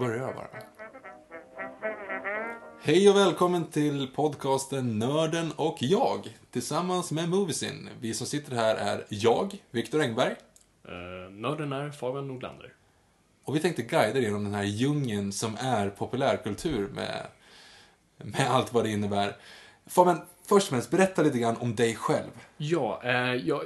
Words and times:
Börjar 0.00 0.34
bara. 0.34 0.48
Hej 2.82 3.10
och 3.10 3.16
välkommen 3.16 3.64
till 3.64 4.08
podcasten 4.14 4.98
Nörden 4.98 5.52
och 5.56 5.76
jag 5.80 6.36
tillsammans 6.50 7.12
med 7.12 7.28
Moviesin. 7.28 7.88
Vi 8.00 8.14
som 8.14 8.26
sitter 8.26 8.56
här 8.56 8.74
är 8.74 9.04
jag, 9.08 9.62
Viktor 9.70 10.00
Engberg. 10.00 10.34
Uh, 10.88 11.30
nörden 11.30 11.72
är 11.72 11.90
Fabian 11.90 12.28
Nordlander. 12.28 12.72
Och 13.44 13.56
vi 13.56 13.60
tänkte 13.60 13.82
guida 13.82 14.18
er 14.18 14.22
genom 14.22 14.44
den 14.44 14.54
här 14.54 14.64
djungeln 14.64 15.32
som 15.32 15.56
är 15.60 15.90
populärkultur 15.90 16.88
med, 16.88 17.26
med 18.16 18.50
allt 18.50 18.72
vad 18.72 18.84
det 18.84 18.90
innebär. 18.90 19.36
Fabian, 19.86 20.20
först 20.46 20.66
och 20.66 20.70
främst, 20.70 20.90
berätta 20.90 21.22
lite 21.22 21.38
grann 21.38 21.56
om 21.56 21.74
dig 21.74 21.94
själv. 21.94 22.30
Ja, 22.56 23.00
eh, 23.04 23.34
jag, 23.34 23.62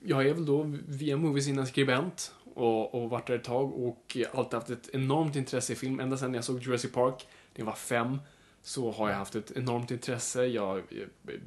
jag 0.00 0.26
är 0.26 0.34
väl 0.34 0.46
då 0.46 0.72
via 0.88 1.16
Movies 1.16 1.68
skribent 1.68 2.32
och, 2.56 2.94
och 2.94 3.10
varit 3.10 3.26
där 3.26 3.34
ett 3.34 3.44
tag 3.44 3.74
och 3.74 4.16
alltid 4.32 4.54
haft 4.54 4.70
ett 4.70 4.88
enormt 4.92 5.36
intresse 5.36 5.72
i 5.72 5.76
film. 5.76 6.00
Ända 6.00 6.16
sedan 6.16 6.34
jag 6.34 6.44
såg 6.44 6.62
Jurassic 6.62 6.92
Park, 6.92 7.26
när 7.54 7.60
jag 7.60 7.66
var 7.66 7.72
fem, 7.72 8.18
så 8.62 8.90
har 8.90 9.08
jag 9.08 9.16
haft 9.16 9.34
ett 9.34 9.52
enormt 9.56 9.90
intresse. 9.90 10.46
Jag 10.46 10.82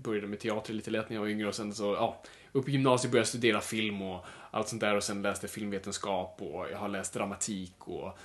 började 0.03 0.27
med 0.27 0.39
teater 0.39 0.73
lite 0.73 0.91
lätt 0.91 1.09
när 1.09 1.15
jag 1.15 1.21
var 1.21 1.30
yngre 1.30 1.47
och 1.47 1.55
sen 1.55 1.73
så, 1.73 1.83
ja, 1.83 2.21
upp 2.52 2.69
i 2.69 2.71
gymnasiet 2.71 3.11
började 3.11 3.21
jag 3.21 3.27
studera 3.27 3.61
film 3.61 4.02
och 4.02 4.25
allt 4.52 4.67
sånt 4.67 4.81
där 4.81 4.95
och 4.95 5.03
sen 5.03 5.21
läste 5.21 5.47
filmvetenskap 5.47 6.41
och 6.41 6.65
jag 6.71 6.77
har 6.77 6.87
läst 6.87 7.13
dramatik 7.13 7.73
och 7.80 8.17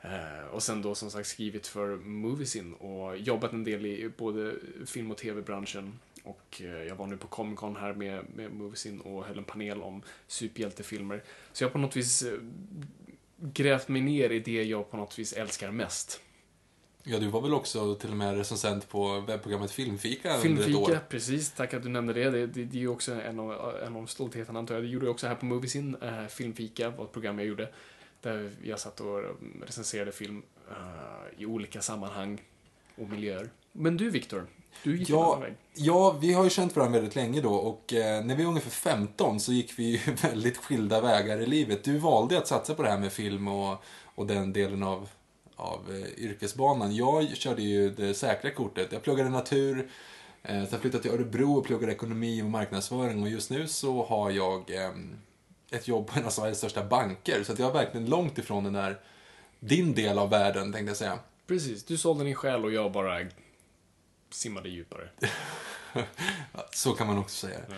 eh, 0.00 0.46
och 0.52 0.62
sen 0.62 0.82
då 0.82 0.94
som 0.94 1.10
sagt 1.10 1.28
skrivit 1.28 1.66
för 1.66 1.96
Moviesin 1.96 2.74
och 2.74 3.16
jobbat 3.16 3.52
en 3.52 3.64
del 3.64 3.86
i 3.86 4.10
både 4.16 4.54
film 4.86 5.10
och 5.10 5.16
tv-branschen. 5.16 5.98
Och 6.22 6.60
eh, 6.60 6.82
jag 6.82 6.96
var 6.96 7.06
nu 7.06 7.16
på 7.16 7.26
Comic 7.26 7.58
Con 7.58 7.76
här 7.76 7.94
med, 7.94 8.24
med 8.34 8.52
Moviesin 8.52 9.00
och 9.00 9.24
höll 9.24 9.38
en 9.38 9.44
panel 9.44 9.82
om 9.82 10.02
superhjältefilmer. 10.26 11.22
Så 11.52 11.64
jag 11.64 11.72
på 11.72 11.78
något 11.78 11.96
vis 11.96 12.22
eh, 12.22 12.38
grävt 13.36 13.88
mig 13.88 14.02
ner 14.02 14.30
i 14.30 14.40
det 14.40 14.62
jag 14.62 14.90
på 14.90 14.96
något 14.96 15.18
vis 15.18 15.32
älskar 15.32 15.70
mest. 15.70 16.20
Ja, 17.04 17.18
du 17.18 17.28
var 17.28 17.40
väl 17.40 17.54
också 17.54 17.94
till 17.94 18.10
och 18.10 18.16
med 18.16 18.36
recensent 18.36 18.88
på 18.88 19.20
webbprogrammet 19.20 19.70
Filmfika, 19.70 20.38
Filmfika 20.38 20.68
under 20.68 20.92
ett 20.92 20.96
år? 20.96 21.08
precis. 21.08 21.50
Tack 21.50 21.74
att 21.74 21.82
du 21.82 21.88
nämnde 21.88 22.12
det. 22.12 22.30
Det, 22.30 22.46
det, 22.46 22.64
det 22.64 22.76
är 22.76 22.80
ju 22.80 22.88
också 22.88 23.12
en 23.12 23.40
av, 23.40 23.76
en 23.86 23.96
av 23.96 24.06
stoltheterna 24.06 24.58
antar 24.58 24.74
jag. 24.74 24.84
Det 24.84 24.88
gjorde 24.88 25.06
jag 25.06 25.10
också 25.10 25.26
här 25.26 25.34
på 25.34 25.46
Moviesin. 25.46 25.96
Uh, 26.02 26.26
Filmfika 26.26 26.90
var 26.90 27.04
ett 27.04 27.12
program 27.12 27.38
jag 27.38 27.48
gjorde. 27.48 27.68
Där 28.20 28.50
jag 28.62 28.80
satt 28.80 29.00
och 29.00 29.22
recenserade 29.62 30.12
film 30.12 30.42
uh, 30.70 31.42
i 31.42 31.46
olika 31.46 31.80
sammanhang 31.80 32.42
och 32.96 33.08
miljöer. 33.08 33.50
Men 33.72 33.96
du 33.96 34.10
Viktor, 34.10 34.46
du 34.82 34.98
gick 34.98 35.10
ja, 35.10 35.36
väg. 35.36 35.54
Ja, 35.74 36.10
vi 36.20 36.32
har 36.32 36.44
ju 36.44 36.50
känt 36.50 36.76
varandra 36.76 36.98
väldigt 36.98 37.16
länge 37.16 37.40
då 37.40 37.54
och 37.54 37.92
eh, 37.92 38.24
när 38.24 38.34
vi 38.34 38.42
var 38.42 38.50
ungefär 38.50 38.70
15 38.70 39.40
så 39.40 39.52
gick 39.52 39.78
vi 39.78 39.84
ju 39.84 39.98
väldigt 40.22 40.56
skilda 40.56 41.00
vägar 41.00 41.40
i 41.40 41.46
livet. 41.46 41.84
Du 41.84 41.98
valde 41.98 42.38
att 42.38 42.48
satsa 42.48 42.74
på 42.74 42.82
det 42.82 42.90
här 42.90 42.98
med 42.98 43.12
film 43.12 43.48
och, 43.48 43.84
och 44.14 44.26
den 44.26 44.52
delen 44.52 44.82
av, 44.82 45.08
av 45.56 45.80
eh, 45.90 46.24
yrkesbanan. 46.24 46.96
Jag 46.96 47.36
körde 47.36 47.62
ju 47.62 47.90
det 47.90 48.14
säkra 48.14 48.50
kortet. 48.50 48.92
Jag 48.92 49.02
pluggade 49.02 49.30
natur, 49.30 49.90
eh, 50.42 50.64
sen 50.64 50.80
flyttade 50.80 51.02
till 51.02 51.12
Örebro 51.12 51.58
och 51.58 51.64
pluggade 51.64 51.92
ekonomi 51.92 52.42
och 52.42 52.46
marknadsföring 52.46 53.22
och 53.22 53.28
just 53.28 53.50
nu 53.50 53.68
så 53.68 54.04
har 54.04 54.30
jag 54.30 54.70
eh, 54.70 54.90
ett 55.70 55.88
jobb 55.88 56.06
på 56.06 56.18
en 56.18 56.26
av 56.26 56.30
Sveriges 56.30 56.58
största 56.58 56.84
banker. 56.84 57.42
Så 57.44 57.52
att 57.52 57.58
jag 57.58 57.68
är 57.68 57.72
verkligen 57.72 58.06
långt 58.06 58.38
ifrån 58.38 58.64
den 58.64 58.72
där, 58.72 59.00
din 59.60 59.94
del 59.94 60.18
av 60.18 60.30
världen 60.30 60.72
tänkte 60.72 60.90
jag 60.90 60.96
säga. 60.96 61.18
Precis, 61.46 61.84
du 61.84 61.98
sålde 61.98 62.24
din 62.24 62.34
själ 62.34 62.64
och 62.64 62.72
jag 62.72 62.92
bara 62.92 63.20
simmade 64.34 64.68
djupare. 64.68 65.08
Så 66.72 66.92
kan 66.92 67.06
man 67.06 67.18
också 67.18 67.46
säga 67.46 67.58
det. 67.68 67.74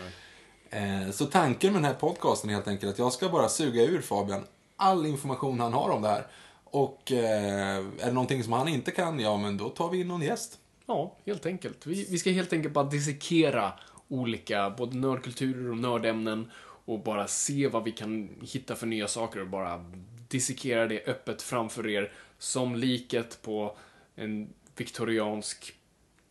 Mm. 0.79 1.03
Eh, 1.05 1.11
Så 1.11 1.27
tanken 1.27 1.73
med 1.73 1.83
den 1.83 1.91
här 1.91 1.99
podcasten 2.01 2.51
är 2.51 2.55
helt 2.55 2.69
enkelt 2.69 2.93
att 2.93 2.99
jag 2.99 3.13
ska 3.13 3.29
bara 3.29 3.49
suga 3.49 3.83
ur 3.83 4.01
Fabian 4.01 4.45
all 4.77 5.07
information 5.07 5.61
han 5.61 5.73
har 5.73 5.91
om 5.91 6.03
det 6.03 6.09
här. 6.09 6.27
Och 6.65 7.13
eh, 7.13 7.77
är 7.77 8.07
det 8.07 8.13
någonting 8.13 8.45
som 8.45 8.53
han 8.53 8.69
inte 8.69 8.91
kan, 8.91 9.21
ja 9.21 9.37
men 9.37 9.57
då 9.57 9.69
tar 9.69 9.91
vi 9.91 10.01
in 10.01 10.09
någon 10.09 10.23
gäst. 10.23 10.59
Ja, 10.87 11.17
helt 11.27 11.47
enkelt. 11.47 11.87
Vi, 11.87 12.07
vi 12.11 12.19
ska 12.19 12.31
helt 12.31 12.53
enkelt 12.53 12.75
bara 12.75 12.85
dissekera 12.85 13.73
olika, 14.09 14.71
både 14.71 14.97
nördkulturer 14.97 15.71
och 15.71 15.79
nördämnen 15.79 16.51
och 16.85 16.99
bara 17.03 17.27
se 17.27 17.69
vad 17.69 17.85
vi 17.85 17.93
kan 17.93 18.29
hitta 18.43 18.77
för 18.77 18.87
nya 18.87 19.09
saker 19.09 19.41
och 19.41 19.49
bara 19.49 19.85
dissekera 20.29 20.87
det 20.87 21.07
öppet 21.07 21.43
framför 21.43 21.89
er 21.89 22.13
som 22.39 22.77
liket 22.77 23.43
på 23.43 23.77
en 24.15 24.49
viktoriansk 24.77 25.75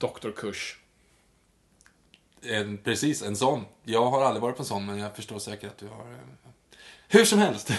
doktorkurs. 0.07 0.77
En, 2.41 2.77
precis, 2.77 3.21
en 3.23 3.35
sån. 3.35 3.65
Jag 3.83 4.05
har 4.05 4.21
aldrig 4.23 4.41
varit 4.41 4.55
på 4.55 4.61
en 4.61 4.65
sån, 4.67 4.85
men 4.85 4.97
jag 4.99 5.15
förstår 5.15 5.39
säkert 5.39 5.71
att 5.71 5.77
du 5.77 5.87
har... 5.87 6.11
eh, 6.11 6.17
Hur 7.07 7.25
som 7.25 7.39
helst. 7.39 7.71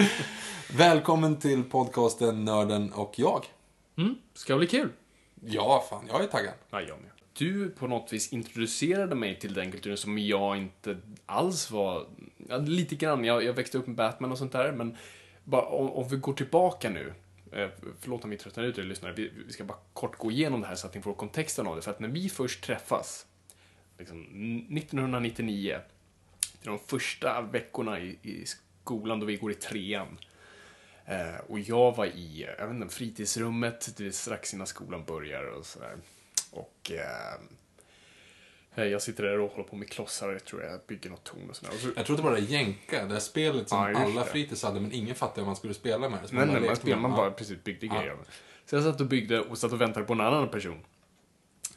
Välkommen 0.70 1.36
till 1.36 1.64
podcasten 1.64 2.44
Nörden 2.44 2.92
och 2.92 3.18
jag. 3.18 3.44
Mm, 3.96 4.14
ska 4.34 4.56
bli 4.56 4.66
kul. 4.66 4.88
Ja, 5.46 5.84
fan, 5.90 6.04
jag 6.08 6.22
är 6.24 6.26
taggad. 6.26 6.54
Ja, 6.70 6.80
jag 6.80 6.98
med. 7.00 7.10
Du 7.32 7.70
på 7.70 7.86
något 7.86 8.12
vis 8.12 8.32
introducerade 8.32 9.14
mig 9.14 9.38
till 9.38 9.54
den 9.54 9.72
kulturen 9.72 9.96
som 9.96 10.18
jag 10.18 10.56
inte 10.56 10.98
alls 11.26 11.70
var... 11.70 12.06
Ja, 12.48 12.56
lite 12.56 12.94
grann. 12.94 13.24
Jag, 13.24 13.44
jag 13.44 13.52
växte 13.52 13.78
upp 13.78 13.86
med 13.86 13.96
Batman 13.96 14.32
och 14.32 14.38
sånt 14.38 14.52
där, 14.52 14.72
men 14.72 14.96
bara, 15.44 15.62
om, 15.66 15.90
om 15.92 16.08
vi 16.08 16.16
går 16.16 16.32
tillbaka 16.32 16.90
nu. 16.90 17.14
Eh, 17.54 17.68
förlåt 18.00 18.24
om 18.24 18.30
vi 18.30 18.36
tröttnar 18.36 18.64
ut 18.64 18.78
er 18.78 18.82
lyssnare. 18.82 19.12
Vi, 19.12 19.32
vi 19.46 19.52
ska 19.52 19.64
bara 19.64 19.78
kort 19.92 20.18
gå 20.18 20.30
igenom 20.30 20.60
det 20.60 20.66
här 20.66 20.74
så 20.74 20.86
att 20.86 20.94
ni 20.94 21.02
får 21.02 21.14
kontexten 21.14 21.66
av 21.66 21.76
det. 21.76 21.82
För 21.82 21.90
att 21.90 22.00
när 22.00 22.08
vi 22.08 22.28
först 22.28 22.64
träffas, 22.64 23.26
liksom 23.98 24.20
1999, 24.76 25.78
det 26.62 26.68
är 26.68 26.70
de 26.70 26.78
första 26.78 27.42
veckorna 27.42 28.00
i, 28.00 28.18
i 28.22 28.44
skolan 28.46 29.20
då 29.20 29.26
vi 29.26 29.36
går 29.36 29.50
i 29.50 29.54
trean. 29.54 30.18
Eh, 31.06 31.36
och 31.48 31.58
jag 31.58 31.96
var 31.96 32.06
i 32.06 32.46
jag 32.58 32.66
vet 32.66 32.74
inte, 32.74 32.94
fritidsrummet 32.94 33.96
det 33.96 34.06
är 34.06 34.10
strax 34.10 34.54
innan 34.54 34.66
skolan 34.66 35.04
börjar 35.04 35.44
och 35.44 35.66
sådär. 35.66 35.96
Och 36.50 36.90
eh, 36.90 37.40
jag 38.74 39.02
sitter 39.02 39.22
där 39.22 39.40
och 39.40 39.50
håller 39.50 39.64
på 39.68 39.76
med 39.76 39.90
klossar, 39.90 40.32
jag 40.32 40.44
tror 40.44 40.62
jag 40.62 40.80
bygger 40.86 41.10
något 41.10 41.24
torn 41.24 41.50
och 41.50 41.56
sådär. 41.56 41.72
Och 41.74 41.80
så, 41.80 41.88
Jag 41.96 42.06
trodde 42.06 42.22
bara 42.22 42.34
det 42.34 42.40
Jänka, 42.40 43.04
det 43.06 43.12
här 43.12 43.20
spelet 43.20 43.68
som 43.68 43.78
Ja, 43.78 43.98
alla 43.98 44.20
det. 44.24 44.30
fritids 44.30 44.62
hade, 44.62 44.80
men 44.80 44.92
ingen 44.92 45.14
fattade 45.14 45.40
vad 45.40 45.46
man 45.46 45.56
skulle 45.56 45.74
spela 45.74 46.08
med. 46.08 46.18
det. 46.22 46.28
Så 46.28 46.34
nej, 46.34 46.46
nej, 46.46 46.54
man 46.54 46.62
lekte 46.62 46.76
spelar, 46.76 46.96
med 46.96 47.02
man 47.02 47.10
det. 47.10 47.16
bara 47.16 47.30
precis 47.30 47.64
byggde 47.64 47.86
Ja. 47.86 47.98
grejer. 47.98 48.16
Så 48.66 48.76
jag 48.76 48.82
satt 48.84 49.00
och 49.00 49.06
byggde 49.06 49.40
och 49.40 49.58
satt 49.58 49.72
och 49.72 49.80
väntade 49.80 50.06
på 50.06 50.12
en 50.12 50.20
annan 50.20 50.48
person. 50.48 50.78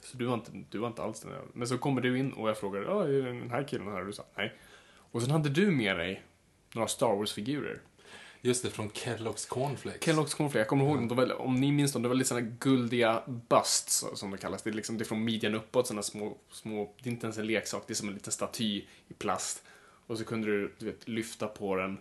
Så 0.02 0.18
du 0.18 0.26
var 0.26 0.34
inte, 0.34 0.52
du 0.70 0.78
var 0.78 0.88
inte 0.88 1.02
alls 1.04 1.20
den 1.22 1.32
där. 1.32 1.42
Men 1.54 1.68
så 1.68 1.78
kommer 1.78 2.02
du 2.02 2.20
in 2.20 2.34
och 2.34 2.50
jag 2.50 2.58
frågar, 2.58 2.82
ja, 2.82 3.04
är 3.04 3.08
det 3.08 3.22
den 3.22 3.50
här 3.52 3.64
killen 3.68 3.88
här? 3.88 4.00
Och 4.00 4.06
du 4.06 4.14
sa 4.14 4.24
nej. 4.38 4.54
Och 5.12 5.22
sen 5.22 5.32
hade 5.32 5.50
du 5.50 5.72
med 5.72 5.98
dig 5.98 6.24
några 6.74 6.88
Star 6.88 7.16
Wars-figurer. 7.16 7.80
Just 8.48 8.64
det, 8.64 8.70
från 8.70 8.90
Kellogg's 8.90 9.48
Cornflakes. 9.50 10.02
Kellogg's 10.08 10.36
Cornflakes, 10.38 10.56
jag 10.56 10.68
kommer 10.68 10.86
ihåg 10.86 10.96
dem, 10.96 11.08
de 11.08 11.18
var, 11.18 11.42
om 11.42 11.56
ni 11.56 11.72
minns 11.72 11.94
dem, 11.94 12.02
det 12.02 12.08
var 12.08 12.16
lite 12.16 12.28
sådana 12.28 12.48
guldiga 12.60 13.24
busts 13.50 14.06
som 14.14 14.32
det 14.32 14.38
kallas. 14.38 14.62
Det 14.64 14.70
är 14.70 14.74
liksom 14.74 14.98
det 14.98 15.04
är 15.04 15.06
från 15.06 15.24
midjan 15.24 15.56
uppåt, 15.56 15.88
sådana 15.88 16.02
små, 16.04 16.38
små, 16.52 16.94
det 17.04 17.10
är 17.10 17.12
inte 17.12 17.26
ens 17.26 17.38
en 17.38 17.48
leksak, 17.48 17.84
det 17.88 17.94
är 17.94 17.96
som 17.96 18.08
en 18.08 18.14
liten 18.14 18.34
staty 18.34 18.82
i 19.08 19.14
plast. 19.18 19.64
Och 20.08 20.18
så 20.18 20.26
kunde 20.26 20.48
du, 20.48 20.74
du 20.80 20.86
vet, 20.86 21.08
lyfta 21.08 21.48
på 21.48 21.76
den 21.76 21.98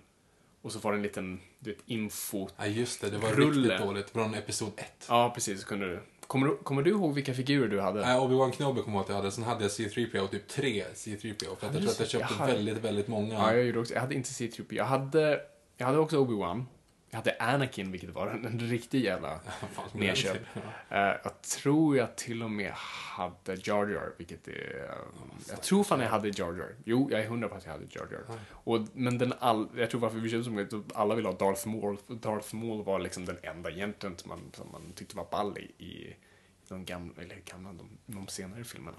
Och 0.62 0.72
så 0.72 0.78
var 0.78 0.93
det 0.93 0.98
en 0.98 1.02
liten, 1.02 1.40
du 1.58 1.70
vet, 1.70 1.81
info. 1.87 2.48
Ja, 2.56 2.66
just 2.66 3.00
det. 3.00 3.10
Det 3.10 3.19
var 3.19 3.31
Rulle. 3.32 3.69
riktigt 3.69 3.87
dåligt. 3.87 4.10
Från 4.10 4.34
episod 4.34 4.72
1. 4.76 5.06
Ja, 5.08 5.31
precis. 5.34 5.60
Så 5.60 5.66
kunde 5.66 5.87
du. 5.88 6.00
Kommer, 6.26 6.46
du. 6.46 6.56
kommer 6.56 6.82
du 6.82 6.90
ihåg 6.90 7.14
vilka 7.14 7.34
figurer 7.34 7.69
du 7.69 7.81
hade? 7.81 8.00
Nej, 8.00 8.19
Obi-Wan 8.19 8.52
Kenobi 8.52 8.82
kommer 8.82 8.96
jag 8.98 9.00
ihåg 9.00 9.02
att 9.02 9.08
jag 9.08 9.16
hade. 9.16 9.31
Sen 9.32 9.44
hade 9.44 9.62
jag 9.64 9.70
C3PO, 9.70 10.28
typ 10.28 10.48
tre 10.48 10.84
C3PO. 10.94 11.56
För 11.56 11.66
att 11.66 11.75
jag 11.75 11.82
tror 11.82 11.90
att 11.93 12.00
jag 12.00 12.08
köpte 12.08 12.34
Jaha. 12.38 12.46
väldigt, 12.46 12.78
väldigt 12.78 13.08
många. 13.08 13.34
Ja, 13.34 13.54
jag 13.54 13.64
gjorde 13.64 13.78
också. 13.81 13.94
Jag 13.94 14.00
hade 14.00 14.14
inte 14.14 14.32
C-3PO. 14.32 14.75
Jag 14.75 14.84
hade, 14.84 15.40
jag 15.76 15.87
hade 15.87 15.99
också 15.99 16.25
Obi-Wan. 16.25 16.64
Jag 17.11 17.17
hade 17.17 17.37
Anakin, 17.38 17.93
vilket 17.93 18.11
var 18.11 18.26
en, 18.26 18.44
en 18.44 18.61
riktig 18.61 19.05
jävla 19.05 19.40
som 19.90 20.00
nedköp. 20.00 20.34
vet. 20.34 20.64
Eh, 20.88 20.99
jag 20.99 21.43
tror 21.43 21.96
jag 21.96 22.17
till 22.17 22.43
och 22.43 22.50
med 22.50 22.73
hade 22.73 23.55
Jar 23.55 23.87
Jar, 23.87 24.12
vilket 24.17 24.49
är... 24.49 24.90
jag 25.49 25.62
tror 25.62 25.84
fan 25.84 26.00
jag 26.00 26.08
hade 26.08 26.28
Jar 26.28 26.52
Jar. 26.52 26.75
Jo, 26.84 27.08
jag 27.11 27.20
är 27.20 27.28
hundra 27.28 27.49
på 27.49 27.55
att 27.55 27.64
jag 27.64 27.73
hade 27.73 27.84
Jar 27.90 28.08
Jar. 28.12 28.38
Och, 28.50 28.81
men 28.93 29.19
den 29.19 29.32
all, 29.38 29.69
jag 29.76 29.90
tror 29.90 30.00
varför 30.00 30.19
vi 30.19 30.31
köpte 30.31 30.44
så 30.44 30.50
mycket, 30.50 30.75
att 30.75 30.96
alla 30.96 31.14
ville 31.14 31.28
ha 31.28 31.34
Darth 31.34 31.69
Maul. 31.69 31.96
Darth 32.06 32.55
Maul 32.55 32.84
var 32.84 32.99
liksom 32.99 33.25
den 33.25 33.38
enda 33.43 33.70
egentligen 33.70 34.19
som 34.19 34.29
man, 34.29 34.40
som 34.52 34.72
man 34.72 34.93
tyckte 34.94 35.17
var 35.17 35.26
ball 35.31 35.58
i, 35.58 35.84
i 35.84 36.17
de 36.69 36.84
gamla, 36.84 37.22
eller 37.22 37.37
gamla, 37.44 37.72
de, 37.72 37.88
de 38.06 38.29
senare 38.29 38.64
filmerna. 38.64 38.99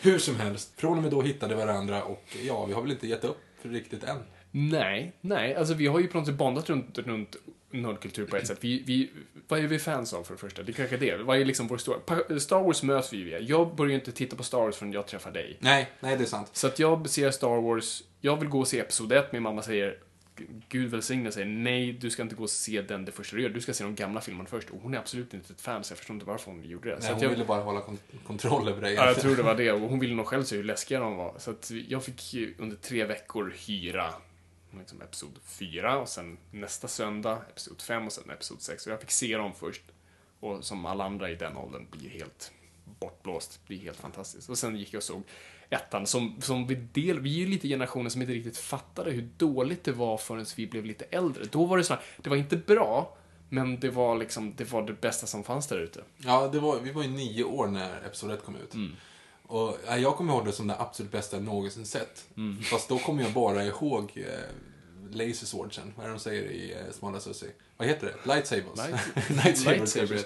Hur 0.00 0.18
som 0.18 0.36
helst, 0.36 0.80
från 0.80 0.96
och 0.96 1.02
med 1.02 1.10
då 1.10 1.22
hittade 1.22 1.54
varandra 1.54 2.04
och 2.04 2.36
ja, 2.42 2.64
vi 2.64 2.72
har 2.72 2.82
väl 2.82 2.90
inte 2.90 3.08
gett 3.08 3.24
upp 3.24 3.38
riktigt 3.62 4.04
än. 4.04 4.18
Nej, 4.56 5.12
nej, 5.20 5.54
alltså 5.54 5.74
vi 5.74 5.86
har 5.86 6.00
ju 6.00 6.06
på 6.06 6.18
något 6.18 6.26
sätt 6.26 6.34
bondat 6.34 6.70
runt, 6.70 6.98
runt 6.98 7.36
nördkultur 7.70 8.26
på 8.26 8.36
ett 8.36 8.46
sätt. 8.46 8.58
Vi, 8.60 8.82
vi, 8.86 9.10
vad 9.48 9.58
är 9.58 9.62
vi 9.62 9.78
fans 9.78 10.12
av 10.12 10.24
för 10.24 10.34
det 10.34 10.38
första? 10.38 10.62
Det 10.62 10.72
är 10.72 10.74
kanske 10.74 10.96
det. 10.96 11.16
Vad 11.16 11.40
är 11.40 11.44
liksom 11.44 11.66
vår 11.66 11.78
stora... 11.78 11.98
Star 12.40 12.60
Wars 12.62 12.82
möts 12.82 13.12
vi 13.12 13.22
via. 13.22 13.38
Jag 13.38 13.74
börjar 13.74 13.90
ju 13.90 13.94
inte 13.94 14.12
titta 14.12 14.36
på 14.36 14.42
Star 14.42 14.58
Wars 14.58 14.76
förrän 14.76 14.92
jag 14.92 15.06
träffar 15.06 15.30
dig. 15.30 15.56
Nej, 15.60 15.90
nej 16.00 16.16
det 16.16 16.24
är 16.24 16.26
sant. 16.26 16.50
Så 16.52 16.66
att 16.66 16.78
jag 16.78 17.08
ser 17.08 17.30
Star 17.30 17.60
Wars, 17.60 18.02
jag 18.20 18.40
vill 18.40 18.48
gå 18.48 18.60
och 18.60 18.68
se 18.68 18.80
Episod 18.80 19.12
1, 19.12 19.32
min 19.32 19.42
mamma 19.42 19.62
säger 19.62 19.98
Gud 20.68 20.90
välsigne 20.90 21.32
säger 21.32 21.46
nej, 21.46 21.92
du 21.92 22.10
ska 22.10 22.22
inte 22.22 22.34
gå 22.34 22.42
och 22.42 22.50
se 22.50 22.82
den 22.82 23.04
det 23.04 23.12
första 23.12 23.36
du 23.36 23.42
gör. 23.42 23.48
Du 23.48 23.60
ska 23.60 23.72
se 23.72 23.84
de 23.84 23.94
gamla 23.94 24.20
filmerna 24.20 24.48
först. 24.48 24.70
Och 24.70 24.78
hon 24.82 24.94
är 24.94 24.98
absolut 24.98 25.34
inte 25.34 25.52
ett 25.52 25.60
fan, 25.60 25.84
så 25.84 25.92
jag 25.92 25.98
förstår 25.98 26.14
inte 26.14 26.26
varför 26.26 26.50
hon 26.50 26.64
gjorde 26.64 26.88
det. 26.88 26.94
Nej, 26.94 27.04
så 27.08 27.12
hon 27.12 27.22
jag, 27.22 27.30
ville 27.30 27.44
bara 27.44 27.62
hålla 27.62 27.80
kon- 27.80 27.98
kontroll 28.26 28.68
över 28.68 28.82
dig. 28.82 28.94
Ja, 28.94 29.06
jag 29.06 29.20
tror 29.20 29.36
det 29.36 29.42
var 29.42 29.54
det. 29.54 29.72
Och 29.72 29.80
hon 29.80 29.98
ville 29.98 30.14
nog 30.14 30.26
själv 30.26 30.42
se 30.44 30.56
hur 30.56 30.64
läskiga 30.64 31.00
de 31.00 31.16
var. 31.16 31.34
Så 31.38 31.50
att 31.50 31.70
jag 31.88 32.04
fick 32.04 32.34
under 32.58 32.76
tre 32.76 33.04
veckor 33.04 33.54
hyra 33.66 34.14
liksom 34.78 35.02
episod 35.02 35.38
4 35.44 35.98
och 35.98 36.08
sen 36.08 36.38
nästa 36.50 36.88
söndag 36.88 37.42
episod 37.50 37.82
5 37.82 38.06
och 38.06 38.12
sen 38.12 38.30
episod 38.30 38.62
6. 38.62 38.86
Och 38.86 38.92
jag 38.92 39.00
fick 39.00 39.10
se 39.10 39.36
dem 39.36 39.52
först. 39.54 39.82
Och 40.40 40.64
som 40.64 40.86
alla 40.86 41.04
andra 41.04 41.30
i 41.30 41.34
den 41.34 41.56
åldern 41.56 41.86
blir 41.90 42.10
helt 42.10 42.52
bortblåst. 43.00 43.52
Det 43.52 43.66
blir 43.66 43.84
helt 43.84 44.00
fantastiskt. 44.00 44.50
Och 44.50 44.58
sen 44.58 44.76
gick 44.76 44.92
jag 44.92 44.98
och 44.98 45.02
såg 45.02 45.22
ettan 45.70 46.06
som, 46.06 46.40
som 46.40 46.66
vi 46.66 46.74
del, 46.74 47.20
vi 47.20 47.34
är 47.34 47.38
ju 47.38 47.46
lite 47.46 47.68
generationen 47.68 48.10
som 48.10 48.22
inte 48.22 48.34
riktigt 48.34 48.58
fattade 48.58 49.10
hur 49.10 49.28
dåligt 49.36 49.84
det 49.84 49.92
var 49.92 50.18
förrän 50.18 50.46
vi 50.56 50.66
blev 50.66 50.84
lite 50.84 51.04
äldre. 51.04 51.44
Då 51.44 51.64
var 51.64 51.76
det 51.76 51.84
så 51.84 51.94
här, 51.94 52.02
det 52.16 52.30
var 52.30 52.36
inte 52.36 52.56
bra, 52.56 53.16
men 53.48 53.80
det 53.80 53.90
var 53.90 54.16
liksom, 54.18 54.54
det 54.56 54.72
var 54.72 54.82
det 54.82 55.00
bästa 55.00 55.26
som 55.26 55.44
fanns 55.44 55.66
där 55.66 55.78
ute. 55.78 56.04
Ja, 56.16 56.48
det 56.48 56.60
var, 56.60 56.80
vi 56.80 56.92
var 56.92 57.02
ju 57.02 57.08
nio 57.08 57.44
år 57.44 57.66
när 57.66 58.06
Episod 58.06 58.30
1 58.30 58.44
kom 58.44 58.56
ut. 58.56 58.74
Och 59.46 59.78
ja, 59.86 59.96
jag 59.98 60.16
kommer 60.16 60.34
ihåg 60.34 60.44
det 60.44 60.52
som 60.52 60.66
det 60.66 60.76
absolut 60.78 61.12
bästa 61.12 61.36
jag 61.36 61.44
någonsin 61.44 61.86
sett. 61.86 62.24
Fast 62.70 62.88
då 62.88 62.98
kommer 62.98 63.22
jag 63.22 63.32
bara 63.32 63.64
ihåg 63.64 64.12
eh, 64.16 64.24
laserswordsen, 65.10 65.92
vad 65.96 66.04
är 66.06 66.08
det 66.10 66.14
de 66.16 66.20
säger 66.20 66.42
i 66.42 66.72
eh, 66.72 66.92
Smala 66.92 67.20
Sussie? 67.20 67.48
Vad 67.76 67.88
heter 67.88 68.06
det? 68.06 68.34
Lightsabers? 68.34 68.78
Light- 68.78 69.44
Lightsabers. 69.44 70.24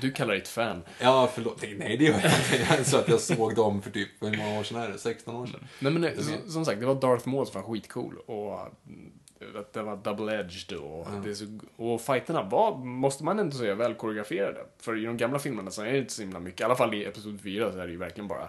Du 0.00 0.12
kallar 0.12 0.32
dig 0.32 0.42
ett 0.42 0.48
fan. 0.48 0.82
Ja, 1.00 1.30
förlåt. 1.34 1.62
Nej, 1.62 1.74
nej, 1.78 1.96
det 1.96 2.04
gör 2.04 2.20
jag 2.22 2.78
inte. 2.78 2.90
Sa 2.90 2.98
att 2.98 3.08
jag 3.08 3.20
såg 3.20 3.54
dem 3.54 3.82
för 3.82 3.90
typ, 3.90 4.08
hur 4.20 4.36
många 4.36 4.58
år 4.58 4.64
sedan 4.64 4.76
är 4.82 4.88
det? 4.88 4.98
16 4.98 5.34
år 5.36 5.46
sedan? 5.46 5.68
Nej, 5.78 5.92
men 5.92 6.04
eh, 6.04 6.12
som, 6.48 6.64
sagt, 6.64 6.80
det 6.80 6.86
var 6.86 6.94
Darth 6.94 7.28
Maul 7.28 7.46
som 7.46 7.62
var 7.62 7.68
skitcool. 7.72 8.18
Och 8.26 8.60
mm, 8.86 9.12
att 9.56 9.72
det 9.72 9.82
var 9.82 9.96
double-edged 9.96 10.74
och, 10.74 11.06
det 11.24 11.34
så, 11.34 11.58
och 11.76 12.00
fighterna 12.00 12.42
var, 12.42 12.76
måste 12.78 13.24
man 13.24 13.38
ändå 13.38 13.56
säga, 13.56 13.74
väl 13.74 13.94
koreograferade. 13.94 14.60
För 14.78 14.98
i 14.98 15.04
de 15.04 15.16
gamla 15.16 15.38
filmerna 15.38 15.70
så 15.70 15.82
är 15.82 15.92
det 15.92 15.98
inte 15.98 16.12
så 16.12 16.22
himla 16.22 16.40
mycket, 16.40 16.60
i 16.60 16.64
alla 16.64 16.76
fall 16.76 16.94
i 16.94 17.04
Episod 17.04 17.40
4 17.40 17.72
så 17.72 17.78
är 17.78 17.86
det 17.86 17.92
ju 17.92 17.98
verkligen 17.98 18.28
bara 18.28 18.48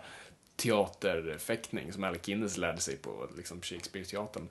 teaterfäktning 0.56 1.94
som 1.94 2.04
Alec 2.04 2.22
Guinness 2.22 2.57
lärde 2.57 2.80
sig 2.81 2.98
på 2.98 3.28
liksom, 3.38 3.62
Shakespeare-teatern. 3.62 4.48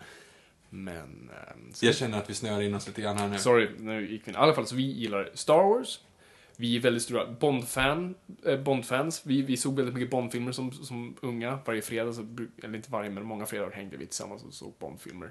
Men... 0.70 1.30
ehm, 1.50 1.72
så- 1.72 1.86
Jag 1.86 1.94
känner 1.94 2.18
att 2.18 2.30
vi 2.30 2.34
snöar 2.34 2.62
in 2.62 2.74
oss 2.74 2.86
lite 2.86 3.02
grann 3.02 3.16
här 3.18 3.28
nu. 3.28 3.38
Sorry, 3.38 3.68
nu 3.78 4.10
gick 4.10 4.26
vi 4.26 4.30
in. 4.30 4.34
I 4.36 4.38
alla 4.38 4.54
fall, 4.54 4.66
så 4.66 4.74
vi 4.76 4.82
gillar 4.82 5.30
Star 5.34 5.62
Wars. 5.62 6.00
Vi 6.56 6.76
är 6.76 6.80
väldigt 6.80 7.02
stora 7.02 7.26
Bond-fan, 7.26 8.14
eh, 8.46 8.60
Bond-fans. 8.60 9.22
Vi, 9.24 9.42
vi 9.42 9.56
såg 9.56 9.76
väldigt 9.76 9.94
mycket 9.94 10.10
Bond-filmer 10.10 10.52
som, 10.52 10.72
som 10.72 11.16
unga. 11.20 11.58
Varje 11.64 11.82
fredag, 11.82 12.12
så, 12.12 12.26
eller 12.62 12.76
inte 12.76 12.90
varje, 12.90 13.10
men 13.10 13.24
många 13.24 13.46
fredagar 13.46 13.76
hängde 13.76 13.96
vi 13.96 14.06
tillsammans 14.06 14.44
och 14.44 14.54
såg 14.54 14.72
Bond-filmer. 14.78 15.30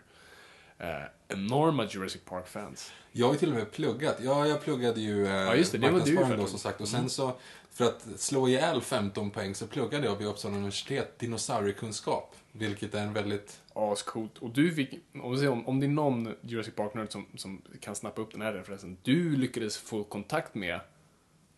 Eh, 0.81 1.03
enorma 1.27 1.85
Jurassic 1.89 2.21
Park-fans. 2.25 2.91
Jag 3.11 3.25
har 3.25 3.33
ju 3.33 3.39
till 3.39 3.49
och 3.49 3.55
med 3.55 3.71
pluggat. 3.71 4.17
Ja, 4.21 4.47
jag 4.47 4.61
pluggade 4.61 5.01
ju 5.01 5.25
eh, 5.25 5.31
Ja, 5.31 5.55
just 5.55 5.71
det, 5.71 5.77
det 5.77 5.91
var 5.91 5.99
du 5.99 6.15
för. 6.17 6.23
Mm. 6.23 6.39
då 6.39 6.45
som 6.45 6.59
sagt. 6.59 6.81
Och 6.81 6.87
sen 6.87 7.09
så, 7.09 7.37
för 7.71 7.85
att 7.85 8.07
slå 8.17 8.47
ihjäl 8.47 8.81
15 8.81 9.31
poäng 9.31 9.55
så 9.55 9.67
pluggade 9.67 10.05
jag 10.05 10.15
vid 10.15 10.27
Uppsala 10.27 10.55
universitet 10.55 11.19
dinosauriekunskap. 11.19 12.35
Vilket 12.51 12.93
är 12.93 13.01
en 13.01 13.13
väldigt... 13.13 13.57
Ascoolt. 13.73 14.37
Och 14.37 14.49
du 14.49 14.73
fick, 14.75 14.93
om, 15.13 15.47
om, 15.47 15.67
om 15.67 15.79
det 15.79 15.85
är 15.85 15.89
någon 15.89 16.35
Jurassic 16.41 16.75
Park-nörd 16.75 17.11
som, 17.11 17.25
som 17.35 17.61
kan 17.81 17.95
snappa 17.95 18.21
upp 18.21 18.31
den 18.31 18.41
här 18.41 18.53
referensen. 18.53 18.97
Du 19.03 19.35
lyckades 19.35 19.77
få 19.77 20.03
kontakt 20.03 20.55
med 20.55 20.79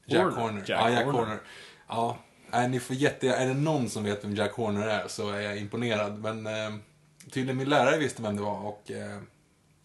Jack 0.05 0.33
Horner. 0.33 0.63
Jack 0.67 0.69
ja, 0.69 0.89
Jack 0.89 1.05
Horner. 1.05 1.19
Horner. 1.19 1.39
Ja, 1.87 2.17
nej, 2.51 2.69
ni 2.69 2.79
får 2.79 2.95
jätte... 2.95 3.29
Är 3.29 3.47
det 3.47 3.53
någon 3.53 3.89
som 3.89 4.03
vet 4.03 4.23
vem 4.23 4.35
Jack 4.35 4.51
Horner 4.51 4.87
är 4.87 5.07
så 5.07 5.29
är 5.29 5.41
jag 5.41 5.57
imponerad. 5.57 6.19
Men 6.19 6.45
eh, 6.45 6.79
tydligen 7.31 7.57
min 7.57 7.69
lärare 7.69 7.97
visste 7.97 8.21
vem 8.21 8.35
det 8.35 8.41
var 8.41 8.59
och 8.65 8.91
eh, 8.91 9.17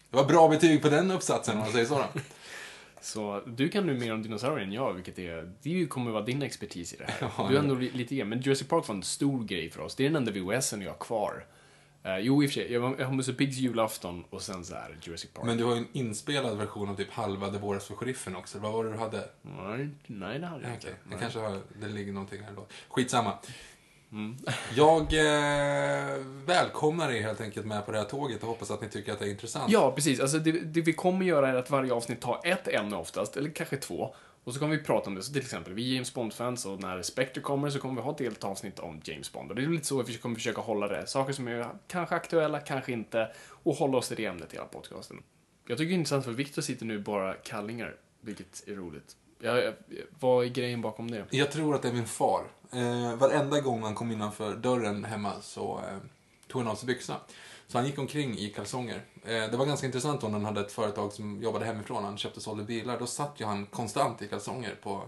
det 0.09 0.17
var 0.17 0.25
bra 0.25 0.49
betyg 0.49 0.81
på 0.81 0.89
den 0.89 1.11
uppsatsen 1.11 1.53
om 1.57 1.59
man 1.63 1.71
säger 1.71 1.85
så. 1.85 1.95
Då. 1.97 2.05
Så 3.01 3.41
du 3.47 3.69
kan 3.69 3.85
nu 3.87 3.93
mer 3.99 4.13
om 4.13 4.23
dinosaurier 4.23 4.65
än 4.67 4.71
jag, 4.73 4.93
vilket 4.93 5.19
är, 5.19 5.53
det 5.61 5.85
kommer 5.87 6.11
vara 6.11 6.23
din 6.23 6.41
expertis 6.41 6.93
i 6.93 6.97
det 6.97 7.05
här. 7.07 7.31
Ja, 7.37 7.47
du 7.49 7.55
är 7.55 7.59
ändå 7.59 7.75
li- 7.75 7.91
lite 7.91 8.15
grann, 8.15 8.29
men 8.29 8.41
Jurassic 8.41 8.67
Park 8.67 8.87
var 8.87 8.95
en 8.95 9.03
stor 9.03 9.43
grej 9.43 9.69
för 9.69 9.81
oss. 9.81 9.95
Det 9.95 10.05
är 10.05 10.09
den 10.09 10.15
enda 10.27 10.31
VHSen 10.31 10.81
jag 10.81 10.89
har 10.91 10.97
kvar. 10.97 11.45
Uh, 12.05 12.19
jo, 12.19 12.43
i 12.43 12.47
och 12.47 12.49
för 12.51 12.53
sig, 12.61 12.73
jag 12.73 12.79
var- 12.79 13.11
Musse 13.11 13.33
Piggs 13.33 13.57
julafton 13.57 14.23
och 14.29 14.41
sen 14.41 14.65
så 14.65 14.75
här 14.75 14.97
Jurassic 15.01 15.29
Park. 15.33 15.45
Men 15.45 15.57
du 15.57 15.63
har 15.63 15.71
ju 15.75 15.77
en 15.79 15.87
inspelad 15.93 16.57
version 16.57 16.89
av 16.89 16.95
typ 16.95 17.11
halva 17.11 17.49
Det 17.49 17.59
våras 17.59 17.85
för 17.87 17.95
sheriffen 17.95 18.35
också. 18.35 18.59
Vad 18.59 18.71
var 18.73 18.83
det 18.83 18.91
du 18.91 18.97
hade? 18.97 19.29
Nej, 19.41 19.89
nej, 20.07 20.39
det 20.39 20.45
hade 20.47 20.61
jag 20.63 20.71
Ja, 20.71 20.75
inte. 20.75 20.87
Det 21.11 21.15
kanske 21.19 21.39
har, 21.39 21.59
det 21.81 21.87
ligger 21.87 22.13
någonting 22.13 22.41
här 22.43 22.51
då. 22.55 22.65
Skitsamma. 22.89 23.33
Mm. 24.11 24.37
Jag 24.75 25.01
eh, 25.01 26.17
välkomnar 26.45 27.11
er 27.11 27.21
helt 27.21 27.41
enkelt 27.41 27.65
med 27.65 27.85
på 27.85 27.91
det 27.91 27.97
här 27.97 28.05
tåget 28.05 28.41
och 28.41 28.47
hoppas 28.47 28.71
att 28.71 28.81
ni 28.81 28.89
tycker 28.89 29.13
att 29.13 29.19
det 29.19 29.25
är 29.25 29.29
intressant. 29.29 29.71
Ja, 29.71 29.91
precis. 29.91 30.19
Alltså, 30.19 30.37
det, 30.37 30.51
det 30.51 30.81
vi 30.81 30.93
kommer 30.93 31.25
göra 31.25 31.49
är 31.49 31.55
att 31.55 31.69
varje 31.69 31.93
avsnitt 31.93 32.21
tar 32.21 32.41
ett 32.43 32.67
ämne 32.67 32.95
oftast, 32.95 33.37
eller 33.37 33.49
kanske 33.49 33.77
två. 33.77 34.15
Och 34.43 34.53
så 34.53 34.59
kommer 34.59 34.77
vi 34.77 34.83
prata 34.83 35.09
om 35.09 35.15
det. 35.15 35.23
Så 35.23 35.33
till 35.33 35.41
exempel, 35.41 35.73
vi 35.73 35.89
är 35.89 35.93
James 35.93 36.13
Bond-fans 36.13 36.65
och 36.65 36.79
när 36.79 37.01
Spectre 37.01 37.41
kommer 37.41 37.69
så 37.69 37.79
kommer 37.79 37.95
vi 37.95 38.01
ha 38.01 38.11
ett 38.11 38.19
helt 38.19 38.43
avsnitt 38.43 38.79
om 38.79 39.01
James 39.03 39.31
Bond. 39.33 39.49
Och 39.49 39.55
det 39.55 39.63
är 39.63 39.67
lite 39.67 39.85
så 39.85 39.99
att 39.99 40.09
vi 40.09 40.17
kommer 40.17 40.35
försöka 40.35 40.61
hålla 40.61 40.87
det. 40.87 41.07
Saker 41.07 41.33
som 41.33 41.47
är 41.47 41.67
kanske 41.87 42.15
aktuella, 42.15 42.59
kanske 42.59 42.91
inte. 42.91 43.31
Och 43.63 43.75
hålla 43.75 43.97
oss 43.97 44.07
till 44.07 44.17
det 44.17 44.25
ämnet 44.25 44.53
i 44.53 44.55
hela 44.55 44.67
podcasten. 44.67 45.23
Jag 45.67 45.77
tycker 45.77 45.89
det 45.89 45.93
är 45.93 45.97
intressant 45.97 46.25
för 46.25 46.31
Victor 46.31 46.61
sitter 46.61 46.85
nu 46.85 46.99
bara 46.99 47.33
kallingar, 47.33 47.95
vilket 48.21 48.67
är 48.67 48.75
roligt. 48.75 49.15
Jag, 49.39 49.57
jag, 49.63 49.73
vad 50.19 50.45
är 50.45 50.49
grejen 50.49 50.81
bakom 50.81 51.11
det? 51.11 51.25
Jag 51.29 51.51
tror 51.51 51.75
att 51.75 51.81
det 51.81 51.87
är 51.87 51.93
min 51.93 52.07
far. 52.07 52.43
Eh, 52.73 53.15
varenda 53.15 53.59
gång 53.61 53.83
han 53.83 53.95
kom 53.95 54.11
innanför 54.11 54.55
dörren 54.55 55.03
hemma 55.05 55.33
så 55.41 55.77
eh, 55.89 55.97
tog 56.47 56.61
han 56.61 56.71
av 56.71 56.75
sig 56.75 56.87
byxorna. 56.87 57.19
Så 57.67 57.77
han 57.77 57.85
gick 57.87 57.99
omkring 57.99 58.37
i 58.37 58.49
kalsonger. 58.49 59.01
Eh, 59.23 59.29
det 59.51 59.57
var 59.57 59.65
ganska 59.65 59.85
intressant 59.87 60.21
när 60.21 60.29
han 60.29 60.45
hade 60.45 60.61
ett 60.61 60.71
företag 60.71 61.13
som 61.13 61.41
jobbade 61.41 61.65
hemifrån. 61.65 62.03
Han 62.03 62.17
köpte 62.17 62.37
och 62.37 62.43
sålde 62.43 62.63
bilar. 62.63 62.99
Då 62.99 63.07
satt 63.07 63.41
ju 63.41 63.45
han 63.45 63.65
konstant 63.65 64.21
i 64.21 64.27
kalsonger 64.27 64.75
på, 64.83 65.03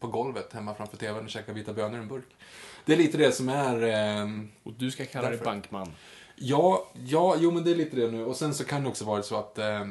på 0.00 0.06
golvet 0.06 0.52
hemma 0.52 0.74
framför 0.74 0.96
tvn 0.96 1.24
och 1.24 1.30
käkade 1.30 1.58
vita 1.58 1.72
bönor 1.72 1.98
i 1.98 2.02
en 2.02 2.08
burk. 2.08 2.36
Det 2.84 2.92
är 2.92 2.96
lite 2.96 3.18
det 3.18 3.32
som 3.32 3.48
är... 3.48 3.82
Eh, 3.82 4.28
Och 4.62 4.72
du 4.72 4.90
ska 4.90 5.06
kalla 5.06 5.22
dig 5.28 5.30
Därför. 5.38 5.44
bankman. 5.44 5.92
Ja, 6.36 6.90
ja, 7.06 7.36
jo 7.38 7.50
men 7.50 7.64
det 7.64 7.70
är 7.70 7.76
lite 7.76 7.96
det 7.96 8.10
nu. 8.10 8.24
Och 8.24 8.36
sen 8.36 8.54
så 8.54 8.64
kan 8.64 8.82
det 8.82 8.88
också 8.88 9.04
vara 9.04 9.22
så 9.22 9.36
att 9.36 9.58
eh, 9.58 9.84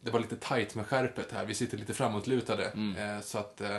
det 0.00 0.10
var 0.10 0.20
lite 0.20 0.36
tight 0.36 0.74
med 0.74 0.86
skärpet 0.86 1.32
här. 1.32 1.44
Vi 1.44 1.54
sitter 1.54 1.78
lite 1.78 1.94
framåtlutade. 1.94 2.64
Eh, 2.98 3.20
så 3.22 3.38
att 3.38 3.60
eh, 3.60 3.78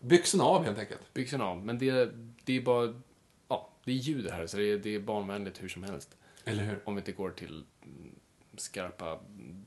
byxorna 0.00 0.44
av 0.44 0.64
helt 0.64 0.78
enkelt. 0.78 1.14
Byxorna 1.14 1.44
av. 1.44 1.64
Men 1.64 1.78
det, 1.78 2.10
det 2.44 2.56
är 2.56 2.60
bara... 2.60 3.02
Ja, 3.48 3.70
det 3.84 3.92
är 3.92 3.96
ljud 3.96 4.24
det 4.24 4.32
här, 4.32 4.46
så 4.46 4.56
det 4.56 4.72
är, 4.72 4.78
det 4.78 4.94
är 4.94 5.00
barnvänligt 5.00 5.62
hur 5.62 5.68
som 5.68 5.82
helst. 5.82 6.16
Eller 6.44 6.64
hur? 6.64 6.82
Om 6.84 6.94
vi 6.94 7.00
inte 7.00 7.12
går 7.12 7.30
till 7.30 7.64
mm, 7.82 8.10
skarpa 8.56 9.18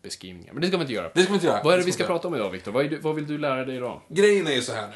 beskrivningar. 0.01 0.53
Men 0.53 0.61
det 0.61 0.67
ska 0.67 0.77
vi 0.77 0.81
inte 0.81 0.93
göra. 0.93 1.11
Det 1.15 1.21
ska 1.21 1.31
vi 1.31 1.35
inte 1.35 1.47
göra. 1.47 1.63
Vad 1.63 1.73
är 1.73 1.77
det 1.77 1.83
vi 1.83 1.91
ska 1.91 2.05
prata 2.05 2.27
om 2.27 2.35
idag, 2.35 2.49
Viktor? 2.49 2.71
Vad, 2.71 2.93
vad 2.93 3.15
vill 3.15 3.27
du 3.27 3.37
lära 3.37 3.65
dig 3.65 3.75
idag? 3.75 4.01
Grejen 4.07 4.47
är 4.47 4.51
ju 4.51 4.61
så 4.61 4.73
här 4.73 4.87
nu. 4.87 4.95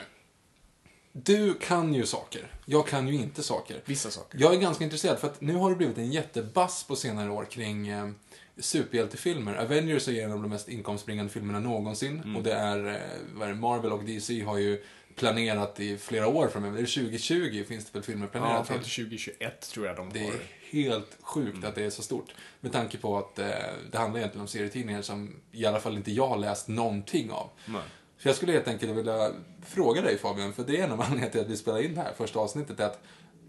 Du 1.16 1.54
kan 1.54 1.94
ju 1.94 2.06
saker. 2.06 2.48
Jag 2.66 2.88
kan 2.88 3.08
ju 3.08 3.14
inte 3.14 3.44
saker. 3.44 3.82
Vissa 3.86 4.12
saker. 4.12 4.40
Jag 4.42 4.54
är 4.54 4.60
ganska 4.60 4.84
intresserad 4.84 5.20
för 5.20 5.28
att 5.28 5.42
nu 5.42 5.56
har 5.56 5.70
det 5.70 5.76
blivit 5.76 5.98
en 5.98 6.12
jättebass 6.12 6.84
på 6.84 6.96
senare 6.96 7.30
år 7.30 7.46
kring 7.46 7.88
eh, 7.88 8.10
superhjältefilmer. 8.58 9.56
Avengers 9.56 10.08
är 10.08 10.24
en 10.24 10.32
av 10.32 10.42
de 10.42 10.50
mest 10.50 10.70
inkomstbringande 10.70 11.32
filmerna 11.32 11.60
någonsin. 11.60 12.36
Och 12.36 12.44
det 12.44 12.54
är, 12.54 12.88
eh, 12.88 13.02
vad 13.34 13.48
är 13.48 13.54
det, 13.54 13.60
Marvel 13.60 13.92
och 13.92 14.04
DC 14.04 14.44
har 14.44 14.58
ju 14.58 14.84
planerat 15.16 15.80
i 15.80 15.98
flera 15.98 16.28
år 16.28 16.48
framöver. 16.48 16.78
Det 16.78 16.84
är 16.84 17.04
2020 17.04 17.64
finns 17.68 17.86
det 17.86 17.94
väl 17.94 18.04
filmer 18.04 18.28
planerade 18.28 18.58
Ja, 18.58 18.64
fram 18.64 18.80
till. 18.80 18.86
till 18.92 19.04
2021 19.04 19.62
tror 19.62 19.88
jag 19.88 19.96
de 19.96 20.10
Det 20.14 20.20
har. 20.20 20.28
är 20.32 20.40
helt 20.72 21.18
sjukt 21.22 21.64
att 21.66 21.76
det 21.76 21.84
är 21.86 21.90
så 21.90 22.02
stort. 22.02 22.34
Med 22.60 22.72
tanke 22.72 22.98
på 22.98 23.18
att 23.18 23.40
eh, 23.40 23.48
det 23.92 23.98
handlar 23.98 24.20
egentligen 24.20 24.42
om 24.42 24.48
serietidningar 24.48 25.02
som 25.02 25.36
i 25.52 25.66
alla 25.66 25.80
fall 25.80 25.98
inte 25.98 26.12
jag 26.12 26.28
har 26.28 26.38
läst 26.38 26.68
någonting 26.68 27.32
av. 27.32 27.50
Nej. 27.66 27.82
Så 28.18 28.28
jag 28.30 28.36
skulle 28.36 28.52
helt 28.52 28.68
enkelt 28.68 28.92
vilja 28.98 29.32
fråga 29.66 30.02
dig 30.02 30.18
Fabian, 30.18 30.54
för 30.54 30.64
det 30.64 30.78
är 30.80 30.84
en 30.84 30.92
av 30.92 31.02
anledningarna 31.02 31.32
till 31.32 31.42
att 31.42 31.48
vi 31.50 31.58
spelar 31.58 31.82
in 31.86 31.96
det 31.96 32.02
här 32.02 32.14
första 32.14 32.40
avsnittet, 32.40 32.80
att 32.80 33.02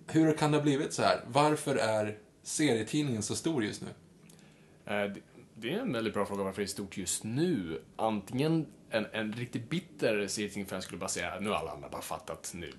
hur 0.07 0.37
kan 0.37 0.51
det 0.53 0.57
ha 0.59 0.63
blivit 0.63 0.93
så 0.93 1.03
här? 1.03 1.21
Varför 1.27 1.77
är 1.77 2.19
serietidningen 2.43 3.23
så 3.23 3.35
stor 3.37 3.65
just 3.65 3.83
nu? 3.83 3.89
Eh, 4.95 5.11
det- 5.13 5.21
Det 5.57 5.73
är 5.73 5.79
en 5.79 5.93
väldigt 5.93 6.15
bra 6.15 6.27
fråga 6.27 6.45
varför 6.45 6.61
det 6.63 6.65
är 6.65 6.69
stort 6.69 6.97
just 6.97 7.25
nu. 7.25 7.83
Antingen 7.97 8.67
en, 8.95 9.07
en 9.13 9.33
riktigt 9.33 9.71
bitter 9.71 10.27
serietidningsfan 10.27 10.83
skulle 10.83 10.99
bara 10.99 11.09
säga 11.09 11.41
nu 11.41 11.49
har 11.49 11.57
alla 11.57 11.71
andra 11.71 11.89
bara 11.89 12.03
fattat. 12.03 12.53
Nu, 12.55 12.73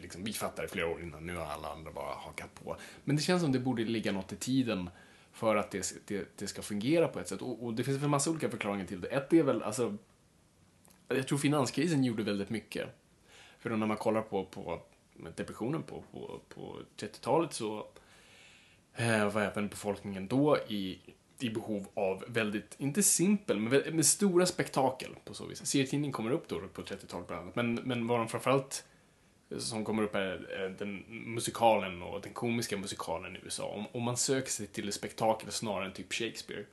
liksom, 0.00 0.24
vi 0.24 0.32
fattade 0.32 0.68
flera 0.68 0.86
år 0.86 1.02
innan, 1.02 1.26
nu 1.26 1.36
har 1.36 1.46
alla 1.46 1.68
andra 1.72 1.92
bara 1.92 2.14
hakat 2.14 2.54
på. 2.54 2.76
Men 3.04 3.16
det 3.16 3.22
känns 3.22 3.42
som 3.42 3.52
det 3.52 3.58
borde 3.58 3.84
ligga 3.84 4.12
något 4.12 4.32
i 4.32 4.36
tiden 4.36 4.90
för 5.32 5.56
att 5.56 5.70
det, 5.70 5.94
det, 6.06 6.28
det 6.36 6.46
ska 6.46 6.62
fungera 6.62 7.08
på 7.08 7.20
ett 7.20 7.28
sätt. 7.28 7.42
Och, 7.42 7.64
och 7.64 7.74
det 7.74 7.84
finns 7.84 8.02
en 8.02 8.10
massa 8.10 8.30
olika 8.30 8.50
förklaringar 8.50 8.86
till 8.86 9.00
det. 9.00 9.08
Ett 9.08 9.32
är 9.32 9.42
väl, 9.42 9.62
alltså, 9.62 9.96
jag 11.08 11.28
tror 11.28 11.38
finanskrisen 11.38 12.04
gjorde 12.04 12.22
väldigt 12.22 12.50
mycket. 12.50 12.88
För 13.58 13.70
då 13.70 13.76
när 13.76 13.86
man 13.86 13.96
kollar 13.96 14.22
på, 14.22 14.44
på 14.44 14.82
depressionen 15.36 15.82
på, 15.82 16.04
på, 16.12 16.40
på 16.48 16.78
30-talet 16.96 17.52
så 17.52 17.86
eh, 18.94 19.32
var 19.32 19.42
även 19.42 19.68
befolkningen 19.68 20.28
då 20.28 20.58
i, 20.68 20.98
i 21.42 21.50
behov 21.50 21.86
av 21.94 22.24
väldigt, 22.28 22.74
inte 22.78 23.02
simpel, 23.02 23.60
men, 23.60 23.96
med 23.96 24.06
stora 24.06 24.46
spektakel 24.46 25.10
på 25.24 25.34
så 25.34 25.46
vis. 25.46 25.66
Serietidningen 25.66 26.12
kommer 26.12 26.30
upp 26.30 26.48
då 26.48 26.60
på 26.60 26.82
30-talet 26.82 27.28
bland 27.28 27.42
annat, 27.42 27.56
men, 27.56 27.74
men 27.74 28.06
vad 28.06 28.18
de 28.20 28.28
framförallt 28.28 28.84
eh, 29.50 29.58
som 29.58 29.84
kommer 29.84 30.02
upp 30.02 30.14
är 30.14 30.74
den 30.78 31.04
musikalen 31.08 32.02
och 32.02 32.20
den 32.20 32.32
komiska 32.32 32.76
musikalen 32.76 33.36
i 33.36 33.40
USA. 33.44 33.64
Om, 33.64 33.86
om 33.92 34.02
man 34.02 34.16
söker 34.16 34.50
sig 34.50 34.66
till 34.66 34.92
spektakel 34.92 35.52
snarare 35.52 35.86
än 35.86 35.92
typ 35.92 36.12
Shakespeare. 36.12 36.64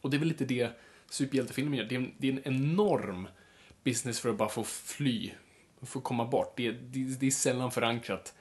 Och 0.00 0.10
det 0.10 0.16
är 0.16 0.18
väl 0.18 0.28
lite 0.28 0.44
det 0.44 0.70
superhjältefilmer 1.10 1.78
gör. 1.78 1.84
Det 1.84 1.94
är, 1.94 1.98
en, 1.98 2.12
det 2.18 2.28
är 2.28 2.32
en 2.32 2.54
enorm 2.54 3.28
business 3.84 4.20
för 4.20 4.28
att 4.28 4.36
bara 4.36 4.48
få 4.48 4.64
fly, 4.64 5.30
få 5.82 6.00
komma 6.00 6.24
bort. 6.24 6.56
Det, 6.56 6.70
det, 6.72 7.20
det 7.20 7.26
är 7.26 7.30
sällan 7.30 7.70
förankrat 7.70 8.34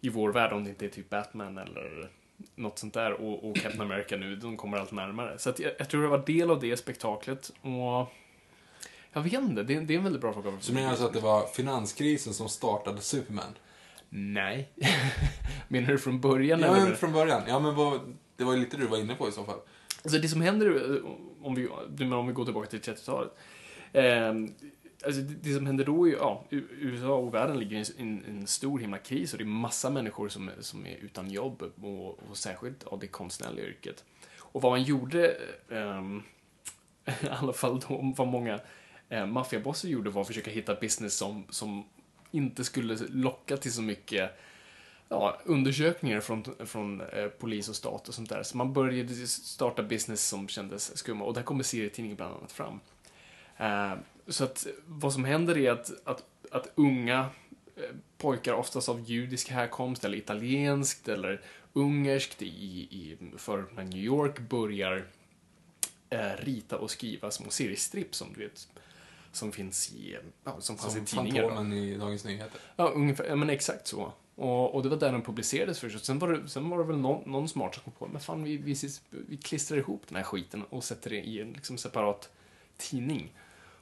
i 0.00 0.08
vår 0.08 0.32
värld 0.32 0.52
om 0.52 0.64
det 0.64 0.70
inte 0.70 0.86
är 0.86 0.90
typ 0.90 1.10
Batman 1.10 1.58
eller 1.58 2.10
något 2.54 2.78
sånt 2.78 2.94
där. 2.94 3.12
Och, 3.12 3.50
och 3.50 3.56
Captain 3.56 3.80
America 3.80 4.16
nu, 4.16 4.36
de 4.36 4.56
kommer 4.56 4.78
allt 4.78 4.92
närmare. 4.92 5.38
Så 5.38 5.48
jag, 5.58 5.72
jag 5.78 5.88
tror 5.88 6.02
det 6.02 6.08
var 6.08 6.26
del 6.26 6.50
av 6.50 6.60
det 6.60 6.76
spektaklet. 6.76 7.50
Och 7.60 8.12
jag 9.12 9.22
vet 9.22 9.32
inte, 9.32 9.62
det, 9.62 9.74
är- 9.74 9.80
det 9.80 9.94
är 9.94 9.98
en 9.98 10.04
väldigt 10.04 10.22
bra 10.22 10.32
fråga. 10.32 10.52
Så 10.60 10.72
menar 10.72 10.86
du 10.86 10.90
alltså 10.90 11.06
att 11.06 11.12
det 11.12 11.20
var 11.20 11.46
finanskrisen 11.46 12.34
som 12.34 12.48
startade 12.48 13.00
Superman? 13.00 13.54
Nej. 14.10 14.68
Menar 15.68 15.88
du 15.88 15.98
från 15.98 16.20
början? 16.20 16.60
Ja, 16.60 16.66
eller? 16.76 16.84
men 16.86 16.96
från 16.96 17.12
början. 17.12 17.42
Ja, 17.48 17.58
men 17.58 17.74
vad, 17.74 18.00
det 18.36 18.44
var 18.44 18.52
ju 18.54 18.60
lite 18.60 18.76
det 18.76 18.82
du 18.82 18.88
var 18.88 18.98
inne 18.98 19.14
på 19.14 19.28
i 19.28 19.32
så 19.32 19.44
fall. 19.44 19.58
Alltså 20.04 20.18
det 20.18 20.28
som 20.28 20.40
händer, 20.40 20.94
eh, 20.96 21.10
om 21.46 21.54
vi, 21.54 21.68
menar 21.98 22.16
om 22.16 22.26
vi 22.26 22.32
går 22.32 22.44
tillbaka 22.44 22.66
till 22.68 22.80
30-talet. 22.80 23.30
Eh, 23.92 24.34
alltså 25.04 25.20
det, 25.20 25.34
det 25.34 25.54
som 25.54 25.66
händer 25.66 25.84
då 25.84 26.04
är 26.04 26.10
ju, 26.10 26.16
ja, 26.16 26.44
USA 26.50 27.14
och 27.14 27.34
världen 27.34 27.58
ligger 27.58 27.76
i 27.76 28.02
en, 28.02 28.24
en 28.28 28.46
stor 28.46 28.78
himla 28.78 28.98
kris 28.98 29.32
och 29.32 29.38
det 29.38 29.44
är 29.44 29.46
massa 29.46 29.90
människor 29.90 30.28
som, 30.28 30.48
är- 30.48 30.60
som 30.60 30.86
är 30.86 30.96
utan 30.96 31.30
jobb 31.30 31.62
och, 31.82 32.18
och 32.30 32.36
särskilt 32.36 32.84
av 32.84 32.98
det 32.98 33.06
konstnärliga 33.06 33.66
yrket. 33.66 34.04
Och 34.38 34.62
vad 34.62 34.72
man 34.72 34.82
gjorde, 34.82 35.36
um, 35.68 36.22
i 37.06 37.28
alla 37.30 37.52
fall 37.52 37.80
då, 37.88 38.14
vad 38.16 38.28
många 38.28 38.60
eh, 39.08 39.26
maffiabossar 39.26 39.88
gjorde 39.88 40.10
var 40.10 40.20
att 40.20 40.26
försöka 40.26 40.50
hitta 40.50 40.74
business 40.74 41.14
som, 41.16 41.44
som 41.50 41.84
inte 42.30 42.64
skulle 42.64 42.98
locka 43.08 43.56
till 43.56 43.72
så 43.72 43.82
mycket 43.82 44.30
ja, 45.08 45.40
undersökningar 45.44 46.20
från, 46.20 46.44
från 46.66 47.00
eh, 47.00 47.26
polis 47.26 47.68
och 47.68 47.76
stat 47.76 48.08
och 48.08 48.14
sånt 48.14 48.28
där. 48.28 48.42
Så 48.42 48.56
man 48.56 48.72
började 48.72 49.26
starta 49.26 49.82
business 49.82 50.28
som 50.28 50.48
kändes 50.48 50.96
skumma 50.96 51.24
och 51.24 51.34
där 51.34 51.42
kommer 51.42 51.62
serietidningen 51.62 52.16
bland 52.16 52.34
annat 52.36 52.52
fram. 52.52 52.80
Eh, 53.56 53.92
så 54.28 54.44
att 54.44 54.66
vad 54.86 55.12
som 55.12 55.24
händer 55.24 55.58
är 55.58 55.70
att, 55.70 55.90
att, 56.04 56.24
att 56.50 56.72
unga 56.74 57.30
eh, 57.76 57.82
pojkar, 58.18 58.52
oftast 58.52 58.88
av 58.88 59.00
judisk 59.00 59.50
härkomst 59.50 60.04
eller 60.04 60.18
italienskt 60.18 61.08
eller 61.08 61.40
ungerskt 61.72 62.42
i, 62.42 62.46
i 62.46 63.16
förorterna 63.36 63.82
New 63.82 63.98
York 63.98 64.38
börjar 64.38 65.06
eh, 66.10 66.36
rita 66.38 66.78
och 66.78 66.90
skriva 66.90 67.30
små 67.30 67.50
seriestrips 67.50 68.18
som 68.18 68.32
du 68.32 68.40
vet 68.40 68.68
som 69.32 69.52
finns 69.52 69.92
i, 69.92 70.16
ja, 70.44 70.60
som 70.60 70.76
fanns 70.78 70.92
Som 70.92 71.02
i 71.02 71.06
tidningar. 71.06 71.42
då. 71.42 71.48
Fantomen 71.48 71.72
i 71.72 71.96
Dagens 71.96 72.24
Nyheter. 72.24 72.60
Ja, 72.76 72.88
ungefär. 72.88 73.24
Ja, 73.24 73.36
men 73.36 73.50
exakt 73.50 73.86
så. 73.86 74.12
Och, 74.34 74.74
och 74.74 74.82
det 74.82 74.88
var 74.88 74.96
där 74.96 75.12
den 75.12 75.22
publicerades 75.22 75.80
först. 75.80 76.04
Sen 76.04 76.18
var 76.18 76.32
det, 76.32 76.48
sen 76.48 76.70
var 76.70 76.78
det 76.78 76.84
väl 76.84 76.98
någon, 76.98 77.30
någon 77.30 77.48
smart 77.48 77.74
som 77.74 77.82
kom 77.82 77.92
på 77.92 78.06
men 78.06 78.20
fan, 78.20 78.42
vi, 78.42 78.56
vi, 78.56 78.76
vi 79.10 79.36
klistrar 79.36 79.78
ihop 79.78 80.02
den 80.08 80.16
här 80.16 80.22
skiten 80.22 80.62
och 80.62 80.84
sätter 80.84 81.10
det 81.10 81.16
i 81.16 81.40
en 81.40 81.52
liksom, 81.52 81.78
separat 81.78 82.30
tidning. 82.76 83.32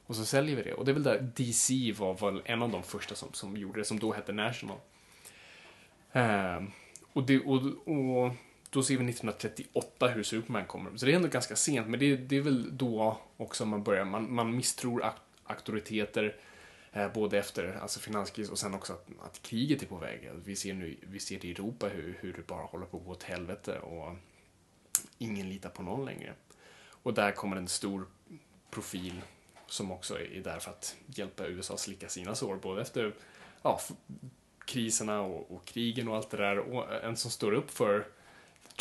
Och 0.07 0.15
så 0.15 0.25
säljer 0.25 0.55
vi 0.55 0.63
det. 0.63 0.73
Och 0.73 0.85
det 0.85 0.91
är 0.91 0.93
väl 0.93 1.03
där 1.03 1.31
DC 1.35 1.91
var 1.91 2.31
väl 2.31 2.41
en 2.45 2.61
av 2.61 2.69
de 2.69 2.83
första 2.83 3.15
som, 3.15 3.33
som 3.33 3.57
gjorde 3.57 3.79
det, 3.79 3.85
som 3.85 3.99
då 3.99 4.13
hette 4.13 4.33
National. 4.33 4.77
Eh, 6.11 6.63
och, 7.13 7.23
det, 7.23 7.39
och, 7.39 7.87
och 7.87 8.31
då 8.69 8.83
ser 8.83 8.97
vi 8.97 9.09
1938 9.09 10.07
hur 10.07 10.23
Superman 10.23 10.65
kommer. 10.65 10.97
Så 10.97 11.05
det 11.05 11.11
är 11.11 11.15
ändå 11.15 11.27
ganska 11.27 11.55
sent, 11.55 11.87
men 11.87 11.99
det, 11.99 12.15
det 12.17 12.35
är 12.37 12.41
väl 12.41 12.77
då 12.77 13.17
också 13.37 13.65
man 13.65 13.83
börjar, 13.83 14.05
man, 14.05 14.33
man 14.33 14.55
misstror 14.55 15.01
ak- 15.03 15.21
auktoriteter. 15.43 16.35
Eh, 16.93 17.13
både 17.13 17.39
efter 17.39 17.79
alltså 17.81 17.99
finanskris 17.99 18.49
och 18.49 18.59
sen 18.59 18.73
också 18.73 18.93
att, 18.93 19.07
att 19.25 19.41
kriget 19.41 19.81
är 19.81 19.87
på 19.87 19.97
väg. 19.97 20.29
Vi 20.45 20.55
ser 20.55 20.73
nu 20.73 20.97
vi 21.01 21.19
ser 21.19 21.39
det 21.39 21.47
i 21.47 21.51
Europa 21.51 21.87
hur, 21.87 22.17
hur 22.21 22.33
det 22.33 22.47
bara 22.47 22.65
håller 22.65 22.85
på 22.85 22.97
att 22.97 23.05
gå 23.05 23.11
åt 23.11 23.23
helvete 23.23 23.79
och 23.79 24.15
ingen 25.17 25.49
litar 25.49 25.69
på 25.69 25.83
någon 25.83 26.05
längre. 26.05 26.33
Och 26.89 27.13
där 27.13 27.31
kommer 27.31 27.57
en 27.57 27.67
stor 27.67 28.07
profil 28.69 29.21
som 29.67 29.91
också 29.91 30.19
är 30.19 30.41
där 30.43 30.59
för 30.59 30.71
att 30.71 30.95
hjälpa 31.07 31.47
USA 31.47 31.73
att 31.73 31.79
slicka 31.79 32.09
sina 32.09 32.35
sår, 32.35 32.55
både 32.55 32.81
efter 32.81 33.13
ja, 33.61 33.79
kriserna 34.65 35.21
och, 35.21 35.51
och 35.51 35.65
krigen 35.65 36.07
och 36.07 36.15
allt 36.15 36.29
det 36.29 36.37
där. 36.37 36.59
Och 36.59 37.03
en 37.03 37.17
som 37.17 37.31
står 37.31 37.53
upp 37.53 37.71
för 37.71 38.07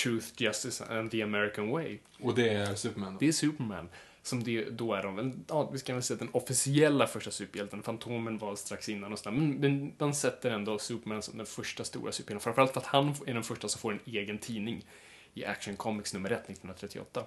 truth, 0.02 0.26
justice 0.36 0.84
and 0.84 1.10
the 1.10 1.22
American 1.22 1.70
way. 1.70 1.98
Och 2.20 2.34
det 2.34 2.48
är 2.48 2.74
Superman 2.74 3.12
då? 3.12 3.18
Det 3.18 3.28
är 3.28 3.32
Superman. 3.32 3.88
Som 4.22 4.44
det, 4.44 4.70
då 4.70 4.94
är 4.94 5.02
de, 5.02 5.44
ja, 5.48 5.70
vi 5.70 5.78
ska 5.78 5.94
väl 5.94 6.02
säga 6.02 6.18
den 6.18 6.30
officiella 6.32 7.06
första 7.06 7.30
superhjälten. 7.30 7.82
Fantomen 7.82 8.38
var 8.38 8.56
strax 8.56 8.88
innan 8.88 9.12
och 9.12 9.18
sådär. 9.18 9.36
Men, 9.36 9.54
men 9.54 9.92
man 9.98 10.14
sätter 10.14 10.50
ändå 10.50 10.78
Superman 10.78 11.22
som 11.22 11.36
den 11.36 11.46
första 11.46 11.84
stora 11.84 12.12
superhjälten. 12.12 12.40
Framförallt 12.40 12.72
för 12.72 12.80
att 12.80 12.86
han 12.86 13.14
är 13.26 13.34
den 13.34 13.42
första 13.42 13.68
som 13.68 13.80
får 13.80 13.92
en 13.92 14.00
egen 14.04 14.38
tidning 14.38 14.84
i 15.34 15.44
Action 15.44 15.76
Comics 15.76 16.14
nummer 16.14 16.30
1 16.30 16.38
1938. 16.38 17.24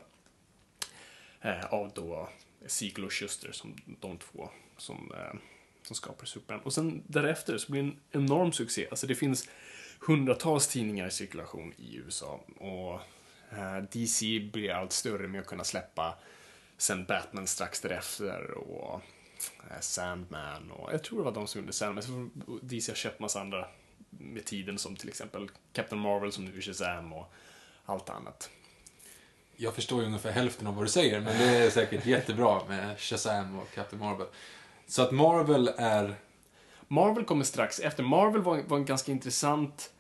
Eh, 1.42 1.66
av 1.66 1.92
då 1.96 2.30
Siegel 2.68 3.06
och 3.06 3.14
Schuster 3.14 3.52
som 3.52 3.76
de 4.00 4.18
två 4.18 4.50
som, 4.78 5.12
eh, 5.16 5.40
som 5.84 5.96
skapar 5.96 6.26
Superman. 6.26 6.64
Och 6.64 6.74
sen 6.74 7.04
därefter 7.08 7.58
så 7.58 7.72
blir 7.72 7.84
det 7.84 7.90
en 7.90 8.24
enorm 8.24 8.52
succé. 8.52 8.88
Alltså 8.90 9.08
det 9.08 9.16
finns 9.16 9.50
hundratals 10.00 10.68
tidningar 10.68 11.08
i 11.08 11.12
cirkulation 11.12 11.74
i 11.78 11.96
USA. 11.96 12.40
Och 12.58 12.94
eh, 13.58 13.78
DC 13.92 14.40
blir 14.40 14.72
allt 14.72 14.92
större 14.92 15.28
med 15.28 15.42
att 15.42 15.48
kunna 15.48 15.64
släppa 15.64 16.18
sen 16.78 17.06
Batman 17.06 17.48
strax 17.48 17.82
därefter 17.82 18.52
och 18.52 19.02
eh, 19.70 19.80
Sandman 19.82 20.72
och 20.72 20.94
jag 20.94 21.04
tror 21.04 21.20
det 21.20 21.26
var 21.26 21.32
de 21.32 21.48
som 21.48 21.62
gjorde 21.62 21.74
Sandman. 21.74 22.04
Så 22.04 22.30
DC 22.62 22.92
har 22.92 22.96
köpt 22.96 23.20
massa 23.20 23.42
andra 23.42 23.68
med 24.10 24.46
tiden 24.46 24.78
som 24.78 24.96
till 24.96 25.10
exempel 25.10 25.50
Captain 25.74 26.02
Marvel 26.02 26.32
som 26.32 26.46
nu 26.46 26.58
är 26.58 26.62
Shazam 26.62 27.14
och 27.14 27.34
allt 27.86 28.10
annat. 28.10 28.50
Jag 29.62 29.76
förstår 29.76 30.02
ju 30.02 30.06
ungefär 30.06 30.32
hälften 30.32 30.68
av 30.68 30.76
vad 30.76 30.86
du 30.86 30.90
säger, 30.90 31.20
men 31.20 31.38
det 31.38 31.58
är 31.58 31.70
säkert 31.70 32.06
jättebra 32.06 32.62
med 32.68 33.00
Shazam 33.00 33.60
och 33.60 33.72
Captain 33.72 34.00
Marvel. 34.00 34.28
Så 34.88 35.02
att 35.02 35.12
Marvel 35.12 35.72
är... 35.78 36.16
Marvel 36.88 37.24
kommer 37.26 37.44
strax 37.44 37.80
efter. 37.80 38.04
Marvel 38.04 38.42
var, 38.42 38.62
var 38.68 38.78
en 38.78 38.86
ganska 38.86 39.12
intressant 39.12 39.94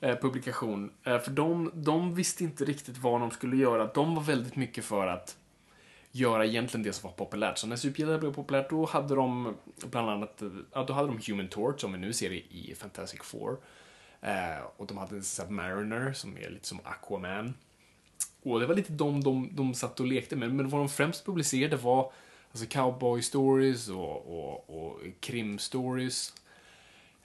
eh, 0.00 0.16
publikation. 0.16 0.92
Eh, 1.04 1.18
för 1.18 1.30
de, 1.30 1.70
de 1.74 2.14
visste 2.14 2.44
inte 2.44 2.64
riktigt 2.64 2.98
vad 2.98 3.20
de 3.20 3.30
skulle 3.30 3.56
göra. 3.56 3.86
De 3.86 4.14
var 4.14 4.22
väldigt 4.22 4.56
mycket 4.56 4.84
för 4.84 5.06
att 5.06 5.36
göra 6.10 6.46
egentligen 6.46 6.84
det 6.84 6.92
som 6.92 7.10
var 7.10 7.16
populärt. 7.16 7.58
Så 7.58 7.66
när 7.66 7.76
superhjältar 7.76 8.18
blev 8.18 8.34
populärt, 8.34 8.70
då 8.70 8.86
hade 8.86 9.14
de 9.14 9.56
bland 9.84 10.10
annat, 10.10 10.42
eh, 10.42 10.48
ja, 10.72 10.84
då 10.84 10.92
hade 10.92 11.08
de 11.08 11.20
Human 11.26 11.48
Torch, 11.48 11.80
som 11.80 11.92
vi 11.92 11.98
nu 11.98 12.12
ser 12.12 12.32
i, 12.32 12.74
Fantastic 12.78 13.20
Four. 13.22 13.56
Eh, 14.20 14.62
och 14.76 14.86
de 14.86 14.98
hade 14.98 15.22
Submariner, 15.22 16.12
som 16.12 16.36
är 16.36 16.50
lite 16.50 16.68
som 16.68 16.80
Aquaman. 16.84 17.54
Och 18.52 18.60
det 18.60 18.66
var 18.66 18.74
lite 18.74 18.92
de 18.92 19.24
de, 19.24 19.48
de 19.52 19.74
satt 19.74 20.00
och 20.00 20.06
lekte 20.06 20.36
med. 20.36 20.54
Men 20.54 20.68
vad 20.68 20.80
de 20.80 20.88
främst 20.88 21.26
publicerade 21.26 21.76
var 21.76 22.12
alltså 22.50 22.66
cowboy 22.66 23.22
stories 23.22 23.88
och, 23.88 24.38
och, 24.38 24.70
och 24.70 25.00
krim 25.20 25.58
stories. 25.58 26.34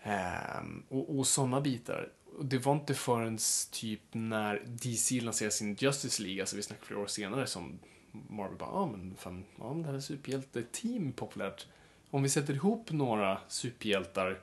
Um, 0.03 0.83
och 0.89 1.17
och 1.17 1.27
sådana 1.27 1.61
bitar. 1.61 2.09
Och 2.37 2.45
det 2.45 2.57
var 2.57 2.73
inte 2.73 2.93
förrän 2.93 3.37
typ 3.71 4.01
när 4.11 4.63
DC 4.65 5.21
lanserade 5.21 5.51
sin 5.51 5.75
Justice 5.79 6.23
League, 6.23 6.41
alltså 6.41 6.55
vi 6.55 6.61
snackar 6.61 6.85
flera 6.85 6.99
år 6.99 7.07
senare, 7.07 7.47
som 7.47 7.79
Marvel 8.11 8.57
bara, 8.57 8.69
ja 8.69 8.75
ah, 8.75 8.85
men 8.85 9.15
fan, 9.15 9.43
ja 9.59 9.73
men 9.73 9.81
det 9.81 9.87
här 9.87 9.95
är 9.95 9.99
superhjälte-team 9.99 11.11
populärt. 11.11 11.67
om 12.09 12.23
vi 12.23 12.29
sätter 12.29 12.53
ihop 12.53 12.91
några 12.91 13.37
superhjältar 13.47 14.39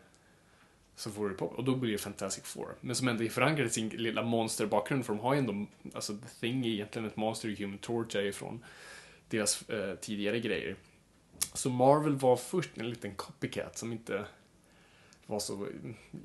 så 1.00 1.11
får 1.11 1.28
det 1.28 1.35
pop. 1.35 1.52
Och 1.52 1.64
då 1.64 1.76
blir 1.76 1.92
det 1.92 1.99
Fantastic 1.99 2.45
Four. 2.45 2.75
Men 2.80 2.97
som 2.97 3.09
ändå 3.09 3.25
är 3.25 3.28
förankrad 3.28 3.66
i 3.66 3.71
sin 3.71 3.88
lilla 3.88 4.23
monsterbakgrund, 4.23 5.07
för 5.07 5.12
de 5.12 5.21
har 5.21 5.35
ju 5.35 5.38
ändå, 5.38 5.66
alltså 5.95 6.16
The 6.16 6.28
Thing 6.40 6.66
är 6.66 6.71
egentligen 6.71 7.09
ett 7.09 7.16
monster, 7.16 7.49
Human 7.49 7.78
Torch 7.78 8.16
är 8.16 8.23
ju 8.23 8.33
från 8.33 8.64
deras 9.28 9.69
eh, 9.69 9.95
tidigare 9.95 10.40
grejer. 10.40 10.76
Så 11.54 11.71
Marvel 11.71 12.16
var 12.16 12.37
först 12.37 12.71
en 12.78 12.90
liten 12.90 13.14
copycat 13.14 13.78
som 13.78 13.92
inte 13.92 14.25
var 15.26 15.38
så 15.38 15.69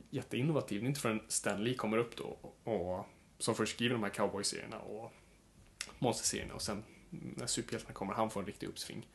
jätteinnovativ. 0.10 0.82
Det 0.82 0.86
är 0.86 0.88
inte 0.88 1.02
förrän 1.02 1.22
Stan 1.28 1.64
Lee 1.64 1.76
kommer 1.76 1.98
upp 1.98 2.16
då 2.16 2.38
och 2.64 3.06
som 3.38 3.56
först 3.56 3.74
skriver 3.74 3.94
de 3.94 4.04
här 4.04 4.10
cowboy-serierna 4.10 4.78
och 4.78 5.14
monsterserierna 6.00 6.54
och 6.54 6.62
sen 6.62 6.84
när 7.10 7.48
superhjältarna 7.48 7.94
kommer, 7.94 8.14
han 8.14 8.30
får 8.30 8.40
en 8.40 8.48
riktig 8.48 8.68
uppsving 8.68 9.08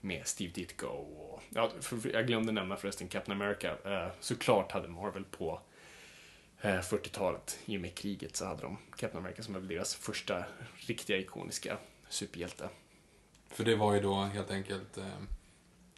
med 0.00 0.26
Steve 0.26 0.52
Ditko 0.52 0.86
och, 0.86 1.42
ja, 1.48 1.70
för, 1.80 2.12
jag 2.12 2.26
glömde 2.26 2.52
nämna 2.52 2.76
förresten 2.76 3.08
Captain 3.08 3.42
America. 3.42 3.76
Eh, 3.84 4.08
såklart 4.20 4.72
hade 4.72 4.88
Marvel 4.88 5.24
på 5.24 5.60
eh, 6.60 6.68
40-talet, 6.68 7.58
i 7.64 7.76
och 7.76 7.80
med 7.80 7.94
kriget, 7.94 8.36
så 8.36 8.44
hade 8.44 8.62
de 8.62 8.78
Captain 8.96 9.24
America 9.24 9.42
som 9.42 9.54
var 9.54 9.60
deras 9.60 9.94
första 9.94 10.44
riktiga 10.76 11.18
ikoniska 11.18 11.78
superhjälte. 12.08 12.68
För 13.50 13.64
det 13.64 13.76
var 13.76 13.94
ju 13.94 14.00
då 14.00 14.14
helt 14.14 14.50
enkelt... 14.50 14.98
Eh, 14.98 15.04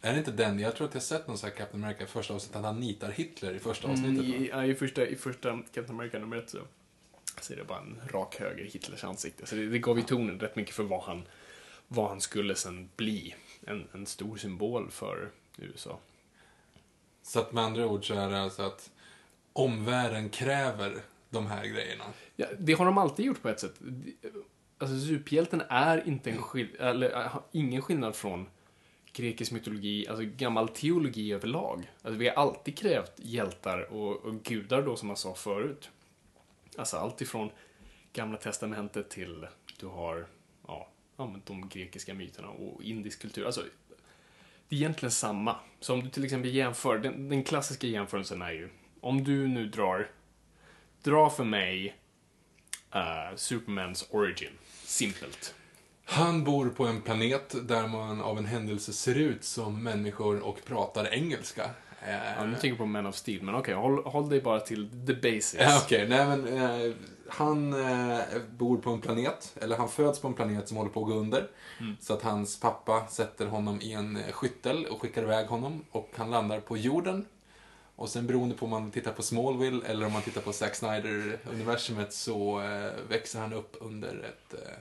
är 0.01 0.11
det 0.13 0.19
inte 0.19 0.31
den? 0.31 0.59
Jag 0.59 0.75
tror 0.75 0.87
att 0.87 0.93
jag 0.93 1.03
sett 1.03 1.27
någon 1.27 1.37
sån 1.37 1.49
här 1.49 1.57
Captain 1.57 1.83
America 1.83 2.03
i 2.03 2.07
första 2.07 2.33
avsnittet, 2.33 2.55
att 2.55 2.65
han 2.65 2.79
nitar 2.79 3.11
Hitler 3.11 3.53
i 3.53 3.59
första 3.59 3.87
avsnittet. 3.87 4.25
Mm, 4.25 4.43
i, 4.43 4.49
ja, 4.49 4.65
i, 4.65 4.75
första, 4.75 5.07
I 5.07 5.15
första 5.15 5.59
Captain 5.73 5.89
America 5.89 6.19
nummer 6.19 6.37
ett 6.37 6.49
så, 6.49 6.57
så 7.41 7.53
är 7.53 7.57
det 7.57 7.63
bara 7.63 7.79
en 7.79 8.01
rak 8.07 8.35
höger 8.39 8.65
Hitlers 8.65 9.03
ansikte. 9.03 9.45
Så 9.45 9.55
det, 9.55 9.69
det 9.69 9.79
gav 9.79 9.97
ju 9.97 10.03
tonen 10.03 10.39
rätt 10.39 10.55
mycket 10.55 10.75
för 10.75 10.83
vad 10.83 11.01
han, 11.01 11.23
vad 11.87 12.09
han 12.09 12.21
skulle 12.21 12.55
sen 12.55 12.89
bli. 12.95 13.35
En, 13.67 13.87
en 13.93 14.05
stor 14.05 14.37
symbol 14.37 14.91
för 14.91 15.31
USA. 15.57 15.99
Så 17.21 17.39
att 17.39 17.53
med 17.53 17.63
andra 17.63 17.87
ord 17.87 18.07
så 18.07 18.13
är 18.13 18.29
det 18.29 18.41
alltså 18.41 18.63
att 18.63 18.91
omvärlden 19.53 20.29
kräver 20.29 21.01
de 21.29 21.47
här 21.47 21.65
grejerna. 21.65 22.03
Ja, 22.35 22.47
det 22.59 22.73
har 22.73 22.85
de 22.85 22.97
alltid 22.97 23.25
gjort 23.25 23.41
på 23.41 23.49
ett 23.49 23.59
sätt. 23.59 23.79
Alltså 24.77 24.99
superhjälten 24.99 25.61
är 25.69 26.07
inte 26.07 26.29
en 26.31 26.41
skill- 26.41 26.75
eller 26.79 27.11
äh, 27.11 27.27
har 27.27 27.43
ingen 27.51 27.81
skillnad 27.81 28.15
från 28.15 28.47
grekisk 29.13 29.51
mytologi, 29.51 30.07
alltså 30.07 30.23
gammal 30.25 30.69
teologi 30.69 31.33
överlag. 31.33 31.91
Alltså 32.01 32.19
vi 32.19 32.27
har 32.27 32.35
alltid 32.35 32.77
krävt 32.77 33.13
hjältar 33.15 33.93
och, 33.93 34.25
och 34.25 34.43
gudar 34.43 34.81
då 34.81 34.95
som 34.95 35.07
man 35.07 35.17
sa 35.17 35.33
förut. 35.33 35.89
Alltså 36.77 36.97
allt 36.97 37.21
ifrån 37.21 37.51
gamla 38.13 38.37
testamentet 38.37 39.09
till 39.09 39.47
du 39.79 39.85
har 39.85 40.27
ja, 41.19 41.25
men 41.27 41.41
de 41.45 41.69
grekiska 41.69 42.13
myterna 42.13 42.47
och 42.47 42.83
indisk 42.83 43.21
kultur. 43.21 43.45
Alltså, 43.45 43.61
det 44.69 44.75
är 44.75 44.79
egentligen 44.79 45.11
samma. 45.11 45.55
Så 45.79 45.93
om 45.93 46.03
du 46.03 46.09
till 46.09 46.23
exempel 46.25 46.55
jämför, 46.55 46.97
den, 46.97 47.29
den 47.29 47.43
klassiska 47.43 47.87
jämförelsen 47.87 48.41
är 48.41 48.51
ju, 48.51 48.69
om 49.01 49.23
du 49.23 49.47
nu 49.47 49.65
drar, 49.67 50.11
dra 51.03 51.29
för 51.29 51.43
mig 51.43 51.95
uh, 52.95 53.35
Supermans 53.35 54.07
origin, 54.09 54.51
simpelt. 54.83 55.53
Han 56.05 56.43
bor 56.43 56.69
på 56.69 56.85
en 56.87 57.01
planet 57.01 57.55
där 57.67 57.87
man 57.87 58.21
av 58.21 58.37
en 58.37 58.45
händelse 58.45 58.93
ser 58.93 59.15
ut 59.15 59.43
som 59.43 59.83
människor 59.83 60.39
och 60.39 60.65
pratar 60.65 61.13
engelska. 61.13 61.63
Eh, 62.07 62.33
Ja, 62.37 62.45
nu 62.45 62.51
tänker 62.51 62.67
jag 62.67 62.77
på 62.77 62.85
Man 62.85 63.05
of 63.05 63.15
Steel, 63.15 63.41
men 63.43 63.55
okej, 63.55 63.73
håll, 63.73 64.03
håll 64.03 64.29
dig 64.29 64.41
bara 64.41 64.59
till 64.59 64.89
the 65.07 65.13
basics. 65.13 65.55
Ja, 65.59 65.81
Okej, 65.85 66.07
nej 66.09 66.25
men 66.25 66.47
eh, 66.47 66.93
han 67.29 67.73
eh, 67.73 68.19
bor 68.57 68.77
på 68.77 68.89
en 68.89 69.01
planet, 69.01 69.55
eller 69.61 69.77
han 69.77 69.89
föds 69.89 70.19
på 70.19 70.27
en 70.27 70.33
planet 70.33 70.67
som 70.67 70.77
håller 70.77 70.91
på 70.91 71.01
att 71.01 71.07
gå 71.07 71.13
under. 71.13 71.47
Så 71.99 72.13
att 72.13 72.21
hans 72.21 72.59
pappa 72.59 73.07
sätter 73.07 73.45
honom 73.45 73.81
i 73.81 73.93
en 73.93 74.17
eh, 74.17 74.31
skyttel 74.31 74.85
och 74.85 75.01
skickar 75.01 75.23
iväg 75.23 75.47
honom 75.47 75.85
och 75.91 76.09
han 76.15 76.31
landar 76.31 76.59
på 76.59 76.77
jorden. 76.77 77.25
Och 77.95 78.09
sen 78.09 78.27
beroende 78.27 78.55
på 78.55 78.65
om 78.65 78.71
man 78.71 78.91
tittar 78.91 79.11
på 79.11 79.21
Smallville 79.23 79.85
eller 79.87 80.05
om 80.05 80.13
man 80.13 80.21
tittar 80.21 80.41
på 80.41 80.53
Zack 80.53 80.75
Snyder-universumet 80.75 82.13
så 82.13 82.61
eh, 82.61 82.91
växer 83.09 83.39
han 83.39 83.53
upp 83.53 83.75
under 83.79 84.07
ett 84.29 84.53
eh, 84.53 84.77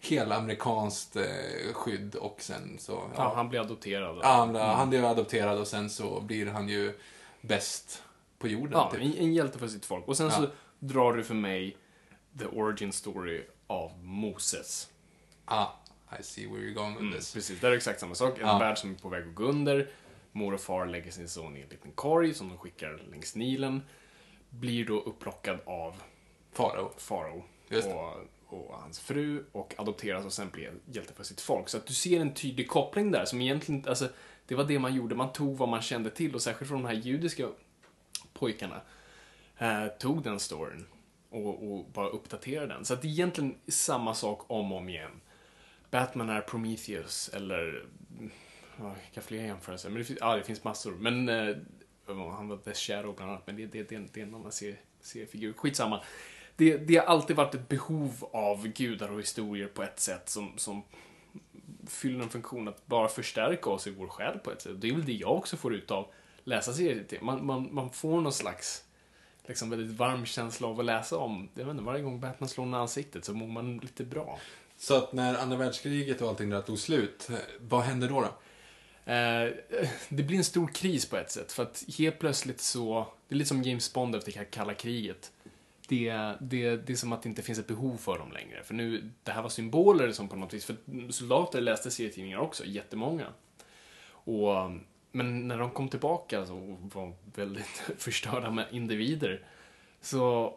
helamerikanskt 0.00 1.16
eh, 1.16 1.72
skydd 1.74 2.14
och 2.14 2.36
sen 2.40 2.76
så... 2.78 3.02
Ja, 3.16 3.32
han 3.36 3.48
blir 3.48 3.60
adopterad. 3.60 4.18
Ja, 4.22 4.28
han, 4.28 4.54
han 4.54 4.90
blir 4.90 5.10
adopterad 5.10 5.58
och 5.58 5.66
sen 5.66 5.90
så 5.90 6.20
blir 6.20 6.46
han 6.46 6.68
ju 6.68 6.98
bäst 7.40 8.02
på 8.38 8.48
jorden. 8.48 8.72
Ja, 8.72 8.90
typ. 8.92 9.00
en, 9.00 9.14
en 9.14 9.34
hjälte 9.34 9.58
för 9.58 9.68
sitt 9.68 9.84
folk. 9.86 10.08
Och 10.08 10.16
sen 10.16 10.26
Ja. 10.26 10.32
så 10.32 10.46
drar 10.80 11.12
du 11.12 11.24
för 11.24 11.34
mig 11.34 11.76
the 12.38 12.44
origin 12.46 12.92
story 12.92 13.44
av 13.66 14.04
Moses. 14.04 14.90
Ah, 15.44 15.66
I 16.20 16.22
see 16.22 16.46
where 16.46 16.58
you're 16.62 16.74
going 16.74 16.90
with 16.92 17.00
Mm, 17.02 17.12
this. 17.18 17.34
precis, 17.34 17.60
det 17.60 17.66
är 17.68 17.72
exakt 17.72 18.00
samma 18.00 18.14
sak. 18.14 18.38
En 18.38 18.46
Ja. 18.46 18.58
värld 18.58 18.78
som 18.78 18.90
är 18.90 18.94
på 18.94 19.08
väg 19.08 19.28
att 19.28 19.34
gå 19.34 19.44
under. 19.44 19.90
Mor 20.32 20.54
och 20.54 20.60
far 20.60 20.86
lägger 20.86 21.10
sin 21.10 21.28
son 21.28 21.56
i 21.56 21.60
en 21.60 21.68
liten 21.68 21.92
korg 21.92 22.34
som 22.34 22.48
de 22.48 22.58
skickar 22.58 23.02
längs 23.10 23.36
Nilen. 23.36 23.82
Blir 24.50 24.84
då 24.86 25.00
upplockad 25.00 25.58
av 25.64 26.02
Farao. 26.52 26.92
farao 26.96 27.44
och, 28.48 28.58
och 28.58 28.74
hans 28.80 29.00
fru 29.00 29.44
och 29.52 29.74
adopteras 29.78 30.24
och 30.24 30.32
sen 30.32 30.50
blir 30.50 30.72
hjälte 30.86 31.12
för 31.14 31.24
sitt 31.24 31.40
folk. 31.40 31.68
Så 31.68 31.76
att 31.76 31.86
du 31.86 31.94
ser 31.94 32.20
en 32.20 32.34
tydlig 32.34 32.68
koppling 32.68 33.10
där 33.10 33.24
som 33.24 33.40
egentligen, 33.40 33.84
alltså, 33.88 34.08
det 34.46 34.54
var 34.54 34.64
det 34.64 34.78
man 34.78 34.94
gjorde. 34.94 35.14
Man 35.14 35.32
tog 35.32 35.56
vad 35.56 35.68
man 35.68 35.82
kände 35.82 36.10
till 36.10 36.34
och 36.34 36.42
särskilt 36.42 36.68
från 36.68 36.82
de 36.82 36.88
här 36.88 36.94
judiska 36.94 37.48
pojkarna 38.32 38.80
eh, 39.60 39.86
tog 39.98 40.22
den 40.22 40.40
storyn 40.40 40.86
och, 41.30 41.72
och 41.72 41.84
bara 41.92 42.08
uppdaterade 42.08 42.74
den. 42.74 42.84
Så 42.84 42.94
att 42.94 43.02
det 43.02 43.08
är 43.08 43.12
egentligen 43.12 43.54
samma 43.68 44.14
sak 44.14 44.44
om 44.50 44.72
och 44.72 44.78
om 44.78 44.88
igen. 44.88 45.20
Batman 45.90 46.28
är 46.30 46.40
Prometheus 46.40 47.28
eller 47.34 47.84
ja, 48.78 48.94
vilka 49.04 49.20
fler 49.20 49.42
jämförelser? 49.44 49.88
Men 49.88 49.98
det, 49.98 50.04
finns, 50.04 50.18
ja, 50.22 50.36
det 50.36 50.42
finns 50.44 50.64
massor. 50.64 50.92
Men 50.92 51.28
eh, 51.28 51.56
han 52.06 52.48
var 52.48 52.56
The 52.56 52.74
Shadow 52.74 53.16
bland 53.16 53.30
annat, 53.30 53.46
men 53.46 53.56
det, 53.56 53.66
det, 53.66 53.82
det, 53.88 53.94
är 53.94 53.98
en- 53.98 54.10
det 54.12 54.20
är 54.20 54.24
en 54.26 54.34
annan 54.34 54.52
serie, 54.52 54.76
seriefigur. 55.00 55.52
Skitsamma. 55.52 56.00
Det, 56.56 56.76
det 56.76 56.96
har 56.96 57.04
alltid 57.04 57.36
varit 57.36 57.54
ett 57.54 57.68
behov 57.68 58.24
av 58.32 58.66
gudar 58.68 59.12
och 59.12 59.20
historier 59.20 59.66
på 59.68 59.82
ett 59.82 60.00
sätt 60.00 60.28
som, 60.28 60.52
som 60.58 60.82
fyller 61.86 62.22
en 62.22 62.28
funktion 62.30 62.68
att 62.68 62.86
bara 62.86 63.08
förstärka 63.08 63.70
oss 63.70 63.86
i 63.86 63.90
vår 63.90 64.06
själ 64.08 64.38
på 64.38 64.50
ett 64.52 64.62
sätt. 64.62 64.80
Det 64.80 64.88
är 64.88 64.92
väl 64.92 65.04
det 65.04 65.12
jag 65.12 65.36
också 65.36 65.56
får 65.56 65.74
ut 65.74 65.90
av 65.90 66.10
läsa 66.44 66.72
serier. 66.72 67.04
Man, 67.22 67.46
man, 67.46 67.74
man 67.74 67.90
får 67.90 68.20
någon 68.20 68.32
slags 68.32 68.84
liksom 69.50 69.70
väldigt 69.70 69.96
varm 69.96 70.26
känsla 70.26 70.68
av 70.68 70.80
att 70.80 70.86
läsa 70.86 71.16
om. 71.16 71.48
Jag 71.54 71.64
vet 71.64 71.70
inte, 71.70 71.84
varje 71.84 72.02
gång 72.02 72.20
Batman 72.20 72.48
slår 72.48 72.64
någon 72.66 72.80
ansiktet 72.80 73.24
så 73.24 73.34
mår 73.34 73.46
man 73.46 73.78
lite 73.78 74.04
bra. 74.04 74.38
Så 74.76 74.96
att 74.96 75.12
när 75.12 75.34
andra 75.34 75.56
världskriget 75.56 76.22
och 76.22 76.28
allting 76.28 76.50
där 76.50 76.62
tog 76.62 76.78
slut, 76.78 77.28
vad 77.60 77.82
hände 77.82 78.08
då? 78.08 78.20
då? 78.20 78.26
Eh, 79.12 79.52
det 80.08 80.22
blir 80.22 80.36
en 80.36 80.44
stor 80.44 80.68
kris 80.68 81.06
på 81.06 81.16
ett 81.16 81.30
sätt, 81.30 81.52
för 81.52 81.62
att 81.62 81.84
helt 81.98 82.18
plötsligt 82.18 82.60
så... 82.60 83.06
Det 83.28 83.34
är 83.34 83.36
lite 83.36 83.48
som 83.48 83.62
James 83.62 83.92
Bond 83.92 84.14
efter 84.14 84.44
kalla 84.44 84.74
kriget. 84.74 85.32
Det, 85.88 86.12
det, 86.40 86.76
det 86.76 86.92
är 86.92 86.96
som 86.96 87.12
att 87.12 87.22
det 87.22 87.28
inte 87.28 87.42
finns 87.42 87.58
ett 87.58 87.66
behov 87.66 87.96
för 87.96 88.18
dem 88.18 88.32
längre. 88.32 88.62
För 88.62 88.74
nu, 88.74 89.10
det 89.22 89.32
här 89.32 89.42
var 89.42 89.48
symboler 89.48 90.12
som 90.12 90.28
på 90.28 90.36
något 90.36 90.54
vis, 90.54 90.64
för 90.64 90.76
soldater 91.10 91.60
läste 91.60 91.90
serietidningar 91.90 92.38
också, 92.38 92.64
jättemånga. 92.64 93.26
Och, 94.08 94.70
men 95.12 95.48
när 95.48 95.58
de 95.58 95.70
kom 95.70 95.88
tillbaka 95.88 96.46
så, 96.46 96.56
och 96.56 96.94
var 96.94 97.12
väldigt 97.34 97.66
förstörda 97.98 98.50
med 98.50 98.66
individer, 98.70 99.44
så 100.00 100.54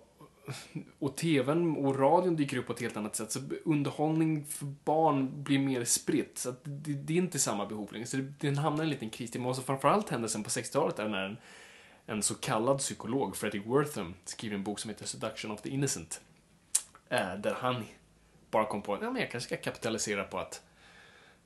och 0.99 1.17
tvn 1.17 1.77
och 1.77 1.99
radion 1.99 2.35
dyker 2.35 2.57
upp 2.57 2.67
på 2.67 2.73
ett 2.73 2.81
helt 2.81 2.97
annat 2.97 3.15
sätt. 3.15 3.31
Så 3.31 3.39
underhållning 3.65 4.45
för 4.45 4.65
barn 4.65 5.43
blir 5.43 5.59
mer 5.59 5.85
spritt. 5.85 6.37
Så 6.37 6.49
att 6.49 6.59
det, 6.63 6.93
det 6.93 7.13
är 7.13 7.17
inte 7.17 7.39
samma 7.39 7.65
behov 7.65 7.93
längre. 7.93 8.05
Så 8.05 8.17
det, 8.17 8.33
den 8.39 8.57
hamnar 8.57 8.83
i 8.83 8.85
en 8.85 8.89
liten 8.89 9.09
kris. 9.09 9.31
Det 9.31 9.39
måste 9.39 9.63
framförallt 9.63 10.09
hända 10.09 10.27
sen 10.27 10.43
på 10.43 10.49
60-talet 10.49 10.99
är 10.99 11.09
när 11.09 11.25
en, 11.25 11.37
en 12.05 12.23
så 12.23 12.35
kallad 12.35 12.77
psykolog, 12.77 13.35
Fredrik 13.35 13.65
Wortham, 13.65 14.13
skriver 14.25 14.55
en 14.55 14.63
bok 14.63 14.79
som 14.79 14.89
heter 14.89 15.05
Seduction 15.05 15.51
of 15.51 15.61
the 15.61 15.69
Innocent. 15.69 16.21
Eh, 17.09 17.35
där 17.35 17.53
han 17.53 17.83
bara 18.51 18.65
kom 18.65 18.81
på 18.81 18.93
att 18.93 19.01
ja, 19.01 19.11
men 19.11 19.21
jag 19.21 19.31
kanske 19.31 19.55
ska 19.55 19.63
kapitalisera 19.63 20.23
på 20.23 20.39
att 20.39 20.61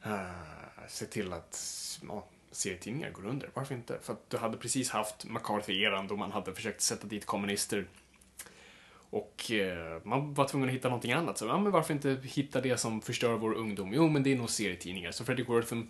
uh, 0.06 0.88
se 0.88 1.06
till 1.06 1.34
att 1.34 1.60
ja, 2.08 2.28
serietidningar 2.58 3.12
går 3.12 3.26
under. 3.26 3.50
Varför 3.54 3.76
inte? 3.76 4.00
För 4.02 4.14
att 4.14 4.30
du 4.30 4.38
hade 4.38 4.58
precis 4.58 4.90
haft 4.90 5.26
McCarthy-eran 5.26 6.08
då 6.08 6.16
man 6.16 6.32
hade 6.32 6.54
försökt 6.54 6.82
sätta 6.82 7.08
dit 7.08 7.26
kommunister 7.26 7.88
och 9.10 9.52
eh, 9.52 10.02
man 10.04 10.34
var 10.34 10.48
tvungen 10.48 10.70
att 10.70 10.76
hitta 10.76 10.88
någonting 10.88 11.12
annat. 11.12 11.38
Så 11.38 11.46
ja, 11.46 11.58
men 11.58 11.72
varför 11.72 11.94
inte 11.94 12.18
hitta 12.24 12.62
det 12.62 12.78
som 12.78 13.02
förstör 13.02 13.34
vår 13.34 13.54
ungdom? 13.54 13.94
Jo, 13.94 14.10
men 14.10 14.24
det 14.24 14.32
är 14.32 14.36
nog 14.36 14.50
serietidningar. 14.50 15.12
Så 15.12 15.26
Fredrik 15.26 15.50
Wortham 15.50 15.90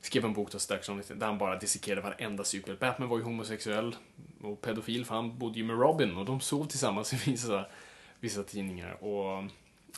skrev 0.00 0.24
en 0.24 0.32
bok 0.32 0.52
då 0.52 0.58
strax 0.58 0.88
om 0.88 1.02
där 1.14 1.26
han 1.26 1.38
bara 1.38 1.58
dissekerade 1.58 2.00
varenda 2.00 2.44
cykel. 2.44 2.76
Batman 2.76 3.08
var 3.08 3.18
ju 3.18 3.24
homosexuell 3.24 3.96
och 4.42 4.60
pedofil 4.60 5.04
för 5.04 5.14
han 5.14 5.38
bodde 5.38 5.58
ju 5.58 5.64
med 5.64 5.78
Robin 5.78 6.16
och 6.16 6.24
de 6.24 6.40
sov 6.40 6.64
tillsammans 6.64 7.12
i 7.12 7.30
vissa, 7.30 7.66
vissa 8.20 8.42
tidningar. 8.42 9.04
Och, 9.04 9.38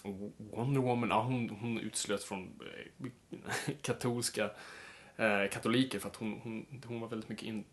och 0.02 0.33
Wonder 0.37 0.81
Woman, 0.81 1.09
ja, 1.09 1.22
hon, 1.22 1.50
hon 1.61 1.78
utslöts 1.78 2.24
från 2.24 2.61
eh, 3.00 3.74
katolska 3.83 4.50
eh, 5.18 5.50
katoliker 5.50 5.98
för 5.98 6.09
att 6.09 6.16
hon, 6.16 6.40
hon, 6.42 6.66
hon 6.87 7.00
var 7.00 7.09
väldigt 7.09 7.28
mycket 7.28 7.48
in, 7.48 7.64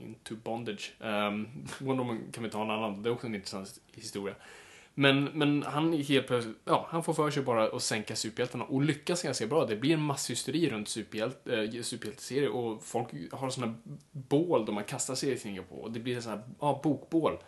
into 0.00 0.36
bondage. 0.36 0.92
Um, 0.98 1.48
Wonder 1.78 2.04
Woman 2.04 2.20
kan 2.32 2.44
vi 2.44 2.50
ta 2.50 2.62
en 2.62 2.70
annan, 2.70 3.02
det 3.02 3.08
är 3.08 3.12
också 3.12 3.26
en 3.26 3.34
intressant 3.34 3.80
historia. 3.92 4.34
Men, 4.94 5.24
men 5.24 5.62
han 5.62 5.92
helt 5.92 6.26
plötsligt, 6.26 6.56
ja, 6.64 6.86
han 6.90 7.04
får 7.04 7.14
för 7.14 7.30
sig 7.30 7.42
bara 7.42 7.68
att 7.68 7.82
sänka 7.82 8.16
superhjältarna 8.16 8.64
och 8.64 8.82
lyckas 8.82 9.22
ganska 9.22 9.46
bra. 9.46 9.66
Det 9.66 9.76
blir 9.76 9.94
en 9.94 10.02
masshysteri 10.02 10.70
runt 10.70 10.88
superhjält, 10.88 11.46
eh, 11.46 11.82
superhjälteserier 11.82 12.48
och 12.48 12.84
folk 12.84 13.08
har 13.32 13.50
såna 13.50 13.74
bål 14.12 14.66
de 14.66 14.74
man 14.74 14.84
kastar 14.84 15.14
serietidningar 15.14 15.62
på. 15.62 15.74
Och 15.74 15.92
det 15.92 16.00
blir 16.00 16.20
såna 16.20 16.42
ja, 16.60 16.80
bokbål. 16.84 17.38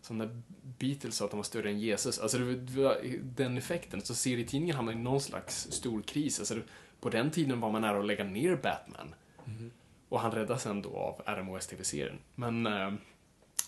Som 0.00 0.18
när 0.18 0.42
Beatles 0.78 1.16
sa 1.16 1.24
att 1.24 1.30
de 1.30 1.36
var 1.36 1.44
större 1.44 1.70
än 1.70 1.80
Jesus. 1.80 2.18
Alltså 2.18 2.38
det, 2.38 2.54
det 2.54 2.82
var 2.82 2.98
den 3.22 3.58
effekten. 3.58 4.00
Så 4.02 4.14
serietidningen 4.14 4.76
hamnar 4.76 4.92
i 4.92 4.96
någon 4.96 5.20
slags 5.20 5.72
stor 5.72 6.02
kris. 6.02 6.38
Alltså 6.38 6.54
det, 6.54 6.62
på 7.06 7.10
den 7.10 7.30
tiden 7.30 7.60
var 7.60 7.70
man 7.70 7.82
nära 7.82 7.98
att 7.98 8.06
lägga 8.06 8.24
ner 8.24 8.56
Batman. 8.56 9.14
Mm. 9.46 9.70
Och 10.08 10.20
han 10.20 10.32
räddas 10.32 10.62
sen 10.62 10.82
då 10.82 10.96
av 10.96 11.22
RMOS 11.36 11.66
TV-serien. 11.66 12.18
Men, 12.34 12.66
äh, 12.66 12.92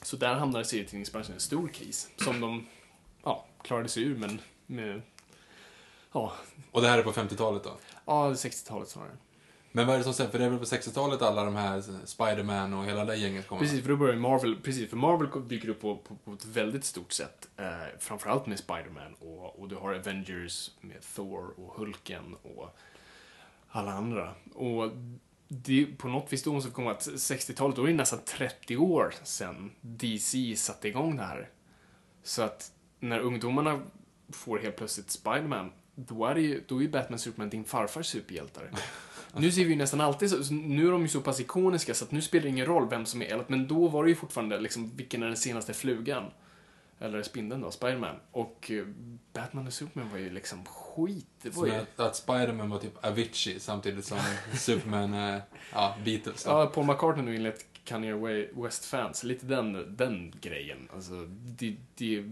så 0.02 0.16
där 0.16 0.34
hamnade 0.34 0.64
serietidningsbranschen 0.64 1.32
i 1.32 1.34
en 1.34 1.40
stor 1.40 1.68
kris. 1.68 2.10
Som 2.16 2.40
de 2.40 2.66
ja, 3.24 3.46
klarade 3.62 3.88
sig 3.88 4.02
ur, 4.02 4.16
men 4.16 4.40
med, 4.66 5.02
ja, 6.12 6.32
Och 6.70 6.82
det 6.82 6.88
här 6.88 6.98
är 6.98 7.02
på 7.02 7.12
50-talet 7.12 7.64
då? 7.64 7.78
ja 8.04 8.30
60-talet 8.32 8.88
snarare. 8.88 9.16
Men 9.72 9.86
vad 9.86 9.94
är 9.94 9.98
det 9.98 10.04
som 10.04 10.14
sen, 10.14 10.30
för 10.30 10.38
det 10.38 10.44
är 10.44 10.48
väl 10.48 10.58
på 10.58 10.64
60-talet 10.64 11.22
alla 11.22 11.44
de 11.44 11.56
här 11.56 11.82
Spider-Man 12.04 12.74
och 12.74 12.84
hela 12.84 13.04
det 13.04 13.16
gänget 13.16 13.46
kommer? 13.46 13.62
Precis, 13.62 13.82
för 13.82 13.88
då 13.88 13.96
börjar 13.96 14.16
Marvel, 14.16 14.56
precis, 14.62 14.90
för 14.90 14.96
Marvel 14.96 15.48
dyker 15.48 15.68
upp 15.68 15.80
på, 15.80 15.96
på, 15.96 16.16
på 16.16 16.32
ett 16.32 16.44
väldigt 16.44 16.84
stort 16.84 17.12
sätt. 17.12 17.48
Eh, 17.56 17.98
framförallt 17.98 18.46
med 18.46 18.58
Spider-Man 18.58 19.14
och, 19.14 19.60
och 19.60 19.68
du 19.68 19.76
har 19.76 19.94
Avengers 19.94 20.70
med 20.80 21.02
Thor 21.14 21.54
och 21.56 21.74
Hulken 21.74 22.34
och 22.42 22.78
alla 23.68 23.92
andra. 23.92 24.34
Och 24.54 24.90
det, 25.48 25.86
på 25.86 26.08
något 26.08 26.32
vis 26.32 26.42
då 26.42 26.52
måste 26.52 26.68
vi 26.68 26.74
komma 26.74 26.90
att 26.90 27.08
60-talet, 27.08 27.76
då 27.76 27.82
är 27.82 27.88
det 27.88 27.94
nästan 27.94 28.18
30 28.24 28.76
år 28.76 29.14
sedan 29.22 29.70
DC 29.80 30.56
satte 30.56 30.88
igång 30.88 31.16
det 31.16 31.22
här. 31.22 31.48
Så 32.22 32.42
att 32.42 32.72
när 33.00 33.18
ungdomarna 33.18 33.82
får 34.32 34.58
helt 34.58 34.76
plötsligt 34.76 35.10
Spiderman, 35.10 35.72
då 35.94 36.26
är, 36.26 36.36
ju, 36.36 36.62
då 36.66 36.76
är 36.76 36.82
ju 36.82 36.88
Batman 36.88 37.18
Superman 37.18 37.50
din 37.50 37.64
farfars 37.64 38.06
superhjältar. 38.06 38.70
Nu 39.36 39.52
ser 39.52 39.64
vi 39.64 39.70
ju 39.70 39.76
nästan 39.76 40.00
alltid 40.00 40.30
så, 40.30 40.54
nu 40.54 40.86
är 40.86 40.92
de 40.92 41.02
ju 41.02 41.08
så 41.08 41.20
pass 41.20 41.40
ikoniska 41.40 41.94
så 41.94 42.04
att 42.04 42.10
nu 42.10 42.22
spelar 42.22 42.42
det 42.42 42.48
ingen 42.48 42.66
roll 42.66 42.88
vem 42.88 43.06
som 43.06 43.22
är 43.22 43.26
Elliot, 43.26 43.48
men 43.48 43.68
då 43.68 43.88
var 43.88 44.04
det 44.04 44.10
ju 44.10 44.16
fortfarande 44.16 44.60
liksom, 44.60 44.96
vilken 44.96 45.22
är 45.22 45.26
den 45.26 45.36
senaste 45.36 45.74
flugan? 45.74 46.24
Eller 47.00 47.22
spindeln 47.22 47.60
då, 47.60 47.70
Spiderman. 47.70 48.16
Och 48.32 48.70
eh, 48.70 48.84
Batman 49.32 49.66
och 49.66 49.72
Superman 49.72 50.10
var 50.10 50.18
ju 50.18 50.30
liksom 50.30 50.64
skit. 50.64 51.26
Det 51.42 51.56
var 51.56 51.66
ju... 51.66 51.74
att, 51.74 52.00
att 52.00 52.16
Spider-Man 52.16 52.70
var 52.70 52.78
typ 52.78 53.04
Avicii 53.04 53.60
samtidigt 53.60 54.04
som 54.04 54.18
Superman 54.54 55.14
är, 55.14 55.42
ja, 55.72 55.94
Beatles. 56.04 56.44
då. 56.44 56.50
Ja, 56.50 56.66
Paul 56.66 56.86
McCartney 56.86 57.24
nu 57.24 57.36
enligt 57.36 57.66
Kanye 57.84 58.14
West-fans, 58.54 59.24
lite 59.24 59.46
den, 59.46 59.96
den 59.96 60.34
grejen. 60.40 60.88
Alltså, 60.94 61.14
det, 61.30 61.76
det, 61.94 62.24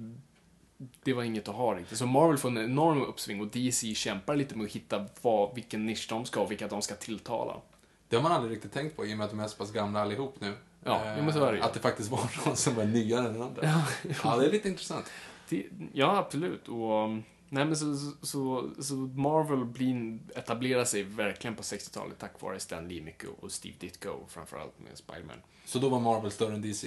det 1.02 1.12
var 1.12 1.22
inget 1.22 1.48
att 1.48 1.54
ha 1.54 1.74
riktigt. 1.74 1.98
Så 1.98 2.06
Marvel 2.06 2.38
får 2.38 2.48
en 2.48 2.58
enorm 2.58 3.02
uppsving 3.02 3.40
och 3.40 3.46
DC 3.46 3.94
kämpar 3.94 4.36
lite 4.36 4.56
med 4.56 4.64
att 4.64 4.72
hitta 4.72 5.06
vad, 5.22 5.54
vilken 5.54 5.86
nisch 5.86 6.06
de 6.10 6.24
ska 6.24 6.40
och 6.40 6.50
vilka 6.50 6.68
de 6.68 6.82
ska 6.82 6.94
tilltala. 6.94 7.60
Det 8.08 8.16
har 8.16 8.22
man 8.22 8.32
aldrig 8.32 8.52
riktigt 8.52 8.72
tänkt 8.72 8.96
på 8.96 9.06
i 9.06 9.14
och 9.14 9.18
med 9.18 9.24
att 9.24 9.30
de 9.30 9.40
är 9.40 9.46
så 9.46 9.56
pass 9.56 9.72
gamla 9.72 10.00
allihop 10.00 10.40
nu. 10.40 10.54
Ja, 10.86 11.16
Eh, 11.16 11.24
men 11.24 11.32
så 11.32 11.44
är 11.44 11.52
det 11.52 11.58
ju. 11.58 11.64
Att 11.64 11.74
det 11.74 11.80
faktiskt 11.80 12.10
var 12.10 12.30
någon 12.46 12.56
som 12.56 12.74
var 12.74 12.84
nyare 12.84 13.26
än 13.26 13.32
den 13.32 13.42
andra. 13.42 13.62
Ja, 13.64 13.82
Ja, 14.24 14.36
det 14.36 14.46
är 14.46 14.52
lite 14.52 14.68
intressant. 14.68 15.10
Det, 15.48 15.66
ja, 15.92 16.16
absolut. 16.16 16.68
Och, 16.68 17.08
nej, 17.48 17.64
men 17.64 17.76
så, 17.76 17.96
så, 18.22 18.70
så, 18.80 18.94
Marvel 18.94 19.64
blir, 19.64 20.18
etablerar 20.34 20.84
sig 20.84 21.02
verkligen 21.02 21.56
på 21.56 21.62
60-talet 21.62 22.18
tack 22.18 22.42
vare 22.42 22.60
Stan 22.60 22.88
Lee 22.88 23.02
mycket 23.02 23.28
och 23.40 23.52
Steve 23.52 23.76
Ditko 23.80 24.26
framförallt 24.28 24.78
med 24.78 24.98
Spiderman. 24.98 25.38
Så 25.64 25.78
då 25.78 25.88
var 25.88 26.00
Marvel 26.00 26.30
större 26.30 26.54
än 26.54 26.62
DC? 26.62 26.86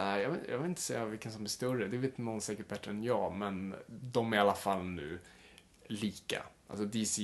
Uh, 0.00 0.18
jag, 0.18 0.30
vill, 0.30 0.40
jag 0.48 0.58
vill 0.58 0.68
inte 0.68 0.82
säga 0.82 1.04
vilken 1.04 1.32
som 1.32 1.44
är 1.44 1.48
större, 1.48 1.88
det 1.88 1.96
vet 1.96 2.18
någon 2.18 2.40
säkert 2.40 2.68
bättre 2.68 2.90
än 2.90 3.02
jag, 3.02 3.32
men 3.32 3.74
de 3.86 4.32
är 4.32 4.36
i 4.36 4.40
alla 4.40 4.54
fall 4.54 4.84
nu 4.84 5.18
lika. 5.86 6.42
Alltså 6.72 6.86
DC 6.86 7.22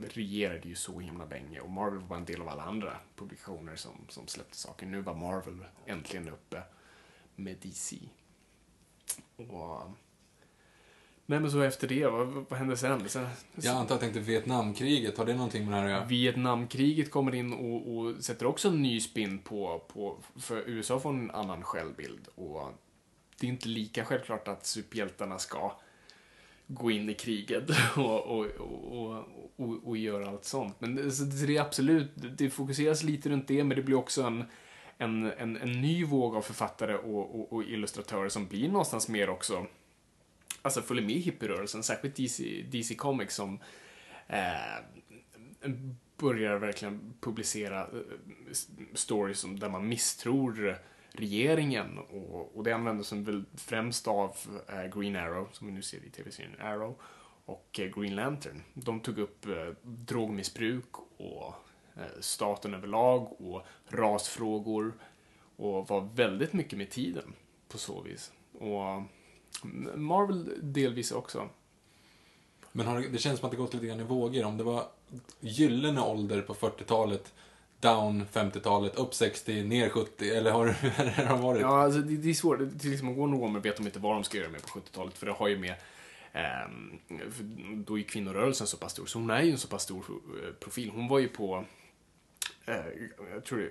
regerade 0.00 0.68
ju 0.68 0.74
så 0.74 1.00
himla 1.00 1.24
länge 1.24 1.60
och 1.60 1.70
Marvel 1.70 2.00
var 2.00 2.16
en 2.16 2.24
del 2.24 2.40
av 2.40 2.48
alla 2.48 2.62
andra 2.62 2.96
publikationer 3.16 3.76
som, 3.76 3.92
som 4.08 4.26
släppte 4.26 4.56
saker. 4.56 4.86
Nu 4.86 5.00
var 5.00 5.14
Marvel 5.14 5.64
äntligen 5.86 6.28
uppe 6.28 6.62
med 7.36 7.56
DC. 7.62 7.96
Och... 9.36 9.90
Nej 11.26 11.40
men 11.40 11.50
så 11.50 11.60
efter 11.60 11.88
det, 11.88 12.06
vad, 12.06 12.26
vad 12.26 12.58
hände 12.58 12.76
sen? 12.76 13.08
sen 13.08 13.26
Jag 13.54 13.66
antar 13.66 13.82
att 13.82 13.90
jag 13.90 14.00
tänkte 14.00 14.20
Vietnamkriget, 14.20 15.18
har 15.18 15.26
det 15.26 15.34
någonting 15.34 15.64
med 15.64 15.72
det 15.72 15.78
här 15.78 15.84
att 15.84 15.90
göra? 15.90 16.04
Vietnamkriget 16.04 17.10
kommer 17.10 17.34
in 17.34 17.52
och, 17.52 17.96
och 17.96 18.24
sätter 18.24 18.46
också 18.46 18.68
en 18.68 18.82
ny 18.82 19.00
spin 19.00 19.38
på, 19.38 19.84
på, 19.88 20.18
för 20.36 20.68
USA 20.68 21.00
får 21.00 21.10
en 21.10 21.30
annan 21.30 21.62
självbild 21.62 22.28
och 22.34 22.72
det 23.40 23.46
är 23.46 23.50
inte 23.50 23.68
lika 23.68 24.04
självklart 24.04 24.48
att 24.48 24.66
superhjältarna 24.66 25.38
ska 25.38 25.76
gå 26.74 26.90
in 26.90 27.10
i 27.10 27.14
kriget 27.14 27.70
och, 27.96 28.26
och, 28.26 28.46
och, 28.46 29.24
och, 29.56 29.88
och 29.88 29.96
göra 29.96 30.28
allt 30.28 30.44
sånt. 30.44 30.76
Men 30.78 30.94
det, 30.94 31.10
så 31.10 31.24
det 31.24 31.56
är 31.56 31.60
absolut, 31.60 32.10
det 32.14 32.50
fokuseras 32.50 33.02
lite 33.02 33.28
runt 33.28 33.48
det, 33.48 33.64
men 33.64 33.76
det 33.76 33.82
blir 33.82 33.96
också 33.96 34.22
en, 34.22 34.44
en, 34.98 35.32
en, 35.32 35.56
en 35.56 35.72
ny 35.72 36.04
våg 36.04 36.36
av 36.36 36.42
författare 36.42 36.94
och, 36.94 37.40
och, 37.40 37.52
och 37.52 37.64
illustratörer 37.64 38.28
som 38.28 38.46
blir 38.46 38.68
någonstans 38.68 39.08
mer 39.08 39.30
också, 39.30 39.66
alltså 40.62 40.82
följer 40.82 41.04
med 41.04 41.16
i 41.16 41.20
hippierörelsen, 41.20 41.82
särskilt 41.82 42.16
DC, 42.16 42.64
DC 42.70 42.94
Comics 42.94 43.34
som 43.34 43.58
eh, 44.26 45.68
börjar 46.16 46.56
verkligen 46.56 47.14
publicera 47.20 47.80
eh, 47.80 47.88
stories 48.94 49.38
som, 49.38 49.58
där 49.58 49.68
man 49.68 49.88
misstror 49.88 50.78
regeringen 51.14 51.98
och, 51.98 52.56
och 52.56 52.64
det 52.64 52.72
användes 52.72 53.12
väl 53.12 53.44
främst 53.54 54.08
av 54.08 54.36
eh, 54.68 55.00
Green 55.00 55.16
Arrow, 55.16 55.48
som 55.52 55.66
vi 55.66 55.72
nu 55.72 55.82
ser 55.82 56.04
i 56.04 56.10
tv-serien 56.10 56.60
Arrow, 56.60 56.96
och 57.44 57.80
eh, 57.80 58.00
Green 58.00 58.14
Lantern. 58.14 58.62
De 58.74 59.00
tog 59.00 59.18
upp 59.18 59.46
eh, 59.46 59.74
drogmissbruk 59.82 60.96
och 61.16 61.54
eh, 61.96 62.20
staten 62.20 62.74
överlag 62.74 63.40
och 63.40 63.62
rasfrågor 63.88 64.94
och 65.56 65.88
var 65.88 66.08
väldigt 66.14 66.52
mycket 66.52 66.78
med 66.78 66.90
tiden 66.90 67.32
på 67.68 67.78
så 67.78 68.00
vis. 68.00 68.32
Och 68.52 68.92
mm, 69.64 70.04
Marvel 70.04 70.50
delvis 70.62 71.12
också. 71.12 71.48
Men 72.72 72.86
har 72.86 73.00
det, 73.00 73.08
det 73.08 73.18
känns 73.18 73.38
som 73.38 73.46
att 73.46 73.52
det 73.52 73.56
gått 73.56 73.74
lite 73.74 73.86
grann 73.86 74.00
i 74.00 74.04
vågor. 74.04 74.44
Om 74.44 74.56
det 74.56 74.64
var 74.64 74.86
gyllene 75.40 76.00
ålder 76.00 76.42
på 76.42 76.54
40-talet, 76.54 77.32
down 77.82 78.26
50-talet, 78.32 78.94
upp 78.96 79.14
60, 79.14 79.62
ner 79.62 79.88
70, 79.88 80.30
eller 80.30 80.50
har 80.50 80.66
har 81.26 81.36
det 81.36 81.42
varit? 81.42 81.60
Ja, 81.60 81.82
alltså 81.82 82.00
det, 82.00 82.16
det 82.16 82.30
är 82.30 82.34
svårt. 82.34 82.58
Till 82.80 82.90
liksom, 82.90 83.14
Wonder 83.14 83.38
Woman 83.38 83.62
vet 83.62 83.76
de 83.76 83.86
inte 83.86 83.98
vad 83.98 84.16
de 84.16 84.24
ska 84.24 84.38
göra 84.38 84.48
med 84.50 84.62
på 84.62 84.68
70-talet, 84.68 85.18
för 85.18 85.26
det 85.26 85.32
har 85.32 85.48
ju 85.48 85.58
med 85.58 85.74
ehm, 86.32 86.98
då 87.86 87.98
är 87.98 88.02
kvinnorörelsen 88.02 88.66
så 88.66 88.76
pass 88.76 88.92
stor, 88.92 89.06
så 89.06 89.18
hon 89.18 89.30
är 89.30 89.42
ju 89.42 89.50
en 89.50 89.58
så 89.58 89.68
pass 89.68 89.82
stor 89.82 90.04
eh, 90.44 90.52
profil. 90.54 90.90
Hon 90.94 91.08
var 91.08 91.18
ju 91.18 91.28
på, 91.28 91.64
eh, 92.66 92.74
jag 93.34 93.44
tror 93.44 93.58
det, 93.58 93.70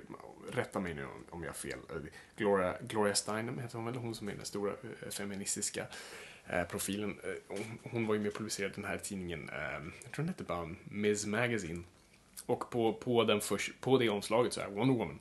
rätta 0.58 0.80
mig 0.80 0.93
nu 0.93 1.04
om- 1.06 1.26
om 1.30 1.43
jag 1.43 1.50
har 1.50 1.54
fel, 1.56 1.80
eh, 1.89 1.95
Gloria, 2.38 2.76
Gloria 2.88 3.15
Steinem 3.15 3.60
heter 3.60 3.76
hon 3.78 3.86
väl, 3.86 3.95
hon 3.95 4.15
som 4.15 4.30
är 4.30 4.34
den 4.36 4.45
stora 4.45 4.71
eh, 5.04 5.10
feministiska 5.10 5.86
profilen. 6.69 7.17
Hon, 7.47 7.80
hon 7.91 8.08
var 8.08 8.15
ju 8.15 8.19
med 8.21 8.28
och 8.32 8.38
publicerade 8.38 8.74
den 8.76 8.86
här 8.86 8.97
tidningen, 8.97 9.50
ehm, 9.50 9.93
jag 10.04 10.12
tror 10.12 10.24
den 10.24 10.28
hette 10.28 10.43
bara 10.43 10.69
Ms. 10.91 11.26
Magazine. 11.26 11.84
Och 12.45 12.69
på, 12.69 12.93
på, 12.93 13.23
den 13.23 13.41
först, 13.41 13.82
på 13.82 13.97
det 13.97 14.10
omslaget 14.10 14.54
så 14.54 14.62
är 14.62 14.67
Wonder 14.67 14.95
Woman. 14.95 15.19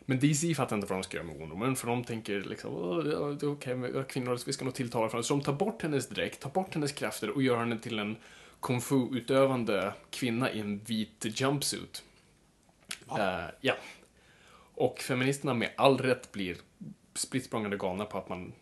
Men 0.00 0.18
DC 0.18 0.54
fattar 0.54 0.76
inte 0.76 0.88
vad 0.88 0.98
de 0.98 1.02
ska 1.02 1.16
göra 1.16 1.26
med 1.26 1.36
Wonder 1.36 1.56
Woman, 1.56 1.76
för 1.76 1.86
de 1.86 2.04
tänker 2.04 2.40
liksom, 2.40 2.74
"Åh, 2.74 3.08
ja, 3.12 3.18
det 3.20 3.46
är 3.46 3.52
okej 3.52 3.74
med 3.74 4.08
kvinnor, 4.08 4.40
vi 4.46 4.52
ska 4.52 4.64
nog 4.64 4.74
tilltala 4.74 5.08
för 5.08 5.16
henne. 5.16 5.24
Så 5.24 5.34
de 5.34 5.42
tar 5.42 5.52
bort 5.52 5.82
hennes 5.82 6.08
dräkt, 6.08 6.40
tar 6.40 6.50
bort 6.50 6.74
hennes 6.74 6.92
krafter 6.92 7.30
och 7.30 7.42
gör 7.42 7.56
henne 7.56 7.78
till 7.78 7.98
en 7.98 8.16
kung 8.60 8.80
fu-utövande 8.80 9.94
kvinna 10.10 10.52
i 10.52 10.60
en 10.60 10.78
vit 10.78 11.26
jumpsuit. 11.40 12.02
Ja. 13.08 13.50
ja. 13.60 13.74
Och 14.74 14.98
feministerna 14.98 15.54
med 15.54 15.70
all 15.76 15.98
rätt 15.98 16.32
blir 16.32 16.56
spritt 17.14 17.50
galna 17.50 18.04
på 18.04 18.18
att 18.18 18.28
man... 18.28 18.52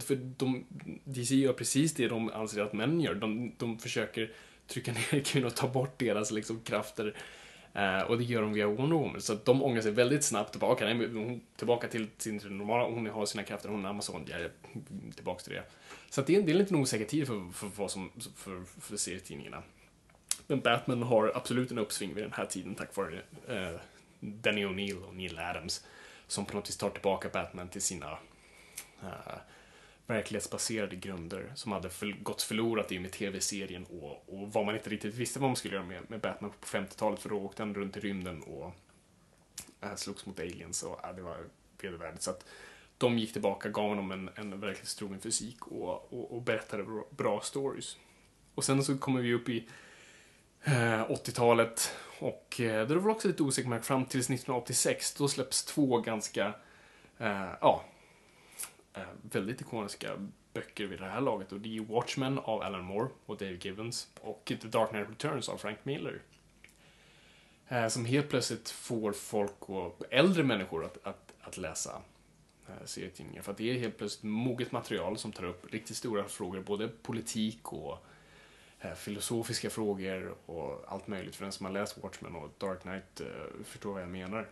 För 0.00 0.14
de, 0.14 0.64
DC 1.04 1.34
gör 1.34 1.52
precis 1.52 1.94
det 1.94 2.08
de 2.08 2.30
anser 2.30 2.62
att 2.62 2.72
män 2.72 3.00
gör. 3.00 3.14
De, 3.14 3.52
de 3.58 3.78
försöker 3.78 4.32
trycka 4.66 4.92
ner 4.92 5.20
kvinnor 5.24 5.46
och 5.46 5.56
ta 5.56 5.68
bort 5.68 5.98
deras 5.98 6.30
liksom, 6.30 6.60
krafter. 6.60 7.16
Eh, 7.78 8.00
och 8.00 8.18
det 8.18 8.24
gör 8.24 8.42
de 8.42 8.52
via 8.52 8.66
Wonder 8.66 8.96
Woman. 8.96 9.20
Så 9.20 9.32
att 9.32 9.44
de 9.44 9.62
ångrar 9.62 9.82
sig 9.82 9.92
väldigt 9.92 10.24
snabbt 10.24 10.50
tillbaka. 10.50 10.84
Nej, 10.84 11.08
hon, 11.12 11.40
tillbaka 11.56 11.88
till 11.88 12.08
sin 12.18 12.36
normala, 12.36 12.84
hon 12.84 13.06
har 13.06 13.26
sina 13.26 13.42
krafter, 13.42 13.68
hon 13.68 13.84
är 13.84 13.88
Amazon, 13.88 14.24
jag 14.28 14.40
är 14.40 14.50
tillbaka 15.14 15.42
till 15.42 15.52
det. 15.52 15.62
Så 16.10 16.20
att 16.20 16.26
det 16.26 16.36
är, 16.36 16.42
det 16.42 16.50
är 16.50 16.52
en 16.52 16.58
liten 16.58 16.76
osäker 16.76 17.04
tid 17.04 17.26
för, 17.26 17.52
för, 17.52 17.70
vad 17.76 17.90
som, 17.90 18.10
för, 18.36 18.64
för 18.80 18.96
serietidningarna. 18.96 19.62
Men 20.46 20.60
Batman 20.60 21.02
har 21.02 21.32
absolut 21.34 21.70
en 21.70 21.78
uppsving 21.78 22.14
vid 22.14 22.24
den 22.24 22.32
här 22.32 22.44
tiden 22.44 22.74
tack 22.74 22.96
vare 22.96 23.22
eh, 23.48 23.80
Danny 24.20 24.64
O'Neill 24.64 25.02
och 25.02 25.14
Neil 25.14 25.38
Adams 25.38 25.84
som 26.26 26.44
på 26.44 26.56
något 26.56 26.68
vis 26.68 26.76
tar 26.76 26.90
tillbaka 26.90 27.28
Batman 27.28 27.68
till 27.68 27.82
sina 27.82 28.18
eh, 29.02 29.38
verklighetsbaserade 30.08 30.96
grunder 30.96 31.52
som 31.54 31.72
hade 31.72 31.90
för, 31.90 32.06
gått 32.22 32.42
förlorat 32.42 32.92
i 32.92 32.98
och 32.98 33.02
med 33.02 33.12
tv-serien 33.12 33.84
och, 33.84 34.34
och 34.34 34.52
vad 34.52 34.66
man 34.66 34.74
inte 34.74 34.90
riktigt 34.90 35.14
visste 35.14 35.38
vad 35.38 35.48
man 35.48 35.56
skulle 35.56 35.74
göra 35.74 35.86
med, 35.86 36.10
med 36.10 36.20
Batman 36.20 36.50
på 36.60 36.66
50-talet 36.66 37.20
för 37.20 37.28
då 37.28 37.36
åkte 37.36 37.62
han 37.62 37.74
runt 37.74 37.96
i 37.96 38.00
rymden 38.00 38.42
och 38.42 38.74
äh, 39.80 39.94
slogs 39.96 40.26
mot 40.26 40.40
aliens 40.40 40.82
och 40.82 41.04
äh, 41.04 41.14
det 41.16 41.22
var 41.22 41.36
vedervärdigt. 41.80 42.22
Så 42.22 42.30
att 42.30 42.44
de 42.98 43.18
gick 43.18 43.32
tillbaka, 43.32 43.68
gav 43.68 43.88
honom 43.88 44.10
en, 44.10 44.30
en 44.34 44.60
verklighetstrogen 44.60 45.20
fysik 45.20 45.66
och, 45.66 46.12
och, 46.12 46.36
och 46.36 46.42
berättade 46.42 46.82
bra, 46.84 47.04
bra 47.10 47.40
stories. 47.40 47.96
Och 48.54 48.64
sen 48.64 48.84
så 48.84 48.98
kommer 48.98 49.20
vi 49.20 49.34
upp 49.34 49.48
i 49.48 49.68
äh, 50.64 50.72
80-talet 51.10 51.96
och 52.18 52.60
eh, 52.60 52.86
det 52.86 52.94
var 52.94 53.02
väl 53.02 53.10
också 53.10 53.28
lite 53.28 53.42
osäkert 53.42 53.84
fram 53.84 54.04
till 54.04 54.20
1986. 54.20 55.14
Då 55.14 55.28
släpps 55.28 55.64
två 55.64 56.00
ganska, 56.00 56.54
eh, 57.18 57.50
ja, 57.60 57.84
Eh, 58.98 59.06
väldigt 59.22 59.60
ikoniska 59.60 60.28
böcker 60.52 60.86
vid 60.86 61.00
det 61.00 61.06
här 61.06 61.20
laget. 61.20 61.52
Och 61.52 61.60
det 61.60 61.76
är 61.76 61.80
Watchmen 61.80 62.38
av 62.38 62.62
Alan 62.62 62.84
Moore 62.84 63.08
och 63.26 63.36
Dave 63.36 63.58
Gibbons 63.60 64.08
och 64.20 64.42
The 64.44 64.68
Dark 64.68 64.90
Knight 64.90 65.08
Returns 65.08 65.48
av 65.48 65.56
Frank 65.56 65.78
Miller. 65.82 66.22
Eh, 67.68 67.88
som 67.88 68.04
helt 68.04 68.28
plötsligt 68.28 68.70
får 68.70 69.12
folk 69.12 69.68
och 69.68 70.02
äldre 70.10 70.42
människor 70.42 70.84
att, 70.84 71.06
att, 71.06 71.32
att 71.40 71.56
läsa 71.56 72.02
eh, 72.68 72.84
serietidningar. 72.84 73.42
För 73.42 73.52
att 73.52 73.58
det 73.58 73.70
är 73.70 73.78
helt 73.78 73.98
plötsligt 73.98 74.22
moget 74.24 74.72
material 74.72 75.18
som 75.18 75.32
tar 75.32 75.44
upp 75.44 75.72
riktigt 75.72 75.96
stora 75.96 76.24
frågor, 76.24 76.60
både 76.60 76.88
politik 76.88 77.72
och 77.72 78.04
filosofiska 78.96 79.70
frågor 79.70 80.34
och 80.46 80.84
allt 80.88 81.06
möjligt. 81.06 81.36
För 81.36 81.44
den 81.44 81.52
som 81.52 81.66
har 81.66 81.72
läst 81.72 81.98
Watchmen 81.98 82.36
och 82.36 82.50
Dark 82.58 82.82
Knight 82.82 83.20
förstår 83.64 83.92
vad 83.92 84.02
jag 84.02 84.08
menar. 84.08 84.48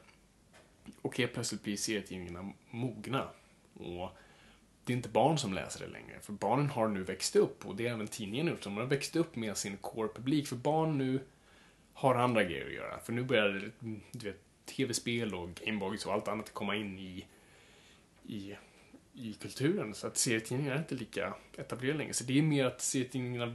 Och 1.02 1.18
helt 1.18 1.34
plötsligt 1.34 1.62
blir 1.62 1.76
serietidningarna 1.76 2.52
mogna. 2.70 3.28
Och 3.74 4.10
det 4.86 4.92
är 4.92 4.96
inte 4.96 5.08
barn 5.08 5.38
som 5.38 5.54
läser 5.54 5.80
det 5.80 5.92
längre. 5.92 6.20
För 6.22 6.32
barnen 6.32 6.70
har 6.70 6.88
nu 6.88 7.02
växt 7.02 7.36
upp 7.36 7.66
och 7.66 7.76
det 7.76 7.86
är 7.86 7.92
även 7.92 8.08
tidningen 8.08 8.46
gjort. 8.46 8.62
De 8.62 8.76
har 8.76 8.84
växt 8.84 9.16
upp 9.16 9.36
med 9.36 9.56
sin 9.56 9.76
core-publik. 9.76 10.46
För 10.46 10.56
barn 10.56 10.98
nu 10.98 11.20
har 11.92 12.14
andra 12.14 12.44
grejer 12.44 12.66
att 12.66 12.72
göra. 12.72 13.00
För 13.00 13.12
nu 13.12 13.22
börjar 13.22 13.70
du 14.12 14.26
vet, 14.26 14.40
tv-spel 14.64 15.34
och 15.34 15.54
Gameboys 15.54 16.06
och 16.06 16.12
allt 16.12 16.28
annat 16.28 16.54
komma 16.54 16.76
in 16.76 16.98
i, 16.98 17.26
i, 18.26 18.56
i 19.14 19.32
kulturen. 19.32 19.94
Så 19.94 20.06
att 20.06 20.16
serietidningar 20.16 20.74
är 20.74 20.78
inte 20.78 20.94
lika 20.94 21.34
etablerade 21.56 21.98
längre. 21.98 22.12
Så 22.14 22.24
det 22.24 22.38
är 22.38 22.42
mer 22.42 22.64
att 22.64 22.80
serietidningarna 22.80 23.54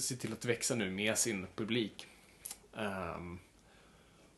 ser 0.00 0.16
till 0.16 0.32
att 0.32 0.44
växa 0.44 0.74
nu 0.74 0.90
med 0.90 1.18
sin 1.18 1.46
publik. 1.54 2.06
Um, 2.72 3.38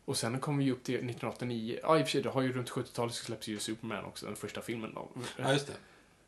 och 0.05 0.17
sen 0.17 0.41
kommer 0.41 0.65
vi 0.65 0.73
upp 0.73 0.83
till 0.83 0.95
1989. 0.95 1.79
Ja, 1.83 1.99
i 1.99 2.03
och 2.03 2.07
för 2.07 2.11
sig, 2.11 2.23
det 2.23 2.29
har 2.29 2.43
ju 2.43 2.53
runt 2.53 2.71
70-talet 2.71 3.15
så 3.15 3.25
släpps 3.25 3.49
ju 3.49 3.59
Superman 3.59 4.05
också, 4.05 4.27
den 4.27 4.37
första 4.37 4.63
filmen. 4.63 4.95
Då. 4.95 5.11
Ja, 5.37 5.53
just 5.53 5.67
det. 5.67 5.75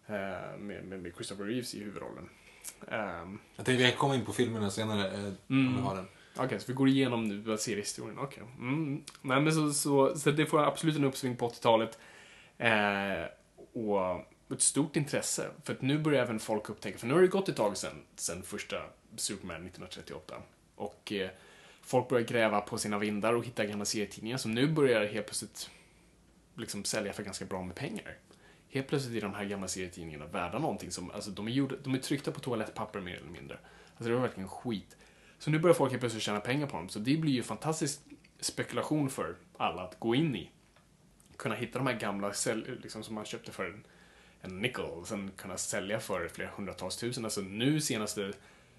Eh, 0.07 0.59
med, 0.59 0.85
med, 0.85 1.01
med 1.03 1.15
Christopher 1.15 1.45
Reeves 1.45 1.75
i 1.75 1.79
huvudrollen. 1.85 2.29
Ehm, 2.91 3.39
Jag 3.57 3.67
tänkte 3.67 3.85
vi 3.85 3.91
kan 3.91 3.99
komma 3.99 4.15
in 4.15 4.25
på 4.25 4.33
filmerna 4.33 4.71
senare, 4.71 5.11
eh, 5.13 5.33
om 5.49 5.77
vi 5.77 5.83
har 5.83 5.97
den. 5.97 6.09
Okej, 6.37 6.61
så 6.61 6.67
vi 6.67 6.73
går 6.73 6.89
igenom 6.89 7.25
nu 7.29 7.57
seriehistorien. 7.59 8.19
Okej. 8.19 8.43
Mm. 8.59 9.03
Nej, 9.23 9.41
men 9.41 9.53
så, 9.53 9.73
så, 9.73 10.17
så 10.19 10.31
det 10.31 10.47
får 10.47 10.59
absolut 10.63 10.97
en 10.97 11.05
uppsving 11.05 11.37
på 11.37 11.49
80-talet. 11.49 11.99
Eh, 12.59 13.25
och 13.73 14.27
ett 14.53 14.61
stort 14.63 14.97
intresse. 14.97 15.51
För 15.65 15.73
att 15.73 15.83
nu 15.83 15.99
börjar 15.99 16.23
även 16.23 16.39
folk 16.39 16.71
upptäcka, 16.71 16.99
för 16.99 17.07
nu 17.07 17.15
har 17.15 17.21
det 17.21 17.27
gått 17.29 17.49
ett 17.49 17.57
tag 17.57 17.77
sedan, 17.77 18.03
sedan 18.17 18.43
första 18.43 18.77
Superman 19.17 19.57
1938. 19.57 20.35
Och 20.75 21.13
eh, 21.13 21.31
folk 21.83 22.09
börjar 22.09 22.27
gräva 22.27 22.61
på 22.61 22.79
sina 22.79 22.99
vindar 22.99 23.33
och 23.33 23.45
hitta 23.45 23.65
gamla 23.67 23.85
serietidningar 23.85 24.37
som 24.37 24.55
nu 24.55 24.69
börjar 24.69 25.07
helt 25.07 25.27
plötsligt 25.27 25.71
liksom 26.55 26.85
sälja 26.85 27.13
för 27.13 27.23
ganska 27.23 27.45
bra 27.45 27.63
med 27.63 27.75
pengar. 27.77 28.17
Helt 28.77 28.89
plötsligt 28.89 29.17
är 29.17 29.21
de 29.21 29.35
här 29.35 29.45
gamla 29.45 29.69
serietidningarna 29.69 30.27
värda 30.27 30.59
någonting 30.59 30.91
som, 30.91 31.11
alltså 31.11 31.31
de 31.31 31.49
är, 31.49 31.53
gjorda, 31.53 31.77
de 31.85 31.95
är 31.95 31.99
tryckta 31.99 32.33
på 32.33 32.41
toalettpapper 32.41 33.01
mer 33.01 33.17
eller 33.17 33.31
mindre. 33.31 33.59
Alltså 33.89 34.09
det 34.09 34.15
var 34.15 34.23
verkligen 34.23 34.49
skit. 34.49 34.97
Så 35.39 35.51
nu 35.51 35.59
börjar 35.59 35.75
folk 35.75 35.91
helt 35.91 36.01
plötsligt 36.01 36.23
tjäna 36.23 36.41
pengar 36.41 36.67
på 36.67 36.77
dem, 36.77 36.89
så 36.89 36.99
det 36.99 37.17
blir 37.17 37.33
ju 37.33 37.43
fantastisk 37.43 38.01
spekulation 38.41 39.11
för 39.11 39.37
alla 39.57 39.83
att 39.83 40.01
gå 40.01 40.15
in 40.15 40.37
i. 40.37 40.51
Kunna 41.37 41.55
hitta 41.55 41.79
de 41.79 41.87
här 41.87 42.01
gamla 42.01 42.33
liksom, 42.83 43.03
som 43.03 43.15
man 43.15 43.25
köpte 43.25 43.53
för 43.53 43.65
en, 43.65 43.85
en 44.41 44.59
nickel 44.59 44.85
och 44.85 45.09
sen 45.09 45.31
kunna 45.37 45.57
sälja 45.57 46.01
för 46.01 46.29
flera 46.29 46.51
hundratals 46.51 46.97
tusen. 46.97 47.25
Alltså 47.25 47.41
nu 47.41 47.81
senaste 47.81 48.33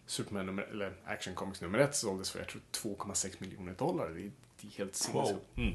Superman 0.05 0.45
nummer, 0.45 0.63
eller 0.63 0.93
Action 1.05 1.35
Comics 1.35 1.61
nummer 1.61 1.79
ett 1.79 1.95
såldes 1.95 2.31
för 2.31 2.39
jag 2.39 2.47
tror 2.47 2.61
2,6 2.71 3.35
miljoner 3.39 3.73
dollar. 3.73 4.09
Det 4.09 4.21
är, 4.21 4.31
det 4.61 4.67
är 4.67 4.77
helt 4.77 4.95
sinnessjukt. 4.95 5.57
Mm. 5.57 5.73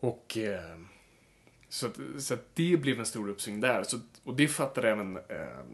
Och 0.00 0.36
eh, 0.36 0.78
så, 1.72 1.86
att, 1.86 1.98
så 2.18 2.34
att 2.34 2.54
det 2.54 2.76
blev 2.76 2.98
en 2.98 3.06
stor 3.06 3.28
uppsving 3.28 3.60
där. 3.60 3.82
Så, 3.82 4.00
och 4.24 4.36
det 4.36 4.48
fattade 4.48 4.90
även 4.90 5.16
eh, 5.16 5.64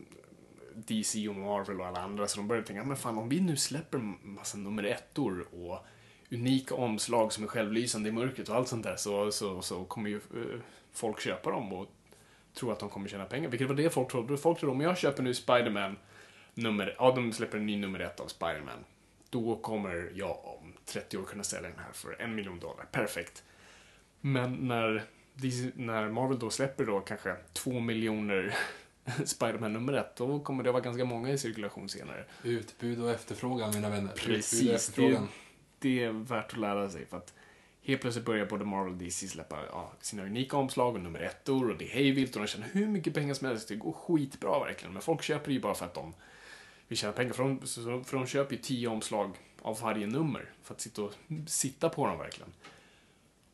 DC 0.75 1.29
och 1.29 1.35
Marvel 1.35 1.81
och 1.81 1.87
alla 1.87 2.01
andra. 2.01 2.29
Så 2.29 2.37
de 2.37 2.49
började 2.49 2.67
tänka, 2.67 2.83
ah, 2.83 2.85
men 2.85 2.97
fan 2.97 3.19
om 3.19 3.29
vi 3.29 3.41
nu 3.41 3.57
släpper 3.57 3.99
massa 4.23 4.59
nummer 4.59 4.85
ettor 4.85 5.47
och 5.55 5.87
unika 6.31 6.75
omslag 6.75 7.33
som 7.33 7.45
är 7.45 7.49
självlysande 7.49 8.09
i 8.09 8.13
mörkret 8.13 8.49
och 8.49 8.57
allt 8.57 8.69
sånt 8.69 8.83
där 8.83 8.97
så, 8.97 9.33
så, 9.33 9.63
så 9.63 9.85
kommer 9.85 10.11
ju 10.11 10.17
eh, 10.17 10.61
folk 10.93 11.21
köpa 11.21 11.51
dem 11.51 11.73
och 11.73 11.89
tro 12.55 12.71
att 12.71 12.81
de 12.81 12.89
kommer 12.89 13.09
tjäna 13.09 13.25
pengar. 13.25 13.49
Vilket 13.49 13.69
var 13.69 13.75
det 13.75 13.91
folk 13.91 14.11
trodde. 14.11 14.37
Folk 14.37 14.59
trodde 14.59 14.73
om 14.73 14.81
jag 14.81 14.99
köper 14.99 15.23
nu 15.23 15.35
Spiderman, 15.35 15.97
nummer, 16.55 16.97
ja 16.99 17.13
de 17.15 17.33
släpper 17.33 17.59
en 17.59 17.67
ny 17.67 17.77
nummer 17.77 18.01
ett 18.01 18.21
av 18.21 18.27
Spiderman. 18.27 18.85
Då 19.31 19.57
kommer 19.57 20.13
jag 20.15 20.39
om 20.45 20.73
30 20.85 21.19
år 21.19 21.25
kunna 21.25 21.45
sälja 21.45 21.69
den 21.69 21.79
här 21.79 21.93
för 21.93 22.23
en 22.23 22.35
miljon 22.35 22.59
dollar. 22.59 22.85
Perfekt. 22.93 23.45
Men 24.21 24.55
när, 24.55 25.05
när 25.75 26.09
Marvel 26.09 26.39
då 26.39 26.51
släpper 26.51 26.85
då 26.85 27.01
kanske 27.01 27.37
två 27.53 27.81
miljoner 27.81 28.55
Spider-Man 29.25 29.73
nummer 29.73 29.93
ett, 29.93 30.17
då 30.17 30.41
kommer 30.41 30.65
det 30.65 30.73
vara 30.73 30.83
ganska 30.83 31.05
många 31.05 31.31
i 31.31 31.39
cirkulation 31.39 31.89
senare. 31.89 32.25
Utbud 32.43 33.03
och 33.03 33.11
efterfrågan, 33.11 33.71
mina 33.75 33.91
vänner. 33.91 34.13
Precis, 34.13 34.89
det, 34.89 35.21
det 35.79 36.05
är 36.05 36.11
värt 36.11 36.53
att 36.53 36.59
lära 36.59 36.91
sig 36.91 37.07
för 37.07 37.17
att 37.17 37.35
helt 37.83 38.01
plötsligt 38.01 38.25
börjar 38.25 38.47
både 38.47 38.65
Marvel 38.65 38.93
och 38.93 38.99
DC 38.99 39.29
släppa 39.29 39.59
ja, 39.73 39.93
sina 40.01 40.23
unika 40.23 40.57
omslag 40.57 40.95
och 40.95 41.01
nummer 41.01 41.21
ettor 41.21 41.71
och 41.71 41.79
det 41.79 41.85
är 41.85 41.89
hejvilt 41.89 42.37
och 42.37 42.43
de 42.43 42.49
tjänar 42.49 42.69
hur 42.73 42.87
mycket 42.87 43.15
pengar 43.15 43.35
som 43.35 43.47
helst. 43.49 43.69
Det 43.69 43.77
går 43.77 43.93
skitbra 43.93 44.65
verkligen, 44.65 44.93
men 44.93 45.03
folk 45.03 45.23
köper 45.23 45.47
det 45.47 45.53
ju 45.53 45.61
bara 45.61 45.75
för 45.75 45.87
att 45.87 45.95
de 45.95 46.15
vill 46.89 46.99
tjäna 46.99 47.13
pengar. 47.13 47.33
För 47.33 47.43
de, 47.43 48.05
för 48.05 48.17
de 48.17 48.27
köper 48.27 48.57
ju 48.57 48.63
tio 48.63 48.89
omslag 48.89 49.31
av 49.63 49.81
varje 49.81 50.07
nummer 50.07 50.51
för 50.63 50.75
att 50.75 50.81
sitta 50.81 51.03
och 51.03 51.13
sitta 51.47 51.89
på 51.89 52.07
dem 52.07 52.19
verkligen. 52.19 52.53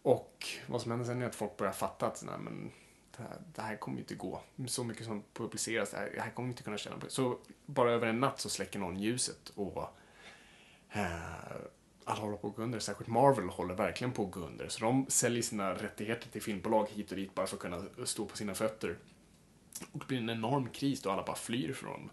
Och 0.04 0.46
vad 0.66 0.82
som 0.82 0.90
händer 0.90 1.06
sen 1.06 1.22
är 1.22 1.26
att 1.26 1.34
folk 1.34 1.56
börjar 1.56 1.72
fatta 1.72 2.06
att 2.06 2.22
nej, 2.26 2.38
men, 2.38 2.72
det, 3.16 3.22
här, 3.22 3.38
det 3.54 3.62
här 3.62 3.76
kommer 3.76 3.96
ju 3.96 4.02
inte 4.02 4.14
gå. 4.14 4.42
Så 4.66 4.84
mycket 4.84 5.06
som 5.06 5.22
publiceras, 5.32 5.90
det 5.90 5.96
här, 5.96 6.10
det 6.14 6.20
här 6.20 6.30
kommer 6.30 6.46
vi 6.46 6.52
inte 6.52 6.62
kunna 6.62 6.78
tjäna 6.78 6.98
på. 6.98 7.06
Så 7.08 7.38
bara 7.66 7.92
över 7.92 8.06
en 8.06 8.20
natt 8.20 8.40
så 8.40 8.48
släcker 8.48 8.78
någon 8.78 8.96
ljuset 8.96 9.48
och 9.54 9.82
eh, 10.90 11.06
alla 12.04 12.20
håller 12.20 12.36
på 12.36 12.48
att 12.48 12.56
gå 12.56 12.62
under. 12.62 12.78
Särskilt 12.78 13.10
Marvel 13.10 13.48
håller 13.48 13.74
verkligen 13.74 14.12
på 14.12 14.24
att 14.24 14.30
gå 14.30 14.40
under. 14.40 14.68
Så 14.68 14.84
de 14.84 15.06
säljer 15.08 15.42
sina 15.42 15.74
rättigheter 15.74 16.30
till 16.30 16.42
filmbolag 16.42 16.88
hit 16.90 17.10
och 17.10 17.16
dit 17.16 17.34
bara 17.34 17.46
för 17.46 17.56
att 17.56 17.62
kunna 17.62 17.82
stå 18.04 18.26
på 18.26 18.36
sina 18.36 18.54
fötter. 18.54 18.98
Och 19.92 19.98
det 19.98 20.06
blir 20.06 20.18
en 20.18 20.30
enorm 20.30 20.68
kris 20.68 21.02
då 21.02 21.10
alla 21.10 21.24
bara 21.24 21.36
flyr 21.36 21.72
från 21.72 22.10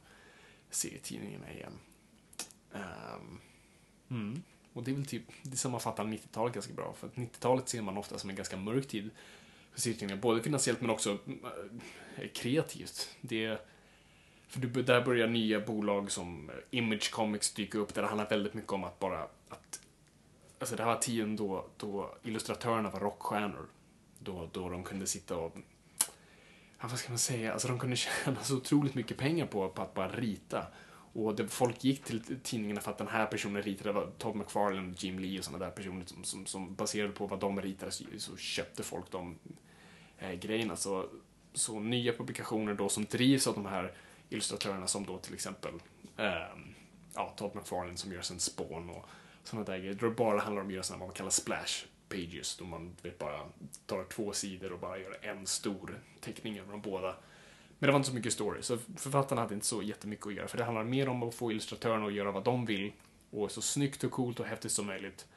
serietidningarna 0.69 1.51
igen. 1.51 1.80
Um, 2.71 3.41
mm. 4.10 4.43
Och 4.73 4.84
det 4.84 4.91
är 4.91 4.95
väl 4.95 5.05
typ, 5.05 5.23
det 5.43 5.57
sammanfattar 5.57 6.03
90-talet 6.03 6.53
ganska 6.53 6.73
bra. 6.73 6.93
För 6.93 7.07
att 7.07 7.15
90-talet 7.15 7.69
ser 7.69 7.81
man 7.81 7.97
ofta 7.97 8.17
som 8.17 8.29
en 8.29 8.36
ganska 8.36 8.57
mörk 8.57 8.88
tid 8.88 9.10
för 9.73 9.81
serietidningar. 9.81 10.21
Både 10.21 10.43
finansiellt 10.43 10.81
men 10.81 10.89
också 10.89 11.17
äh, 12.17 12.27
kreativt. 12.34 13.10
Det, 13.21 13.57
för 14.47 14.60
du- 14.60 14.84
där 14.84 15.01
börjar 15.05 15.27
nya 15.27 15.60
bolag 15.60 16.12
som 16.12 16.49
eh, 16.49 16.55
Image 16.71 17.12
Comics 17.12 17.53
dyka 17.53 17.77
upp 17.77 17.93
där 17.93 18.01
det 18.01 18.07
handlar 18.07 18.29
väldigt 18.29 18.53
mycket 18.53 18.71
om 18.71 18.84
att 18.84 18.99
bara 18.99 19.23
att 19.49 19.81
Alltså 20.60 20.75
det 20.75 20.84
här 20.84 20.93
var 20.93 20.99
tiden 21.01 21.36
då, 21.36 21.65
då 21.77 22.17
illustratörerna 22.23 22.89
var 22.89 22.99
rockstjärnor. 22.99 23.69
Då, 24.19 24.49
då 24.51 24.69
de 24.69 24.84
kunde 24.84 25.07
sitta 25.07 25.38
och 25.38 25.55
ja, 26.79 26.88
vad 26.88 26.99
ska 26.99 27.10
man 27.10 27.19
säga, 27.19 27.53
alltså 27.53 27.67
de 27.67 27.79
kunde 27.79 27.95
tjäna 28.25 28.43
så 28.43 28.57
otroligt 28.57 28.95
mycket 28.95 29.17
pengar 29.17 29.45
på, 29.45 29.69
på 29.69 29.81
att 29.81 29.93
bara 29.93 30.10
rita. 30.10 30.67
Och 31.13 31.36
det, 31.36 31.47
folk 31.47 31.84
gick 31.84 32.04
till 32.04 32.39
tidningarna 32.43 32.82
för 32.82 32.91
att 32.91 32.97
den 32.97 33.08
här 33.08 33.26
personen 33.26 33.62
ritade, 33.62 33.89
det 33.89 33.93
var 33.93 34.12
Todd 34.17 34.36
McFarlane, 34.36 34.93
Jim 34.97 35.19
Lee 35.19 35.39
och 35.39 35.45
sådana 35.45 35.65
där 35.65 35.71
personer 35.71 36.06
som, 36.06 36.24
som, 36.24 36.45
som 36.45 36.76
baserade 36.76 37.13
på 37.13 37.28
vad 37.28 37.39
de 37.39 37.62
ritade 37.62 37.91
så, 37.91 38.04
så 38.17 38.38
köpte 38.38 38.84
folk 38.84 39.12
de 39.12 39.39
eh, 40.19 40.34
grejerna. 40.34 40.76
Så, 40.76 41.06
så 41.54 41.80
nya 41.80 42.13
publikationer 42.13 42.74
då 42.74 42.89
som 42.89 43.06
drivs 43.06 43.47
av 43.47 43.54
de 43.54 43.65
här 43.65 43.93
illustratörerna 44.30 44.88
som 44.88 45.06
då 45.06 45.17
till 45.17 45.34
exempel 45.34 45.74
eh, 46.17 46.58
ja, 47.15 47.34
Todd 47.38 47.56
McFarlane 47.56 47.97
som 47.97 48.12
gör 48.12 48.21
sen 48.21 48.39
Spawn 48.39 48.89
och 48.89 49.06
sådana 49.43 49.65
där 49.65 49.78
grejer. 49.78 49.93
Då 49.93 50.10
det 50.10 50.15
bara 50.15 50.39
handlar 50.39 50.62
om 50.62 50.67
att 50.67 50.74
göra 50.74 50.84
sådana 50.84 51.00
vad 51.00 51.08
man 51.08 51.15
kallar 51.15 51.30
splash 51.30 51.86
pages. 52.10 52.58
Då 52.58 52.65
man 52.65 52.95
vet, 53.02 53.19
bara 53.19 53.39
tar 53.86 54.04
två 54.04 54.34
sidor 54.34 54.74
och 54.74 54.80
bara 54.80 54.97
gör 55.00 55.17
en 55.21 55.47
stor 55.47 56.02
teckning 56.19 56.60
över 56.60 56.71
de 56.71 56.82
båda. 56.82 57.15
Men 57.82 57.88
det 57.88 57.91
var 57.91 58.00
inte 58.00 58.10
så 58.10 58.15
mycket 58.15 58.34
story, 58.34 58.62
så 58.62 58.78
författarna 58.98 59.41
hade 59.41 59.54
inte 59.54 59.65
så 59.65 59.82
jättemycket 59.82 60.28
att 60.28 60.34
göra. 60.34 60.48
För 60.48 60.58
det 60.58 60.63
handlar 60.63 60.84
mer 60.84 61.10
om 61.10 61.24
att 61.24 61.36
få 61.36 61.52
illustratörerna 61.52 62.06
att 62.06 62.13
göra 62.13 62.32
vad 62.32 62.44
de 62.44 62.65
vill 62.65 62.91
och 63.32 63.52
så 63.52 63.62
snyggt 63.62 64.04
och 64.04 64.12
coolt 64.12 64.39
och 64.39 64.46
häftigt 64.46 64.72
som 64.72 64.86
möjligt. 64.86 65.28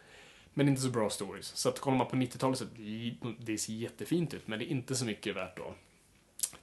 Men 0.54 0.68
inte 0.68 0.80
så 0.80 0.88
bra 0.88 1.10
stories. 1.10 1.46
Så 1.46 1.68
att 1.68 1.80
kollar 1.80 1.98
man 1.98 2.06
på 2.06 2.16
90-talet 2.16 2.58
så 2.58 2.64
det, 3.38 3.58
ser 3.58 3.72
jättefint 3.72 4.34
ut, 4.34 4.48
men 4.48 4.58
det 4.58 4.64
är 4.64 4.68
inte 4.68 4.94
så 4.94 5.04
mycket 5.04 5.36
värt 5.36 5.58
att 5.58 5.76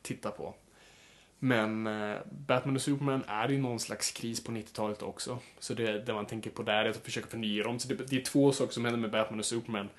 titta 0.01 0.31
på. 0.31 0.53
Men 1.39 1.87
eh, 1.87 2.17
Batman 2.31 2.75
och 2.75 2.81
Superman 2.81 3.23
är 3.27 3.51
i 3.51 3.57
någon 3.57 3.79
slags 3.79 4.11
kris 4.11 4.43
på 4.43 4.51
90-talet 4.51 5.01
också. 5.01 5.39
Så 5.59 5.73
det, 5.73 6.05
det 6.05 6.13
man 6.13 6.25
tänker 6.25 6.49
på 6.49 6.63
där 6.63 6.85
är 6.85 6.89
att 6.89 6.97
försöka 6.97 7.27
förnya 7.27 7.63
dem. 7.63 7.79
Så 7.79 7.87
det, 7.87 8.09
det 8.09 8.15
är 8.15 8.23
två 8.23 8.51
saker 8.51 8.73
som 8.73 8.85
händer 8.85 9.01
med 9.01 9.11
Batman 9.11 9.39
och 9.39 9.45
Superman 9.45 9.89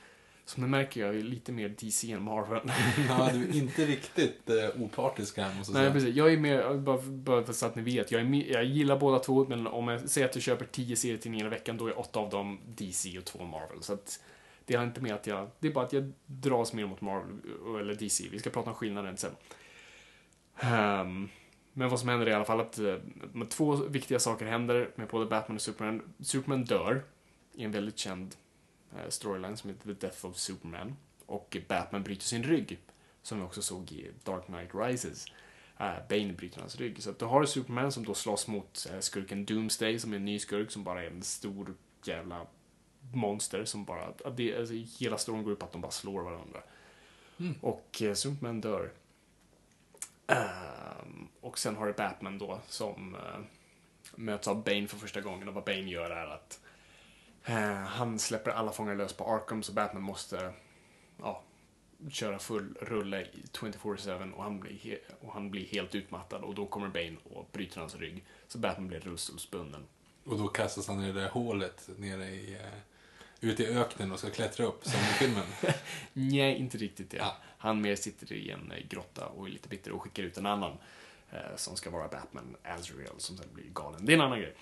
som 0.45 0.63
ni 0.63 0.69
märker 0.69 1.01
jag 1.01 1.17
är 1.17 1.23
lite 1.23 1.53
mer 1.53 1.69
DC 1.69 2.13
än 2.13 2.23
Marvel. 2.23 2.61
Ja, 3.09 3.31
du 3.33 3.49
är 3.49 3.57
inte 3.63 3.87
riktigt 3.87 4.51
eh, 4.51 4.83
opartisk 4.83 5.37
här, 5.37 5.55
måste 5.55 5.73
jag 5.73 5.83
Nej, 5.83 5.83
säga. 5.83 5.93
precis. 5.93 6.17
Jag 6.17 6.33
är 6.33 6.37
mer, 6.37 6.75
bara, 6.75 7.03
bara 7.03 7.45
för 7.45 7.53
så 7.53 7.67
att 7.67 7.77
ni 7.77 7.83
vet, 7.83 8.11
jag, 8.11 8.21
är, 8.21 8.53
jag 8.53 8.65
gillar 8.65 8.99
båda 8.99 9.19
två, 9.19 9.47
men 9.49 9.67
om 9.67 9.89
jag 9.89 10.09
säger 10.09 10.29
att 10.29 10.35
jag 10.35 10.43
köper 10.43 10.65
10 10.67 10.97
serietidningar 10.97 11.47
i 11.47 11.49
veckan, 11.49 11.77
då 11.77 11.87
är 11.87 11.99
åtta 11.99 12.21
av 12.21 12.31
dem 12.31 12.59
DC 12.67 13.19
och 13.19 13.25
två 13.25 13.45
Marvel. 13.45 13.83
Så 13.83 13.93
att 13.93 14.21
det 14.65 14.75
är 14.75 14.83
inte 14.83 15.01
med 15.01 15.15
att 15.15 15.27
jag, 15.27 15.51
det 15.59 15.69
är 15.69 15.73
bara 15.73 15.85
att 15.85 15.93
jag 15.93 16.13
dras 16.27 16.73
mer 16.73 16.87
mot 16.87 17.01
Marvel, 17.01 17.39
eller 17.81 17.95
DC. 17.95 18.25
Vi 18.31 18.39
ska 18.39 18.51
prata 18.51 18.71
om 18.71 18.77
skillnaden 18.77 19.17
sen. 19.17 19.33
Ehm, 20.61 21.29
men 21.73 21.89
vad 21.89 22.01
som 22.01 22.09
händer 22.09 22.27
är 22.27 22.31
i 22.31 22.35
alla 22.35 22.45
fall 22.45 22.61
att 22.61 22.79
eh, 22.79 22.95
två 23.49 23.75
viktiga 23.75 24.19
saker 24.19 24.47
händer 24.47 24.91
med 24.95 25.09
både 25.09 25.27
Batman 25.27 25.57
och 25.57 25.63
Superman. 25.63 26.03
Superman 26.21 26.65
dör 26.65 27.03
i 27.55 27.65
en 27.65 27.73
väldigt 27.73 27.99
känd 27.99 28.35
eh, 28.35 28.42
storyline 29.09 29.57
som 29.57 29.71
heter 29.71 29.95
The 29.95 30.07
Death 30.07 30.27
of 30.27 30.37
Superman. 30.37 30.97
Och 31.27 31.57
Batman 31.69 32.03
bryter 32.03 32.25
sin 32.25 32.43
rygg, 32.43 32.79
som 33.23 33.39
vi 33.39 33.45
också 33.45 33.63
såg 33.63 33.93
i 33.93 34.11
Dark 34.25 34.47
Knight 34.47 34.71
Rises. 34.75 35.27
Uh, 35.81 36.09
Bane 36.09 36.33
bryter 36.33 36.61
hans 36.61 36.77
rygg. 36.77 37.03
Så 37.03 37.11
att 37.11 37.19
du 37.19 37.25
har 37.25 37.45
Superman 37.45 37.93
som 37.93 38.05
då 38.05 38.15
slåss 38.15 38.47
mot 38.49 38.87
eh, 38.93 39.01
skurken 39.01 39.45
Doomsday, 39.45 39.99
som 39.99 40.13
är 40.13 40.17
en 40.17 40.25
ny 40.25 40.39
skurk 40.39 40.71
som 40.71 40.85
bara 40.85 41.03
är 41.03 41.11
en 41.11 41.23
stor 41.23 41.75
jävla 42.05 42.47
monster 43.13 43.65
som 43.65 43.85
bara... 43.85 44.13
Det, 44.37 44.57
alltså, 44.57 44.75
hela 44.75 45.19
storyn 45.19 45.43
går 45.43 45.53
ut 45.53 45.59
på 45.59 45.67
att 45.67 45.73
de 45.73 45.81
bara 45.81 45.93
slår 45.93 46.23
varandra. 46.23 46.63
Och 47.61 48.03
eh, 48.03 48.15
Superman 48.15 48.61
dör. 48.61 48.93
Ehm, 50.27 51.29
och 51.41 51.59
sen 51.59 51.77
har 51.77 51.87
du 51.87 51.93
Batman 51.93 52.39
då 52.39 52.61
som 52.69 53.15
eh, 53.15 53.41
möts 54.17 54.49
av 54.49 54.65
Bane 54.65 54.89
för 54.89 54.97
första 54.97 55.21
gången 55.21 55.49
och 55.49 55.55
vad 55.55 55.65
Bane 55.65 55.91
gör 55.91 56.11
är 56.11 56.27
att 56.27 56.61
eh, 56.65 56.72
han 57.87 58.19
släpper 58.19 58.51
alla 58.51 58.73
fångar 58.73 58.95
lös 58.95 59.13
på 59.13 59.25
Arkham 59.25 59.63
så 59.63 59.73
Batman 59.73 60.03
måste 60.03 60.53
ja, 61.19 61.43
köra 62.11 62.39
full 62.39 62.75
rulle 62.81 63.23
i 63.23 63.43
24-7 63.53 64.33
och 64.33 64.43
han, 64.43 64.61
blir 64.61 64.99
och 65.21 65.33
han 65.33 65.51
blir 65.51 65.67
helt 65.67 65.95
utmattad 65.95 66.43
och 66.43 66.55
då 66.55 66.67
kommer 66.67 66.89
Bane 66.89 67.17
och 67.25 67.49
bryter 67.53 67.81
hans 67.81 67.97
rygg. 67.97 68.25
Så 68.49 68.59
Batman 68.59 68.89
blir 68.89 69.01
rullstolsbunden. 69.01 69.87
Och 70.25 70.39
då 70.39 70.49
kastas 70.49 70.89
han 70.89 71.05
i 71.05 71.13
det 71.13 71.21
där 71.21 71.29
hålet 71.29 71.89
nere 71.97 72.25
i... 72.29 72.55
Eh, 72.55 72.79
ute 73.43 73.63
i 73.63 73.67
öknen 73.67 74.13
och 74.13 74.19
ska 74.19 74.31
klättra 74.31 74.67
upp, 74.67 74.85
som 74.85 75.01
i 75.01 75.05
filmen. 75.05 75.45
Nej, 76.13 76.57
inte 76.57 76.79
riktigt 76.79 77.11
det. 77.11 77.17
Ja. 77.17 77.37
Han 77.59 77.81
mer 77.81 77.97
sitter 77.97 78.33
i 78.33 78.51
en 78.51 78.73
eh, 78.73 78.87
grotta 78.89 79.27
och 79.27 79.47
är 79.47 79.51
lite 79.51 79.69
bitter 79.69 79.93
och 79.93 80.03
skickar 80.03 80.23
ut 80.23 80.37
en 80.37 80.47
annan 80.47 80.71
eh, 80.71 80.79
som 81.57 81.77
ska 81.77 81.91
vara 81.91 82.09
Batman, 82.09 82.57
Azrael, 82.63 83.09
som 83.19 83.37
sen 83.37 83.47
blir 83.53 83.65
galen. 83.65 84.07
Det 84.07 84.13
är 84.13 84.15
en 84.15 84.21
annan 84.21 84.41
grej. 84.41 84.55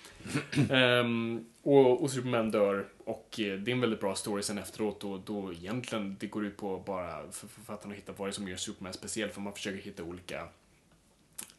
Ehm, 0.71 1.45
och, 1.63 2.01
och 2.03 2.11
Superman 2.11 2.51
dör 2.51 2.87
och 3.05 3.39
eh, 3.39 3.59
det 3.59 3.71
är 3.71 3.75
en 3.75 3.81
väldigt 3.81 3.99
bra 3.99 4.15
story 4.15 4.43
sen 4.43 4.57
efteråt 4.57 5.03
och 5.03 5.19
då 5.19 5.53
egentligen 5.53 6.17
det 6.19 6.27
går 6.27 6.45
ut 6.45 6.57
på 6.57 6.79
bara 6.79 7.31
för 7.31 7.47
författarna 7.47 7.93
att 7.93 7.97
hitta 7.97 8.11
vad 8.11 8.27
det 8.27 8.29
är 8.29 8.33
som 8.33 8.47
gör 8.47 8.57
Superman 8.57 8.93
speciell 8.93 9.29
för 9.29 9.41
man 9.41 9.53
försöker 9.53 9.81
hitta 9.81 10.03
olika 10.03 10.47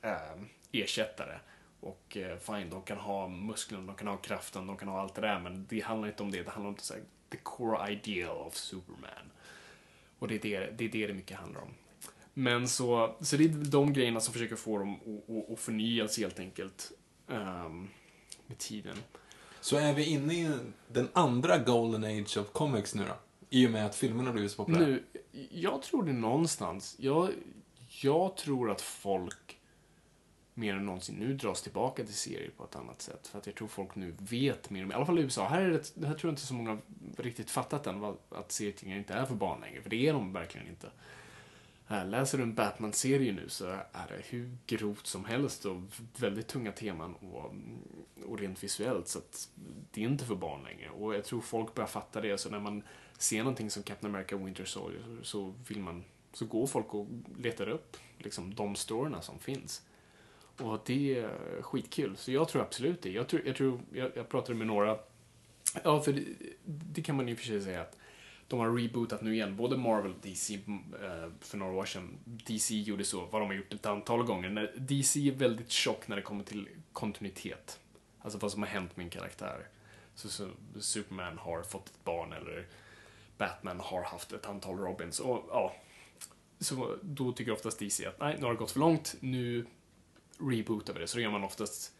eh, 0.02 0.42
ersättare. 0.72 1.38
Och 1.80 2.16
eh, 2.16 2.38
fine, 2.38 2.70
de 2.70 2.82
kan 2.82 2.98
ha 2.98 3.28
musklerna, 3.28 3.86
de 3.86 3.96
kan 3.96 4.08
ha 4.08 4.16
kraften, 4.16 4.66
de 4.66 4.76
kan 4.76 4.88
ha 4.88 5.00
allt 5.00 5.14
det 5.14 5.20
där, 5.20 5.40
men 5.40 5.66
det 5.68 5.80
handlar 5.80 6.08
inte 6.08 6.22
om 6.22 6.30
det. 6.30 6.42
Det 6.42 6.50
handlar 6.50 6.70
om 6.70 6.76
så 6.78 6.94
här, 6.94 7.02
the 7.30 7.36
core 7.36 7.92
ideal 7.92 8.36
of 8.36 8.54
Superman. 8.54 9.30
Och 10.18 10.28
det 10.28 10.34
är 10.34 10.38
det 10.38 10.70
det, 10.76 10.84
är 10.84 10.88
det, 10.88 11.06
det 11.06 11.14
mycket 11.14 11.36
handlar 11.36 11.60
om. 11.60 11.74
Men 12.34 12.68
så, 12.68 13.16
så 13.20 13.36
det 13.36 13.44
är 13.44 13.48
de 13.48 13.92
grejerna 13.92 14.20
som 14.20 14.32
försöker 14.32 14.56
få 14.56 14.78
dem 14.78 14.94
att- 14.94 15.52
att- 15.52 15.60
förnyas 15.60 16.18
helt 16.18 16.38
enkelt 16.38 16.92
ehm, 17.28 17.88
med 18.46 18.58
tiden. 18.58 18.96
Så 19.60 19.76
är 19.76 19.94
vi 19.94 20.04
inne 20.04 20.34
i 20.34 20.50
den 20.88 21.08
andra 21.12 21.58
golden 21.58 22.04
age 22.04 22.36
of 22.38 22.52
comics 22.52 22.94
nu 22.94 23.04
då? 23.04 23.14
I 23.50 23.66
och 23.66 23.70
med 23.70 23.86
att 23.86 23.94
filmerna 23.94 24.28
har 24.28 24.32
blivit 24.34 24.50
så 24.52 24.56
populära. 24.64 24.86
Nu, 24.86 25.02
jag 25.50 25.82
tror 25.82 26.02
det 26.04 26.12
någonstans. 26.12 26.96
Jag, 26.98 27.30
jag 27.88 28.36
tror 28.36 28.70
att 28.70 28.80
folk 28.80 29.58
mer 30.54 30.74
än 30.74 30.86
någonsin 30.86 31.14
nu 31.16 31.34
dras 31.34 31.62
tillbaka 31.62 32.04
till 32.04 32.14
serier 32.14 32.50
på 32.56 32.64
ett 32.64 32.76
annat 32.76 33.02
sätt. 33.02 33.26
För 33.26 33.38
att 33.38 33.46
jag 33.46 33.54
tror 33.56 33.68
folk 33.68 33.94
nu 33.94 34.14
vet 34.18 34.70
mer. 34.70 34.86
I 34.90 34.92
alla 34.92 35.06
fall 35.06 35.18
i 35.18 35.22
USA. 35.22 35.48
Här, 35.48 35.60
är 35.62 35.70
det, 35.94 36.06
här 36.06 36.14
tror 36.14 36.28
jag 36.28 36.32
inte 36.32 36.46
så 36.46 36.54
många 36.54 36.78
riktigt 37.16 37.50
fattat 37.50 37.86
än 37.86 38.00
vad, 38.00 38.16
att 38.30 38.52
serietidningar 38.52 38.98
inte 38.98 39.14
är 39.14 39.26
för 39.26 39.34
barn 39.34 39.60
längre. 39.60 39.82
För 39.82 39.90
det 39.90 40.08
är 40.08 40.12
de 40.12 40.32
verkligen 40.32 40.68
inte. 40.68 40.90
Läser 42.06 42.38
du 42.38 42.44
en 42.44 42.54
Batman-serie 42.54 43.32
nu 43.32 43.48
så 43.48 43.64
är 43.66 44.08
det 44.08 44.22
hur 44.24 44.56
grovt 44.66 45.06
som 45.06 45.24
helst 45.24 45.64
och 45.64 45.76
väldigt 46.18 46.48
tunga 46.48 46.72
teman 46.72 47.14
och, 47.14 47.50
mm, 47.50 47.78
och 48.26 48.38
rent 48.38 48.64
visuellt. 48.64 49.08
Så 49.08 49.18
att 49.18 49.48
det 49.90 50.00
är 50.04 50.08
inte 50.08 50.24
för 50.24 50.34
barn 50.34 50.64
längre. 50.64 50.90
Och 50.90 51.14
jag 51.14 51.24
tror 51.24 51.40
folk 51.40 51.74
börjar 51.74 51.88
fatta 51.88 52.20
det. 52.20 52.38
Så 52.38 52.50
när 52.50 52.60
man 52.60 52.82
ser 53.18 53.38
någonting 53.38 53.70
som 53.70 53.82
Captain 53.82 54.14
America 54.14 54.36
Winter 54.36 54.64
Soldier 54.64 55.02
så- 55.02 55.24
så 55.24 55.54
vill 55.68 55.80
man 55.80 56.04
så 56.32 56.46
går 56.46 56.66
folk 56.66 56.94
och 56.94 57.06
letar 57.38 57.68
upp 57.68 57.96
liksom, 58.18 58.54
de 58.54 58.74
storyna 58.76 59.22
som 59.22 59.38
finns. 59.38 59.82
Och 60.58 60.80
det 60.86 61.18
är 61.18 61.62
skitkul. 61.62 62.16
Så 62.16 62.32
jag 62.32 62.48
tror 62.48 62.62
absolut 62.62 63.02
det. 63.02 63.10
Jag, 63.10 63.28
tror, 63.28 63.42
jag, 63.46 63.56
tror, 63.56 63.80
jag, 63.92 64.10
jag 64.16 64.28
pratade 64.28 64.58
med 64.58 64.66
några, 64.66 64.98
ja 65.84 66.00
för 66.00 66.12
det, 66.12 66.24
det 66.64 67.02
kan 67.02 67.16
man 67.16 67.28
ju 67.28 67.36
för 67.36 67.44
sig 67.44 67.60
säga 67.60 67.80
att 67.82 67.96
de 68.52 68.60
har 68.60 68.76
rebootat 68.76 69.22
nu 69.22 69.34
igen, 69.34 69.56
både 69.56 69.76
Marvel 69.76 70.10
och 70.10 70.20
DC 70.22 70.54
eh, 70.54 71.28
för 71.40 71.58
några 71.58 71.72
år 71.72 71.84
sedan. 71.84 72.18
DC 72.24 72.74
gjorde 72.74 73.04
så, 73.04 73.24
vad 73.24 73.42
de 73.42 73.46
har 73.46 73.54
gjort 73.54 73.72
ett 73.72 73.86
antal 73.86 74.22
gånger. 74.22 74.72
DC 74.76 75.28
är 75.28 75.32
väldigt 75.32 75.70
tjock 75.70 76.08
när 76.08 76.16
det 76.16 76.22
kommer 76.22 76.44
till 76.44 76.68
kontinuitet. 76.92 77.80
Alltså 78.20 78.38
vad 78.38 78.52
som 78.52 78.62
har 78.62 78.68
hänt 78.68 78.96
med 78.96 79.04
en 79.04 79.10
karaktär. 79.10 79.66
Så, 80.14 80.28
så 80.28 80.48
Superman 80.80 81.38
har 81.38 81.62
fått 81.62 81.86
ett 81.86 82.04
barn 82.04 82.32
eller 82.32 82.66
Batman 83.38 83.80
har 83.80 84.02
haft 84.02 84.32
ett 84.32 84.46
antal 84.46 84.78
Robins. 84.78 85.20
Och 85.20 85.44
ja, 85.48 85.74
så 86.60 86.96
då 87.02 87.32
tycker 87.32 87.52
oftast 87.52 87.78
DC 87.78 88.06
att 88.06 88.20
nej, 88.20 88.36
nu 88.38 88.44
har 88.44 88.52
det 88.52 88.58
gått 88.58 88.70
för 88.70 88.80
långt, 88.80 89.14
nu 89.20 89.66
rebootar 90.38 90.94
vi 90.94 91.00
det. 91.00 91.06
Så 91.06 91.16
då 91.16 91.22
gör 91.22 91.30
man 91.30 91.44
oftast 91.44 91.92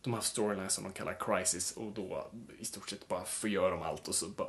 de 0.00 0.14
här 0.14 0.20
storylines 0.20 0.74
som 0.74 0.84
de 0.84 0.92
kallar 0.92 1.16
crisis 1.20 1.72
och 1.72 1.92
då 1.92 2.30
i 2.58 2.64
stort 2.64 2.90
sett 2.90 3.08
bara 3.08 3.24
förgör 3.24 3.70
de 3.70 3.82
allt 3.82 4.08
och 4.08 4.14
så 4.14 4.28
bara 4.28 4.48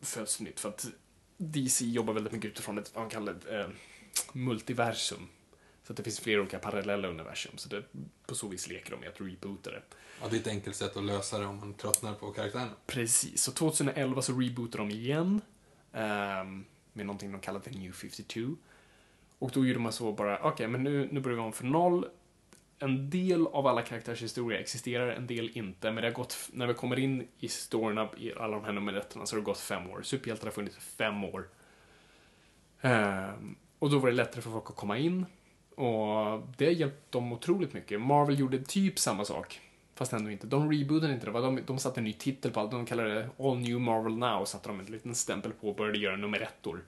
föds 0.00 0.40
nytt. 0.40 0.60
För 0.60 0.68
att 0.68 0.86
DC 1.36 1.84
jobbar 1.84 2.12
väldigt 2.12 2.32
mycket 2.32 2.50
utifrån 2.50 2.78
ett, 2.78 2.94
vad 2.94 3.02
man 3.02 3.10
kallar 3.10 3.32
ett 3.32 3.46
eh, 3.50 3.66
multiversum. 4.32 5.28
Så 5.86 5.92
att 5.92 5.96
det 5.96 6.02
finns 6.02 6.20
flera 6.20 6.40
olika 6.40 6.58
parallella 6.58 7.08
universum. 7.08 7.52
Så 7.56 7.68
det, 7.68 7.82
på 8.26 8.34
så 8.34 8.48
vis 8.48 8.68
leker 8.68 8.90
de 8.90 9.00
med 9.00 9.08
att 9.08 9.20
reboota 9.20 9.70
det. 9.70 9.82
Ja, 10.22 10.28
det 10.28 10.36
är 10.36 10.40
ett 10.40 10.46
enkelt 10.46 10.76
sätt 10.76 10.96
att 10.96 11.04
lösa 11.04 11.38
det 11.38 11.46
om 11.46 11.56
man 11.56 11.74
tröttnar 11.74 12.14
på 12.14 12.32
karaktären. 12.32 12.68
Precis, 12.86 13.42
så 13.42 13.52
2011 13.52 14.22
så 14.22 14.40
rebootade 14.40 14.84
de 14.84 14.90
igen 14.90 15.40
ehm, 15.92 16.64
med 16.92 17.06
någonting 17.06 17.32
de 17.32 17.40
kallar 17.40 17.60
The 17.60 17.70
New 17.70 17.92
52. 17.92 18.56
Och 19.38 19.50
då 19.50 19.66
gjorde 19.66 19.80
man 19.80 19.92
så 19.92 20.12
bara, 20.12 20.42
okej, 20.42 20.68
men 20.68 20.82
nu, 20.82 21.08
nu 21.12 21.20
börjar 21.20 21.36
vi 21.36 21.42
om 21.42 21.52
för 21.52 21.64
noll. 21.64 22.06
En 22.78 23.10
del 23.10 23.46
av 23.46 23.66
alla 23.66 23.82
karaktärers 23.82 24.22
historia 24.22 24.60
existerar, 24.60 25.08
en 25.08 25.26
del 25.26 25.50
inte. 25.54 25.90
Men 25.90 26.02
det 26.02 26.08
har 26.08 26.14
gått, 26.14 26.50
när 26.52 26.66
vi 26.66 26.74
kommer 26.74 26.98
in 26.98 27.28
i 27.38 27.48
storyn 27.48 28.08
i 28.18 28.32
alla 28.36 28.56
de 28.56 28.64
här 28.64 28.72
nummeretterna, 28.72 29.26
så 29.26 29.36
har 29.36 29.40
det 29.40 29.44
gått 29.44 29.58
fem 29.58 29.90
år. 29.90 30.02
Superhjältar 30.02 30.46
har 30.46 30.52
funnits 30.52 30.76
i 30.76 30.80
fem 30.80 31.24
år. 31.24 31.48
Ehm, 32.80 33.56
och 33.78 33.90
då 33.90 33.98
var 33.98 34.08
det 34.08 34.14
lättare 34.14 34.42
för 34.42 34.50
folk 34.50 34.70
att 34.70 34.76
komma 34.76 34.98
in. 34.98 35.26
Och 35.74 36.42
det 36.56 36.64
har 36.64 36.72
hjälpt 36.72 37.12
dem 37.12 37.32
otroligt 37.32 37.72
mycket. 37.72 38.00
Marvel 38.00 38.38
gjorde 38.38 38.58
typ 38.58 38.98
samma 38.98 39.24
sak. 39.24 39.60
Fast 39.94 40.12
ändå 40.12 40.30
inte. 40.30 40.46
De 40.46 40.72
rebootade 40.72 41.12
inte 41.12 41.26
det. 41.26 41.32
va? 41.32 41.40
De, 41.40 41.60
de 41.66 41.78
satte 41.78 42.00
en 42.00 42.04
ny 42.04 42.12
titel 42.12 42.50
på 42.50 42.60
allt. 42.60 42.70
De 42.70 42.86
kallade 42.86 43.14
det 43.14 43.28
All 43.38 43.58
New 43.58 43.80
Marvel 43.80 44.16
Now. 44.16 44.44
Satte 44.44 44.68
de 44.68 44.80
en 44.80 44.86
liten 44.86 45.14
stämpel 45.14 45.52
på 45.52 45.68
och 45.68 45.76
började 45.76 45.98
göra 45.98 46.16
nummerettor. 46.16 46.84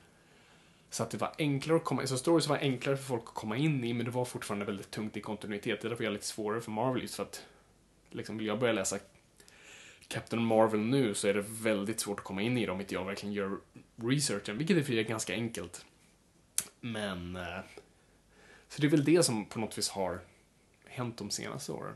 Så 0.91 1.03
att 1.03 1.11
det 1.11 1.17
var 1.17 1.35
enklare 1.39 1.77
att 1.77 1.85
komma 1.85 2.07
Så 2.07 2.19
stories 2.19 2.47
var 2.47 2.57
enklare 2.57 2.97
för 2.97 3.05
folk 3.05 3.23
att 3.27 3.35
komma 3.35 3.57
in 3.57 3.85
i, 3.85 3.93
men 3.93 4.07
det 4.07 4.13
var 4.13 4.25
fortfarande 4.25 4.65
väldigt 4.65 4.91
tungt 4.91 5.17
i 5.17 5.21
kontinuitet. 5.21 5.81
Det 5.81 5.87
är 5.87 5.89
därför 5.89 6.05
jag 6.05 6.11
är 6.11 6.15
lite 6.15 6.27
svårare 6.27 6.61
för 6.61 6.71
Marvel 6.71 7.03
just 7.03 7.15
för 7.15 7.23
att 7.23 7.43
liksom, 8.11 8.39
vill 8.39 8.47
jag 8.47 8.59
börja 8.59 8.73
läsa 8.73 8.99
Captain 10.09 10.45
Marvel 10.45 10.81
nu 10.81 11.15
så 11.15 11.29
är 11.29 11.35
det 11.35 11.45
väldigt 11.49 12.01
svårt 12.01 12.19
att 12.19 12.25
komma 12.25 12.43
in 12.43 12.59
i 12.59 12.67
dem 12.67 12.75
om 12.75 12.81
inte 12.81 12.95
jag 12.95 13.05
verkligen 13.05 13.33
gör 13.33 13.59
researchen, 13.97 14.59
vilket 14.59 14.77
i 14.77 14.81
och 14.81 14.85
för 14.85 14.93
sig 14.93 15.01
är 15.01 15.05
ganska 15.09 15.35
enkelt. 15.35 15.85
Men... 16.81 17.37
Eh, 17.37 17.61
så 18.69 18.81
det 18.81 18.87
är 18.87 18.91
väl 18.91 19.05
det 19.05 19.23
som 19.23 19.45
på 19.45 19.59
något 19.59 19.79
vis 19.79 19.89
har 19.89 20.21
hänt 20.85 21.19
de 21.19 21.31
senaste 21.31 21.73
åren. 21.73 21.95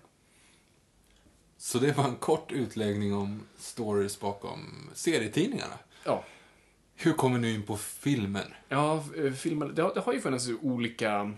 Så 1.56 1.78
det 1.78 1.96
var 1.96 2.04
en 2.04 2.16
kort 2.16 2.52
utläggning 2.52 3.14
om 3.14 3.46
stories 3.58 4.20
bakom 4.20 4.90
serietidningarna. 4.94 5.78
Ja. 6.04 6.24
Hur 6.94 7.12
kommer 7.12 7.38
ni 7.38 7.54
in 7.54 7.62
på 7.62 7.76
filmen? 7.76 8.54
Ja, 8.68 9.04
eh, 9.16 9.32
filmen, 9.32 9.74
det 9.74 9.82
har, 9.82 9.94
det 9.94 10.00
har 10.00 10.12
ju 10.12 10.20
funnits 10.20 10.48
olika... 10.62 11.32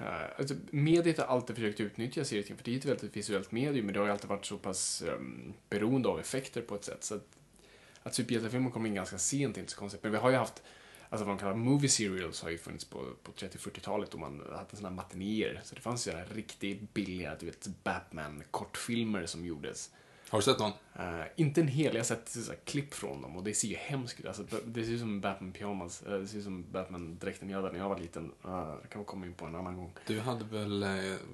Eh, 0.00 0.38
alltså, 0.38 0.54
mediet 0.70 1.18
har 1.18 1.24
alltid 1.24 1.56
försökt 1.56 1.80
utnyttja 1.80 2.24
serietidningar, 2.24 2.56
för 2.56 2.64
det 2.64 2.74
är 2.74 2.78
ett 2.78 2.84
väldigt 2.84 3.16
visuellt 3.16 3.52
medium, 3.52 3.86
men 3.86 3.92
det 3.92 4.00
har 4.00 4.06
ju 4.06 4.12
alltid 4.12 4.28
varit 4.28 4.46
så 4.46 4.58
pass 4.58 5.02
um, 5.06 5.54
beroende 5.70 6.08
av 6.08 6.20
effekter 6.20 6.62
på 6.62 6.74
ett 6.74 6.84
sätt. 6.84 7.04
Så 7.04 7.14
att, 7.14 7.26
att 8.02 8.14
superhjältefilmer 8.14 8.70
kom 8.70 8.86
in 8.86 8.94
ganska 8.94 9.18
sent 9.18 9.56
är 9.56 9.60
inte 9.60 9.72
så 9.72 9.78
konstigt. 9.78 10.02
Men 10.02 10.12
vi 10.12 10.18
har 10.18 10.30
ju 10.30 10.36
haft, 10.36 10.62
alltså 11.08 11.24
vad 11.24 11.28
man 11.28 11.38
kallar 11.38 11.54
movie 11.54 11.88
serials 11.88 12.42
har 12.42 12.50
ju 12.50 12.58
funnits 12.58 12.84
på, 12.84 13.04
på 13.22 13.32
30-40-talet 13.32 14.14
och 14.14 14.20
man 14.20 14.42
hade 14.52 14.70
sådana 14.70 14.88
här 14.88 14.96
matinéer. 14.96 15.60
Så 15.64 15.74
det 15.74 15.80
fanns 15.80 16.06
ju 16.06 16.10
sådana 16.10 16.28
riktigt 16.34 16.94
billiga, 16.94 17.36
du 17.40 17.46
vet, 17.46 17.68
Batman-kortfilmer 17.84 19.26
som 19.26 19.44
gjordes. 19.44 19.90
Har 20.30 20.38
du 20.38 20.42
sett 20.42 20.58
någon? 20.58 20.72
Eh, 20.98 21.26
inte 21.36 21.60
en 21.60 21.68
hel, 21.68 21.94
jag 21.94 22.00
har 22.00 22.04
sett 22.04 22.28
så 22.28 22.50
här, 22.50 22.58
klipp 22.64 22.94
från 22.94 23.22
dem 23.22 23.36
och 23.36 23.44
det 23.44 23.54
ser 23.54 23.68
ju 23.68 23.76
hemskt 23.76 24.20
ut. 24.20 24.26
Alltså, 24.26 24.42
det 24.64 24.84
ser 24.84 24.92
ut 24.92 25.00
som 25.00 25.20
Batman 25.20 25.52
pyjamas. 25.52 26.02
Eh, 26.02 26.18
det 26.18 26.26
ser 26.26 26.38
ut 26.38 26.44
som 26.44 26.64
Batman-dräkten 26.72 27.50
jag 27.50 27.56
hade 27.62 27.72
när 27.72 27.78
jag 27.78 27.88
var 27.88 27.98
liten. 27.98 28.32
Uh, 28.44 28.74
det 28.82 28.88
kan 28.88 29.00
vi 29.00 29.04
komma 29.04 29.26
in 29.26 29.34
på 29.34 29.46
en 29.46 29.54
annan 29.54 29.76
gång. 29.76 29.92
Du 30.06 30.20
hade 30.20 30.44
väl 30.44 30.82
eh, 30.82 30.88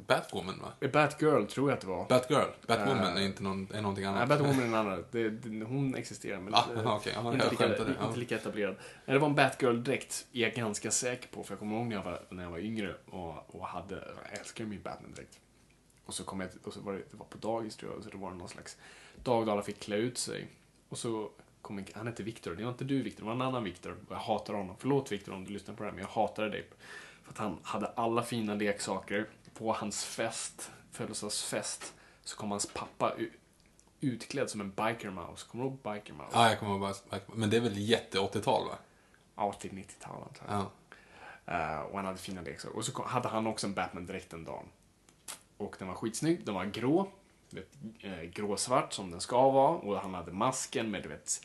Batwoman, 0.07 0.61
va? 0.63 0.73
Eh, 0.81 0.91
Batgirl 0.91 1.45
tror 1.47 1.71
jag 1.71 1.75
att 1.77 1.81
det 1.81 1.87
var. 1.87 2.09
Batgirl? 2.09 2.47
Batwoman 2.67 3.17
Eh, 3.17 3.23
är 3.23 3.27
inte 3.27 3.43
någon, 3.43 3.69
är 3.75 3.83
någonting 3.83 4.05
Nej, 4.05 4.15
annat. 4.15 4.29
Batwoman 4.29 4.61
är 4.61 4.65
en 4.65 4.75
annan. 4.75 5.05
Det, 5.11 5.31
det, 5.31 5.65
hon 5.65 5.95
existerar, 5.95 6.41
men 6.41 6.55
Ah, 6.55 6.65
eh, 6.77 6.87
aha, 6.87 7.33
inte, 7.33 7.51
lika. 7.51 7.69
Ja. 7.69 8.07
inte 8.07 8.19
lika 8.19 8.35
etablerad. 8.37 8.77
Nej, 9.05 9.15
det 9.15 9.19
var 9.19 9.29
en 9.29 9.35
Batgirl-dräkt, 9.35 10.27
är 10.33 10.41
jag 10.41 10.53
ganska 10.55 10.91
säker 10.91 11.29
på. 11.29 11.43
För 11.45 11.53
jag 11.53 11.59
kommer 11.59 11.77
ihåg 11.77 11.87
när 11.87 11.97
jag 11.97 12.03
var, 12.03 12.21
när 12.29 12.43
jag 12.43 12.51
var 12.51 12.59
yngre 12.59 12.95
och, 13.11 13.55
och 13.55 13.67
hade, 13.67 13.95
jag 13.95 14.39
älskade 14.41 14.69
min 14.69 14.83
Batman-dräkt. 14.83 15.39
Och 16.07 16.15
så 16.15 16.25
kom 16.25 16.41
jag, 16.41 16.51
och 16.65 16.73
så 16.73 16.81
var 16.81 16.93
det, 16.93 17.03
det 17.11 17.17
var 17.17 17.27
på 17.27 17.39
dagis 17.39 17.77
tror 17.77 17.93
jag, 17.93 18.05
så 18.05 18.11
det 18.11 18.17
var 18.17 18.31
någon 18.31 18.49
slags 18.49 18.77
dag 19.23 19.47
då 19.47 19.53
alla 19.53 19.63
fick 19.63 19.81
klä 19.81 19.97
ut 19.97 20.19
sig. 20.19 20.49
Och 20.89 20.99
så 20.99 21.31
kom 21.63 21.79
en, 21.79 21.87
han 21.95 22.07
hette 22.07 22.23
Viktor, 22.23 22.55
det 22.55 22.65
var 22.65 22.71
inte 22.71 22.85
du 22.85 23.03
Viktor, 23.03 23.23
det 23.23 23.27
var 23.27 23.35
en 23.35 23.43
annan 23.43 23.65
Viktor. 23.65 23.97
Och 24.07 24.13
jag 24.13 24.17
hatar 24.17 24.55
honom. 24.55 24.77
Förlåt 24.79 25.13
Viktor 25.13 25.33
om 25.33 25.45
du 25.45 25.53
lyssnar 25.53 25.75
på 25.75 25.83
det 25.83 25.89
här, 25.89 25.95
men 25.95 26.03
jag 26.03 26.09
hatade 26.09 26.49
dig. 26.49 26.69
För 27.23 27.33
att 27.33 27.39
han 27.39 27.59
hade 27.63 27.87
alla 27.87 28.23
fina 28.23 28.55
leksaker. 28.55 29.29
På 29.55 29.73
hans 29.73 30.05
fest, 30.05 30.71
födelsedagsfest, 30.93 31.95
så 32.25 32.37
kom 32.37 32.51
hans 32.51 32.67
pappa 32.67 33.13
utklädd 34.01 34.51
som 34.51 34.61
en 34.61 34.71
biker 34.71 35.11
mouse. 35.11 35.47
Kommer 35.51 35.65
du 35.65 35.71
ihåg 35.71 35.79
biker 35.95 36.13
mouse? 36.13 36.31
Ja, 36.33 36.49
jag 36.49 36.59
kommer 36.59 36.73
ihåg 36.73 36.81
bara... 36.81 37.21
Men 37.35 37.51
det 37.51 37.57
är 37.57 37.61
väl 37.61 37.79
jätte 37.79 38.19
80-tal, 38.19 38.69
va? 38.69 38.79
Ja, 39.37 39.53
till 39.53 39.71
90-tal 39.71 40.23
antar 40.23 40.47
jag. 40.49 40.55
Ja. 40.55 40.71
Eh, 41.47 41.81
och 41.81 41.97
han 41.97 42.07
hade 42.07 42.19
fina 42.19 42.41
leksaker. 42.41 42.77
Och 42.77 42.85
så 42.85 43.03
hade 43.03 43.29
han 43.29 43.47
också 43.47 43.67
en 43.67 43.75
Batman-dräkt 43.75 44.33
en 44.33 44.45
dag. 44.45 44.65
Och 45.65 45.77
den 45.79 45.89
var 45.89 45.95
skitsnygg. 45.95 46.47
Den 46.47 46.55
var 46.55 46.65
grå. 46.65 47.09
Vet, 47.51 47.69
eh, 48.01 48.23
gråsvart 48.23 48.93
som 48.93 49.11
den 49.11 49.21
ska 49.21 49.51
vara. 49.51 49.77
Och 49.77 50.01
han 50.01 50.15
hade 50.15 50.33
masken 50.33 50.91
med 50.91 51.03
du 51.03 51.09
vet, 51.09 51.41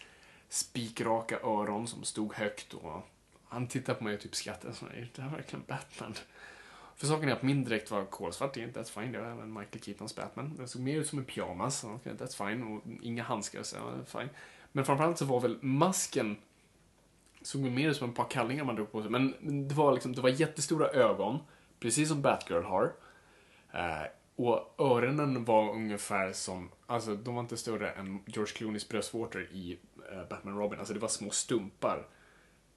spikraka 0.49 1.39
öron 1.39 1.87
som 1.87 2.03
stod 2.03 2.33
högt. 2.33 2.73
Och 2.73 3.01
han 3.47 3.67
tittade 3.67 3.97
på 3.97 4.03
mig 4.03 4.13
och 4.15 4.21
typ 4.21 4.35
skrattade. 4.35 4.73
Så, 4.73 4.85
är 4.85 5.11
det 5.15 5.21
här 5.21 5.29
verkligen 5.29 5.63
Batman? 5.67 6.13
För 6.95 7.07
saken 7.07 7.29
är 7.29 7.33
att 7.33 7.43
min 7.43 7.63
dräkt 7.63 7.91
var 7.91 8.05
kolsvart. 8.05 8.53
Det 8.53 8.61
är 8.61 8.67
inte 8.67 8.79
that's 8.79 9.01
fine. 9.01 9.11
Det 9.11 9.21
var 9.21 9.27
även 9.27 9.53
Michael 9.53 9.83
Keatons 9.83 10.15
Batman. 10.15 10.53
Den 10.57 10.67
såg 10.67 10.81
mer 10.81 10.97
ut 10.97 11.07
som 11.07 11.19
en 11.19 11.25
pyjamas. 11.25 11.79
Så, 11.79 11.89
okay, 11.89 12.13
that's 12.13 12.47
fine. 12.47 12.63
Och 12.63 12.81
inga 13.01 13.23
handskar. 13.23 13.63
Så, 13.63 13.77
eh, 13.77 14.05
fine. 14.05 14.29
Men 14.71 14.85
framförallt 14.85 15.17
så 15.17 15.25
var 15.25 15.39
väl 15.39 15.57
masken 15.61 16.37
såg 17.41 17.61
mer 17.61 17.89
ut 17.89 17.97
som 17.97 18.09
ett 18.09 18.15
par 18.15 18.29
kallingar 18.29 18.63
man 18.63 18.75
drog 18.75 18.91
på 18.91 19.01
sig. 19.01 19.11
Men 19.11 19.33
det 19.67 19.75
var, 19.75 19.93
liksom, 19.93 20.15
det 20.15 20.21
var 20.21 20.29
jättestora 20.29 20.87
ögon, 20.87 21.39
precis 21.79 22.09
som 22.09 22.21
Batgirl 22.21 22.63
har. 22.63 22.93
Eh, 23.73 24.03
och 24.35 24.75
öronen 24.77 25.45
var 25.45 25.71
ungefär 25.71 26.33
som, 26.33 26.69
alltså 26.85 27.15
de 27.15 27.35
var 27.35 27.41
inte 27.41 27.57
större 27.57 27.91
än 27.91 28.23
George 28.25 28.53
Clooneys 28.53 28.89
bröstvårtor 28.89 29.41
i 29.51 29.79
eh, 30.11 30.29
Batman 30.29 30.57
Robin. 30.57 30.79
Alltså 30.79 30.93
det 30.93 30.99
var 30.99 31.07
små 31.07 31.29
stumpar 31.29 32.07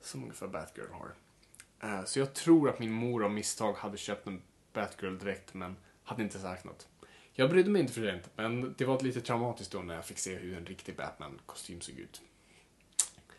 som 0.01 0.23
ungefär 0.23 0.47
Batgirl 0.47 0.93
har. 0.93 1.15
Eh, 1.83 2.05
så 2.05 2.19
jag 2.19 2.35
tror 2.35 2.69
att 2.69 2.79
min 2.79 2.93
mor 2.93 3.25
av 3.25 3.31
misstag 3.31 3.73
hade 3.73 3.97
köpt 3.97 4.27
en 4.27 4.43
Batgirl-dräkt 4.73 5.55
men 5.55 5.77
hade 6.05 6.23
inte 6.23 6.39
sagt 6.39 6.65
något. 6.65 6.89
Jag 7.33 7.51
brydde 7.51 7.71
mig 7.71 7.83
inte 7.83 7.93
för 7.93 8.03
det, 8.03 8.21
men 8.37 8.75
det 8.79 8.85
var 8.85 9.01
lite 9.01 9.21
traumatiskt 9.21 9.73
då 9.73 9.79
när 9.79 9.95
jag 9.95 10.05
fick 10.05 10.19
se 10.19 10.37
hur 10.37 10.57
en 10.57 10.67
riktig 10.67 10.97
Batman-kostym 10.97 11.81
såg 11.81 11.99
ut. 11.99 12.23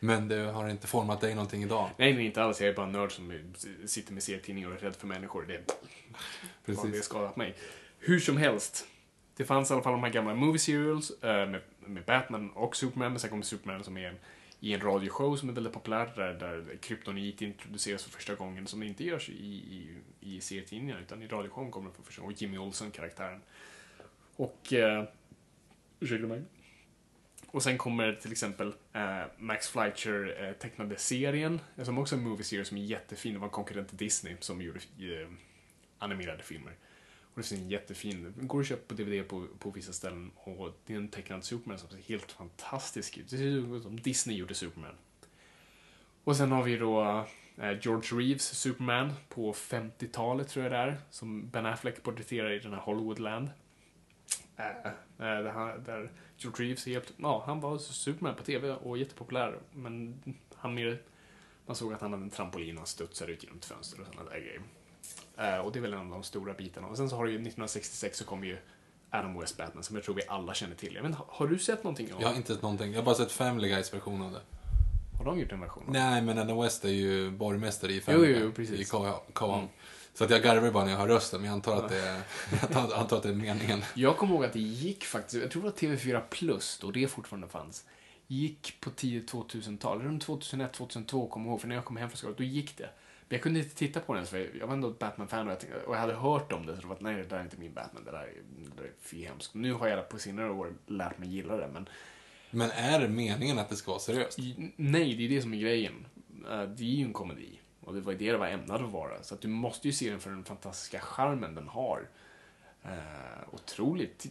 Men 0.03 0.27
det 0.27 0.35
har 0.35 0.69
inte 0.69 0.87
format 0.87 1.21
dig 1.21 1.35
någonting 1.35 1.63
idag? 1.63 1.89
Nej, 1.97 2.13
nej, 2.13 2.25
inte 2.25 2.43
alls. 2.43 2.61
Jag 2.61 2.69
är 2.69 2.73
bara 2.73 2.85
en 2.85 2.91
nörd 2.91 3.11
som 3.11 3.53
sitter 3.85 4.13
med 4.13 4.23
serietidningar 4.23 4.69
och 4.69 4.75
är 4.75 4.79
rädd 4.79 4.95
för 4.95 5.07
människor. 5.07 5.45
Det 5.47 5.67
bara 6.65 6.87
det 6.87 7.01
skadat 7.01 7.35
mig. 7.35 7.55
Hur 7.99 8.19
som 8.19 8.37
helst. 8.37 8.87
Det 9.35 9.45
fanns 9.45 9.71
i 9.71 9.73
alla 9.73 9.83
fall 9.83 9.91
de 9.91 10.03
här 10.03 10.09
gamla 10.09 10.35
movie 10.35 10.59
serials 10.59 11.23
eh, 11.23 11.49
med, 11.49 11.61
med 11.79 12.05
Batman 12.05 12.49
och 12.49 12.75
Superman, 12.75 13.11
men 13.11 13.19
sen 13.19 13.29
kom 13.29 13.43
Superman 13.43 13.83
som 13.83 13.97
är 13.97 14.07
en, 14.07 14.15
i 14.59 14.73
en 14.73 14.81
radioshow 14.81 15.35
som 15.35 15.49
är 15.49 15.53
väldigt 15.53 15.73
populär, 15.73 16.13
där, 16.15 16.33
där 16.33 16.77
kryptonit 16.81 17.41
introduceras 17.41 18.03
för 18.03 18.11
första 18.11 18.35
gången, 18.35 18.67
som 18.67 18.83
inte 18.83 19.03
görs 19.03 19.29
i, 19.29 19.33
i, 19.33 19.97
i 20.19 20.41
serietidningar, 20.41 20.99
utan 20.99 21.21
i 21.21 21.27
radioshowen 21.27 21.71
kommer 21.71 21.89
det 21.89 21.95
för 21.95 22.03
första 22.03 22.21
gången, 22.21 22.35
och 22.35 22.41
Jimmy 22.41 22.57
Olsen-karaktären. 22.57 23.41
Och... 24.35 24.73
Eh, 24.73 25.03
ursäkta 25.99 26.27
mig. 26.27 26.41
Och 27.53 27.63
sen 27.63 27.77
kommer 27.77 28.13
till 28.13 28.31
exempel 28.31 28.73
eh, 28.93 29.23
Max 29.37 29.67
Fleischer 29.69 30.43
eh, 30.43 30.53
tecknade 30.53 30.97
serien, 30.97 31.59
som 31.83 31.97
också 31.97 32.15
är 32.15 32.19
en 32.19 32.23
movie 32.23 32.43
series 32.43 32.67
som 32.67 32.77
är 32.77 32.81
jättefin. 32.81 33.33
Det 33.33 33.39
var 33.39 33.47
en 33.47 33.51
konkurrent 33.51 33.87
till 33.87 33.97
Disney 33.97 34.35
som 34.39 34.61
gjorde 34.61 34.79
eh, 34.79 35.27
animerade 35.97 36.43
filmer. 36.43 36.71
Och 37.33 37.41
det 37.41 37.47
finns 37.47 37.61
en 37.61 37.69
jättefin, 37.69 38.33
den 38.37 38.47
går 38.47 38.61
att 38.61 38.67
köpa 38.67 38.95
på 38.95 39.01
DVD 39.01 39.27
på, 39.27 39.47
på 39.59 39.69
vissa 39.69 39.93
ställen 39.93 40.31
och 40.35 40.79
det 40.85 40.93
är 40.93 40.97
en 40.97 41.07
tecknad 41.07 41.43
Superman 41.43 41.79
som 41.79 41.89
ser 41.89 41.97
helt 41.97 42.31
fantastisk 42.31 43.17
ut. 43.17 43.29
Det 43.29 43.37
ser 43.37 43.75
ut 43.75 43.83
som 43.83 43.99
Disney 43.99 44.37
gjorde 44.37 44.53
Superman. 44.53 44.95
Och 46.23 46.35
sen 46.35 46.51
har 46.51 46.63
vi 46.63 46.77
då 46.77 47.25
eh, 47.57 47.77
George 47.81 48.19
Reeves 48.19 48.59
Superman 48.59 49.13
på 49.29 49.53
50-talet 49.53 50.47
tror 50.47 50.63
jag 50.65 50.71
det 50.71 50.77
är, 50.77 50.97
som 51.09 51.49
Ben 51.49 51.65
Affleck 51.65 52.03
porträtterar 52.03 52.51
i 52.51 52.59
den 52.59 52.73
här 52.73 52.81
Hollywoodland. 52.81 53.49
Eh, 54.57 54.91
Äh, 55.23 55.43
där, 55.43 55.51
han- 55.51 55.83
där 55.83 56.11
George 56.37 56.65
Reeves 56.65 56.85
helt, 56.85 57.13
ja, 57.17 57.43
han 57.45 57.59
var 57.59 57.77
Superman 57.77 58.35
på 58.35 58.43
TV 58.43 58.71
och 58.71 58.97
jättepopulär, 58.97 59.59
men 59.73 60.23
han 60.55 60.73
mer, 60.73 61.01
man 61.65 61.75
såg 61.75 61.93
att 61.93 62.01
han 62.01 62.11
hade 62.13 62.23
en 62.23 62.29
trampolin 62.29 62.75
och 62.75 62.79
han 62.79 62.87
studsade 62.87 63.31
ut 63.31 63.43
genom 63.43 63.57
ett 63.57 63.65
fönster 63.65 64.01
och 64.01 64.07
sådana 64.07 64.29
där 64.29 64.39
grejer. 64.39 64.61
Eh, 65.37 65.57
och 65.65 65.71
det 65.71 65.79
är 65.79 65.81
väl 65.81 65.93
en 65.93 65.99
av 65.99 66.09
de 66.09 66.23
stora 66.23 66.53
bitarna. 66.53 66.87
Och 66.87 66.97
sen 66.97 67.09
så 67.09 67.15
har 67.15 67.25
du 67.25 67.31
ju 67.31 67.35
1966 67.37 68.17
så 68.17 68.25
kom 68.25 68.43
ju 68.43 68.57
Adam 69.09 69.39
West 69.39 69.57
Batman 69.57 69.83
som 69.83 69.95
jag 69.95 70.05
tror 70.05 70.15
vi 70.15 70.21
alla 70.27 70.53
känner 70.53 70.75
till. 70.75 70.95
Jag 70.95 71.03
vet, 71.03 71.15
har 71.27 71.47
du 71.47 71.59
sett 71.59 71.83
någonting 71.83 72.13
av 72.13 72.21
Jag 72.21 72.27
har 72.27 72.35
inte 72.35 72.53
sett 72.53 72.61
någonting. 72.61 72.91
Jag 72.91 72.99
har 72.99 73.05
bara 73.05 73.15
sett 73.15 73.31
Family 73.31 73.67
Guys 73.69 73.93
version 73.93 74.21
av 74.21 74.31
det. 74.31 74.41
Har 75.17 75.25
de 75.25 75.39
gjort 75.39 75.51
en 75.51 75.59
version? 75.59 75.83
av 75.87 75.93
det? 75.93 75.99
Nej, 75.99 76.21
men 76.21 76.37
Adam 76.37 76.61
West 76.61 76.85
är 76.85 76.89
ju 76.89 77.31
borgmästare 77.31 77.91
i 77.91 77.95
Jo, 77.95 78.01
Family 78.01 78.27
jo, 78.27 78.33
Guy. 78.33 78.43
jo, 78.43 78.51
precis. 78.51 78.79
I 78.79 78.85
K- 78.85 79.23
K- 79.33 79.53
Mm. 79.55 79.67
Så 80.13 80.23
att 80.23 80.29
jag 80.29 80.43
garvar 80.43 80.71
bara 80.71 80.83
när 80.85 80.91
jag 80.91 80.99
hör 80.99 81.07
rösten, 81.07 81.41
men 81.41 81.47
jag 81.47 81.53
antar 81.53 81.75
att 81.83 81.89
det 81.89 81.99
är, 81.99 82.21
jag 82.71 82.93
antar 82.93 83.17
att 83.17 83.23
det 83.23 83.29
är 83.29 83.33
meningen. 83.33 83.83
Jag 83.95 84.17
kommer 84.17 84.33
ihåg 84.35 84.45
att 84.45 84.53
det 84.53 84.59
gick 84.59 85.03
faktiskt, 85.03 85.41
jag 85.41 85.51
tror 85.51 85.61
var 85.61 85.69
TV4 85.71 86.21
Plus 86.29 86.77
då 86.81 86.91
det 86.91 87.07
fortfarande 87.07 87.47
fanns. 87.47 87.85
Gick 88.27 88.77
på 88.81 88.89
tidigt 88.89 89.31
2000-tal, 89.33 90.01
runt 90.01 90.25
2001-2002 90.27 91.29
kommer 91.29 91.45
jag 91.45 91.51
ihåg, 91.51 91.61
för 91.61 91.67
när 91.67 91.75
jag 91.75 91.85
kom 91.85 91.97
hem 91.97 92.09
från 92.09 92.17
skolan, 92.17 92.35
då 92.37 92.43
gick 92.43 92.77
det. 92.77 92.89
Men 93.29 93.35
jag 93.35 93.41
kunde 93.41 93.59
inte 93.59 93.75
titta 93.75 93.99
på 93.99 94.13
den, 94.13 94.25
för 94.25 94.51
jag 94.59 94.67
var 94.67 94.73
ändå 94.73 94.89
ett 94.89 94.99
Batman-fan 94.99 95.45
och, 95.47 95.51
jag 95.51 95.59
tänkte- 95.59 95.79
och 95.79 95.95
jag 95.95 95.99
hade 95.99 96.13
hört 96.13 96.51
om 96.53 96.65
det, 96.65 96.75
så 96.75 96.81
det 96.81 96.87
var 96.87 96.95
att 96.95 97.01
nej, 97.01 97.15
det 97.15 97.23
där 97.23 97.37
är 97.37 97.43
inte 97.43 97.57
min 97.57 97.73
Batman, 97.73 98.03
det 98.05 98.11
där 98.11 98.17
är, 98.17 98.33
det 98.57 98.77
där 98.77 98.83
är 98.83 98.91
fy 99.01 99.25
hemskt. 99.25 99.53
Nu 99.53 99.73
har 99.73 99.87
jag 99.87 100.09
på 100.09 100.19
senare 100.19 100.51
år 100.51 100.73
lärt 100.87 101.17
mig 101.17 101.29
gilla 101.29 101.57
det, 101.57 101.69
men 101.73 101.89
Men 102.49 102.71
är 102.71 102.99
det 102.99 103.07
meningen 103.07 103.59
att 103.59 103.69
det 103.69 103.75
ska 103.75 103.91
vara 103.91 103.99
seriöst? 103.99 104.37
nej, 104.75 105.15
det 105.15 105.25
är 105.25 105.29
det 105.29 105.41
som 105.41 105.53
är 105.53 105.57
grejen. 105.57 106.05
Eh, 106.51 106.61
Det 106.61 106.83
är 106.83 106.87
ju 106.95 107.03
en 107.05 107.13
komedi. 107.13 107.59
Och 107.85 107.93
det 107.93 108.01
var 108.01 108.11
ju 108.11 108.17
det 108.17 108.31
det 108.31 108.37
var 108.37 108.47
ämnad 108.47 108.81
att 108.81 108.91
vara. 108.91 109.23
Så 109.23 109.35
att 109.35 109.41
du 109.41 109.47
måste 109.47 109.87
ju 109.87 109.93
se 109.93 110.09
den 110.09 110.19
för 110.19 110.29
den 110.29 110.43
fantastiska 110.43 110.99
charmen 110.99 111.55
den 111.55 111.67
har. 111.67 112.07
Eh, 112.83 113.53
otroligt 113.53 114.25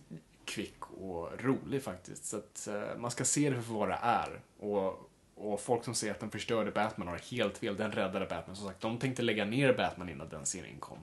kvick 0.44 0.90
och 1.00 1.40
rolig 1.40 1.82
faktiskt. 1.82 2.24
Så 2.24 2.36
att 2.36 2.68
eh, 2.68 2.98
man 2.98 3.10
ska 3.10 3.24
se 3.24 3.50
det 3.50 3.62
för 3.62 3.74
vad 3.74 3.88
det 3.88 3.98
är. 4.02 4.40
Och, 4.58 5.10
och 5.34 5.60
folk 5.60 5.84
som 5.84 5.94
säger 5.94 6.14
att 6.14 6.20
den 6.20 6.30
förstörde 6.30 6.70
Batman 6.70 7.08
har 7.08 7.18
helt 7.30 7.58
fel. 7.58 7.76
Den 7.76 7.92
räddade 7.92 8.26
Batman. 8.26 8.56
Som 8.56 8.66
sagt, 8.66 8.80
de 8.80 8.98
tänkte 8.98 9.22
lägga 9.22 9.44
ner 9.44 9.72
Batman 9.72 10.08
innan 10.08 10.28
den 10.28 10.46
serien 10.46 10.78
kom. 10.80 10.98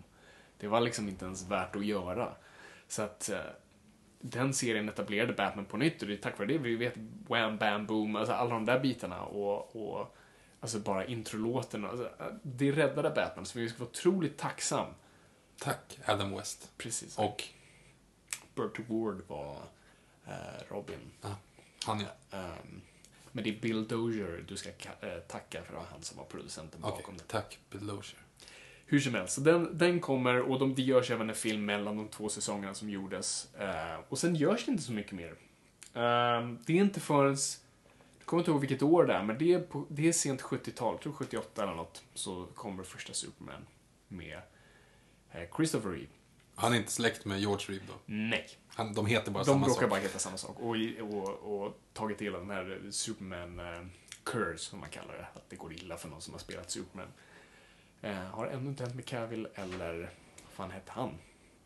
Det 0.58 0.68
var 0.68 0.82
liksom 0.82 1.10
inte 1.10 1.26
ens 1.26 1.48
värt 1.48 1.76
att 1.76 1.86
göra. 1.86 2.34
Så 2.88 3.02
att 3.02 3.30
eh, 3.30 3.40
den 4.22 4.54
serien 4.54 4.90
etablerade 4.90 5.34
Batman 5.34 5.66
på 5.66 5.78
nytt 5.78 6.02
och 6.02 6.08
det 6.08 6.14
är 6.14 6.18
tack 6.18 6.40
vare 6.40 6.48
det 6.48 6.58
vi 6.58 6.76
vet 6.76 6.94
Wham 7.28 7.58
Bam 7.58 7.86
Boom, 7.86 8.16
alltså 8.16 8.34
alla 8.34 8.50
de 8.50 8.66
där 8.66 8.80
bitarna 8.80 9.22
och, 9.22 9.76
och 9.76 10.16
alltså 10.60 10.80
bara 10.80 11.06
introlåten. 11.06 11.86
Alltså, 11.86 12.10
det 12.44 12.72
räddade 12.72 13.10
Batman 13.10 13.46
så 13.46 13.60
vi 13.60 13.70
ska 13.70 13.80
vara 13.80 13.90
otroligt 13.90 14.38
tacksam. 14.38 14.88
Tack, 15.60 16.00
Adam 16.06 16.36
West. 16.36 16.72
Precis. 16.78 17.18
Och, 17.18 17.44
Burt 18.56 18.80
Ward 18.90 19.22
var 19.28 19.58
eh, 20.28 20.34
Robin. 20.70 21.00
ja, 21.22 21.36
han 21.86 22.00
ja. 22.00 22.38
Ehm, 22.38 22.82
men 23.32 23.44
det 23.44 23.50
är 23.50 23.60
Bill 23.62 23.88
Dozier 23.88 24.46
du 24.48 24.58
ska 24.58 24.70
ka- 24.70 25.14
eh, 25.16 25.20
tacka 25.20 25.64
för 25.64 25.72
det 25.74 25.80
var 25.80 25.86
han 25.92 26.02
som 26.04 26.18
var 26.18 26.26
producenten 26.26 26.82
bakom 26.82 27.18
det. 27.18 27.24
tack, 27.28 27.60
Bill 27.70 27.86
Lozier. 27.86 28.20
Hur 28.86 29.00
som 29.00 29.14
helst, 29.14 29.34
så 29.36 29.42
den, 29.42 29.78
den 29.78 30.00
kommer 30.00 30.40
och 30.42 30.60
de, 30.60 30.76
det 30.76 30.82
görs 30.82 31.12
även 31.12 31.30
en 31.30 31.36
film 31.36 31.66
mellan 31.66 31.98
de 31.98 32.08
två 32.08 32.30
säsongerna 32.30 32.74
som 32.74 32.90
gjordes. 32.90 33.56
Eh, 33.56 34.00
och 34.10 34.20
sen 34.20 34.36
görs 34.36 34.66
det 34.66 34.72
inte 34.72 34.84
så 34.84 34.92
mycket 34.92 35.12
mer. 35.12 35.32
Eh, 35.94 36.50
det 36.66 36.74
är 36.74 36.82
inte 36.82 37.00
förrän, 37.00 37.38
kommer 38.30 38.42
inte 38.42 38.52
ihåg 38.52 38.60
vilket 38.60 38.82
år 38.82 39.06
det 39.06 39.14
är, 39.14 39.24
men 39.24 39.38
det 39.38 39.54
är, 39.54 39.60
på, 39.60 39.86
det 39.90 40.08
är 40.08 40.12
sent 40.14 40.42
70-tal, 40.42 40.94
jag 40.94 41.02
tror 41.02 41.14
78 41.14 41.64
eller 41.64 41.76
något, 41.76 42.04
så 42.14 42.46
kommer 42.56 42.84
första 42.84 43.14
Superman 43.14 43.66
med 44.08 44.42
eh, 45.32 45.42
Christopher 45.56 45.90
Reeve. 45.90 46.08
Han 46.56 46.74
är 46.74 46.78
inte 46.78 46.92
släkt 46.92 47.26
med 47.26 47.40
George 47.40 47.66
Reeve 47.70 47.84
då? 47.88 47.94
Nej. 48.06 48.50
Han, 48.68 48.94
de 48.94 49.06
heter 49.06 49.32
bara 49.32 49.44
De 49.44 49.46
samma 49.46 49.68
råkar 49.68 49.82
sak. 49.82 49.90
bara 49.90 50.00
heta 50.00 50.20
samma 50.20 50.38
sak. 50.38 50.60
Och, 50.60 50.76
och, 51.02 51.64
och 51.64 51.80
tagit 51.94 52.20
del 52.20 52.36
av 52.36 52.42
den 52.42 52.50
här 52.50 52.82
Superman 52.92 53.60
eh, 53.60 53.82
curse, 54.24 54.58
som 54.70 54.80
man 54.80 54.90
kallar 54.90 55.14
det. 55.14 55.28
Att 55.36 55.50
det 55.50 55.56
går 55.56 55.74
illa 55.74 55.98
för 55.98 56.10
någon 56.10 56.22
som 56.22 56.34
har 56.34 56.40
spelat 56.40 56.72
Superman. 56.72 57.08
Eh, 58.02 58.14
har 58.16 58.48
ännu 58.48 58.70
inte 58.70 58.84
hänt 58.84 58.96
med 58.96 59.06
Cavill 59.06 59.48
eller, 59.56 59.98
vad 60.46 60.52
fan 60.54 60.72
hette 60.72 60.92
han? 60.92 61.10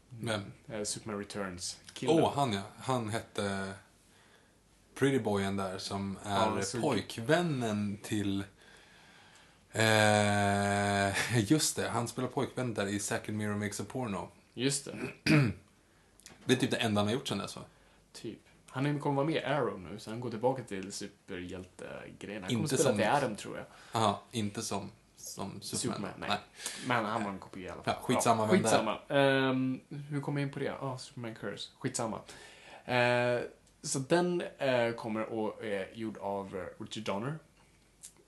Men, 0.10 0.54
Eh, 0.68 0.84
Superman 0.84 1.20
Returns 1.20 1.80
åh, 1.86 1.92
killen. 1.94 2.24
han 2.36 2.54
ja. 2.54 2.62
Han 2.78 3.10
hette... 3.10 3.74
pretty 4.96 5.20
boyen 5.20 5.58
där 5.58 5.78
som 5.78 6.18
är 6.24 6.36
Ja, 6.74 6.82
pojkvännen 6.82 7.98
till... 8.04 8.44
Eh, 9.72 11.40
just 11.52 11.76
det, 11.76 11.90
han 11.90 12.08
spelar 12.08 12.28
pojkvän 12.30 12.74
där 12.74 12.86
i 12.88 13.00
Second 13.00 13.38
Mirror 13.38 13.56
Makes 13.56 13.80
a 13.80 13.84
Porno. 13.92 14.30
Just 14.54 14.86
det. 14.86 14.98
Det 16.46 16.54
är 16.54 16.58
typ 16.58 16.72
det 16.72 16.78
enda 16.78 17.02
han 17.02 17.08
har 17.08 17.14
gjort 17.14 17.28
sen 17.28 17.38
dess 17.38 17.56
va? 17.56 17.62
Typ. 18.14 18.40
Han 18.70 19.00
kommer 19.00 19.16
vara 19.16 19.26
med 19.26 19.36
i 19.36 19.44
Arrow 19.44 19.80
nu, 19.80 20.00
så 20.00 20.10
han 20.10 20.20
går 20.20 20.30
tillbaka 20.30 20.64
till 20.64 20.92
superhjältegrejen. 20.92 22.44
Han 22.44 22.50
kommer 22.50 22.62
Inte 22.64 22.76
spela 22.78 22.90
som- 22.90 22.98
till 22.98 23.08
Adam, 23.08 23.36
tror 23.36 23.58
jag. 23.58 23.66
Jaha, 23.92 24.16
inte 24.32 24.62
som, 24.62 24.92
som 25.18 25.62
Superman. 25.62 25.96
Superman, 25.98 26.12
nej. 26.30 26.38
Men 26.88 27.06
han 27.06 27.24
var 27.24 27.32
en 27.32 27.40
kopia 27.40 27.66
i 27.68 27.70
alla 27.70 27.84
fall. 27.84 27.94
Ja, 28.02 28.02
skitsamma 28.08 28.46
vem 28.46 28.62
det 28.62 28.70
är. 28.70 28.72
skitsamma. 28.72 29.00
Ehm, 29.10 29.80
hur 30.10 30.22
kom 30.22 30.38
jag 30.38 30.48
in 30.48 30.54
på 30.54 30.60
det? 30.60 30.66
Ja, 30.66 30.98
Superman 30.98 31.36
Curse. 31.36 31.70
Skitsamma. 31.80 32.20
Eh, 32.86 33.40
så 33.84 34.00
den 34.00 34.44
eh, 34.58 34.92
kommer 34.92 35.22
att 35.22 35.64
är 35.64 35.88
gjord 35.94 36.18
av 36.18 36.56
eh, 36.56 36.84
Richard 36.84 37.04
Donner. 37.04 37.34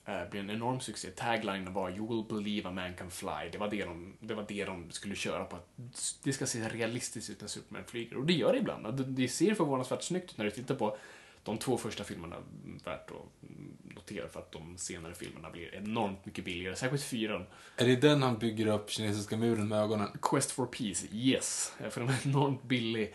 Eh, 0.06 0.30
blir 0.30 0.40
en 0.40 0.50
enorm 0.50 0.80
succé. 0.80 1.10
Taglinen 1.10 1.74
var 1.74 1.90
“You 1.90 2.08
will 2.08 2.38
believe 2.38 2.70
a 2.70 2.72
man 2.72 2.94
can 2.94 3.12
fly”. 3.12 3.50
Det 3.52 3.58
var 3.58 3.70
det 3.70 3.86
de, 3.86 4.14
det 4.20 4.34
var 4.34 4.46
det 4.48 4.66
de 4.66 4.92
skulle 4.92 5.16
köra 5.16 5.46
på. 5.46 5.56
Att 5.56 5.76
det 6.24 6.34
ska 6.34 6.46
se 6.46 6.70
realistiskt 6.70 7.30
ut 7.30 7.42
när 7.42 7.48
Superman 7.48 7.84
flyger. 7.88 8.18
Och 8.18 8.26
det 8.26 8.34
gör 8.34 8.54
det 8.54 8.60
ibland. 8.60 8.98
Det, 8.98 9.04
det 9.04 9.28
ser 9.28 9.54
förvånansvärt 9.54 10.04
snyggt 10.04 10.32
ut 10.32 10.38
när 10.38 10.46
du 10.46 10.52
tittar 10.52 10.76
på 10.76 10.98
de 11.44 11.58
två 11.58 11.78
första 11.78 12.04
filmerna. 12.04 12.36
Värt 12.84 13.12
att 13.12 13.50
notera 13.96 14.28
för 14.28 14.40
att 14.40 14.52
de 14.52 14.78
senare 14.78 15.14
filmerna 15.14 15.50
blir 15.50 15.76
enormt 15.76 16.26
mycket 16.26 16.46
billigare. 16.46 16.76
Särskilt 16.76 17.04
fyran. 17.04 17.46
Är 17.78 17.86
det 17.86 17.96
den 17.96 18.24
han 18.24 18.38
bygger 18.38 18.68
upp 18.68 18.90
kinesiska 18.90 19.38
muren 19.38 19.68
med 19.68 19.80
ögonen? 19.80 20.08
Quest 20.22 20.52
for 20.52 20.66
Peace, 20.66 21.08
yes. 21.12 21.74
Eh, 21.80 21.90
För 21.90 22.02
den 22.02 22.10
är 22.10 22.28
enormt 22.28 22.64
billig. 22.64 23.14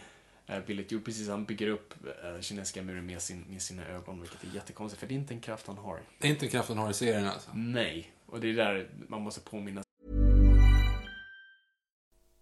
Eh, 0.50 0.60
Billigt 0.66 0.92
gjord, 0.92 1.04
precis. 1.04 1.28
Han 1.28 1.44
bygger 1.44 1.68
upp 1.68 1.94
eh, 2.04 2.40
kinesiska 2.40 2.82
muren 2.82 3.06
med, 3.06 3.22
sin, 3.22 3.44
med 3.48 3.62
sina 3.62 3.86
ögon, 3.86 4.20
vilket 4.20 4.44
är 4.44 4.54
jättekonstigt, 4.54 5.00
för 5.00 5.06
det 5.06 5.14
är 5.14 5.16
inte 5.16 5.34
en 5.34 5.40
kraft 5.40 5.66
han 5.66 5.78
har. 5.78 6.00
Det 6.18 6.28
är 6.28 6.30
inte 6.30 6.48
kraften 6.48 6.78
har 6.78 6.90
i 6.90 6.94
serien 6.94 7.26
alltså? 7.26 7.50
Nej. 7.54 8.12
Och 8.26 8.40
det 8.40 8.48
är 8.48 8.54
där 8.54 8.88
man 9.08 9.22
måste 9.22 9.40
påminna 9.40 9.82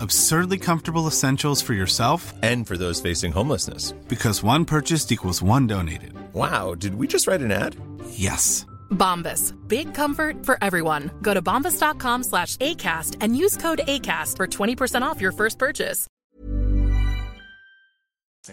Absurdly 0.00 0.58
comfortable 0.58 1.06
essentials 1.06 1.62
for 1.62 1.74
yourself 1.74 2.32
And 2.42 2.66
for 2.66 2.76
those 2.76 3.00
facing 3.00 3.32
homelessness. 3.32 3.92
because 4.08 4.42
one 4.42 4.64
purchased 4.64 5.12
equals 5.12 5.42
one 5.42 5.66
donated. 5.66 6.12
Wow, 6.32 6.74
did 6.74 6.94
we 6.94 7.06
just 7.06 7.26
write 7.26 7.42
an 7.44 7.52
ad? 7.52 7.76
Yes. 8.10 8.66
Bombas. 8.90 9.54
Big 9.68 9.94
comfort 9.94 10.44
for 10.46 10.56
everyone. 10.62 11.10
Go 11.22 11.34
to 11.34 11.42
bombas.com 11.42 12.24
slash 12.24 12.56
ACAST 12.58 13.16
and 13.20 13.36
use 13.36 13.56
code 13.56 13.80
ACAST 13.88 14.36
for 14.36 14.46
20% 14.46 15.02
off 15.02 15.20
your 15.20 15.32
first 15.32 15.58
purchase. 15.58 16.06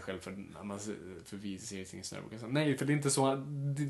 själv 0.01 0.19
för, 0.19 0.35
för 1.25 1.37
vi 1.37 1.57
ser 1.57 1.83
ting 1.85 2.03
snö. 2.03 2.19
brukar 2.19 2.33
jag 2.35 2.41
säga, 2.41 2.51
Nej, 2.53 2.77
för 2.77 2.85
det 2.85 2.93
är 2.93 2.95
inte 2.95 3.09
så 3.09 3.25
han, 3.29 3.73
det, 3.75 3.83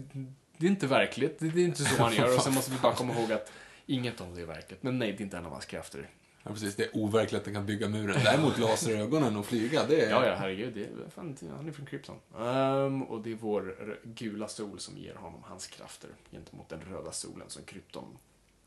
det 0.57 0.65
är 0.65 0.69
inte 0.69 0.87
verkligt. 0.87 1.39
Det, 1.39 1.49
det 1.49 1.61
är 1.61 1.65
inte 1.65 1.83
så 1.83 2.03
han 2.03 2.15
gör. 2.15 2.35
Och 2.35 2.41
sen 2.43 2.53
måste 2.53 2.71
vi 2.71 2.77
bara 2.81 2.93
komma 2.95 3.13
ihåg 3.13 3.31
att 3.31 3.51
inget 3.85 4.21
av 4.21 4.35
det 4.35 4.41
är 4.41 4.45
verkligt. 4.45 4.83
Men 4.83 4.99
nej, 4.99 5.11
det 5.11 5.17
är 5.21 5.23
inte 5.23 5.37
en 5.37 5.45
av 5.45 5.51
hans 5.51 5.65
krafter. 5.65 6.09
Ja, 6.43 6.51
precis. 6.51 6.75
Det 6.75 6.83
är 6.83 6.97
overkligt 6.97 7.39
att 7.39 7.45
den 7.45 7.53
kan 7.53 7.65
bygga 7.65 7.89
muren. 7.89 8.23
Däremot 8.23 8.57
laserögonen 8.57 9.37
och 9.37 9.45
flyga, 9.45 9.85
det 9.85 10.05
är... 10.05 10.09
Ja, 10.09 10.27
ja, 10.27 10.35
herregud. 10.35 10.73
Det 10.73 10.83
är, 10.83 11.09
fan, 11.09 11.37
han 11.57 11.67
är 11.67 11.71
från 11.71 11.85
Krypton. 11.85 12.17
Um, 12.35 13.03
och 13.03 13.21
det 13.21 13.31
är 13.31 13.35
vår 13.35 13.99
gula 14.03 14.47
sol 14.47 14.79
som 14.79 14.97
ger 14.97 15.15
honom 15.15 15.43
hans 15.43 15.67
krafter 15.67 16.09
gentemot 16.31 16.69
den 16.69 16.81
röda 16.81 17.11
solen 17.11 17.49
som 17.49 17.63
Krypton 17.63 18.17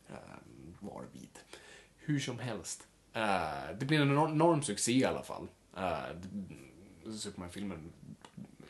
um, 0.08 0.16
var 0.80 1.04
vid. 1.12 1.38
Hur 1.96 2.20
som 2.20 2.38
helst. 2.38 2.86
Uh, 3.16 3.78
det 3.78 3.86
blir 3.86 4.00
en 4.00 4.10
enorm, 4.10 4.32
enorm 4.32 4.62
succé 4.62 4.92
i 4.92 5.04
alla 5.04 5.22
fall. 5.22 5.48
Uh, 5.76 7.12
Superman-filmen 7.12 7.92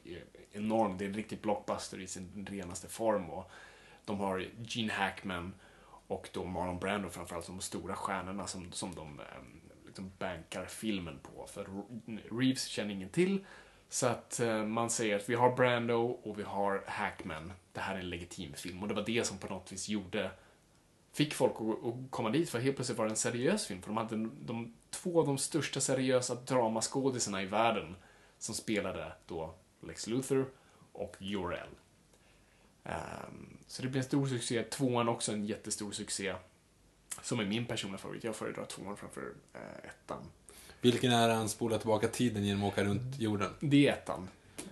är 0.05 0.25
enorm. 0.53 0.99
Det 0.99 1.05
är 1.05 1.09
en 1.09 1.15
riktig 1.15 1.41
blockbuster 1.41 2.01
i 2.01 2.07
sin 2.07 2.47
renaste 2.51 2.89
form. 2.89 3.31
Och 3.31 3.51
de 4.05 4.21
har 4.21 4.47
Gene 4.63 4.93
Hackman 4.93 5.53
och 6.07 6.29
då 6.33 6.45
Marlon 6.45 6.79
Brando 6.79 7.09
framförallt 7.09 7.45
som 7.45 7.57
de 7.57 7.63
stora 7.63 7.97
stjärnorna 7.97 8.47
som, 8.47 8.73
som 8.73 8.95
de 8.95 9.21
ehm, 9.21 9.61
liksom 9.87 10.13
bankar 10.19 10.67
filmen 10.67 11.19
på. 11.23 11.47
För 11.47 11.67
Reeves 12.41 12.67
känner 12.67 12.95
ingen 12.95 13.09
till. 13.09 13.45
Så 13.89 14.07
att 14.07 14.41
eh, 14.41 14.65
man 14.65 14.91
säger 14.91 15.17
att 15.17 15.29
vi 15.29 15.35
har 15.35 15.57
Brando 15.57 16.21
och 16.23 16.39
vi 16.39 16.43
har 16.43 16.85
Hackman. 16.87 17.53
Det 17.73 17.81
här 17.81 17.95
är 17.95 17.99
en 17.99 18.11
legitim 18.11 18.55
film. 18.55 18.83
Och 18.83 18.89
det 18.89 18.95
var 18.95 19.05
det 19.07 19.27
som 19.27 19.39
på 19.39 19.47
något 19.47 19.73
vis 19.73 19.89
gjorde 19.89 20.31
fick 21.13 21.35
folk 21.35 21.53
att, 21.53 22.11
komma 22.11 22.31
dit 22.31 22.51
för 22.51 22.59
helt 22.59 22.77
plötsligt 22.77 22.99
var 22.99 23.05
det 23.05 23.13
en 23.13 23.17
seriös 23.17 23.67
film. 23.67 23.83
För 23.83 23.89
de 23.89 23.97
hade 23.97 24.29
de, 24.47 24.75
två 24.91 25.21
av 25.21 25.27
de 25.27 25.39
största 25.39 25.81
seriösa 25.81 26.35
dramaskådisarna 26.35 27.43
i 27.43 27.47
världen 27.47 27.97
som 28.39 28.55
spelade 28.55 29.13
då 29.27 29.55
Lex 29.81 30.07
Luthor 30.07 30.51
och 30.93 31.17
Jor-El. 31.19 31.69
Ehm, 32.85 33.54
så 33.75 33.83
det 33.83 33.89
blev 33.89 34.01
en 34.01 34.05
stor 34.05 34.27
succé. 34.27 34.63
Tvåan 34.63 35.09
också 35.09 35.33
en 35.33 35.47
jättestor 35.47 35.93
succé. 35.93 36.35
Som 37.23 37.41
är 37.41 37.45
min 37.45 37.67
personliga 37.67 37.99
favorit. 37.99 38.25
Jag 38.25 38.37
föredrar 38.37 38.65
tvåan 38.65 38.97
framför 38.97 39.21
uh, 39.21 39.61
ettan. 39.85 40.23
Vilken 40.81 41.13
är 41.13 41.29
han 41.29 41.49
spolar 41.49 41.79
tillbaka 41.79 42.09
tiden 42.09 42.45
genom 42.45 42.65
att 42.65 42.73
åka 42.73 42.85
runt 42.85 43.19
jorden? 43.19 43.51
Det 43.61 43.89
är 43.89 43.93
ettan. 43.93 44.29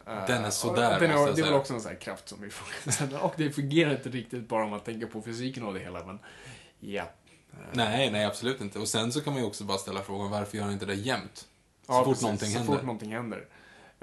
Eh, 0.06 0.26
Den 0.26 0.44
är 0.44 0.50
sådär, 0.50 0.94
och 0.94 1.00
den 1.00 1.10
måste 1.10 1.22
är, 1.22 1.26
jag 1.26 1.36
Det 1.36 1.40
är 1.40 1.44
väl 1.44 1.54
också 1.54 1.74
en 1.74 1.80
sån 1.80 1.90
här 1.92 1.98
kraft 1.98 2.28
som 2.28 2.40
vi 2.42 2.50
får. 2.50 3.16
och 3.24 3.34
det 3.36 3.50
fungerar 3.50 3.90
inte 3.90 4.08
riktigt 4.08 4.48
bara 4.48 4.64
om 4.64 4.70
man 4.70 4.80
tänker 4.80 5.06
på 5.06 5.22
fysiken 5.22 5.62
av 5.62 5.74
det 5.74 5.80
hela, 5.80 6.06
men 6.06 6.18
ja. 6.80 7.10
Nej, 7.72 8.10
nej 8.10 8.24
absolut 8.24 8.60
inte. 8.60 8.78
Och 8.78 8.88
sen 8.88 9.12
så 9.12 9.20
kan 9.20 9.32
man 9.32 9.42
ju 9.42 9.48
också 9.48 9.64
bara 9.64 9.78
ställa 9.78 10.02
frågan 10.02 10.30
varför 10.30 10.56
gör 10.56 10.64
han 10.64 10.72
inte 10.72 10.86
det 10.86 10.94
jämt? 10.94 11.36
Så 11.36 11.46
Ja, 11.86 11.98
fort 11.98 12.06
precis. 12.06 12.22
någonting 12.22 12.50
så 12.50 12.58
händer. 12.58 12.74
fort 12.74 12.82
någonting 12.82 13.12
händer. 13.12 13.46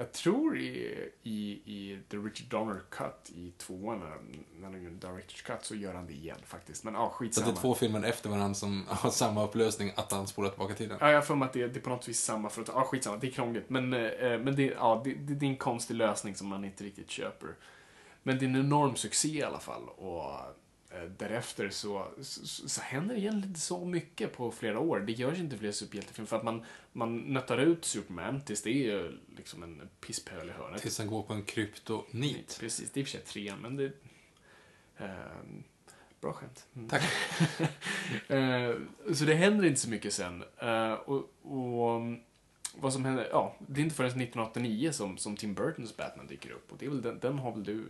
Jag 0.00 0.12
tror 0.12 0.58
i, 0.58 1.08
i, 1.22 1.50
i 1.50 1.98
The 2.08 2.16
Richard 2.16 2.48
Donner 2.48 2.80
Cut 2.90 3.30
i 3.34 3.52
tvåan, 3.58 3.98
när, 3.98 4.68
han 4.68 4.82
gör 4.82 4.90
Director's 4.90 5.44
Cut, 5.44 5.64
så 5.64 5.74
gör 5.74 5.94
han 5.94 6.06
det 6.06 6.12
igen 6.12 6.38
faktiskt. 6.44 6.84
Men 6.84 6.94
ja, 6.94 7.00
Så 7.00 7.06
att 7.06 7.14
skitsamma. 7.14 7.46
det 7.46 7.52
är 7.52 7.60
två 7.60 7.74
filmer 7.74 8.02
efter 8.02 8.30
varandra 8.30 8.54
som 8.54 8.86
har 8.88 9.10
samma 9.10 9.44
upplösning, 9.44 9.92
att 9.96 10.12
han 10.12 10.26
spolar 10.26 10.48
tillbaka 10.48 10.74
tiden. 10.74 10.98
Ja, 11.00 11.08
jag 11.08 11.16
har 11.16 11.22
för 11.22 11.34
mig 11.34 11.46
att 11.46 11.52
det, 11.52 11.66
det 11.66 11.78
är 11.78 11.82
på 11.82 11.90
något 11.90 12.08
vis 12.08 12.20
samma 12.20 12.48
för 12.48 12.62
att, 12.62 12.68
ja 12.68 12.84
skitsamma, 12.84 13.16
det 13.16 13.26
är 13.26 13.30
krångligt. 13.30 13.70
Men, 13.70 13.92
eh, 13.92 14.38
men 14.38 14.56
det, 14.56 14.62
ja, 14.62 15.00
det, 15.04 15.14
det, 15.14 15.34
det 15.34 15.46
är 15.46 15.50
en 15.50 15.56
konstig 15.56 15.94
lösning 15.94 16.34
som 16.34 16.48
man 16.48 16.64
inte 16.64 16.84
riktigt 16.84 17.10
köper. 17.10 17.54
Men 18.22 18.38
det 18.38 18.44
är 18.44 18.48
en 18.48 18.56
enorm 18.56 18.96
succé 18.96 19.28
i 19.28 19.42
alla 19.42 19.60
fall. 19.60 19.88
Och 19.88 20.30
därefter 21.18 21.70
så, 21.70 22.06
så, 22.20 22.68
så 22.68 22.80
händer 22.80 23.14
det 23.14 23.20
egentligen 23.20 23.48
inte 23.48 23.60
så 23.60 23.84
mycket 23.84 24.32
på 24.32 24.50
flera 24.50 24.78
år. 24.78 25.00
Det 25.00 25.12
görs 25.12 25.38
inte 25.38 25.58
fler 25.58 25.72
superhjältefilmer 25.72 26.26
för 26.26 26.36
att 26.36 26.44
man, 26.44 26.64
man 26.92 27.18
nöttar 27.18 27.58
ut 27.58 27.84
Superman 27.84 28.40
tills 28.40 28.62
det 28.62 28.90
är 28.90 29.18
liksom 29.36 29.62
en 29.62 29.88
pisspöl 30.00 30.48
i 30.48 30.52
hörnet. 30.52 30.82
Tills 30.82 30.98
han 30.98 31.06
går 31.06 31.22
på 31.22 31.32
en 31.32 31.42
kryptonit. 31.42 32.56
Precis, 32.60 32.90
det 32.90 33.00
är 33.00 33.02
i 33.02 33.04
och 33.04 33.08
för 33.08 33.18
sig 33.18 33.26
trean, 33.26 33.58
men 33.58 33.76
det... 33.76 33.92
ehm, 34.96 35.64
bra 36.20 36.32
skämt. 36.32 36.66
Mm. 36.76 36.88
Tack. 36.88 37.02
Eh, 38.28 38.74
så 39.14 39.24
det 39.24 39.34
händer 39.34 39.64
inte 39.64 39.80
så 39.80 39.90
mycket 39.90 40.14
sen. 40.14 40.44
Eh, 40.58 40.92
och, 40.92 41.30
och 41.42 41.96
um, 41.96 42.20
vad 42.74 42.92
som 42.92 43.04
händer, 43.04 43.28
ja, 43.30 43.56
det 43.66 43.80
är 43.80 43.84
inte 43.84 43.96
förrän 43.96 44.08
1989 44.08 44.92
som, 44.92 45.18
som 45.18 45.36
Tim 45.36 45.54
Burtons 45.54 45.96
Batman 45.96 46.26
dyker 46.26 46.50
upp. 46.50 46.72
Och 46.72 46.78
det 46.78 46.86
är 46.86 46.90
väl 46.90 47.02
den, 47.02 47.18
den 47.18 47.38
har 47.38 47.52
väl 47.52 47.64
du, 47.64 47.86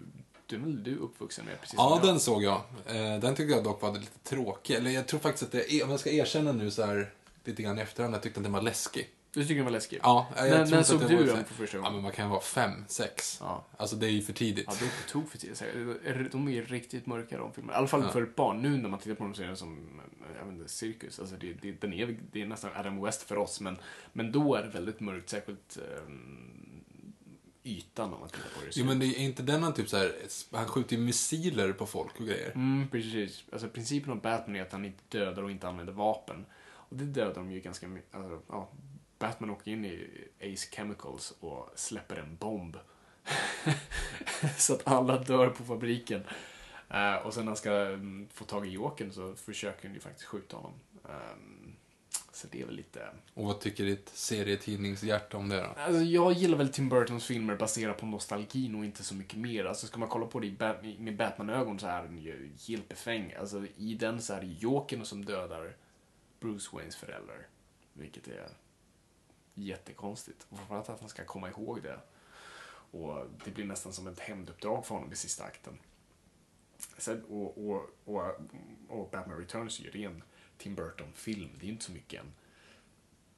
är 0.53 0.59
väl 0.59 0.83
du 0.83 0.97
uppvuxen 0.97 1.45
med? 1.45 1.61
Precis 1.61 1.75
Ja, 1.77 2.01
den 2.03 2.21
såg 2.21 2.43
jag. 2.43 2.61
Eh, 2.87 3.19
Den 3.21 3.35
tyckte 3.35 3.55
jag 3.55 3.65
dock 3.65 3.83
var 3.83 3.93
lite 3.93 4.19
tråkig. 4.25 4.75
Eller 4.75 4.91
jag 4.91 5.07
tror 5.07 5.21
faktiskt 5.21 5.43
att 5.43 5.53
det, 5.69 5.83
om 5.83 5.91
jag 5.91 6.01
ska 6.01 6.11
erkänna 6.11 6.53
nu 6.53 6.71
så 6.71 6.87
här 6.87 7.13
lite 7.45 7.63
grann 7.63 7.79
i 7.79 7.81
efterhand, 7.83 8.15
jag 8.15 8.23
tyckte 8.23 8.41
att 8.41 8.45
den 8.45 8.53
var 8.53 8.63
läskig. 8.63 9.09
Du 9.33 9.43
tycker 9.43 9.55
den 9.55 9.65
var 9.65 9.73
läskig? 9.73 9.99
Ja, 10.03 10.27
jag 10.37 10.51
När- 10.51 10.67
när 10.67 10.83
såg 10.83 11.01
du 11.01 11.25
den 11.25 11.45
för 11.45 11.55
första 11.55 11.77
Ja, 11.77 11.81
gången? 11.81 11.95
men 11.95 12.03
man 12.03 12.13
kan 12.13 12.31
vara 12.31 12.41
fem, 12.41 12.85
sex. 12.89 13.37
Ja. 13.41 13.65
Alltså 13.77 13.97
det 13.97 14.07
är 14.07 14.11
ju 14.11 14.23
för 14.23 14.33
tidigt. 14.33 14.65
Ja, 14.69 14.75
det 14.81 14.85
är 14.85 14.89
på 14.89 15.11
tok 15.11 15.31
för 15.31 15.39
tidigt. 15.39 16.33
De 16.33 16.49
är 16.49 16.53
ju 16.53 16.65
riktigt 16.65 17.07
mörka 17.07 17.39
de 17.39 17.53
filmerna. 17.53 17.73
I 17.73 17.77
alla 17.79 17.87
fall 17.87 18.03
Ja. 18.03 18.09
för 18.13 18.23
ett 18.23 18.37
barn. 18.37 18.63
Nu 18.63 18.69
när 18.69 18.89
man 18.89 18.99
tittar 19.01 19.15
på 19.15 19.25
dem 19.25 19.35
så 19.35 19.43
är 19.43 19.47
det 19.49 19.57
som, 19.57 19.79
jag 20.39 20.45
vet 20.47 20.55
inte, 20.55 20.69
cirkus. 20.73 21.19
Alltså 21.21 21.37
det, 21.37 21.53
det, 21.53 21.73
den 21.73 21.93
är, 21.93 22.17
det 22.33 22.43
är 22.43 22.47
nästan 22.47 22.71
Adam 22.77 23.03
West 23.03 23.23
för 23.23 23.37
oss, 23.39 23.61
men, 23.61 23.77
men 24.13 24.33
då 24.33 24.55
är 24.55 24.63
det 24.63 24.69
väldigt 24.69 25.01
mörkt, 25.01 25.29
särskilt 25.31 25.79
um, 26.07 26.47
ytan 27.63 28.15
om 28.15 28.21
man 28.21 28.29
tittar 28.29 28.49
på 28.55 28.65
det. 28.65 28.77
Jo, 28.77 28.85
men 28.87 28.99
det 28.99 29.07
är 29.07 29.19
inte 29.19 29.43
den 29.43 29.63
han 29.63 29.75
typ 29.75 29.89
så 29.89 29.97
här, 29.97 30.13
han 30.53 30.67
skjuter 30.67 30.97
ju 30.97 31.03
missiler 31.03 31.73
på 31.73 31.87
folk 31.87 32.21
och 32.21 32.27
grejer. 32.27 32.53
Mm, 32.55 32.89
precis. 32.89 33.45
Alltså 33.53 33.69
principen 33.69 34.13
om 34.13 34.21
Batman 34.21 34.57
är 34.57 34.63
att 34.63 34.73
han 34.73 34.85
inte 34.85 35.19
dödar 35.19 35.43
och 35.43 35.51
inte 35.51 35.69
använder 35.69 35.93
vapen. 35.93 36.47
Och 36.63 36.97
det 36.97 37.05
dödar 37.05 37.35
de 37.35 37.53
ju 37.53 37.61
ganska 37.61 37.89
mycket. 37.89 38.15
Alltså, 38.15 38.41
ja, 38.49 38.71
Batman 39.19 39.51
åker 39.51 39.71
in 39.71 39.85
i 39.85 40.09
Ace 40.41 40.77
Chemicals 40.77 41.35
och 41.41 41.71
släpper 41.75 42.17
en 42.17 42.37
bomb. 42.37 42.77
så 44.57 44.75
att 44.75 44.89
alla 44.89 45.19
dör 45.19 45.49
på 45.49 45.65
fabriken. 45.65 46.23
Eh, 46.89 47.15
och 47.15 47.35
sen 47.35 47.45
när 47.45 47.51
han 47.51 47.57
ska 47.57 47.73
mm, 47.73 48.29
få 48.33 48.45
tag 48.45 48.67
i 48.67 48.71
Jokern 48.71 49.13
så 49.13 49.35
försöker 49.35 49.89
han 49.89 49.95
ju 49.95 50.01
faktiskt 50.01 50.27
skjuta 50.27 50.57
honom. 50.57 50.73
Ehm, 51.05 51.60
så 52.41 52.49
det 52.51 52.61
är 52.63 52.67
väl 52.67 52.75
lite... 52.75 53.09
Och 53.35 53.45
vad 53.45 53.61
tycker 53.61 53.85
ditt 53.85 54.09
serietidningshjärta 54.09 55.37
om 55.37 55.49
det 55.49 55.57
då? 55.57 55.67
Alltså, 55.77 56.03
jag 56.03 56.33
gillar 56.33 56.59
väl 56.59 56.69
Tim 56.69 56.89
Burtons 56.89 57.27
filmer 57.27 57.57
baserat 57.57 57.99
på 57.99 58.07
nostalgin 58.07 58.75
och 58.75 58.85
inte 58.85 59.05
så 59.05 59.15
mycket 59.15 59.39
mer. 59.39 59.65
Alltså, 59.65 59.87
ska 59.87 59.99
man 59.99 60.09
kolla 60.09 60.27
på 60.27 60.41
det 60.41 60.51
Bat- 60.51 60.99
med 60.99 61.17
Batman-ögon 61.17 61.79
så 61.79 61.87
är 61.87 62.03
den 62.03 62.19
ju 62.19 62.51
helt 62.69 62.89
befängd. 62.89 63.35
Alltså, 63.35 63.67
I 63.77 63.95
den 63.95 64.23
så 64.23 64.35
är 64.35 64.41
det 64.41 64.47
Jokern 64.47 65.05
som 65.05 65.25
dödar 65.25 65.77
Bruce 66.41 66.77
Waynes 66.77 66.97
föräldrar. 66.97 67.47
Vilket 67.93 68.29
är 68.29 68.49
jättekonstigt. 69.55 70.47
Och 70.49 70.59
framförallt 70.59 70.89
att 70.89 71.01
han 71.01 71.09
ska 71.09 71.25
komma 71.25 71.49
ihåg 71.49 71.83
det. 71.83 72.01
Och 72.93 73.27
det 73.45 73.51
blir 73.51 73.65
nästan 73.65 73.93
som 73.93 74.07
ett 74.07 74.21
hämnduppdrag 74.21 74.87
för 74.87 74.95
honom 74.95 75.13
i 75.13 75.17
sista 75.17 75.45
akten. 75.45 75.79
Sen, 76.99 77.25
och, 77.25 77.69
och, 77.69 77.91
och, 78.05 78.23
och 78.89 79.11
Batman 79.11 79.39
Returns 79.39 79.81
är 79.81 79.85
ju 79.85 79.91
ren 79.91 80.23
Tim 80.61 80.75
Burton-film. 80.75 81.51
Det 81.55 81.65
är 81.65 81.67
ju 81.67 81.73
inte 81.73 81.85
så 81.85 81.93
mycket 81.93 82.21
en 82.21 82.33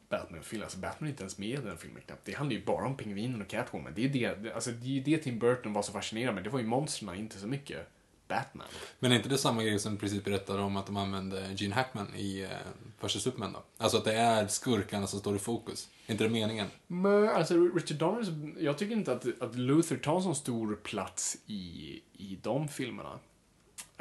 Batman-film. 0.09 0.63
Alltså 0.63 0.79
Batman 0.79 1.07
är 1.07 1.11
inte 1.11 1.23
ens 1.23 1.39
med 1.39 1.49
i 1.49 1.57
den 1.57 1.79
filmen 1.79 2.03
knappt. 2.07 2.25
Det 2.25 2.33
handlar 2.33 2.57
ju 2.57 2.65
bara 2.65 2.87
om 2.87 2.97
pingvinen 2.97 3.43
och 3.43 3.49
Catwoman. 3.49 3.93
Det 3.95 4.05
är 4.05 4.09
ju 4.09 4.35
det, 4.35 4.53
alltså, 4.53 4.71
det, 4.71 4.99
är 4.99 5.05
det 5.05 5.19
Tim 5.19 5.39
Burton 5.39 5.73
var 5.73 5.83
så 5.83 5.93
fascinerad 5.93 6.35
med. 6.35 6.45
Det 6.45 6.51
var 6.51 6.59
ju 6.59 6.67
monstren, 6.67 7.15
inte 7.15 7.39
så 7.39 7.47
mycket 7.47 7.89
Batman. 8.29 8.67
Men 8.99 9.13
är 9.13 9.17
inte 9.17 9.29
det 9.29 9.39
samma 9.39 9.63
grej 9.63 9.79
som 9.79 9.95
i 9.95 9.99
princip 9.99 10.25
berättade 10.25 10.63
om 10.63 10.77
att 10.77 10.87
de 10.87 10.97
använde 10.97 11.55
Gene 11.57 11.75
Hackman 11.75 12.15
i 12.17 12.43
eh, 12.43 12.49
första 12.99 13.19
Superman 13.19 13.53
då? 13.53 13.63
Alltså 13.79 13.99
att 13.99 14.05
det 14.05 14.15
är 14.15 14.47
skurkarna 14.47 15.07
som 15.07 15.21
står 15.21 15.37
i 15.37 15.39
fokus. 15.39 15.89
Är 16.07 16.13
inte 16.13 16.25
det 16.25 16.31
meningen? 16.31 16.67
Men 16.87 17.29
alltså 17.29 17.55
Richard 17.55 17.99
Donner, 17.99 18.53
jag 18.59 18.79
tycker 18.79 18.97
inte 18.97 19.13
att, 19.13 19.43
att 19.43 19.55
Luther 19.55 19.97
tar 19.97 20.21
så 20.21 20.35
stor 20.35 20.75
plats 20.75 21.37
i, 21.47 22.01
i 22.13 22.39
de 22.43 22.69
filmerna. 22.69 23.19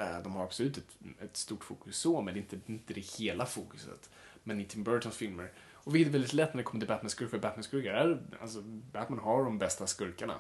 Eh, 0.02 0.22
De 0.24 0.36
har 0.36 0.44
absolut 0.44 0.78
ett, 0.78 0.98
ett 1.22 1.38
stort 1.38 1.64
fokus 1.64 1.98
så, 1.98 2.22
men 2.22 2.34
det 2.34 2.40
inte, 2.40 2.60
inte 2.66 2.94
det 2.94 3.02
hela 3.02 3.46
fokuset. 3.46 4.10
Men 4.44 4.60
i 4.60 4.66
Tim 4.66 4.84
Burtons 4.84 5.16
filmer, 5.16 5.52
och 5.74 5.96
vilket 5.96 6.08
är 6.08 6.12
väldigt 6.12 6.34
lätt 6.34 6.54
när 6.54 6.58
det 6.58 6.64
kommer 6.64 6.82
till 6.82 6.88
Batman-skurkar, 6.88 7.30
för 7.30 7.40
Batman-skurkar 7.40 7.94
är, 7.94 8.22
alltså 8.42 8.62
Batman 8.66 9.20
har 9.20 9.44
de 9.44 9.58
bästa 9.58 9.88
skurkarna. 9.88 10.40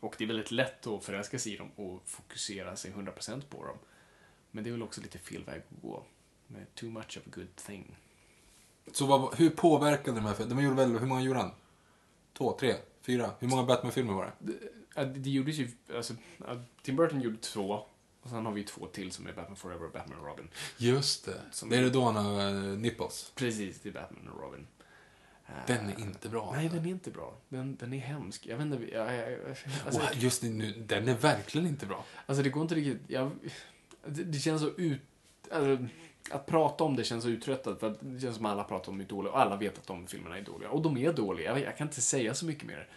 Och 0.00 0.14
det 0.18 0.24
är 0.24 0.28
väldigt 0.28 0.50
lätt 0.50 0.86
att 0.86 1.04
förälska 1.04 1.38
sig 1.38 1.52
i 1.54 1.56
dem 1.56 1.70
och 1.76 2.02
fokusera 2.06 2.76
sig 2.76 2.92
100% 2.92 3.42
på 3.48 3.64
dem. 3.66 3.76
Men 4.50 4.64
det 4.64 4.70
är 4.70 4.72
väl 4.72 4.82
också 4.82 5.00
lite 5.00 5.18
fel 5.18 5.44
väg 5.44 5.62
att 5.70 5.82
gå. 5.82 6.04
Med 6.46 6.74
too 6.74 6.90
much 6.90 7.18
of 7.18 7.26
a 7.26 7.30
good 7.34 7.56
thing. 7.56 7.96
Så 8.92 9.06
vad, 9.06 9.34
hur 9.34 9.50
påverkade 9.50 10.16
de 10.16 10.26
här 10.26 10.34
filmerna? 10.34 10.60
De 10.60 10.64
gjorde 10.64 10.76
väl, 10.76 10.98
hur 10.98 11.06
många 11.06 11.22
gjorde 11.22 11.38
han? 11.38 11.50
Två, 12.32 12.56
tre, 12.60 12.74
fyra? 13.00 13.30
Hur 13.38 13.48
många 13.48 13.62
Batman-filmer 13.62 14.12
var 14.12 14.32
det? 14.38 14.52
Det, 14.94 15.04
det 15.04 15.30
gjordes 15.30 15.56
ju, 15.56 15.70
alltså, 15.94 16.14
Tim 16.82 16.96
Burton 16.96 17.20
gjorde 17.20 17.36
två. 17.36 17.86
Och 18.24 18.30
sen 18.30 18.46
har 18.46 18.52
vi 18.52 18.64
två 18.64 18.86
till 18.86 19.12
som 19.12 19.26
är 19.26 19.32
Batman 19.32 19.56
Forever 19.56 19.84
och 19.86 19.92
Batman 19.92 20.18
och 20.18 20.26
Robin. 20.26 20.48
Just 20.76 21.24
det. 21.24 21.40
Som- 21.50 21.68
Det 21.68 21.76
är 21.76 21.82
det 21.82 21.90
då 21.90 22.04
han 22.04 22.16
har 22.16 22.52
uh, 22.52 22.78
nipples. 22.78 23.32
Precis, 23.34 23.80
det 23.80 23.88
är 23.88 23.92
Batman 23.92 24.28
och 24.28 24.40
Robin. 24.42 24.66
Eh, 25.46 25.52
Den 25.66 25.88
är 25.88 26.00
inte 26.00 26.28
bra. 26.28 26.52
Nej, 26.56 26.68
den 26.68 26.84
är 26.86 26.90
inte 26.90 27.10
bra. 27.10 27.34
Den, 27.48 27.76
den 27.76 27.92
är 27.92 27.98
hemsk. 27.98 28.46
Jag 28.46 28.56
vet 28.56 28.66
inte, 28.66 28.92
jag, 28.94 29.14
jag, 29.14 29.38
alltså, 29.86 30.00
Och 30.00 30.16
just 30.16 30.42
nu, 30.42 30.72
den 30.86 31.08
är 31.08 31.14
verkligen 31.16 31.66
inte 31.66 31.86
bra. 31.86 32.04
alltså 32.26 32.42
det 32.42 32.50
går 32.50 32.62
inte 32.62 32.74
riktigt, 32.74 33.00
jag, 33.06 33.30
det, 34.06 34.24
det 34.24 34.38
känns 34.38 34.60
så 34.62 34.68
ut, 34.76 35.00
alltså, 35.52 35.86
att 36.30 36.46
prata 36.46 36.84
om 36.84 36.96
det 36.96 37.04
känns 37.04 37.24
så 37.24 37.30
uttröttat 37.30 37.80
för 37.80 37.90
att 37.90 37.98
det 38.00 38.20
känns 38.20 38.36
som 38.36 38.46
att 38.46 38.52
alla 38.52 38.64
pratar 38.64 38.92
om 38.92 39.00
hur 39.00 39.06
dåliga 39.06 39.32
och 39.32 39.40
alla 39.40 39.56
vet 39.56 39.78
att 39.78 39.86
de 39.86 40.06
filmerna 40.06 40.38
är 40.38 40.42
dåliga. 40.42 40.70
Och 40.70 40.82
de 40.82 40.96
är 40.96 41.12
dåliga, 41.12 41.46
jag, 41.50 41.60
jag 41.60 41.76
kan 41.78 41.86
inte 41.86 42.00
säga 42.00 42.34
så 42.34 42.46
mycket 42.46 42.64
mer. 42.64 42.88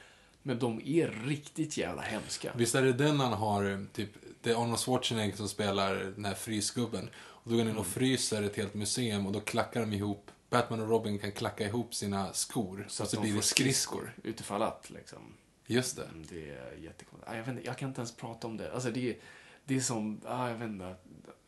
Men 0.44 0.60
de 0.60 0.82
är 0.86 1.08
riktigt 1.28 1.78
jävla 1.78 2.02
hemska. 2.02 2.52
Visst 2.56 2.76
är 2.76 2.82
det 2.82 2.94
den 2.94 3.20
han 3.20 3.34
har, 3.34 3.72
eh, 3.72 3.80
typ, 3.94 4.10
det 4.42 4.50
är 4.52 4.56
Arnold 4.64 4.80
Schwarzenegger 4.80 5.36
som 5.38 5.50
spelar 5.50 5.96
den 5.96 6.26
här 6.26 6.34
frysgubben. 6.36 7.10
Och 7.20 7.52
då 7.52 7.58
går 7.58 7.64
han 7.64 7.72
in 7.72 7.78
och 7.78 7.88
fryser 7.88 8.44
ett 8.44 8.56
helt 8.56 8.74
museum 8.74 9.26
och 9.26 9.32
då 9.32 9.40
klackar 9.40 9.80
de 9.80 9.94
ihop, 9.94 10.32
Batman 10.50 10.82
och 10.82 10.90
Robin 10.90 11.20
kan 11.20 11.32
klacka 11.32 11.66
ihop 11.66 11.94
sina 11.96 12.34
skor. 12.34 12.86
Så, 12.90 13.04
att 13.04 13.10
så 13.10 13.16
de 13.16 13.22
blir 13.22 13.34
det 13.36 13.42
skridskor. 13.42 14.14
Utifall 14.24 14.62
att, 14.62 14.90
liksom. 14.90 15.20
Just 15.66 15.96
det. 15.96 16.04
Mm, 16.04 16.26
Det 16.30 16.50
är 16.50 16.74
jättekonstigt. 16.84 17.32
Ah, 17.32 17.36
Jag, 17.36 17.44
vet 17.44 17.48
inte, 17.56 17.66
jag 17.66 17.78
kan 17.78 17.90
inte 17.90 18.02
ens 18.02 18.16
prata 18.16 18.48
om 18.48 18.58
det. 18.58 18.74
Alltså 18.74 18.92
det, 18.92 19.10
är- 19.10 19.18
det 19.66 19.76
är 19.76 19.80
som, 19.80 20.22
ah, 20.26 20.48
jag 20.50 20.56
vet 20.58 20.68
inte. 20.70 20.96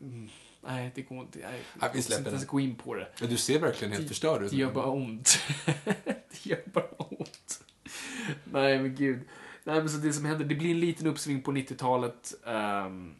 Mm, 0.01 0.29
nej, 0.61 0.91
det 0.95 1.01
går 1.01 1.19
inte. 1.21 1.39
Nej, 1.39 1.61
vi 1.73 1.79
jag 1.97 2.03
släpper 2.03 2.19
inte 2.21 2.29
ens 2.29 2.45
gå 2.47 2.59
in 2.59 2.75
på 2.75 2.95
det. 2.95 3.07
Ja, 3.21 3.27
du 3.27 3.37
ser 3.37 3.59
verkligen 3.59 3.93
helt 3.93 4.07
förstörd 4.07 4.43
ut. 4.43 4.51
Det 4.51 4.57
gör 4.57 4.71
bara 4.71 4.89
ont. 4.91 5.39
det 6.05 6.45
gör 6.45 6.63
bara 6.73 6.85
ont. 6.97 7.63
Nej, 8.51 8.79
men 8.79 8.95
gud. 8.95 9.19
Nej, 9.63 9.79
men 9.79 9.89
så 9.89 9.97
det 9.97 10.13
som 10.13 10.25
händer, 10.25 10.45
det 10.45 10.55
blir 10.55 10.71
en 10.71 10.79
liten 10.79 11.07
uppsving 11.07 11.41
på 11.41 11.51
90-talet. 11.51 12.33
ehm, 12.45 13.15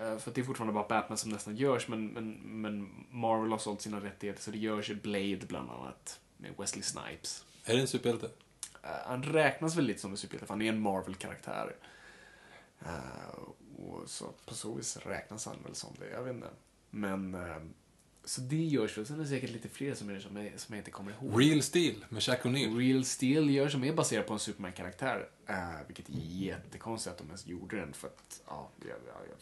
eh, 0.00 0.18
för 0.18 0.30
det 0.34 0.40
är 0.40 0.44
fortfarande 0.44 0.74
bara 0.74 0.88
Batman 0.88 1.18
som 1.18 1.30
nästan 1.30 1.56
görs, 1.56 1.88
men, 1.88 2.06
men, 2.06 2.32
men 2.62 2.90
Marvel 3.10 3.50
har 3.50 3.58
sålt 3.58 3.82
sina 3.82 4.00
rättigheter, 4.00 4.42
så 4.42 4.50
det 4.50 4.58
görs 4.58 4.90
Blade 5.02 5.46
bland 5.48 5.70
annat. 5.70 6.20
Med 6.36 6.52
Wesley 6.58 6.82
Snipes. 6.82 7.44
Är 7.64 7.74
det 7.74 7.80
en 7.80 7.86
superhjälte? 7.86 8.30
Eh, 8.82 8.90
han 9.06 9.22
räknas 9.22 9.76
väl 9.76 9.84
lite 9.84 10.00
som 10.00 10.10
en 10.10 10.16
superhjälte, 10.16 10.46
för 10.46 10.54
han 10.54 10.62
är 10.62 10.68
en 10.68 10.80
Marvel-karaktär. 10.80 11.76
Eh, 12.80 13.38
och 13.78 14.10
så 14.10 14.32
på 14.46 14.54
så 14.54 14.74
vis 14.74 14.96
räknas 14.96 15.46
han 15.46 15.56
väl 15.64 15.74
som 15.74 15.94
det, 15.98 16.10
jag 16.10 16.22
vet 16.22 16.34
inte. 16.34 16.50
Men, 16.90 17.34
eh, 17.34 17.56
så 18.28 18.40
det 18.40 18.64
görs 18.64 18.98
väl. 18.98 19.06
Sen 19.06 19.16
är 19.16 19.22
det 19.22 19.28
säkert 19.28 19.50
lite 19.50 19.68
fler 19.68 19.94
som, 19.94 20.10
är, 20.10 20.20
som, 20.20 20.36
jag, 20.36 20.60
som 20.60 20.74
jag 20.74 20.80
inte 20.80 20.90
kommer 20.90 21.12
ihåg. 21.12 21.40
Real 21.42 21.62
Steel 21.62 22.04
med 22.08 22.22
Shaq 22.22 22.42
O'Neal. 22.44 22.78
Real 22.78 23.04
Steel 23.04 23.50
gör 23.50 23.68
som 23.68 23.84
är 23.84 23.92
baserad 23.92 24.26
på 24.26 24.32
en 24.32 24.38
Superman-karaktär. 24.38 25.28
Eh, 25.46 25.56
vilket 25.86 26.08
är 26.08 26.12
jättekonstigt 26.18 27.12
att 27.12 27.18
de 27.18 27.26
ens 27.26 27.46
gjorde 27.46 27.76
den, 27.76 27.92
för 27.92 28.08
att, 28.08 28.42
ja, 28.46 28.70
jag, 28.80 28.88
jag, 28.88 28.96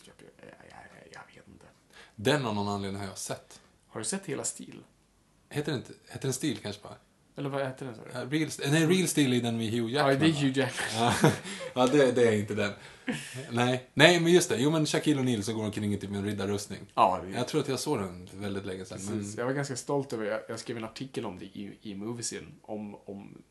jag, 0.04 0.86
jag, 1.12 1.20
vet 1.34 1.48
inte. 1.48 1.66
Den 2.16 2.46
av 2.46 2.54
någon 2.54 2.68
anledning 2.68 3.00
har 3.00 3.08
jag 3.08 3.18
sett. 3.18 3.60
Har 3.86 4.00
du 4.00 4.04
sett 4.04 4.26
hela 4.26 4.44
Steel? 4.44 4.84
Heter 5.48 5.72
den 5.72 5.82
heter 6.08 6.22
den 6.22 6.32
Steel 6.32 6.56
kanske 6.56 6.82
bara? 6.82 6.96
Eller 7.36 7.48
vad 7.48 7.62
heter 7.66 7.86
den? 7.86 7.94
Ja, 8.12 8.20
Real, 8.30 8.50
nej, 8.72 8.86
Real 8.86 9.08
Steel 9.08 9.32
är 9.32 9.42
den 9.42 9.56
med 9.56 9.70
Hugh 9.70 9.92
Ja, 9.92 10.12
Jackman. 10.12 10.18
det 10.30 10.36
är? 10.38 10.42
Hugh 10.42 10.58
Jackman. 10.58 11.12
Ja, 11.22 11.30
ja 11.74 11.86
det, 11.86 12.12
det 12.12 12.28
är 12.28 12.32
inte 12.38 12.54
den. 12.54 12.72
Nej, 13.50 13.88
nej 13.94 14.20
men 14.20 14.32
just 14.32 14.48
det. 14.48 14.56
Jo 14.56 14.70
men 14.70 14.86
Shaquille 14.86 15.20
O'Neal 15.22 15.42
som 15.42 15.54
går 15.54 15.64
omkring 15.64 15.94
i 15.94 15.98
typ 15.98 16.10
en 16.10 16.24
riddarrustning. 16.24 16.80
Ja, 16.94 17.20
det, 17.24 17.30
Jag 17.30 17.48
tror 17.48 17.60
att 17.60 17.68
jag 17.68 17.78
såg 17.80 17.98
den 17.98 18.28
väldigt 18.32 18.66
länge 18.66 18.84
sedan. 18.84 18.98
Men... 19.10 19.32
Jag 19.36 19.44
var 19.44 19.52
ganska 19.52 19.76
stolt 19.76 20.12
över, 20.12 20.24
jag, 20.24 20.40
jag 20.48 20.58
skrev 20.60 20.76
en 20.76 20.84
artikel 20.84 21.26
om 21.26 21.38
det 21.38 21.44
i, 21.44 21.78
i 21.82 21.94
Moviesyn, 21.94 22.46
om, 22.62 22.94
om 23.04 23.42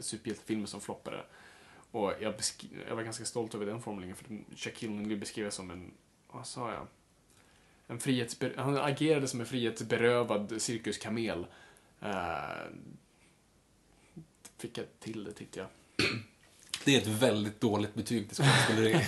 superhjältefilmer 0.00 0.66
som 0.66 0.80
floppade. 0.80 1.20
Och 1.90 2.12
jag, 2.20 2.34
jag 2.88 2.96
var 2.96 3.02
ganska 3.02 3.24
stolt 3.24 3.54
över 3.54 3.66
den 3.66 3.82
formuleringen, 3.82 4.16
för 4.16 4.38
Shaquille 4.56 4.92
O'Neal 4.92 5.16
beskrevs 5.18 5.54
som 5.54 5.70
en, 5.70 5.90
vad 6.32 6.46
sa 6.46 6.72
jag? 6.72 6.86
En 7.86 7.98
frihetsber- 7.98 8.56
han 8.56 8.76
agerade 8.78 9.28
som 9.28 9.40
en 9.40 9.46
frihetsberövad 9.46 10.54
cirkuskamel. 10.58 11.46
Uh, 12.02 12.08
fick 14.64 14.78
jag 14.78 14.86
till 15.00 15.24
det, 15.24 15.32
tyckte 15.32 15.58
jag. 15.58 15.68
Det 16.84 16.96
är 16.96 17.00
ett 17.00 17.06
väldigt 17.06 17.60
dåligt 17.60 17.94
betyg 17.94 18.28
till 18.28 18.36
skådespeleri. 18.36 18.92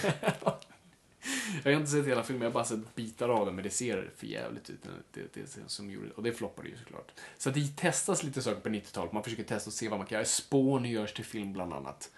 Jag 1.64 1.72
har 1.72 1.80
inte 1.80 1.90
sett 1.90 2.06
hela 2.06 2.22
filmen, 2.22 2.42
jag 2.42 2.50
har 2.50 2.54
bara 2.54 2.64
sett 2.64 2.94
bitar 2.94 3.28
av 3.28 3.46
den, 3.46 3.54
men 3.54 3.64
det 3.64 3.70
ser 3.70 4.10
för 4.16 4.26
jävligt 4.26 4.70
ut. 4.70 4.82
Det, 5.12 5.20
det, 5.34 5.54
det 5.54 5.70
som 5.70 5.90
gjorde, 5.90 6.10
och 6.10 6.22
det 6.22 6.32
floppade 6.32 6.68
ju 6.68 6.76
såklart. 6.76 7.12
Så 7.38 7.50
det 7.50 7.76
testas 7.76 8.22
lite 8.22 8.42
saker 8.42 8.60
på 8.60 8.68
90-talet. 8.68 9.12
Man 9.12 9.22
försöker 9.22 9.42
testa 9.42 9.70
och 9.70 9.74
se 9.74 9.88
vad 9.88 9.98
man 9.98 10.06
kan 10.06 10.16
göra. 10.16 10.24
Spawn 10.24 10.84
görs 10.84 11.12
till 11.12 11.24
film 11.24 11.52
bland 11.52 11.72
annat. 11.72 12.10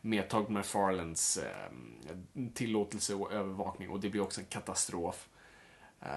Med 0.00 0.28
Todd 0.28 0.50
McFarlanes 0.50 1.38
eh, 1.38 2.48
tillåtelse 2.54 3.14
och 3.14 3.32
övervakning. 3.32 3.90
Och 3.90 4.00
det 4.00 4.10
blir 4.10 4.20
också 4.20 4.40
en 4.40 4.46
katastrof. 4.46 5.28
Eh, 6.00 6.08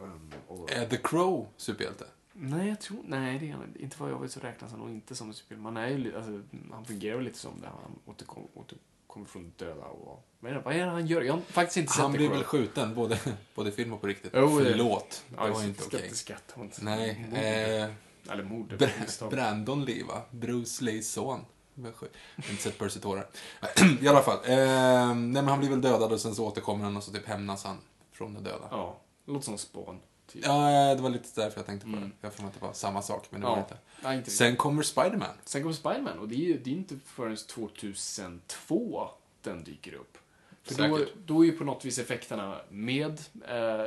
um, 0.00 0.32
och, 0.48 0.72
Är 0.72 0.86
The 0.86 0.96
Crow 0.96 1.48
superhjälte? 1.56 2.06
Nej, 2.40 2.68
jag 2.68 2.80
tror, 2.80 2.98
nej, 3.04 3.38
det 3.38 3.48
är 3.48 3.52
han 3.52 3.76
inte. 3.80 3.96
vad 3.98 4.10
jag 4.10 4.20
vet 4.20 4.32
så 4.32 4.40
räknas 4.40 4.70
han 4.70 4.80
nog 4.80 4.90
inte 4.90 5.14
som 5.14 5.28
en 5.28 5.34
superhjälte. 5.34 5.62
Man 5.62 5.76
är 5.76 5.88
ju, 5.88 6.16
alltså, 6.16 6.42
han 6.72 6.84
fungerar 6.84 7.20
lite 7.22 7.38
som 7.38 7.60
det. 7.60 7.66
Han 7.66 7.98
återkom, 8.06 8.42
återkommer 8.54 9.26
från 9.26 9.52
döda 9.56 9.84
och... 9.84 10.26
Det, 10.40 10.58
vad 10.64 10.74
är 10.74 10.84
det 10.84 10.90
han 10.90 11.06
gör? 11.06 11.22
Jag 11.22 11.32
har 11.32 11.40
faktiskt 11.40 11.76
inte 11.76 11.92
sett 11.92 12.02
Han 12.02 12.12
blir 12.12 12.28
väl 12.30 12.44
skjuten, 12.44 12.94
både, 12.94 13.18
både 13.54 13.72
film 13.72 13.92
och 13.92 14.00
på 14.00 14.06
riktigt. 14.06 14.32
Det- 14.32 14.38
Förlåt, 14.40 15.24
det 15.28 15.34
Ja, 15.36 15.42
var 15.52 15.62
inte 15.64 15.82
okej. 15.86 15.98
Skatteskatt. 15.98 16.52
och 16.54 16.64
inte- 16.64 16.84
Nej, 16.84 17.26
Mord. 17.30 17.38
eh, 17.38 18.32
Eller 18.32 18.42
mord. 18.44 18.72
Br-. 18.78 19.30
Brandon 19.30 19.84
Lee, 19.84 20.04
va? 20.04 20.22
Bruce 20.30 20.84
Lees 20.84 21.12
son. 21.12 21.40
Men. 21.74 21.92
Jag 22.00 22.08
har 22.44 22.50
inte 22.50 22.62
sett 22.62 22.78
Percy 22.78 23.00
Tårar. 23.00 23.26
I 24.00 24.08
alla 24.08 24.22
fall. 24.22 24.38
Eh, 24.44 25.14
nej, 25.14 25.14
men 25.14 25.48
han 25.48 25.58
blir 25.58 25.70
väl 25.70 25.80
dödad 25.80 26.12
och 26.12 26.20
sen 26.20 26.34
så 26.34 26.46
återkommer 26.46 26.84
han 26.84 26.96
och 26.96 27.02
så 27.02 27.12
typ 27.12 27.26
hämnas 27.26 27.64
han 27.64 27.76
från 28.12 28.34
de 28.34 28.44
döda. 28.44 28.68
Ja, 28.70 29.00
det 29.24 29.32
låter 29.32 29.44
som 29.44 29.58
Spawn. 29.58 30.00
Typ. 30.32 30.44
Ja, 30.46 30.94
det 30.94 31.02
var 31.02 31.10
lite 31.10 31.40
därför 31.40 31.58
jag 31.58 31.66
tänkte 31.66 31.86
på 31.86 31.92
Mm. 31.96 32.08
det. 32.08 32.10
Jag 32.20 32.32
får 32.34 32.46
att 32.46 32.54
det 32.54 32.60
var 32.60 32.72
samma 32.72 33.02
sak, 33.02 33.26
men 33.30 33.40
det 33.40 33.46
Ja. 33.46 33.50
var 33.50 33.58
inte. 33.58 33.76
Nej, 34.02 34.16
inte 34.18 34.30
Sen 34.30 34.56
kommer 34.56 34.82
Spiderman. 34.82 35.34
Sen 35.44 35.62
kommer 35.62 35.74
Spiderman 35.74 36.18
och 36.18 36.28
det 36.28 36.34
är 36.52 36.58
det 36.58 36.70
är 36.70 36.74
inte 36.74 36.98
förrän 37.06 37.36
2002 37.36 39.08
den 39.42 39.64
dyker 39.64 39.94
upp. 39.94 40.18
För 40.62 40.88
då, 40.88 40.96
Säkert. 40.98 41.14
då 41.26 41.40
är 41.42 41.46
ju 41.46 41.52
på 41.52 41.64
något 41.64 41.84
vis 41.84 41.98
effekterna 41.98 42.60
med 42.68 43.20
eh, 43.48 43.86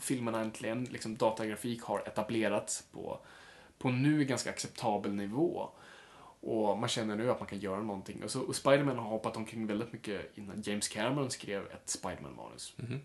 filmerna 0.00 0.40
äntligen, 0.40 0.84
liksom 0.84 1.16
datagrafik 1.16 1.82
har 1.82 1.98
etablerats 2.06 2.82
på, 2.92 3.18
på 3.78 3.90
nu 3.90 4.24
ganska 4.24 4.50
acceptabel 4.50 5.12
nivå. 5.14 5.68
Och 6.40 6.78
man 6.78 6.88
känner 6.88 7.16
nu 7.16 7.30
att 7.30 7.40
man 7.40 7.48
kan 7.48 7.58
göra 7.58 7.82
någonting. 7.82 8.24
Och, 8.24 8.30
så, 8.30 8.40
och 8.40 8.56
Spiderman 8.56 8.98
har 8.98 9.08
hoppat 9.08 9.36
omkring 9.36 9.66
väldigt 9.66 9.92
mycket 9.92 10.38
innan 10.38 10.62
James 10.62 10.88
Cameron 10.88 11.30
skrev 11.30 11.66
ett 11.66 11.86
Spiderman-manus. 11.88 12.72
Mhm. 12.76 13.00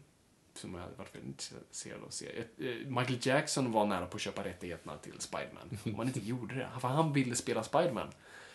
Som 0.53 0.73
jag 0.73 0.81
hade 0.81 0.95
varit 0.95 1.15
väldigt 1.15 1.27
intresserad 1.29 2.01
av 2.01 2.07
att 2.07 2.13
se. 2.13 2.43
Eh, 2.57 2.87
Michael 2.87 3.17
Jackson 3.21 3.71
var 3.71 3.85
nära 3.85 4.05
på 4.05 4.15
att 4.15 4.21
köpa 4.21 4.43
rättigheterna 4.43 4.97
till 4.97 5.19
Spiderman. 5.19 5.77
Om 5.83 5.95
han 5.95 6.07
inte 6.07 6.19
gjorde 6.19 6.55
det. 6.55 6.69
För 6.79 6.87
han 6.87 7.13
ville 7.13 7.35
spela 7.35 7.63
Spiderman. 7.63 8.07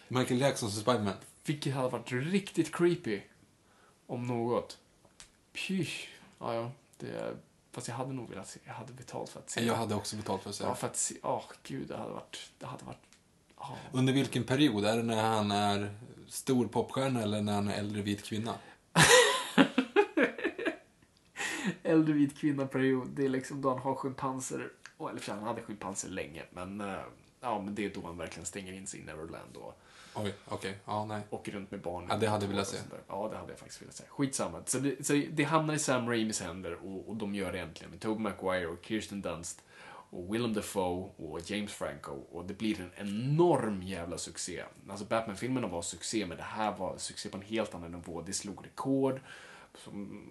Michael 0.09 0.41
Jackson 0.41 0.71
som 0.71 0.81
Spiderman. 0.81 1.15
Vilket 1.45 1.75
hade 1.75 1.89
varit 1.89 2.13
riktigt 2.13 2.75
creepy. 2.75 3.21
Om 4.07 4.27
något. 4.27 4.79
Pysch. 5.53 6.09
Ja, 6.39 6.55
ja. 6.55 6.71
Det, 6.99 7.37
fast 7.73 7.89
jag 7.89 7.95
hade 7.95 8.13
nog 8.13 8.31
velat 8.31 8.49
se. 8.49 8.61
Jag 8.65 8.75
hade 8.75 8.93
betalt 8.93 9.31
för 9.31 9.41
att 9.41 9.51
se. 9.51 9.65
Jag 9.65 9.75
hade 9.75 9.95
också 9.95 10.17
betalt 10.17 10.43
för 10.43 10.51
att 10.51 10.57
säga. 10.57 10.69
Ja, 10.69 10.75
för 10.75 10.87
att 10.87 10.97
se. 10.97 11.15
Åh, 11.23 11.45
gud. 11.63 11.89
Det 11.89 11.97
hade 11.97 12.13
varit... 12.13 12.51
Det 12.59 12.67
hade 12.67 12.85
varit... 12.85 13.03
ja. 13.59 13.77
Under 13.93 14.13
vilken 14.13 14.45
period? 14.45 14.85
Är 14.85 14.97
det 14.97 15.03
när 15.03 15.23
han 15.23 15.51
är 15.51 15.95
stor 16.29 16.67
popstjärna 16.67 17.23
eller 17.23 17.43
när 17.43 17.53
han 17.53 17.69
är 17.69 17.79
äldre 17.79 18.03
vit 18.03 18.25
kvinna? 18.25 18.55
Äldre 21.97 22.15
vit 22.15 22.39
kvinna-period. 22.39 23.09
Det 23.09 23.25
är 23.25 23.29
liksom 23.29 23.63
då 23.63 23.69
han 23.69 23.79
har 23.79 23.95
schimpanser. 23.95 24.73
Oh, 24.99 25.11
eller 25.11 25.21
för 25.21 25.33
han 25.33 25.43
hade 25.43 25.63
schimpanser 25.63 26.09
länge. 26.09 26.43
Men, 26.51 26.81
eh, 26.81 26.97
ja, 27.41 27.63
men 27.63 27.75
det 27.75 27.85
är 27.85 27.91
då 27.95 28.07
han 28.07 28.19
verkligen 28.19 28.47
stänger 28.47 28.73
in 28.73 28.87
sig 28.87 29.01
i 29.01 29.05
Neverland 29.05 29.57
och 29.57 29.81
Oj, 30.19 30.35
okej. 30.49 30.79
Ja, 30.85 31.05
nej. 31.05 31.21
åker 31.31 31.53
runt 31.53 31.71
med 31.71 31.81
barn. 31.81 32.07
Ja, 32.09 32.17
det 32.17 32.27
hade 32.27 32.45
jag 32.45 32.51
velat 32.51 32.69
se. 32.69 32.77
Och. 32.77 32.99
Ja, 33.09 33.29
det 33.33 33.37
hade 33.37 33.53
jag 33.53 33.59
faktiskt 33.59 33.83
velat 33.83 33.95
se. 33.95 34.05
Skitsamma. 34.09 34.63
Så 34.67 34.79
det, 34.79 35.07
så 35.07 35.23
det 35.31 35.45
hamnar 35.45 35.75
i 35.75 35.79
Sam 35.79 36.09
Raimis 36.09 36.41
händer 36.41 36.75
och, 36.75 37.09
och 37.09 37.17
de 37.17 37.35
gör 37.35 37.53
det 37.53 37.61
äntligen 37.61 37.91
med 37.91 38.01
Tobey 38.01 38.23
Maguire 38.23 38.67
och 38.67 38.79
Kirsten 38.83 39.21
Dunst 39.21 39.63
och 40.11 40.35
Willem 40.35 40.55
Dafoe 40.55 41.11
och 41.17 41.51
James 41.51 41.73
Franco 41.73 42.13
och 42.13 42.45
det 42.45 42.55
blir 42.55 42.81
en 42.81 42.91
enorm 42.97 43.83
jävla 43.83 44.19
succé. 44.19 44.63
Alltså 44.89 45.05
Batman-filmerna 45.05 45.67
var 45.67 45.83
succé 45.83 46.27
men 46.27 46.37
det 46.37 46.43
här 46.43 46.77
var 46.77 46.99
succé 46.99 47.29
på 47.29 47.37
en 47.37 47.43
helt 47.43 47.75
annan 47.75 47.93
nivå. 47.93 48.23
Det 48.23 48.33
slog 48.33 48.65
rekord. 48.65 49.21
Som, 49.77 50.25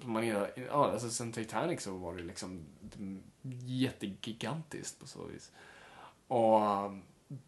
som 0.00 0.12
man, 0.12 0.26
ja, 0.26 0.46
alltså 0.66 1.10
sen 1.10 1.32
Titanic 1.32 1.82
så 1.82 1.96
var 1.96 2.14
det 2.14 2.22
liksom 2.22 2.64
jättegigantiskt 3.64 5.00
på 5.00 5.06
så 5.06 5.24
vis. 5.24 5.52
Och 6.26 6.60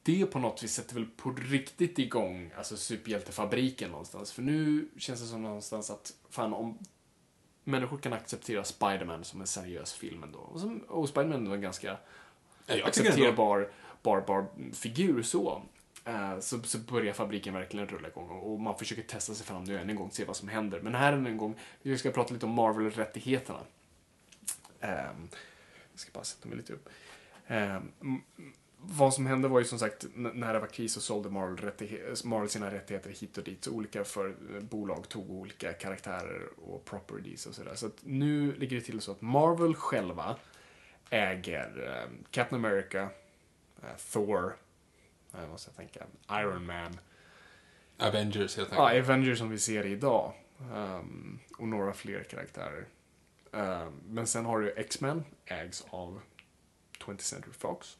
det 0.02 0.26
på 0.26 0.38
något 0.38 0.62
vis 0.62 0.74
sätter 0.74 0.94
väl 0.94 1.06
på 1.06 1.30
riktigt 1.30 1.98
igång 1.98 2.50
alltså 2.56 2.76
superhjältefabriken 2.76 3.90
någonstans. 3.90 4.32
För 4.32 4.42
nu 4.42 4.88
känns 4.96 5.20
det 5.20 5.26
som 5.26 5.42
någonstans 5.42 5.90
att 5.90 6.12
fan 6.30 6.54
om 6.54 6.78
människor 7.64 7.98
kan 7.98 8.12
acceptera 8.12 8.64
Spiderman 8.64 9.24
som 9.24 9.40
en 9.40 9.46
seriös 9.46 9.92
film 9.92 10.22
ändå. 10.22 10.38
Och, 10.38 10.60
som, 10.60 10.78
och 10.78 11.08
Spiderman 11.08 11.46
är 11.46 11.54
en 11.54 11.60
ganska 11.60 11.96
jag 12.66 12.88
accepterbar 12.88 13.70
bar, 14.02 14.20
bar 14.26 14.46
figur 14.72 15.22
så. 15.22 15.62
Eh, 16.04 16.40
så, 16.40 16.62
så 16.62 16.78
börjar 16.78 17.12
fabriken 17.12 17.54
verkligen 17.54 17.88
rulla 17.88 18.08
igång 18.08 18.28
och, 18.28 18.60
man 18.60 18.78
försöker 18.78 19.02
testa 19.02 19.34
sig 19.34 19.46
fram 19.46 19.64
nu 19.64 19.78
än 19.78 19.90
en 19.90 19.96
gång, 19.96 20.10
se 20.10 20.24
vad 20.24 20.36
som 20.36 20.48
händer. 20.48 20.80
Men 20.80 20.94
här 20.94 21.12
än 21.12 21.26
en 21.26 21.36
gång, 21.36 21.54
vi 21.82 21.98
ska 21.98 22.10
prata 22.10 22.34
lite 22.34 22.46
om 22.46 22.52
Marvel-rättigheterna. 22.52 23.60
Um, 24.80 25.28
jag 25.92 26.00
ska 26.00 26.10
bara 26.12 26.24
sätta 26.24 26.48
mig 26.48 26.56
lite 26.56 26.72
upp. 26.72 26.88
Um, 27.48 28.22
vad 28.82 29.14
som 29.14 29.26
hände 29.26 29.48
var 29.48 29.58
ju 29.58 29.64
som 29.64 29.78
sagt, 29.78 30.06
när 30.14 30.52
det 30.52 30.60
var 30.60 30.66
kris 30.66 30.92
så 30.92 31.00
sålde 31.00 31.30
Marvel, 31.30 31.72
Marvel 32.24 32.48
sina 32.48 32.70
rättigheter 32.70 33.10
hit 33.10 33.38
och 33.38 33.44
dit. 33.44 33.64
Så 33.64 33.70
olika 33.70 34.04
för, 34.04 34.28
eh, 34.28 34.60
bolag 34.60 35.08
tog 35.08 35.30
olika 35.30 35.72
karaktärer 35.72 36.48
och 36.66 36.84
properties 36.84 37.46
och 37.46 37.54
sådär. 37.54 37.74
Så 37.74 37.86
att 37.86 37.98
nu 38.02 38.52
ligger 38.52 38.76
det 38.76 38.82
till 38.82 39.00
så 39.00 39.12
att 39.12 39.20
Marvel 39.20 39.74
själva 39.74 40.36
äger 41.10 42.04
um, 42.06 42.24
Captain 42.30 42.64
America, 42.64 43.02
uh, 43.02 43.96
Thor, 44.12 44.56
jag 45.32 45.48
måste 45.48 45.70
tänka, 45.70 46.06
Iron 46.30 46.66
Man, 46.66 47.00
Avengers 47.98 48.56
helt 48.56 48.72
Ja, 48.72 48.88
enkelt. 48.88 49.08
Avengers 49.08 49.38
som 49.38 49.50
vi 49.50 49.58
ser 49.58 49.86
idag. 49.86 50.32
Ehm, 50.74 51.38
och 51.58 51.68
några 51.68 51.92
fler 51.92 52.22
karaktärer. 52.22 52.86
Ehm, 53.52 53.92
men 54.08 54.26
sen 54.26 54.44
har 54.44 54.60
du 54.60 54.72
X-Men, 54.76 55.24
ägs 55.44 55.84
av 55.90 56.20
20th 57.04 57.18
Century 57.18 57.52
Fox. 57.52 57.96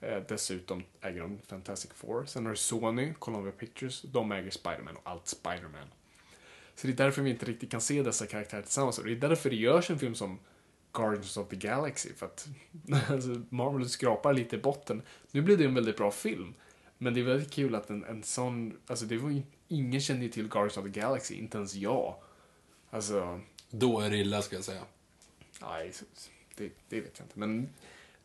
Eh, 0.00 0.22
dessutom 0.28 0.82
äger 1.00 1.20
de 1.20 1.38
Fantastic 1.46 1.90
Four. 1.94 2.24
Sen 2.26 2.44
har 2.44 2.50
du 2.50 2.56
Sony, 2.56 3.14
Columbia 3.18 3.52
Pictures. 3.52 4.02
De 4.02 4.32
äger 4.32 4.50
Spider-Man 4.50 4.96
och 4.96 5.02
allt 5.10 5.26
Spider-Man. 5.26 5.88
Så 6.74 6.86
det 6.86 6.92
är 6.92 6.96
därför 6.96 7.22
vi 7.22 7.30
inte 7.30 7.46
riktigt 7.46 7.70
kan 7.70 7.80
se 7.80 8.02
dessa 8.02 8.26
karaktärer 8.26 8.62
tillsammans. 8.62 8.98
Och 8.98 9.04
det 9.04 9.12
är 9.12 9.16
därför 9.16 9.50
det 9.50 9.56
görs 9.56 9.90
en 9.90 9.98
film 9.98 10.14
som 10.14 10.38
Guardians 10.92 11.36
of 11.36 11.48
the 11.48 11.56
Galaxy. 11.56 12.14
För 12.14 12.26
att 12.26 12.48
alltså, 13.10 13.42
Marvel 13.48 13.88
skrapar 13.88 14.32
lite 14.32 14.56
i 14.56 14.58
botten. 14.58 15.02
Nu 15.30 15.42
blev 15.42 15.58
det 15.58 15.64
en 15.64 15.74
väldigt 15.74 15.96
bra 15.96 16.10
film. 16.10 16.54
Men 16.98 17.14
det 17.14 17.20
är 17.20 17.24
väldigt 17.24 17.52
kul 17.52 17.74
att 17.74 17.90
en, 17.90 18.04
en 18.04 18.22
sån, 18.22 18.78
alltså 18.86 19.04
det 19.04 19.16
var 19.16 19.30
ju, 19.30 19.42
ingen 19.68 20.00
kände 20.00 20.24
ju 20.24 20.30
till 20.30 20.48
Guardians 20.48 20.76
of 20.76 20.84
the 20.84 21.00
Galaxy, 21.00 21.34
inte 21.34 21.58
ens 21.58 21.74
jag. 21.74 22.14
Alltså, 22.90 23.40
Då 23.70 24.00
är 24.00 24.10
det 24.10 24.16
illa, 24.16 24.42
ska 24.42 24.56
jag 24.56 24.64
säga. 24.64 24.82
nej, 25.60 25.92
det, 26.56 26.72
det 26.88 27.00
vet 27.00 27.18
jag 27.18 27.24
inte. 27.24 27.38
Men 27.38 27.68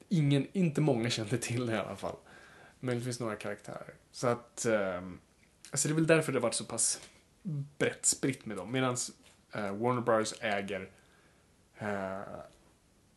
ingen, 0.09 0.47
inte 0.53 0.81
många 0.81 1.09
kände 1.09 1.37
till 1.37 1.65
det 1.65 1.73
i 1.73 1.77
alla 1.77 1.95
fall. 1.95 2.15
Möjligtvis 2.79 3.19
några 3.19 3.35
karaktärer. 3.35 3.93
Så 4.11 4.27
att, 4.27 4.65
ehm, 4.65 5.19
alltså 5.71 5.87
det 5.87 5.91
är 5.91 5.95
väl 5.95 6.07
därför 6.07 6.31
det 6.31 6.37
har 6.37 6.43
varit 6.43 6.53
så 6.53 6.65
pass 6.65 7.01
brett 7.77 8.05
spritt 8.05 8.45
med 8.45 8.57
dem. 8.57 8.71
Medan 8.71 8.97
Warner 9.53 10.01
Bros 10.01 10.35
äger 10.41 10.89
eh, 11.83 12.39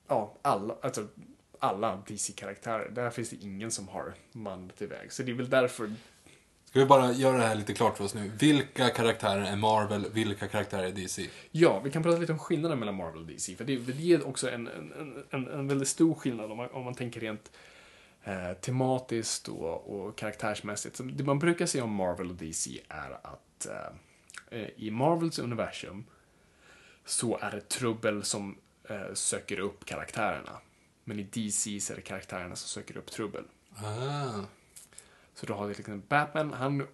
ja, 0.08 0.34
alla, 0.42 0.74
alltså, 0.82 1.06
alla 1.58 2.02
DC-karaktärer. 2.08 2.90
Där 2.90 3.10
finns 3.10 3.30
det 3.30 3.36
ingen 3.36 3.70
som 3.70 3.88
har 3.88 4.14
mandlat 4.32 4.82
iväg. 4.82 5.12
Så 5.12 5.22
det 5.22 5.30
är 5.30 5.34
väl 5.34 5.50
därför 5.50 5.92
Ska 6.64 6.80
vi 6.80 6.86
bara 6.86 7.12
göra 7.12 7.36
det 7.36 7.44
här 7.44 7.54
lite 7.54 7.74
klart 7.74 7.96
för 7.96 8.04
oss 8.04 8.14
nu. 8.14 8.32
Vilka 8.38 8.88
karaktärer 8.88 9.42
är 9.42 9.56
Marvel, 9.56 10.06
vilka 10.12 10.48
karaktärer 10.48 10.86
är 10.86 10.92
DC? 10.92 11.28
Ja, 11.50 11.80
vi 11.84 11.90
kan 11.90 12.02
prata 12.02 12.18
lite 12.18 12.32
om 12.32 12.38
skillnaden 12.38 12.78
mellan 12.78 12.94
Marvel 12.94 13.20
och 13.20 13.26
DC. 13.26 13.56
För 13.56 13.64
det, 13.64 13.76
det 13.76 14.12
är 14.12 14.26
också 14.28 14.50
en, 14.50 14.68
en, 14.68 15.24
en, 15.30 15.48
en 15.48 15.68
väldigt 15.68 15.88
stor 15.88 16.14
skillnad 16.14 16.50
om 16.50 16.56
man, 16.56 16.70
om 16.70 16.84
man 16.84 16.94
tänker 16.94 17.20
rent 17.20 17.52
eh, 18.24 18.52
tematiskt 18.52 19.48
och, 19.48 19.90
och 19.90 20.18
karaktärsmässigt. 20.18 20.96
Så 20.96 21.02
det 21.02 21.24
man 21.24 21.38
brukar 21.38 21.66
säga 21.66 21.84
om 21.84 21.94
Marvel 21.94 22.30
och 22.30 22.36
DC 22.36 22.80
är 22.88 23.18
att 23.22 23.66
Eh, 24.50 24.68
I 24.76 24.90
Marvels 24.90 25.38
universum 25.38 26.04
så 27.06 27.38
är 27.38 27.50
det 27.50 27.68
trubbel 27.68 28.24
som 28.24 28.58
eh, 28.88 29.14
söker 29.14 29.60
upp 29.60 29.84
karaktärerna. 29.84 30.60
Men 31.04 31.20
i 31.20 31.22
DC 31.22 31.80
så 31.80 31.92
är 31.92 31.96
det 31.96 32.02
karaktärerna 32.02 32.56
som 32.56 32.68
söker 32.68 32.96
upp 32.96 33.10
trubbel. 33.10 33.44
Ah. 33.76 34.44
Så 35.34 35.46
då 35.46 35.54
har 35.54 35.66
vi 35.66 35.70
exempel 35.70 36.08
Batman, 36.08 36.52
han 36.52 36.86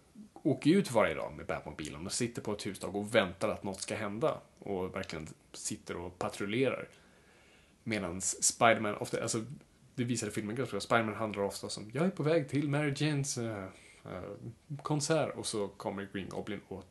åker 0.42 0.70
ut 0.70 0.90
varje 0.90 1.14
dag 1.14 1.32
med 1.32 1.46
Batmobilen 1.46 2.06
och 2.06 2.12
sitter 2.12 2.42
på 2.42 2.52
ett 2.52 2.66
hustak 2.66 2.94
och 2.94 3.14
väntar 3.14 3.48
att 3.48 3.62
något 3.62 3.80
ska 3.80 3.94
hända. 3.94 4.40
Och 4.58 4.94
verkligen 4.96 5.28
sitter 5.52 5.96
och 5.96 6.18
patrullerar. 6.18 6.88
Medan 7.84 8.20
Spiderman 8.20 8.96
ofta, 8.96 9.22
alltså 9.22 9.44
det 9.94 10.04
visade 10.04 10.32
filmen 10.32 10.56
ganska 10.56 10.70
bra, 10.70 10.80
Spiderman 10.80 11.14
handlar 11.14 11.42
ofta 11.42 11.68
som 11.68 11.90
jag 11.94 12.06
är 12.06 12.10
på 12.10 12.22
väg 12.22 12.48
till 12.48 12.68
Mary 12.68 12.94
Janes 12.96 13.38
eh, 13.38 13.64
eh, 14.04 14.22
konsert 14.82 15.36
och 15.36 15.46
så 15.46 15.68
kommer 15.68 16.08
Green 16.12 16.28
Goblin 16.28 16.60
och 16.68 16.84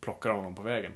plockar 0.00 0.30
honom 0.30 0.54
på 0.54 0.62
vägen. 0.62 0.92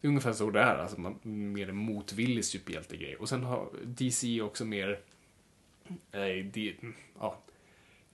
Det 0.00 0.06
är 0.06 0.08
ungefär 0.08 0.32
så 0.32 0.50
det 0.50 0.60
är, 0.60 0.78
alltså 0.78 1.00
man, 1.00 1.18
mer 1.52 1.68
en 1.68 1.76
motvillig 1.76 2.44
superhjältegrej. 2.44 3.16
Och 3.16 3.28
sen 3.28 3.44
har 3.44 3.68
DC 3.84 4.40
också 4.42 4.64
mer 4.64 5.00
eh, 6.12 6.44
de, 6.52 6.94
ja, 7.18 7.38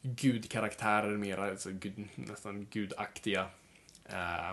gudkaraktärer 0.02 1.16
mer, 1.16 1.38
alltså 1.38 1.70
gud, 1.72 2.08
nästan 2.14 2.66
gudaktiga. 2.70 3.46
Eh, 4.04 4.52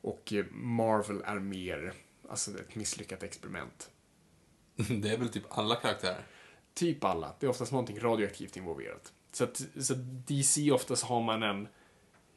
och 0.00 0.32
Marvel 0.50 1.22
är 1.24 1.38
mer, 1.38 1.92
alltså 2.28 2.50
ett 2.60 2.74
misslyckat 2.74 3.22
experiment. 3.22 3.90
Det 4.76 5.10
är 5.10 5.18
väl 5.18 5.28
typ 5.28 5.44
alla 5.48 5.76
karaktärer? 5.76 6.26
Typ 6.74 7.04
alla. 7.04 7.34
Det 7.40 7.46
är 7.46 7.50
oftast 7.50 7.72
någonting 7.72 8.00
radioaktivt 8.00 8.56
involverat. 8.56 9.12
Så 9.32 9.44
att, 9.44 9.62
så 9.80 9.92
att 9.92 10.26
DC 10.26 10.70
oftast 10.70 11.04
har 11.04 11.22
man 11.22 11.42
en, 11.42 11.68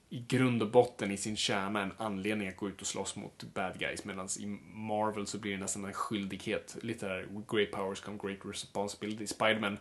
i 0.10 0.20
grund 0.20 0.62
och 0.62 0.72
botten 0.72 1.12
i 1.12 1.18
sin 1.18 1.38
kärna, 1.38 1.82
en 1.82 1.94
anledning 1.98 2.48
att 2.48 2.58
gå 2.58 2.70
ut 2.70 2.82
och 2.82 2.88
slåss 2.88 3.16
mot 3.16 3.44
bad 3.44 3.80
guys. 3.80 4.06
Medan 4.06 4.28
i 4.40 4.46
Marvel 4.74 5.28
så 5.28 5.38
blir 5.38 5.52
det 5.52 5.58
nästan 5.58 5.86
en 5.86 5.94
skyldighet. 5.94 6.78
Lite 6.82 7.08
där, 7.08 7.28
great 7.50 7.72
powers 7.72 8.02
come 8.02 8.18
great 8.24 8.40
responsibility. 8.44 9.28
Spiderman 9.28 9.78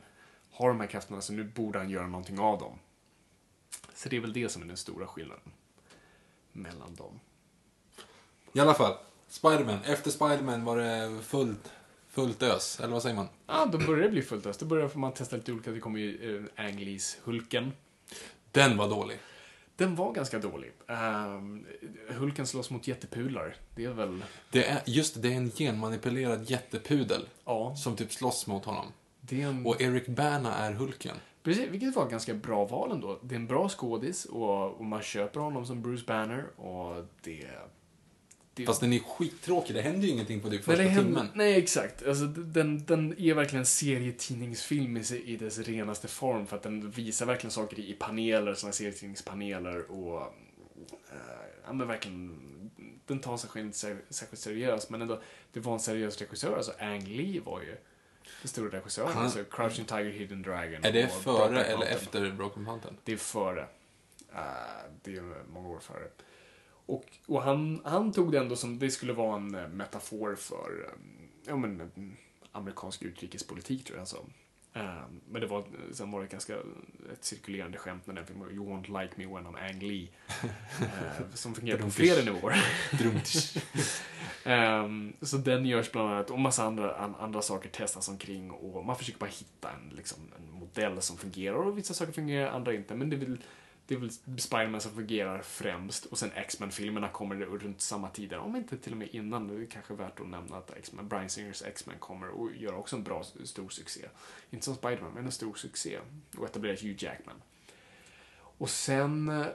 har 0.51 0.68
de 0.68 0.81
här 0.81 0.87
krafterna 0.87 1.20
så 1.20 1.33
nu 1.33 1.45
borde 1.45 1.79
han 1.79 1.91
göra 1.91 2.07
någonting 2.07 2.39
av 2.39 2.59
dem. 2.59 2.79
Så 3.95 4.09
det 4.09 4.16
är 4.16 4.20
väl 4.20 4.33
det 4.33 4.49
som 4.49 4.62
är 4.62 4.66
den 4.66 4.77
stora 4.77 5.07
skillnaden 5.07 5.53
mellan 6.53 6.95
dem. 6.95 7.20
I 8.53 8.61
alla 8.61 8.74
fall, 8.74 8.97
Spiderman. 9.29 9.79
Efter 9.85 10.11
Spiderman 10.11 10.64
var 10.64 10.79
det 10.79 11.22
fullt, 11.22 11.72
fullt 12.09 12.43
ös, 12.43 12.81
eller 12.81 12.93
vad 12.93 13.03
säger 13.03 13.16
man? 13.16 13.29
Ja, 13.47 13.66
då 13.66 13.79
börjar 13.79 14.03
det 14.03 14.09
bli 14.09 14.22
fullt 14.22 14.47
ös. 14.47 14.59
Då 14.59 14.66
börjar 14.66 14.91
man 14.95 15.12
testa 15.12 15.37
lite 15.37 15.53
olika. 15.53 15.70
Det 15.70 15.81
kommer 15.81 15.99
ju 15.99 16.18
uh, 16.18 16.45
Ang 16.57 16.79
Lees 16.79 17.18
Hulken. 17.24 17.72
Den 18.53 18.77
var 18.77 18.89
dålig. 18.89 19.18
Den 19.77 19.95
var 19.95 20.12
ganska 20.12 20.39
dålig. 20.39 20.72
Um, 20.87 21.66
Hulken 22.09 22.47
slåss 22.47 22.70
mot 22.70 22.89
jättepudlar. 22.89 23.57
Det 23.74 23.85
är 23.85 23.93
väl... 23.93 24.24
Det 24.51 24.64
är, 24.66 24.83
just 24.87 25.22
det, 25.22 25.33
är 25.33 25.37
en 25.37 25.51
genmanipulerad 25.51 26.51
jättepudel 26.51 27.29
Ja. 27.45 27.74
som 27.77 27.97
typ 27.97 28.12
slåss 28.12 28.47
mot 28.47 28.64
honom. 28.64 28.87
Det 29.20 29.43
är 29.43 29.47
en... 29.49 29.66
Och 29.66 29.81
Eric 29.81 30.07
Bana 30.07 30.55
är 30.55 30.72
Hulken. 30.72 31.16
Precis, 31.43 31.68
vilket 31.68 31.97
var 31.97 32.05
ett 32.05 32.11
ganska 32.11 32.35
bra 32.35 32.64
val 32.64 32.93
ändå. 32.93 33.18
Det 33.22 33.35
är 33.35 33.37
en 33.37 33.47
bra 33.47 33.68
skådis 33.68 34.24
och, 34.24 34.72
och 34.74 34.85
man 34.85 35.03
köper 35.03 35.41
honom 35.41 35.66
som 35.66 35.83
Bruce 35.83 36.05
Banner 36.07 36.45
och 36.61 37.05
det... 37.22 37.47
det 38.57 38.66
Fast 38.66 38.80
den 38.80 38.92
är 38.92 38.98
skittråkig, 38.98 39.76
det 39.76 39.82
händer 39.82 40.07
ju 40.07 40.12
ingenting 40.12 40.40
på 40.40 40.50
typ 40.50 40.66
Nej, 40.66 40.76
första 40.76 40.82
det 40.82 40.88
händer- 40.88 41.04
timmen. 41.20 41.28
Nej, 41.34 41.59
exakt. 41.59 42.07
Alltså, 42.07 42.24
den, 42.26 42.84
den 42.84 43.18
är 43.20 43.34
verkligen 43.34 43.61
en 43.61 43.66
serietidningsfilm 43.66 44.96
i, 44.96 45.04
sig- 45.04 45.22
i 45.24 45.36
dess 45.36 45.59
renaste 45.59 46.09
form 46.09 46.46
för 46.46 46.57
att 46.57 46.62
den 46.62 46.90
visar 46.90 47.26
verkligen 47.26 47.50
saker 47.50 47.78
i 47.80 47.92
paneler, 47.92 48.54
såna 48.54 48.72
serietidningspaneler 48.72 49.90
och... 49.90 50.22
eh, 51.11 51.16
ja, 51.66 51.72
men 51.72 51.88
verkligen... 51.88 52.40
Den 53.07 53.18
tar 53.20 53.36
sig 53.36 53.50
själv 53.50 53.66
inte 53.66 53.78
sär- 53.78 54.00
särskilt 54.11 54.40
seriöst, 54.42 54.90
men 54.90 55.02
ändå, 55.02 55.20
det 55.52 55.61
var 55.61 55.72
en 55.72 55.80
seriös 55.80 56.18
regissör. 56.20 56.57
Alltså, 56.57 56.72
Ang 56.78 57.04
Lee 57.07 57.40
var 57.40 57.61
ju 57.61 57.76
den 58.42 58.48
stora 58.48 58.70
regissören. 58.78 59.12
Han- 59.12 59.24
Alltså, 59.24 59.44
Crouching 59.50 59.84
Tiger, 59.84 60.11
Hidden 60.11 60.42
Dragon. 60.42 60.84
Är 60.84 60.92
det 60.92 61.09
före 61.09 61.64
eller 61.64 61.86
efter 61.86 62.30
Broken 62.30 62.62
Mountain? 62.62 62.96
Det 63.04 63.12
är 63.12 63.16
före. 63.16 63.61
Eh, 64.34 64.38
det 65.02 65.16
är 65.16 65.44
många 65.52 65.68
år 65.68 65.78
före. 65.78 66.09
Och, 66.87 67.05
och 67.26 67.43
han, 67.43 67.80
han 67.84 68.12
tog 68.12 68.32
det 68.32 68.39
ändå 68.39 68.57
som 68.57 68.78
det 68.78 68.91
skulle 68.91 69.12
vara 69.12 69.37
en 69.37 69.55
eh, 69.55 69.68
metafor 69.68 70.34
för 70.34 70.84
eh, 70.84 70.99
ja, 71.47 71.57
men, 71.57 71.80
eh, 71.80 71.87
amerikansk 72.53 73.03
utrikespolitik, 73.03 73.84
tror 73.84 73.97
jag 73.97 74.01
han 74.01 74.07
sa. 74.07 74.18
Men 75.28 75.41
det 75.41 75.47
var, 75.47 75.64
sen 75.93 76.11
var 76.11 76.20
det 76.20 76.26
ganska 76.26 76.55
ett 77.12 77.24
cirkulerande 77.24 77.78
skämt 77.78 78.07
när 78.07 78.14
den 78.14 78.26
filmen 78.26 78.51
You 78.51 78.66
won't 78.66 79.03
like 79.03 79.14
me 79.16 79.26
when 79.26 79.47
I'm 79.47 79.70
Ang 79.70 79.82
Lee. 79.82 80.09
som 81.34 81.55
fungerar 81.55 81.78
på 81.78 81.91
flera 81.91 82.24
nivåer. 82.24 82.57
Ehm, 84.45 85.12
så 85.22 85.37
den 85.37 85.66
görs 85.66 85.93
bland 85.93 86.12
annat 86.12 86.30
och 86.30 86.39
massa 86.39 86.64
andra, 86.64 86.95
an, 86.97 87.14
andra 87.20 87.43
saker 87.43 87.68
testas 87.68 88.09
omkring 88.09 88.51
och 88.51 88.84
man 88.84 88.97
försöker 88.97 89.18
bara 89.18 89.30
hitta 89.30 89.70
en, 89.70 89.97
liksom, 89.97 90.18
en 90.39 90.59
modell 90.61 91.03
som 91.03 91.16
fungerar 91.16 91.55
och 91.55 91.78
vissa 91.78 91.95
saker 91.95 92.12
fungerar, 92.12 92.51
andra 92.51 92.74
inte. 92.74 92.95
Men 92.95 93.11
det 93.11 93.16
väl, 93.16 93.39
det 93.87 93.95
är 93.95 93.99
väl 93.99 94.11
Spiderman 94.39 94.80
som 94.80 94.93
fungerar 94.93 95.43
främst 95.43 96.05
och 96.05 96.18
sen 96.18 96.30
X-Men-filmerna 96.34 97.09
kommer 97.09 97.37
runt 97.37 97.80
samma 97.80 98.09
tider, 98.09 98.39
om 98.39 98.57
inte 98.57 98.76
till 98.76 98.93
och 98.93 98.99
med 98.99 99.09
innan. 99.09 99.49
Det 99.49 99.62
är 99.62 99.66
kanske 99.66 99.95
värt 99.95 100.20
att 100.20 100.28
nämna 100.28 100.57
att 100.57 100.70
X-Men, 100.76 101.09
Bryan 101.09 101.28
Singers 101.28 101.62
X-Men 101.62 101.99
kommer 101.99 102.28
och 102.28 102.57
gör 102.57 102.74
också 102.74 102.97
en 102.97 103.03
bra, 103.03 103.24
stor 103.45 103.68
succé. 103.68 104.01
Inte 104.51 104.64
som 104.64 104.74
Spiderman, 104.74 105.12
men 105.14 105.24
en 105.24 105.32
stor 105.32 105.55
succé. 105.55 105.99
Och 106.39 106.45
etablerar 106.45 106.76
Hugh 106.76 107.05
Jackman. 107.05 107.43
Och 108.59 108.70
sen... 108.70 109.28
eh, 109.28 109.47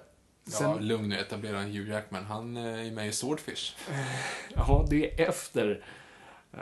sen 0.46 0.70
Ja, 0.70 0.80
lugn 0.80 1.10
nu, 1.10 1.20
etablera 1.20 1.62
Hugh 1.62 1.90
Jackman. 1.90 2.26
Han 2.26 2.58
eh, 2.58 2.88
är 2.88 2.92
med 2.92 3.08
i 3.08 3.12
Swordfish. 3.12 3.76
Ja, 4.56 4.88
det 4.90 5.22
är 5.22 5.30
efter 5.30 5.84
eh, 6.54 6.60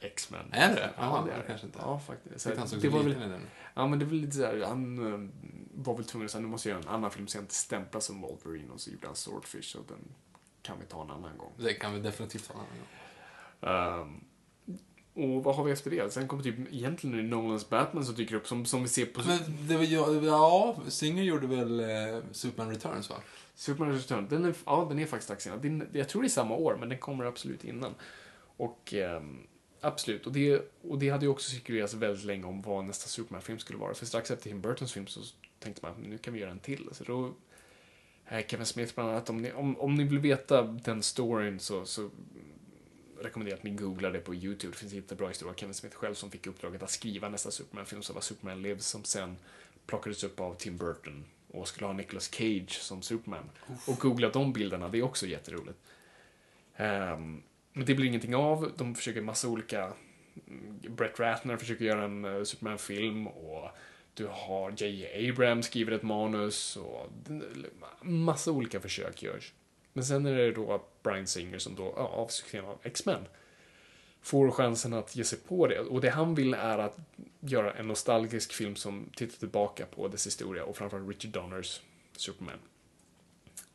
X-Men. 0.00 0.52
Är 0.52 0.74
det? 0.74 0.90
Ja, 0.96 1.02
Jaha, 1.02 1.24
det 1.24 1.32
är 1.32 1.36
det 1.36 1.42
det. 1.42 1.46
kanske 1.48 1.66
inte. 1.66 1.78
Ja, 1.82 1.98
faktiskt. 1.98 2.40
Så 2.40 2.50
Så 2.50 2.58
han 2.58 2.68
såg 2.68 2.78
det 2.80 2.90
så 2.90 2.96
var 2.96 3.04
väl, 3.04 3.40
ja, 3.74 3.86
men 3.86 3.98
det 3.98 4.04
var 4.04 4.12
lite 4.12 4.36
såhär, 4.36 4.64
han 4.66 5.12
eh, 5.12 5.28
var 5.74 5.94
väl 5.94 6.04
tvungen 6.04 6.24
att 6.24 6.32
säga, 6.32 6.42
nu 6.42 6.48
måste 6.48 6.68
jag 6.68 6.76
göra 6.76 6.88
en 6.88 6.94
annan 6.94 7.10
film 7.10 7.26
så 7.26 7.36
jag 7.36 7.44
inte 7.44 7.54
stämplar 7.54 8.00
som 8.00 8.20
Wolverine 8.20 8.72
och 8.72 8.80
så 8.80 8.90
gjorde 8.90 9.06
han 9.06 9.16
Swordfish 9.16 9.76
och 9.76 9.84
den 9.88 9.98
kan 10.62 10.76
vi 10.80 10.86
ta 10.86 11.02
en 11.02 11.10
annan 11.10 11.38
gång. 11.38 11.52
Det 11.56 11.74
kan 11.74 11.94
vi 11.94 12.00
definitivt 12.00 12.50
vara. 12.54 12.64
Ehm, 13.74 14.24
och 15.14 15.44
vad 15.44 15.56
har 15.56 15.64
vi 15.64 15.72
efter 15.72 15.90
det? 15.90 16.12
Sen 16.12 16.28
kommer 16.28 16.42
typ 16.42 16.72
egentligen 16.72 17.30
Nolans 17.30 17.68
Batman 17.68 18.04
som 18.04 18.14
dyker 18.14 18.34
upp 18.34 18.46
som, 18.46 18.64
som 18.64 18.82
vi 18.82 18.88
ser 18.88 19.06
på 19.06 19.20
Men 19.26 19.38
det 19.68 19.76
var 19.76 19.84
ja, 20.24 20.76
Singer 20.88 21.22
gjorde 21.22 21.46
väl 21.46 21.80
eh, 21.80 22.22
Superman 22.32 22.70
Returns 22.72 23.10
va? 23.10 23.16
Superman 23.54 23.92
Return. 23.92 24.26
Den 24.30 24.44
är, 24.44 24.54
ja, 24.66 24.86
den 24.88 24.98
är 24.98 25.06
faktiskt 25.06 25.24
strax 25.24 25.46
innan. 25.46 25.60
Den, 25.60 25.88
jag 25.92 26.08
tror 26.08 26.22
det 26.22 26.26
är 26.26 26.30
samma 26.30 26.54
år, 26.54 26.76
men 26.80 26.88
den 26.88 26.98
kommer 26.98 27.24
absolut 27.24 27.64
innan. 27.64 27.94
Och 28.56 28.94
ehm, 28.94 29.46
absolut, 29.80 30.26
och 30.26 30.32
det, 30.32 30.72
och 30.82 30.98
det 30.98 31.10
hade 31.10 31.24
ju 31.24 31.30
också 31.30 31.50
cirkulerats 31.50 31.94
väldigt 31.94 32.24
länge 32.24 32.44
om 32.44 32.62
vad 32.62 32.84
nästa 32.84 33.08
Superman-film 33.08 33.58
skulle 33.58 33.78
vara. 33.78 33.94
För 33.94 34.06
strax 34.06 34.30
efter 34.30 34.50
Tim 34.50 34.60
Burtons 34.60 34.92
film 34.92 35.06
så 35.06 35.20
tänkte 35.62 35.80
man 35.82 35.92
att 35.92 35.98
nu 35.98 36.18
kan 36.18 36.34
vi 36.34 36.40
göra 36.40 36.50
en 36.50 36.58
till. 36.58 36.88
Så 36.92 37.04
då, 37.04 37.34
Kevin 38.46 38.66
Smith 38.66 38.94
bland 38.94 39.10
annat, 39.10 39.30
om 39.30 39.42
ni, 39.42 39.52
om, 39.52 39.80
om 39.80 39.94
ni 39.94 40.04
vill 40.04 40.18
veta 40.18 40.62
den 40.62 41.02
storyn 41.02 41.60
så, 41.60 41.84
så 41.84 42.10
rekommenderar 43.20 43.56
jag 43.56 43.58
att 43.58 43.64
ni 43.64 43.70
googlar 43.70 44.12
det 44.12 44.18
på 44.18 44.34
YouTube. 44.34 44.72
Det 44.72 44.78
finns 44.78 44.92
en 44.92 44.98
jättebra 44.98 45.28
historia 45.28 45.52
av 45.52 45.56
Kevin 45.56 45.74
Smith 45.74 45.96
själv 45.96 46.14
som 46.14 46.30
fick 46.30 46.46
uppdraget 46.46 46.82
att 46.82 46.90
skriva 46.90 47.28
nästa 47.28 47.50
Superman-film 47.50 48.02
som 48.02 48.14
var 48.14 48.22
Superman 48.22 48.62
Lives 48.62 48.86
som 48.86 49.04
sen 49.04 49.36
plockades 49.86 50.24
upp 50.24 50.40
av 50.40 50.54
Tim 50.54 50.76
Burton 50.76 51.24
och 51.50 51.68
skulle 51.68 51.86
ha 51.86 51.92
Nicolas 51.92 52.34
Cage 52.34 52.78
som 52.80 53.02
Superman. 53.02 53.50
Och 53.86 53.98
googla 53.98 54.28
de 54.28 54.52
bilderna, 54.52 54.88
det 54.88 54.98
är 54.98 55.02
också 55.02 55.26
jätteroligt. 55.26 55.78
Ehm, 56.76 57.42
men 57.72 57.86
det 57.86 57.94
blir 57.94 58.06
ingenting 58.06 58.34
av. 58.34 58.72
De 58.76 58.94
försöker 58.94 59.20
massa 59.20 59.48
olika... 59.48 59.92
mm, 60.46 60.80
Brett 60.88 61.20
Ratner 61.20 61.56
försöker 61.56 61.84
göra 61.84 62.04
en 62.04 62.24
eh, 62.24 62.42
Superman-film 62.42 63.26
och 63.26 63.70
du 64.14 64.26
har 64.26 64.74
J.J. 64.76 65.30
Abrams 65.30 65.66
skriver 65.66 65.92
ett 65.92 66.02
manus 66.02 66.76
och 66.76 67.10
massa 68.02 68.50
olika 68.50 68.80
försök 68.80 69.22
görs. 69.22 69.52
Men 69.92 70.04
sen 70.04 70.26
är 70.26 70.34
det 70.34 70.52
då 70.52 70.84
Brian 71.02 71.26
Singer 71.26 71.58
som 71.58 71.74
då, 71.74 71.94
ja, 71.96 72.02
av 72.02 72.28
succén 72.28 72.64
av 72.64 72.78
X-Men, 72.82 73.24
får 74.22 74.50
chansen 74.50 74.92
att 74.92 75.16
ge 75.16 75.24
sig 75.24 75.38
på 75.38 75.66
det. 75.66 75.80
Och 75.80 76.00
det 76.00 76.10
han 76.10 76.34
vill 76.34 76.54
är 76.54 76.78
att 76.78 76.98
göra 77.40 77.72
en 77.72 77.88
nostalgisk 77.88 78.52
film 78.52 78.76
som 78.76 79.10
tittar 79.16 79.38
tillbaka 79.38 79.86
på 79.86 80.08
dess 80.08 80.26
historia 80.26 80.64
och 80.64 80.76
framförallt 80.76 81.08
Richard 81.08 81.30
Donners 81.30 81.80
Superman. 82.16 82.58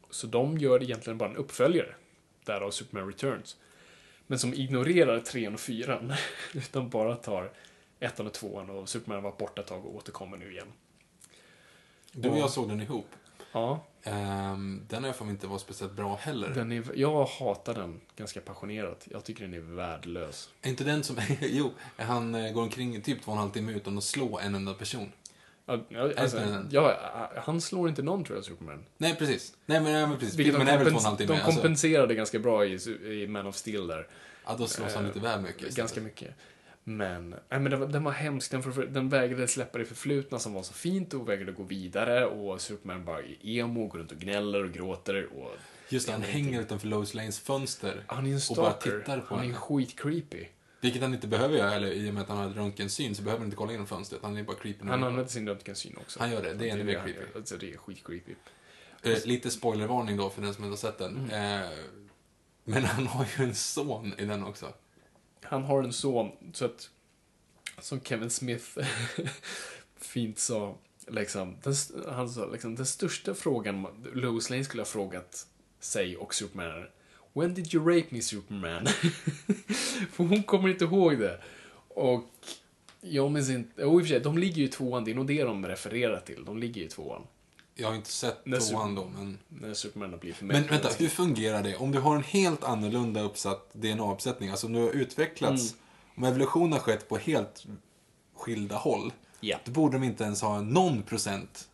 Så 0.10 0.28
de 0.28 0.58
gör 0.58 0.84
egentligen 0.84 1.18
bara 1.18 1.30
en 1.30 1.36
uppföljare, 1.36 1.96
därav 2.46 2.72
Superman 2.72 3.08
Returns. 3.08 3.58
Men 4.28 4.40
som 4.40 4.54
ignorerar 4.54 5.20
trean 5.20 5.54
och 5.54 5.60
fyran, 5.60 6.14
utan 6.54 6.90
bara 6.90 7.16
tar 7.16 7.52
ettan 8.00 8.28
och 8.28 8.34
tvåan 8.34 8.70
och 8.70 8.90
Superman 8.90 9.24
var 9.24 9.32
borta 9.32 9.62
ett 9.62 9.68
tag 9.68 9.86
och 9.86 9.96
återkommer 9.96 10.38
nu 10.38 10.52
igen. 10.52 10.68
Du 12.12 12.30
och 12.30 12.38
jag 12.38 12.50
såg 12.50 12.70
den 12.70 12.82
ihop. 12.82 13.08
Ja, 13.52 13.84
Ehm, 14.04 14.82
den 14.90 15.04
har 15.04 15.08
jag 15.10 15.16
för 15.16 15.26
mig 15.26 15.32
inte 15.32 15.48
var 15.48 15.58
speciellt 15.58 15.94
bra 15.94 16.16
heller. 16.16 16.50
den 16.50 16.72
är, 16.72 16.84
jag 16.96 17.26
hatar 17.26 17.74
den 17.74 18.02
ganska 18.16 18.42
passionerat. 18.42 19.08
Jag 19.12 19.24
tycker 19.24 19.42
den 19.44 19.54
är 19.54 19.60
värdelös. 19.60 20.50
Är 20.62 20.70
inte 20.70 20.84
den 20.84 21.04
som, 21.04 21.18
jo, 21.42 21.72
han 21.98 22.36
eh, 22.36 22.52
går 22.54 22.62
omkring 22.62 22.96
i 22.96 23.02
typ 23.02 23.22
två 23.22 23.32
och 23.32 23.36
en 23.38 23.42
halv 23.42 23.52
timme 23.52 23.72
utan 23.74 23.98
att 23.98 24.04
slå 24.04 24.40
en 24.40 24.56
enda 24.56 24.74
person. 24.74 25.12
Ja, 25.66 25.80
alltså, 26.18 26.64
ja, 26.72 27.32
han 27.46 27.62
slår 27.62 27.90
inte 27.90 28.02
någon 28.02 28.24
tror 28.24 28.38
jag, 28.38 28.46
Superman. 28.46 28.86
Nej, 28.98 29.16
precis. 29.16 29.54
Nej, 29.66 29.82
men, 29.82 29.92
ja, 29.92 30.08
men 30.08 30.18
precis. 30.20 30.36
Vilket 30.36 30.54
Filmen 30.56 30.68
de, 30.68 30.74
är 30.74 30.78
väl 30.84 30.94
kompens- 30.94 31.18
de 31.28 31.34
alltså. 31.34 31.52
kompenserade 31.52 32.16
ganska 32.16 32.40
bra 32.40 32.66
i, 32.66 32.74
i 33.24 33.28
Man 33.28 33.48
of 33.48 33.56
Steel 33.56 33.88
där. 33.88 34.08
Ja, 34.46 34.56
då 34.58 34.68
slåss 34.68 34.94
han 34.96 35.04
Eh, 35.06 35.08
lite 35.08 35.20
väl 35.20 35.42
mycket. 35.42 35.56
istället. 35.56 35.76
Ganska 35.76 36.02
mycket. 36.02 36.36
Men, 36.90 37.30
nej, 37.30 37.40
men 37.60 37.64
den, 37.64 37.80
var, 37.80 37.88
den 37.88 38.04
var 38.04 38.12
hemsk. 38.12 38.52
Den, 38.52 38.64
för, 38.64 38.86
den 38.86 39.10
vägrade 39.10 39.48
släppa 39.48 39.78
det 39.78 39.86
förflutna 39.86 40.40
som 40.40 40.54
var 40.54 40.64
så 40.64 40.74
fint 40.74 41.14
och 41.14 41.30
vägrade 41.30 41.52
gå 41.52 41.64
vidare. 41.64 42.26
Och 42.26 42.62
Superman 42.62 43.06
bara 43.06 43.20
är 43.20 43.38
emo, 43.42 43.88
går 43.88 44.00
runt 44.00 44.12
och 44.12 44.18
gnäller 44.18 44.64
och 44.64 44.72
gråter. 44.72 45.26
Och 45.26 45.52
Just 45.90 46.08
det, 46.08 46.14
han 46.14 46.22
hänger 46.22 46.50
inte. 46.50 46.62
utanför 46.62 46.88
Lois 46.88 47.14
Lanes 47.14 47.40
fönster. 47.40 48.04
han 48.08 48.26
är 48.26 48.32
en 48.32 48.40
och 48.50 48.56
bara 48.56 48.72
stalker. 48.72 49.00
tittar 49.00 49.20
på 49.20 49.36
han 49.36 49.40
är 49.40 49.44
henne. 49.44 49.58
skitcreepy. 49.58 50.46
Vilket 50.82 51.02
han 51.02 51.14
inte 51.14 51.28
behöver 51.28 51.58
göra, 51.58 51.74
eller 51.74 51.92
i 51.92 52.10
och 52.10 52.14
med 52.14 52.24
att 52.24 52.30
han 52.30 52.38
har 52.38 52.50
röntgensyn 52.50 53.16
så 53.16 53.22
behöver 53.24 53.40
han 53.40 53.48
inte 53.48 53.58
kolla 53.58 53.72
genom 53.72 53.88
fönstret. 53.88 54.22
Han 54.24 54.38
är 54.38 54.44
bara 54.44 54.58
creepy. 54.58 54.86
Han 54.88 55.04
använder 55.04 55.26
sin 55.26 55.48
röntgensyn 55.48 55.98
också. 56.02 56.20
Han 56.20 56.32
gör 56.32 56.44
det, 56.44 56.54
det 56.54 56.70
är 56.70 56.74
ännu 56.74 56.84
mer 56.84 57.02
creepy. 57.04 57.22
Alltså, 57.36 57.58
det 57.58 57.74
är 57.74 57.78
skitcreepy. 57.78 58.36
Eh, 59.04 59.26
lite 59.26 59.50
spoilervarning 59.50 60.18
då 60.18 60.30
för 60.30 60.42
den 60.42 60.54
som 60.54 60.64
inte 60.64 60.72
har 60.72 60.92
sett 60.92 60.98
den. 60.98 61.18
Mm. 61.18 61.64
Eh, 61.64 61.70
men 62.64 62.84
han 62.84 63.08
har 63.08 63.28
ju 63.38 63.44
en 63.44 63.56
son 63.56 64.14
i 64.18 64.26
den 64.26 64.44
också. 64.44 64.74
Han 65.50 65.64
har 65.64 65.84
en 65.84 65.94
son, 65.94 66.32
så 66.54 66.66
att, 66.66 66.90
som 67.80 68.02
Kevin 68.02 68.30
Smith 68.30 68.66
fint 69.98 70.40
sa, 70.40 70.76
liksom, 71.08 71.56
den, 71.64 71.74
han 72.08 72.30
sa 72.30 72.46
liksom, 72.46 72.76
den 72.76 72.86
största 72.86 73.34
frågan 73.34 73.88
Lois 74.14 74.50
Lane 74.50 74.64
skulle 74.64 74.82
ha 74.82 74.88
frågat 74.88 75.48
sig 75.80 76.18
och 76.18 76.36
Superman 76.36 76.68
är, 76.68 76.92
When 77.34 77.54
did 77.54 77.74
you 77.74 77.96
rape 77.96 78.08
me 78.10 78.22
Superman? 78.22 78.86
För 80.12 80.24
hon 80.24 80.44
kommer 80.44 80.70
inte 80.70 80.86
ihåg 80.86 81.20
det. 81.20 81.42
Och 81.88 82.30
jag 83.02 83.32
minns 83.32 83.50
inte, 83.50 83.82
jo 83.82 84.00
i 84.00 84.04
och 84.04 84.08
för 84.08 84.14
sig, 84.14 84.20
de 84.20 84.38
ligger 84.38 84.58
ju 84.58 84.64
i 84.64 84.68
tvåan, 84.68 85.04
det 85.04 85.12
är 85.12 85.16
nog 85.16 85.28
det 85.28 85.44
de 85.44 85.66
refererar 85.66 86.20
till, 86.20 86.46
de 86.46 86.58
ligger 86.58 86.82
ju 86.82 86.88
i 86.88 86.90
tvåan. 86.90 87.28
Jag 87.80 87.88
har 87.88 87.96
inte 87.96 88.10
sett 88.12 88.46
När 88.46 88.60
Super- 88.60 88.96
då, 88.96 89.06
men... 89.18 89.38
När 89.48 89.74
Superman 89.74 90.12
har 90.12 90.18
blivit 90.20 90.42
Men 90.42 90.68
vänta, 90.68 90.90
hur 90.98 91.10
fungerar 91.10 91.64
det? 91.64 91.76
Om 91.76 91.92
du 91.92 92.00
har 92.00 92.16
en 92.16 92.24
helt 92.24 92.64
annorlunda 92.64 93.22
uppsatt 93.22 93.70
DNA-uppsättning, 93.74 94.50
alltså 94.50 94.68
om 94.68 94.74
du 94.74 94.80
har 94.80 94.90
utvecklats, 94.90 95.72
Mm. 95.74 95.84
om 96.18 96.24
evolution 96.24 96.72
har 96.72 96.80
skett 96.80 97.10
på 97.10 97.18
helt 97.18 97.66
skilda 98.36 98.76
håll, 98.76 99.14
Ja. 99.40 99.58
då 99.66 99.72
borde 99.72 99.98
de 99.98 100.04
inte 100.04 100.24
ens 100.24 100.42
ha 100.42 100.62
någon 100.62 101.02
procent 101.04 101.68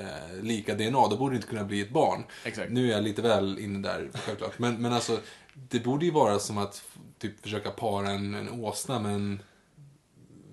eh, 0.00 0.42
lika 0.42 0.74
DNA, 0.74 1.08
då 1.08 1.16
borde 1.16 1.34
det 1.34 1.36
inte 1.36 1.48
kunna 1.48 1.64
bli 1.64 1.80
ett 1.80 1.90
barn. 1.90 2.24
Exakt. 2.44 2.72
Nu 2.72 2.88
är 2.88 2.92
jag 2.94 3.04
lite 3.04 3.22
väl 3.22 3.58
inne 3.58 3.78
där, 3.88 4.10
självklart. 4.14 4.58
Men, 4.58 4.74
men 4.82 4.92
alltså, 4.92 5.20
det 5.54 5.80
borde 5.80 6.04
ju 6.04 6.10
vara 6.10 6.38
som 6.38 6.58
att 6.58 6.82
typ 7.18 7.40
försöka 7.42 7.70
para 7.70 8.10
en, 8.10 8.34
en 8.34 8.48
åsna 8.64 8.98
med 8.98 9.14
en, 9.14 9.42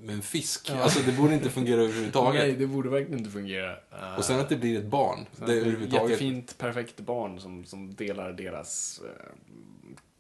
med 0.04 0.16
en 0.16 0.22
fisk. 0.22 0.70
Alltså, 0.70 1.00
det 1.06 1.12
borde 1.12 1.34
inte 1.34 1.50
fungera 1.50 1.82
överhuvudtaget. 1.82 2.42
Nej, 2.48 2.54
det 2.56 2.68
borde 2.68 2.90
verkligen 2.90 3.20
inte 3.20 3.32
fungera. 3.32 3.72
Eh, 3.72 4.16
Och 4.18 4.26
sen 4.26 4.40
att 4.40 4.50
det 4.50 4.56
blir 4.56 4.80
ett 4.80 4.86
barn. 4.86 5.26
Sen 5.38 5.48
Det 5.48 5.54
är 5.54 5.84
ett. 5.84 5.94
Jättefint, 5.94 6.58
perfekt 6.58 7.00
barn 7.00 7.40
som, 7.40 7.66
som 7.66 7.94
delar 7.96 8.34
deras 8.34 9.02
eh, 9.06 9.32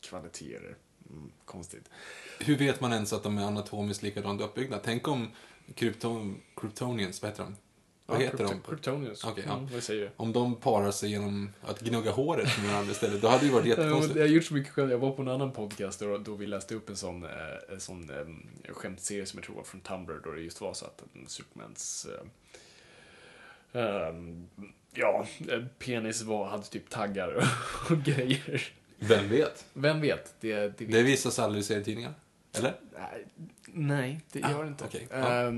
kvaliteter. 0.01 0.75
Mm, 1.09 1.31
konstigt. 1.45 1.89
Hur 2.39 2.57
vet 2.57 2.81
man 2.81 2.93
ens 2.93 3.13
att 3.13 3.23
de 3.23 3.37
är 3.37 3.43
anatomiskt 3.43 4.03
likadant 4.03 4.41
uppbyggda? 4.41 4.79
Tänk 4.83 5.07
om 5.07 5.27
krypton, 5.75 6.41
Kryptonians, 6.55 7.21
vad 7.21 7.31
heter 7.31 7.43
de? 7.43 7.55
Vad 8.05 8.17
Ja, 8.21 8.25
heter 8.25 8.43
de? 8.43 8.61
Kryptonians. 8.61 9.23
Okej, 9.23 9.43
ja. 9.47 9.53
mm? 9.91 10.09
Om 10.17 10.33
de 10.33 10.55
parar 10.55 10.91
sig 10.91 11.09
genom 11.09 11.49
att 11.61 11.79
gnugga 11.81 12.11
håret 12.11 12.57
med 12.61 12.71
varandra 12.71 12.91
istället, 12.91 13.21
då 13.21 13.27
hade 13.27 13.39
det 13.41 13.45
ju 13.45 13.51
varit 13.51 13.65
Jag 13.67 13.77
jättekonstigt. 13.79 14.19
har 14.19 14.25
gjort 14.25 14.43
så 14.45 14.53
mycket 14.53 14.73
själv. 14.73 14.91
Jag 14.91 14.97
var 14.97 15.11
på 15.11 15.21
en 15.21 15.27
annan 15.27 15.51
podcast 15.51 15.99
då, 15.99 16.17
då 16.17 16.35
vi 16.35 16.47
läste 16.47 16.75
upp 16.75 16.89
en 16.89 16.95
sån, 16.95 17.23
eh, 17.23 17.29
en 17.71 17.79
sån 17.79 18.09
eh, 18.09 18.73
skämtserie 18.73 19.25
som 19.25 19.37
jag 19.37 19.45
tror 19.45 19.55
var 19.55 19.63
från 19.63 19.81
Tumblr 19.81 20.21
då 20.23 20.31
det 20.31 20.41
just 20.41 20.61
var 20.61 20.73
så 20.73 20.85
att 20.85 21.03
en 21.15 21.27
Supermans 21.27 22.07
eh, 23.73 23.81
ehm, 23.81 24.47
ja, 24.93 25.25
eh, 25.49 25.61
penis 25.79 26.21
var, 26.21 26.45
hade 26.45 26.63
typ 26.63 26.89
taggar 26.89 27.33
och, 27.89 27.97
grejer. 28.03 28.63
Vem 28.99 29.29
vet? 29.29 29.65
Vem 29.73 30.01
vet? 30.01 30.33
Det, 30.39 30.53
det 30.55 30.67
vet 30.85 30.91
Det 30.91 31.03
visas 31.03 31.39
aldrig 31.39 31.61
i 31.61 31.65
serietidningar. 31.65 32.13
Eller? 32.57 32.73
Nej, 33.65 34.21
det 34.31 34.39
gör 34.39 34.63
det 34.63 34.67
inte. 34.67 34.83
Ah, 34.83 34.87
okej. 34.87 35.07
Ja. 35.11 35.51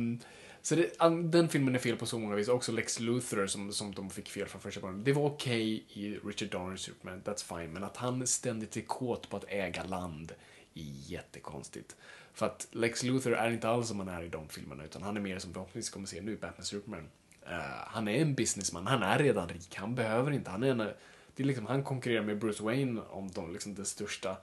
Så 0.66 0.76
det, 0.76 0.92
den 1.24 1.50
filmen 1.50 1.76
är 1.76 1.80
fel 1.80 1.98
på 1.98 2.06
så 2.06 2.20
många 2.20 2.36
vis. 2.36 2.48
Också 2.48 2.72
Lex 2.72 3.00
Luthor 3.00 3.48
som, 3.48 3.74
som 3.74 3.94
de 3.94 4.10
fick 4.10 4.30
fel 4.30 4.48
från 4.48 4.62
första 4.62 4.82
början. 4.82 5.04
Det 5.04 5.14
var 5.14 5.26
okej 5.26 5.86
i 5.90 6.20
Richard 6.24 6.50
Donner 6.50 6.76
Superman, 6.76 7.22
that's 7.26 7.60
fine. 7.60 7.74
Men 7.74 7.84
att 7.84 7.98
han 7.98 8.28
ständigt 8.28 8.78
är 8.78 8.82
kåt 8.82 9.30
på 9.30 9.38
att 9.38 9.46
äga 9.48 9.84
land 9.84 10.32
är 10.74 11.12
jättekonstigt. 11.12 11.96
För 12.34 12.46
att 12.46 12.68
Lex 12.72 13.04
Luthor 13.04 13.34
är 13.34 13.52
inte 13.52 13.70
alls 13.70 13.88
som 13.88 14.00
han 14.00 14.08
är 14.08 14.24
i 14.24 14.30
de 14.30 14.50
filmerna, 14.50 14.84
utan 14.84 15.04
han 15.04 15.18
är 15.18 15.22
mer 15.22 15.40
som 15.40 15.54
förhoppningsvis 15.54 15.94
kommer 15.94 16.08
se 16.08 16.22
nu 16.22 16.38
Batman 16.38 16.66
Superman. 16.66 17.10
Uh, 17.48 17.52
han 17.88 18.08
är 18.08 18.22
en 18.22 18.36
businessman, 18.36 18.88
han 18.88 19.04
är 19.04 19.20
redan 19.20 19.50
rik, 19.50 19.76
han 19.76 19.96
behöver 19.96 20.32
inte, 20.32 20.50
han 20.50 20.64
är 20.64 20.72
en, 20.72 20.78
det 20.78 21.44
är 21.44 21.44
liksom, 21.44 21.66
han 21.66 21.84
konkurrerar 21.84 22.24
med 22.24 22.40
Bruce 22.40 22.64
Wayne 22.64 23.02
om 23.10 23.32
de, 23.32 23.54
liksom, 23.54 23.76
den 23.76 23.86
största 23.86 24.38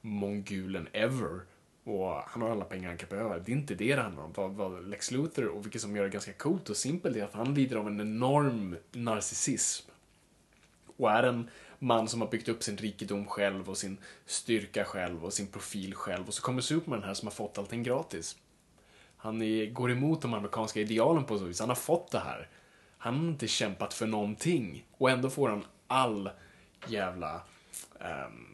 mongulen 0.00 0.88
ever. 0.92 1.40
Och 1.88 2.22
han 2.26 2.42
har 2.42 2.50
alla 2.50 2.64
pengar 2.64 2.88
han 2.88 2.98
kan 2.98 3.08
behöva. 3.08 3.38
Det 3.38 3.52
är 3.52 3.56
inte 3.56 3.74
det 3.74 3.96
det 3.96 4.02
handlar 4.02 4.22
om. 4.22 4.32
Vad, 4.32 4.50
vad 4.50 4.88
Lex 4.88 5.10
Luthor, 5.10 5.46
och 5.46 5.64
vilket 5.64 5.82
som 5.82 5.96
gör 5.96 6.04
det 6.04 6.10
ganska 6.10 6.32
coolt 6.32 6.70
och 6.70 6.76
simpelt, 6.76 7.16
är 7.16 7.24
att 7.24 7.34
han 7.34 7.54
lider 7.54 7.76
av 7.76 7.86
en 7.86 8.00
enorm 8.00 8.76
narcissism. 8.92 9.90
Och 10.96 11.10
är 11.10 11.22
en 11.22 11.50
man 11.78 12.08
som 12.08 12.20
har 12.20 12.28
byggt 12.28 12.48
upp 12.48 12.62
sin 12.62 12.76
rikedom 12.76 13.26
själv 13.26 13.70
och 13.70 13.76
sin 13.76 13.98
styrka 14.26 14.84
själv 14.84 15.24
och 15.24 15.32
sin 15.32 15.46
profil 15.46 15.94
själv. 15.94 16.26
Och 16.26 16.34
så 16.34 16.42
kommer 16.42 16.60
Superman 16.60 17.02
här 17.02 17.14
som 17.14 17.26
har 17.26 17.32
fått 17.32 17.58
allting 17.58 17.82
gratis. 17.82 18.36
Han 19.16 19.42
är, 19.42 19.66
går 19.66 19.90
emot 19.90 20.22
de 20.22 20.34
amerikanska 20.34 20.80
idealen 20.80 21.24
på 21.24 21.38
så 21.38 21.44
vis. 21.44 21.60
Han 21.60 21.68
har 21.68 21.76
fått 21.76 22.10
det 22.10 22.18
här. 22.18 22.48
Han 22.98 23.18
har 23.18 23.28
inte 23.28 23.48
kämpat 23.48 23.94
för 23.94 24.06
någonting. 24.06 24.84
Och 24.98 25.10
ändå 25.10 25.30
får 25.30 25.48
han 25.48 25.64
all 25.86 26.30
jävla... 26.86 27.42
Um, 28.00 28.48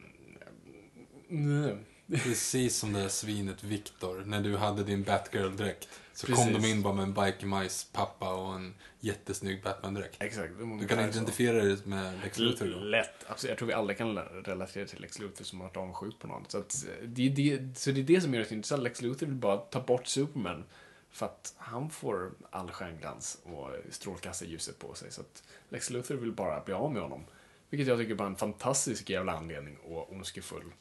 Precis 2.09 2.77
som 2.77 2.93
det 2.93 3.01
där 3.01 3.09
svinet 3.09 3.65
Victor, 3.65 4.23
när 4.27 4.41
du 4.41 4.57
hade 4.57 4.85
din 4.85 5.03
Batgirl-dräkt. 5.03 5.89
Så 6.13 6.27
Precis. 6.27 6.45
kom 6.45 6.63
de 6.63 6.69
in 6.69 6.83
bara 6.83 6.95
med 6.95 7.03
en 7.03 7.15
Biker 7.15 7.93
pappa 7.93 8.35
och 8.35 8.55
en 8.55 8.75
jättesnygg 9.01 9.63
Batman-dräkt. 9.63 10.17
Exakt. 10.23 10.53
Du 10.81 10.89
kan 10.89 11.09
identifiera 11.09 11.65
dig 11.65 11.77
med 11.85 12.21
Lex 12.23 12.39
Luthor 12.39 12.67
då? 12.67 12.79
Lätt. 12.79 13.25
Absolut. 13.27 13.51
Jag 13.51 13.59
tror 13.59 13.69
vi 13.69 13.75
alla 13.75 13.95
kan 13.95 14.19
relatera 14.19 14.87
till 14.87 15.01
Lex 15.01 15.19
Luthor 15.19 15.45
som 15.45 15.61
har 15.61 15.69
varit 15.69 15.77
avundsjuk 15.77 16.19
på 16.19 16.27
någon. 16.27 16.45
Så, 16.49 16.59
att, 16.59 16.85
eh, 16.85 17.09
det, 17.09 17.27
är 17.27 17.31
det, 17.31 17.79
så 17.79 17.91
det 17.91 18.01
är 18.01 18.05
det 18.05 18.21
som 18.21 18.35
gör 18.35 18.41
det 18.49 18.55
intressant. 18.55 18.83
Lex 18.83 19.03
Luthor 19.03 19.27
vill 19.27 19.37
bara 19.37 19.57
ta 19.57 19.81
bort 19.81 20.07
Superman. 20.07 20.65
För 21.11 21.27
att 21.27 21.55
han 21.57 21.91
får 21.91 22.33
all 22.51 22.71
stjärnglans 22.71 23.39
och 23.45 23.71
strålkastarljuset 23.91 24.79
på 24.79 24.95
sig. 24.95 25.13
Så 25.13 25.21
att 25.21 25.43
Lex 25.69 25.91
Luthor 25.91 26.15
vill 26.15 26.33
bara 26.33 26.61
bli 26.61 26.75
av 26.75 26.93
med 26.93 27.03
honom. 27.03 27.25
Vilket 27.71 27.89
jag 27.89 27.99
tycker 27.99 28.15
bara 28.15 28.25
är 28.25 28.31
en 28.31 28.37
fantastisk 28.37 29.11
jävla 29.11 29.33
anledning 29.33 29.77
och 29.77 30.13
ondskefull 30.13 30.73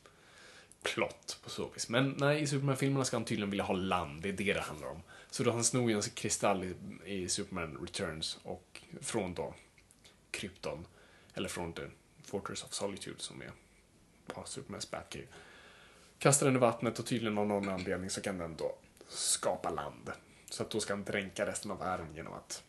plott 0.83 1.39
på 1.43 1.49
så 1.49 1.69
vis. 1.69 1.89
Men 1.89 2.15
nej, 2.17 2.41
i 2.41 2.47
Superman-filmerna 2.47 3.05
ska 3.05 3.17
han 3.17 3.25
tydligen 3.25 3.49
vilja 3.49 3.63
ha 3.63 3.73
land. 3.73 4.21
Det 4.21 4.29
är 4.29 4.33
det 4.33 4.53
det 4.53 4.61
handlar 4.61 4.87
om. 4.87 5.01
Så 5.29 5.43
då 5.43 5.51
han 5.51 5.63
snor 5.63 5.89
ju 5.89 5.95
en 5.95 6.01
kristall 6.01 6.63
i, 6.63 6.75
i 7.05 7.29
Superman 7.29 7.77
Returns 7.81 8.39
och 8.43 8.81
från 9.01 9.33
då 9.33 9.53
Krypton. 10.31 10.87
Eller 11.33 11.49
från 11.49 11.73
The 11.73 11.81
Fortress 12.23 12.63
of 12.63 12.73
Solitude 12.73 13.19
som 13.19 13.41
är 13.41 13.51
ja, 14.35 14.45
Supermans 14.45 14.91
Batcave. 14.91 15.25
Kastar 16.19 16.45
den 16.45 16.55
i 16.55 16.59
vattnet 16.59 16.99
och 16.99 17.05
tydligen 17.05 17.37
av 17.37 17.47
någon 17.47 17.69
anledning 17.69 18.09
så 18.09 18.21
kan 18.21 18.37
den 18.37 18.55
då 18.55 18.75
skapa 19.07 19.69
land. 19.69 20.11
Så 20.49 20.63
att 20.63 20.69
då 20.69 20.79
ska 20.79 20.93
han 20.93 21.03
dränka 21.03 21.45
resten 21.45 21.71
av 21.71 21.79
världen 21.79 22.15
genom 22.15 22.33
att... 22.33 22.63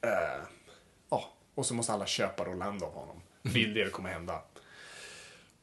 Eh, 0.00 0.44
ja, 1.08 1.32
och 1.54 1.66
så 1.66 1.74
måste 1.74 1.92
alla 1.92 2.06
köpa 2.06 2.44
då 2.44 2.54
land 2.54 2.82
av 2.82 2.92
honom. 2.92 3.22
Det 3.42 3.64
är 3.64 3.68
det 3.68 3.84
det 3.84 3.90
kommer 3.90 4.10
hända. 4.10 4.42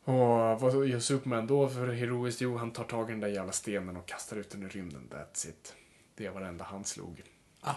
Och 0.03 0.61
vad 0.61 0.87
gör 0.87 0.99
Superman 0.99 1.47
då 1.47 1.69
för 1.69 1.87
heroiskt? 1.87 2.41
Jo, 2.41 2.57
han 2.57 2.71
tar 2.71 2.83
tag 2.83 3.09
i 3.09 3.11
den 3.11 3.19
där 3.19 3.27
jävla 3.27 3.51
stenen 3.51 3.97
och 3.97 4.07
kastar 4.07 4.37
ut 4.37 4.49
den 4.49 4.63
i 4.63 4.67
rymden. 4.67 5.09
That's 5.11 5.49
it. 5.49 5.75
Det 6.15 6.29
var 6.29 6.41
det 6.41 6.47
enda 6.47 6.63
han 6.65 6.83
slog. 6.83 7.23
Ah. 7.61 7.75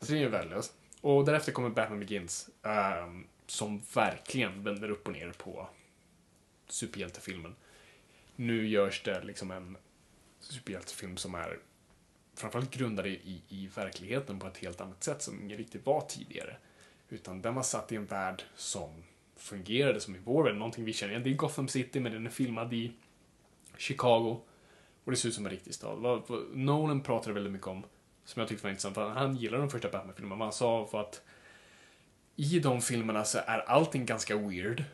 Så 0.00 0.12
det 0.12 0.18
är 0.18 0.22
ju 0.22 0.28
värdelöst. 0.28 0.74
Och 1.00 1.24
därefter 1.24 1.52
kommer 1.52 1.68
Batman 1.70 2.00
Begins. 2.00 2.50
ehm, 2.62 3.26
som 3.46 3.82
verkligen 3.94 4.62
vänder 4.64 4.90
upp 4.90 5.06
och 5.06 5.12
ner 5.12 5.32
på 5.32 5.68
superhjältefilmen. 6.66 7.54
Nu 8.36 8.68
görs 8.68 9.02
det 9.02 9.22
liksom 9.24 9.50
en 9.50 9.76
superhjältefilm 10.40 11.16
som 11.16 11.34
är 11.34 11.58
framförallt 12.34 12.70
grundad 12.70 13.06
i, 13.06 13.42
i 13.48 13.70
verkligheten 13.74 14.38
på 14.38 14.46
ett 14.46 14.58
helt 14.58 14.80
annat 14.80 15.04
sätt 15.04 15.22
som 15.22 15.42
ingen 15.42 15.58
riktigt 15.58 15.86
var 15.86 16.00
tidigare. 16.00 16.56
Utan 17.08 17.42
den 17.42 17.54
var 17.54 17.62
satt 17.62 17.92
i 17.92 17.96
en 17.96 18.06
värld 18.06 18.42
som 18.56 19.04
fungerade 19.38 20.00
som 20.00 20.16
i 20.16 20.18
vår 20.24 20.44
värld, 20.44 20.56
någonting 20.56 20.84
vi 20.84 20.92
känner 20.92 21.12
igen. 21.12 21.22
Det 21.22 21.30
är 21.30 21.34
Gotham 21.34 21.68
City, 21.68 22.00
men 22.00 22.12
den 22.12 22.26
är 22.26 22.30
filmad 22.30 22.72
i 22.72 22.92
Chicago. 23.76 24.40
Och 25.04 25.10
det 25.10 25.16
ser 25.16 25.28
ut 25.28 25.34
som 25.34 25.46
en 25.46 25.52
riktig 25.52 25.74
stad. 25.74 26.22
Nolan 26.52 27.00
pratade 27.00 27.34
väldigt 27.34 27.52
mycket 27.52 27.66
om, 27.66 27.84
som 28.24 28.40
jag 28.40 28.48
tyckte 28.48 28.64
var 28.64 28.70
intressant, 28.70 28.94
för 28.94 29.08
han 29.08 29.36
gillade 29.36 29.62
de 29.62 29.70
första 29.70 29.88
Batman-filmerna. 29.90 30.38
Vad 30.38 30.46
han 30.46 30.52
sa 30.52 30.88
var 30.92 31.00
att 31.00 31.22
i 32.36 32.60
de 32.60 32.80
filmerna 32.80 33.24
så 33.24 33.38
är 33.46 33.58
allting 33.58 34.06
ganska 34.06 34.36
weird. 34.36 34.84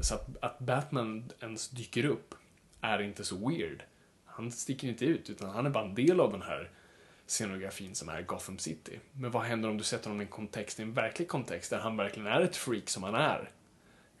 Så 0.00 0.14
att, 0.14 0.36
att 0.42 0.58
Batman 0.58 1.30
ens 1.40 1.68
dyker 1.68 2.04
upp 2.04 2.34
är 2.80 3.02
inte 3.02 3.24
så 3.24 3.48
weird. 3.48 3.82
Han 4.24 4.52
sticker 4.52 4.88
inte 4.88 5.04
ut, 5.04 5.30
utan 5.30 5.50
han 5.50 5.66
är 5.66 5.70
bara 5.70 5.84
en 5.84 5.94
del 5.94 6.20
av 6.20 6.32
den 6.32 6.42
här 6.42 6.70
scenografin 7.26 7.94
som 7.94 8.08
är 8.08 8.22
Gotham 8.22 8.58
City. 8.58 9.00
Men 9.12 9.30
vad 9.30 9.42
händer 9.42 9.68
om 9.68 9.78
du 9.78 9.84
sätter 9.84 10.04
honom 10.04 10.20
i 10.20 10.24
en 10.24 10.30
kontext, 10.30 10.80
i 10.80 10.82
en 10.82 10.92
verklig 10.92 11.28
kontext, 11.28 11.70
där 11.70 11.78
han 11.78 11.96
verkligen 11.96 12.26
är 12.26 12.40
ett 12.40 12.56
freak 12.56 12.88
som 12.88 13.02
han 13.02 13.14
är? 13.14 13.50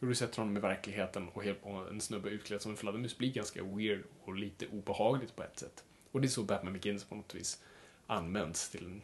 Jo, 0.00 0.08
du 0.08 0.14
sätter 0.14 0.38
honom 0.38 0.56
i 0.56 0.60
verkligheten 0.60 1.28
och, 1.28 1.44
helt, 1.44 1.58
en 1.90 2.00
snubbe 2.00 2.28
utklädd 2.28 2.62
som 2.62 2.70
en 2.70 2.76
fladdermus 2.76 3.18
blir 3.18 3.32
ganska 3.32 3.64
weird 3.64 4.02
och 4.24 4.34
lite 4.34 4.66
obehagligt 4.66 5.36
på 5.36 5.42
ett 5.42 5.58
sätt. 5.58 5.84
Och 6.12 6.20
det 6.20 6.26
är 6.26 6.28
så 6.28 6.42
Batman 6.42 6.72
Begins 6.72 7.04
på 7.04 7.14
något 7.14 7.34
vis 7.34 7.62
används 8.06 8.70
till 8.70 8.84
en, 8.84 9.02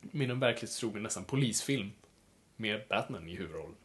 med 0.00 0.30
en 0.30 0.40
verklighetstrogen 0.40 1.02
nästan 1.02 1.24
polisfilm 1.24 1.90
med 2.56 2.82
Batman 2.88 3.28
i 3.28 3.36
huvudrollen. 3.36 3.76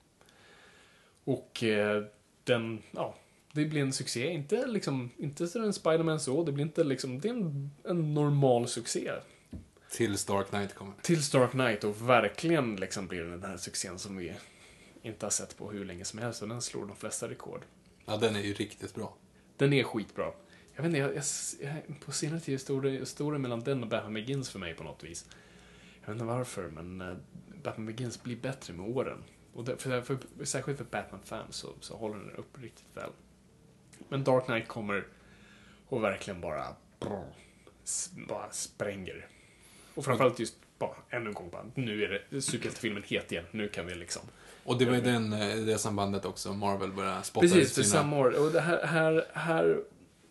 Och 1.24 1.64
eh, 1.64 2.04
den, 2.44 2.84
ja, 2.92 3.16
det 3.54 3.66
blir 3.66 3.82
en 3.82 3.94
succé. 3.94 4.30
Inte 4.30 4.68
liksom, 4.68 5.10
inte 5.18 5.48
så 5.48 5.64
en 5.64 5.74
Spiderman 5.74 6.20
så, 6.20 6.44
det 6.44 6.52
blir 6.52 6.66
inte 6.66 6.84
liksom, 6.84 7.20
det 7.20 7.28
är 7.28 7.34
en, 7.34 7.72
en 7.84 8.14
normal 8.14 8.68
succé. 8.68 9.12
Tills 9.92 10.26
Dark 10.26 10.50
Knight 10.50 10.76
kommer. 10.76 10.94
Tills 11.02 11.32
Dark 11.32 11.52
Knight 11.52 11.84
och 11.84 12.10
verkligen 12.10 12.76
liksom 12.76 13.08
blir 13.08 13.24
den 13.24 13.44
här 13.44 13.58
succén 13.58 14.00
som 14.00 14.18
vi 14.18 14.34
inte 15.02 15.26
har 15.26 15.32
sett 15.32 15.58
på 15.58 15.72
hur 15.72 15.86
länge 15.86 16.06
som 16.06 16.20
helst 16.20 16.42
och 16.42 16.50
den 16.50 16.62
slår 16.62 16.86
de 16.86 16.96
flesta 16.96 17.30
rekord. 17.30 17.62
Ja, 18.06 18.18
den 18.18 18.36
är 18.36 18.42
ju 18.42 18.54
riktigt 18.54 18.96
bra. 18.96 19.18
Den 19.58 19.74
är 19.74 19.84
skitbra. 19.84 20.32
Jag 20.76 20.84
vet 20.84 20.90
inte, 20.90 21.00
jag, 21.00 21.16
jag, 21.62 22.00
på 22.06 22.12
senare 22.12 22.40
tid 22.40 22.62
står 22.62 22.82
det, 22.82 23.06
står 23.06 23.34
det 23.34 23.40
mellan 23.40 23.60
den 23.60 23.84
och 23.84 23.90
Batman 23.90 24.14
Begins 24.14 24.50
för 24.50 24.60
mig 24.60 24.74
på 24.74 24.84
något 24.84 25.04
vis. 25.04 25.26
Jag 26.02 26.08
vet 26.08 26.16
inte 26.16 26.26
varför, 26.26 26.70
men 26.70 27.02
uh, 27.02 27.18
Batman 27.64 27.86
Begins 27.86 28.24
blir 28.24 28.36
bättre 28.36 28.74
med 28.74 28.90
åren. 28.98 29.24
Och 29.54 29.66
det, 29.66 29.78
för, 29.78 30.02
för, 30.02 30.18
särskilt 30.44 30.78
för 30.78 30.86
Batman-fans 30.86 31.56
så, 31.56 31.74
så 31.80 31.98
håller 31.98 32.16
den 32.16 32.32
upp 32.32 32.62
riktigt 32.62 32.98
väl. 32.98 33.10
Men 34.14 34.24
Dark 34.24 34.46
Knight 34.46 34.68
kommer 34.68 35.08
och 35.88 36.04
verkligen 36.04 36.42
bara, 36.42 36.76
brr, 37.00 37.24
bara 38.28 38.52
spränger. 38.52 39.28
Och 39.94 40.06
framförallt 40.06 40.40
just 40.40 40.56
bara, 40.80 40.96
ännu 41.10 41.28
en 41.28 41.34
gång 41.34 41.50
bara, 41.50 41.66
nu 41.76 42.04
är 42.04 42.26
det 42.30 42.42
superhjältefilmen 42.42 43.04
het 43.04 43.32
igen, 43.32 43.46
nu 43.52 43.68
kan 43.68 43.88
vi 43.88 43.96
liksom. 43.96 44.22
Och 44.64 44.78
det 44.78 44.86
var 44.86 44.96
i 44.96 45.02
den, 45.02 45.34
eh, 45.34 45.56
det 45.56 45.78
sambandet 45.78 46.26
också 46.26 46.54
Marvel 46.54 46.92
började 46.92 47.24
spotta 47.24 47.48
Precis, 47.48 47.70
ut 47.70 47.76
för 47.76 47.84
sina... 47.84 48.02
samma 48.02 48.18
år. 48.18 48.46
Och 48.46 48.52
det 48.52 48.62
här, 48.62 48.86
här, 48.86 49.26
här 49.34 49.84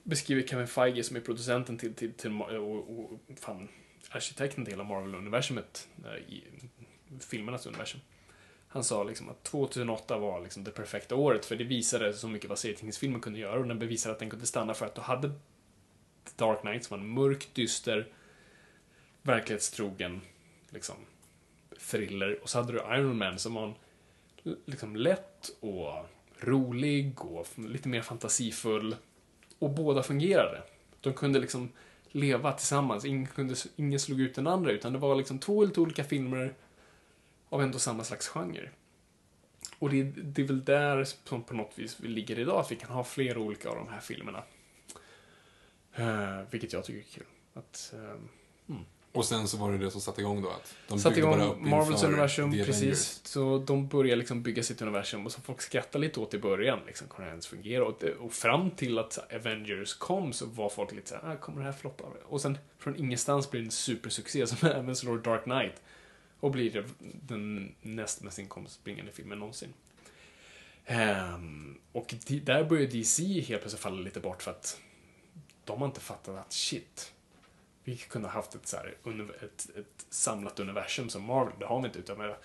beskriver 0.03 0.43
Kevin 0.43 0.67
Feige, 0.67 1.05
som 1.05 1.17
är 1.17 1.21
producenten 1.21 1.79
till, 1.79 1.95
till, 1.95 2.13
till 2.13 2.43
och, 2.43 3.01
och 3.01 3.21
fan, 3.41 3.69
arkitekten 4.11 4.65
till 4.65 4.75
hela 4.75 4.85
Marvel-universumet 4.85 5.89
eh, 6.05 6.35
i 6.35 6.45
filmernas 7.21 7.67
universum. 7.67 8.01
Han 8.73 8.85
sa 8.85 9.05
liksom 9.05 9.29
att 9.29 9.43
2008 9.43 10.19
var 10.19 10.41
liksom 10.41 10.65
det 10.65 10.71
perfekta 10.71 11.15
året, 11.15 11.45
för 11.45 11.57
det 11.57 11.65
visade 11.65 12.13
så 12.13 12.29
mycket 12.29 12.49
vad 12.49 12.59
serietidningsfilmen 12.59 13.21
kunde 13.21 13.39
göra 13.39 13.59
och 13.61 13.67
den 13.67 13.79
bevisade 13.79 14.13
att 14.13 14.19
den 14.19 14.31
kunde 14.31 14.47
stanna 14.47 14.75
för 14.75 14.87
att 14.87 14.95
då 14.95 15.03
hade 15.03 15.31
Dark 16.37 16.61
Knight, 16.61 16.85
som 16.85 16.97
var 16.97 17.05
en 17.05 17.11
mörk, 17.11 17.49
dyster, 17.55 18.09
verklighetstrogen, 19.23 20.21
liksom, 20.71 20.95
thriller. 21.91 22.43
Och 22.43 22.51
så 22.51 22.59
hade 22.59 22.73
du 22.73 22.79
Iron 22.79 23.19
Man 23.19 23.39
som 23.39 23.55
var 23.55 23.65
en 23.65 23.75
liksom 24.65 24.97
lätt 24.97 25.51
och 25.61 25.93
rolig 26.41 27.25
och 27.25 27.49
lite 27.57 27.89
mer 27.89 28.03
fantasifull. 28.03 28.97
Och 29.59 29.71
båda 29.71 30.03
fungerade. 30.03 30.63
De 31.01 31.13
kunde 31.13 31.41
liksom 31.41 31.69
leva 32.11 32.53
tillsammans. 32.53 33.05
Ingen, 33.05 33.27
kunde, 33.27 33.55
ingen 33.77 34.01
slog 34.01 34.21
ut 34.21 34.35
den 34.35 34.47
andra, 34.47 34.71
utan 34.71 34.93
det 34.93 34.99
var 34.99 35.15
liksom 35.15 35.39
två 35.39 35.65
lite 35.65 35.81
olika 35.81 36.05
filmer 36.05 36.55
av 37.53 37.63
ändå 37.63 37.79
samma 37.79 38.05
slags 38.05 38.29
genre. 38.29 38.71
Och 39.79 39.91
det, 39.91 40.03
det 40.03 40.43
är 40.43 40.47
väl 40.47 40.65
där 40.65 41.05
som 41.25 41.43
på 41.43 41.55
något 41.55 41.73
vis 41.75 42.01
vi 42.01 42.09
ligger 42.09 42.39
idag, 42.39 42.61
att 42.61 42.73
vi 42.73 42.77
kan 42.77 42.91
ha 42.91 43.05
flera 43.05 43.39
olika 43.39 43.69
av 43.69 43.77
de 43.77 43.89
här 43.89 44.01
filmerna. 44.01 44.43
Uh, 45.99 46.41
vilket 46.51 46.73
jag 46.73 46.85
tycker 46.85 47.01
är 47.01 47.13
kul. 47.13 47.27
Att, 47.55 47.95
uh, 47.95 48.11
mm. 48.69 48.85
Och 49.13 49.25
sen 49.25 49.49
så 49.49 49.57
var 49.57 49.73
det 49.73 49.79
det 49.79 49.91
som 49.91 50.01
satte 50.01 50.21
igång 50.21 50.43
då 50.43 50.49
att 50.49 50.75
de 50.89 50.99
Satte 50.99 51.15
byggde 51.15 51.31
bara 51.31 51.45
igång 51.45 51.57
upp 51.57 51.61
Marvels 51.61 52.03
universum, 52.03 52.53
The 52.53 52.65
precis. 52.65 52.83
Avengers. 52.83 53.21
Så 53.23 53.59
de 53.59 53.89
börjar 53.89 54.17
liksom 54.17 54.43
bygga 54.43 54.63
sitt 54.63 54.83
universum 54.83 55.27
och 55.27 55.33
så 55.33 55.41
folk 55.41 55.63
skrattar 55.63 55.99
lite 55.99 56.21
åt 56.21 56.35
i 56.35 56.39
början, 56.39 56.79
liksom, 56.87 57.09
kommer 57.09 57.27
det 57.27 57.31
ens 57.31 57.47
fungera? 57.47 57.85
Och, 57.85 57.97
det, 58.01 58.15
och 58.15 58.33
fram 58.33 58.71
till 58.71 58.99
att 58.99 59.35
Avengers 59.35 59.95
kom 59.95 60.33
så 60.33 60.47
var 60.47 60.69
folk 60.69 60.93
lite 60.93 61.09
såhär, 61.09 61.33
ah, 61.33 61.37
kommer 61.37 61.59
det 61.59 61.65
här 61.65 61.73
floppa? 61.73 62.05
Och 62.25 62.41
sen 62.41 62.59
från 62.79 62.97
ingenstans 62.97 63.51
blir 63.51 63.61
det 63.61 63.67
en 63.67 63.71
supersuccé 63.71 64.47
som 64.47 64.69
även 64.71 64.97
slår 64.97 65.19
Dark 65.19 65.45
Knight. 65.45 65.83
Och 66.43 66.51
blir 66.51 66.85
den 66.99 67.75
näst 67.83 68.23
mest 68.23 68.39
inkomstbringande 68.39 69.13
filmen 69.13 69.39
någonsin. 69.39 69.73
Um, 70.89 71.79
och 71.93 72.15
där 72.27 72.65
börjar 72.65 72.87
DC 72.87 73.23
helt 73.23 73.63
plötsligt 73.63 73.83
falla 73.83 74.01
lite 74.01 74.21
bort 74.21 74.43
för 74.43 74.51
att 74.51 74.81
de 75.65 75.79
har 75.81 75.87
inte 75.87 76.01
fattat 76.01 76.39
att 76.39 76.53
shit, 76.53 77.13
vi 77.85 77.97
kunde 77.97 78.29
ha 78.29 78.35
haft 78.35 78.55
ett, 78.55 78.67
så 78.67 78.77
här, 78.77 78.95
ett, 79.43 79.71
ett 79.77 80.07
samlat 80.11 80.61
universum 80.61 81.09
som 81.09 81.23
Marvel, 81.23 81.55
det 81.59 81.67
har 81.67 81.81
vi 81.81 81.87
inte 81.87 81.99
utan 81.99 82.19
vi 82.19 82.25
har 82.25 82.39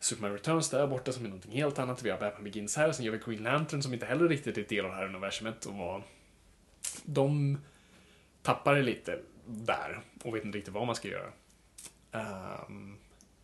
Superman 0.00 0.32
Returns 0.32 0.70
där 0.70 0.86
borta 0.86 1.12
som 1.12 1.24
är 1.24 1.28
någonting 1.28 1.52
helt 1.52 1.78
annat, 1.78 2.02
vi 2.02 2.10
har 2.10 2.18
Batman 2.18 2.44
Begins 2.44 2.76
här, 2.76 2.92
sen 2.92 3.04
gör 3.04 3.12
vi 3.12 3.18
Green 3.18 3.42
Lantern 3.42 3.82
som 3.82 3.94
inte 3.94 4.06
heller 4.06 4.28
riktigt 4.28 4.58
är 4.58 4.64
del 4.64 4.84
av 4.84 4.90
det 4.90 4.96
här 4.96 5.06
universumet 5.06 5.66
och 5.66 5.74
var, 5.74 6.02
de 7.04 7.58
tappar 8.42 8.74
det 8.74 8.82
lite 8.82 9.20
där 9.46 10.00
och 10.24 10.34
vet 10.34 10.44
inte 10.44 10.58
riktigt 10.58 10.74
vad 10.74 10.86
man 10.86 10.96
ska 10.96 11.08
göra. 11.08 11.32
Um, 12.12 12.98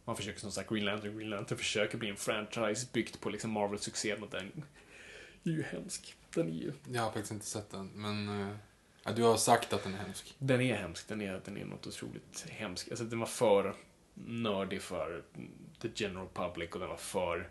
man 0.05 0.17
försöker 0.17 0.41
som 0.41 0.53
sagt 0.53 0.71
Green 0.71 0.85
Lantern, 0.85 1.17
Green 1.19 1.31
Lantern 1.31 1.59
försöker 1.59 1.99
bli 1.99 2.09
en 2.09 2.17
franchise 2.17 2.87
byggt 2.93 3.21
på 3.21 3.31
liksom 3.31 3.51
Marvel-succén 3.51 4.23
och 4.23 4.31
den 4.31 4.65
är 5.45 5.51
ju 5.51 5.63
hemsk. 5.63 6.15
Den 6.35 6.49
är 6.49 6.53
ju 6.53 6.73
Jag 6.93 7.03
har 7.03 7.11
faktiskt 7.11 7.33
inte 7.33 7.47
sett 7.47 7.71
den, 7.71 7.91
men... 7.95 8.41
eh, 8.43 8.49
Ja, 9.07 9.13
du 9.13 9.23
har 9.23 9.37
sagt 9.37 9.73
att 9.73 9.83
den 9.83 9.95
är 9.95 9.99
hemsk. 9.99 10.35
Den 10.39 10.61
är 10.61 10.77
hemsk, 10.77 11.09
den 11.09 11.21
är, 11.21 11.41
den 11.45 11.59
är 11.59 11.65
något 11.65 11.87
otroligt 11.87 12.47
hemskt. 12.51 12.91
Alltså 12.91 13.05
den 13.05 13.19
var 13.19 13.27
för 13.27 13.75
nördig 14.15 14.83
för 14.83 15.23
the 15.81 15.89
general 15.95 16.29
public 16.35 16.71
och 16.71 16.81
den 16.81 16.89
var 16.89 16.97
för 16.97 17.49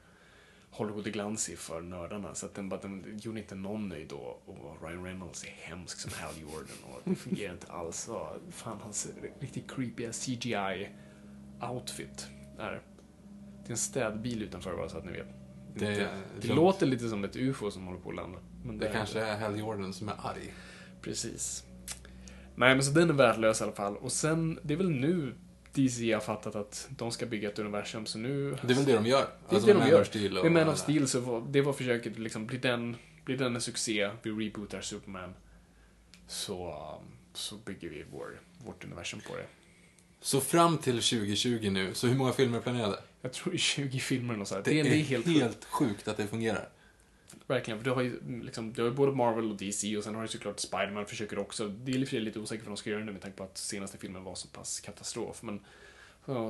Hollywood-glansig 0.71 1.57
för 1.57 1.81
nördarna. 1.81 2.35
Så 2.35 2.45
att 2.45 2.55
den, 2.55 2.69
bara, 2.69 2.81
den 2.81 3.19
gjorde 3.21 3.39
inte 3.39 3.55
någon 3.55 3.89
nöjd 3.89 4.07
då. 4.07 4.39
Och 4.45 4.77
Ryan 4.87 5.03
Reynolds 5.03 5.43
är 5.43 5.49
hemsk 5.49 5.99
som 5.99 6.11
Hal 6.13 6.33
Jordan 6.41 6.77
och 6.83 7.01
det 7.03 7.15
fungerar 7.15 7.53
inte 7.53 7.71
alls. 7.71 8.07
Och 8.07 8.27
fan, 8.51 8.79
hans 8.81 9.07
riktigt 9.39 9.71
creepy 9.71 10.07
CGI-outfit 10.07 12.27
Det 12.57 12.63
är 12.63 13.71
en 13.71 13.77
städbil 13.77 14.43
utanför 14.43 14.75
bara 14.75 14.89
så 14.89 14.97
att 14.97 15.05
ni 15.05 15.11
vet. 15.11 15.27
Det, 15.75 15.85
Det, 15.85 16.09
det 16.41 16.53
låter 16.53 16.85
lite 16.85 17.09
som 17.09 17.23
ett 17.23 17.35
UFO 17.35 17.71
som 17.71 17.87
håller 17.87 17.99
på 17.99 18.09
att 18.09 18.15
landa. 18.15 18.39
Men 18.63 18.77
Det 18.77 18.87
är 18.87 18.93
kanske 18.93 19.19
är 19.19 19.37
Hal 19.39 19.59
Jordan 19.59 19.93
som 19.93 20.09
är 20.09 20.15
arg. 20.17 20.53
Precis. 21.01 21.63
Nej, 22.55 22.75
men 22.75 22.83
så 22.83 22.91
den 22.91 23.09
är 23.09 23.13
värdelös 23.13 23.61
i 23.61 23.63
alla 23.63 23.73
fall. 23.73 23.97
Och 23.97 24.11
sen, 24.11 24.59
det 24.63 24.73
är 24.73 24.77
väl 24.77 24.89
nu 24.89 25.35
DC 25.73 26.13
har 26.13 26.19
fattat 26.21 26.55
att 26.55 26.87
de 26.89 27.11
ska 27.11 27.25
bygga 27.25 27.49
ett 27.49 27.59
universum, 27.59 28.05
så 28.05 28.17
nu... 28.17 28.57
Det 28.61 28.73
är 28.73 28.75
väl 28.75 28.85
det 28.85 28.93
de 28.93 29.05
gör? 29.05 29.19
Det 29.49 29.51
är 29.51 29.55
Alltså 29.55 29.73
det 29.73 29.79
de 29.79 29.89
gör. 29.89 30.37
och 30.45 30.51
Med 30.51 30.65
Man 30.65 30.73
of 30.73 30.79
Steel 30.79 31.07
så 31.07 31.19
var, 31.19 31.43
det 31.49 31.61
var 31.61 31.73
försöket 31.73 32.19
liksom, 32.19 32.47
blir 32.47 32.59
den, 32.59 32.95
blir 33.25 33.37
den 33.37 33.55
en 33.55 33.61
succé, 33.61 34.09
vi 34.23 34.31
rebootar 34.31 34.81
Superman, 34.81 35.33
så, 36.27 36.75
så 37.33 37.55
bygger 37.55 37.89
vi 37.89 38.05
vår, 38.11 38.39
vårt 38.65 38.85
universum 38.85 39.19
på 39.27 39.35
det. 39.35 39.45
Så 40.23 40.41
fram 40.41 40.77
till 40.77 40.93
2020 40.93 41.69
nu, 41.69 41.93
så 41.93 42.07
hur 42.07 42.15
många 42.15 42.33
filmer 42.33 42.57
är 42.57 42.61
planerade? 42.61 42.99
Jag 43.21 43.33
tror 43.33 43.51
det 43.51 43.55
är 43.55 43.59
20 43.59 43.99
filmer 43.99 44.41
och 44.41 44.47
så. 44.47 44.55
Det, 44.55 44.61
Det, 44.61 44.79
är, 44.79 44.83
det 44.83 44.89
är 44.89 45.03
helt, 45.03 45.27
helt, 45.27 45.65
sjukt 45.65 46.07
att 46.07 46.17
det 46.17 46.27
fungerar. 46.27 46.69
Verkligen, 47.47 47.79
för 47.79 47.85
du 47.85 47.91
har 47.91 48.01
ju 48.01 48.19
liksom, 48.43 48.73
du 48.73 48.81
har 48.81 48.89
ju 48.89 48.95
både 48.95 49.11
Marvel 49.11 49.51
och 49.51 49.57
DC 49.57 49.97
och 49.97 50.03
sen 50.03 50.15
har 50.15 50.21
du 50.21 50.27
såklart 50.27 50.59
Spiderman 50.59 51.05
försöker 51.05 51.39
också. 51.39 51.67
Det 51.67 51.91
är 51.91 52.19
lite 52.19 52.39
osäkert 52.39 52.65
vad 52.65 52.71
de 52.71 52.77
ska 52.77 52.89
göra 52.89 53.03
nu 53.03 53.11
med 53.11 53.21
tanke 53.21 53.37
på 53.37 53.43
att 53.43 53.57
senaste 53.57 53.97
filmen 53.97 54.23
var 54.23 54.35
så 54.35 54.47
pass 54.47 54.79
katastrof. 54.79 55.43
Men 55.43 55.59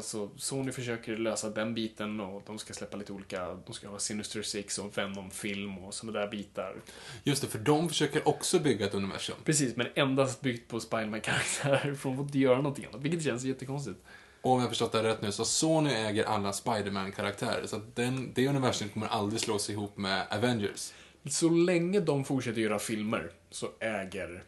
så 0.01 0.29
Sony 0.37 0.71
försöker 0.71 1.17
lösa 1.17 1.49
den 1.49 1.73
biten 1.73 2.19
och 2.19 2.41
de 2.45 2.59
ska 2.59 2.73
släppa 2.73 2.97
lite 2.97 3.13
olika, 3.13 3.57
de 3.65 3.73
ska 3.73 3.87
ha 3.87 3.99
Sinister 3.99 4.41
Six 4.41 4.77
och 4.77 4.97
Venom-film 4.97 5.77
och 5.77 5.93
sådana 5.93 6.19
där 6.19 6.27
bitar. 6.27 6.75
Just 7.23 7.41
det, 7.41 7.47
för 7.47 7.59
de 7.59 7.89
försöker 7.89 8.27
också 8.27 8.59
bygga 8.59 8.85
ett 8.85 8.93
universum. 8.93 9.35
Precis, 9.43 9.75
men 9.75 9.87
endast 9.95 10.41
byggt 10.41 10.67
på 10.69 10.79
Spiderman-karaktärer, 10.79 11.95
får 11.95 12.13
inte 12.13 12.39
göra 12.39 12.57
någonting 12.57 12.85
annat, 12.85 13.01
vilket 13.01 13.23
känns 13.23 13.43
jättekonstigt. 13.43 13.99
Och 14.41 14.51
om 14.51 14.59
jag 14.59 14.69
förstått 14.69 14.91
det 14.91 15.03
rätt 15.03 15.21
nu, 15.21 15.31
så 15.31 15.45
Sony 15.45 15.89
äger 15.89 16.23
alla 16.23 16.53
Spider-Man-karaktärer. 16.53 17.65
Så 17.65 17.75
att 17.75 17.95
den, 17.95 18.31
det 18.33 18.47
universum 18.47 18.89
kommer 18.89 19.07
aldrig 19.07 19.41
slås 19.41 19.69
ihop 19.69 19.97
med 19.97 20.27
Avengers. 20.31 20.93
Så 21.29 21.49
länge 21.49 21.99
de 21.99 22.23
fortsätter 22.23 22.61
göra 22.61 22.79
filmer 22.79 23.31
så 23.51 23.69
äger 23.79 24.43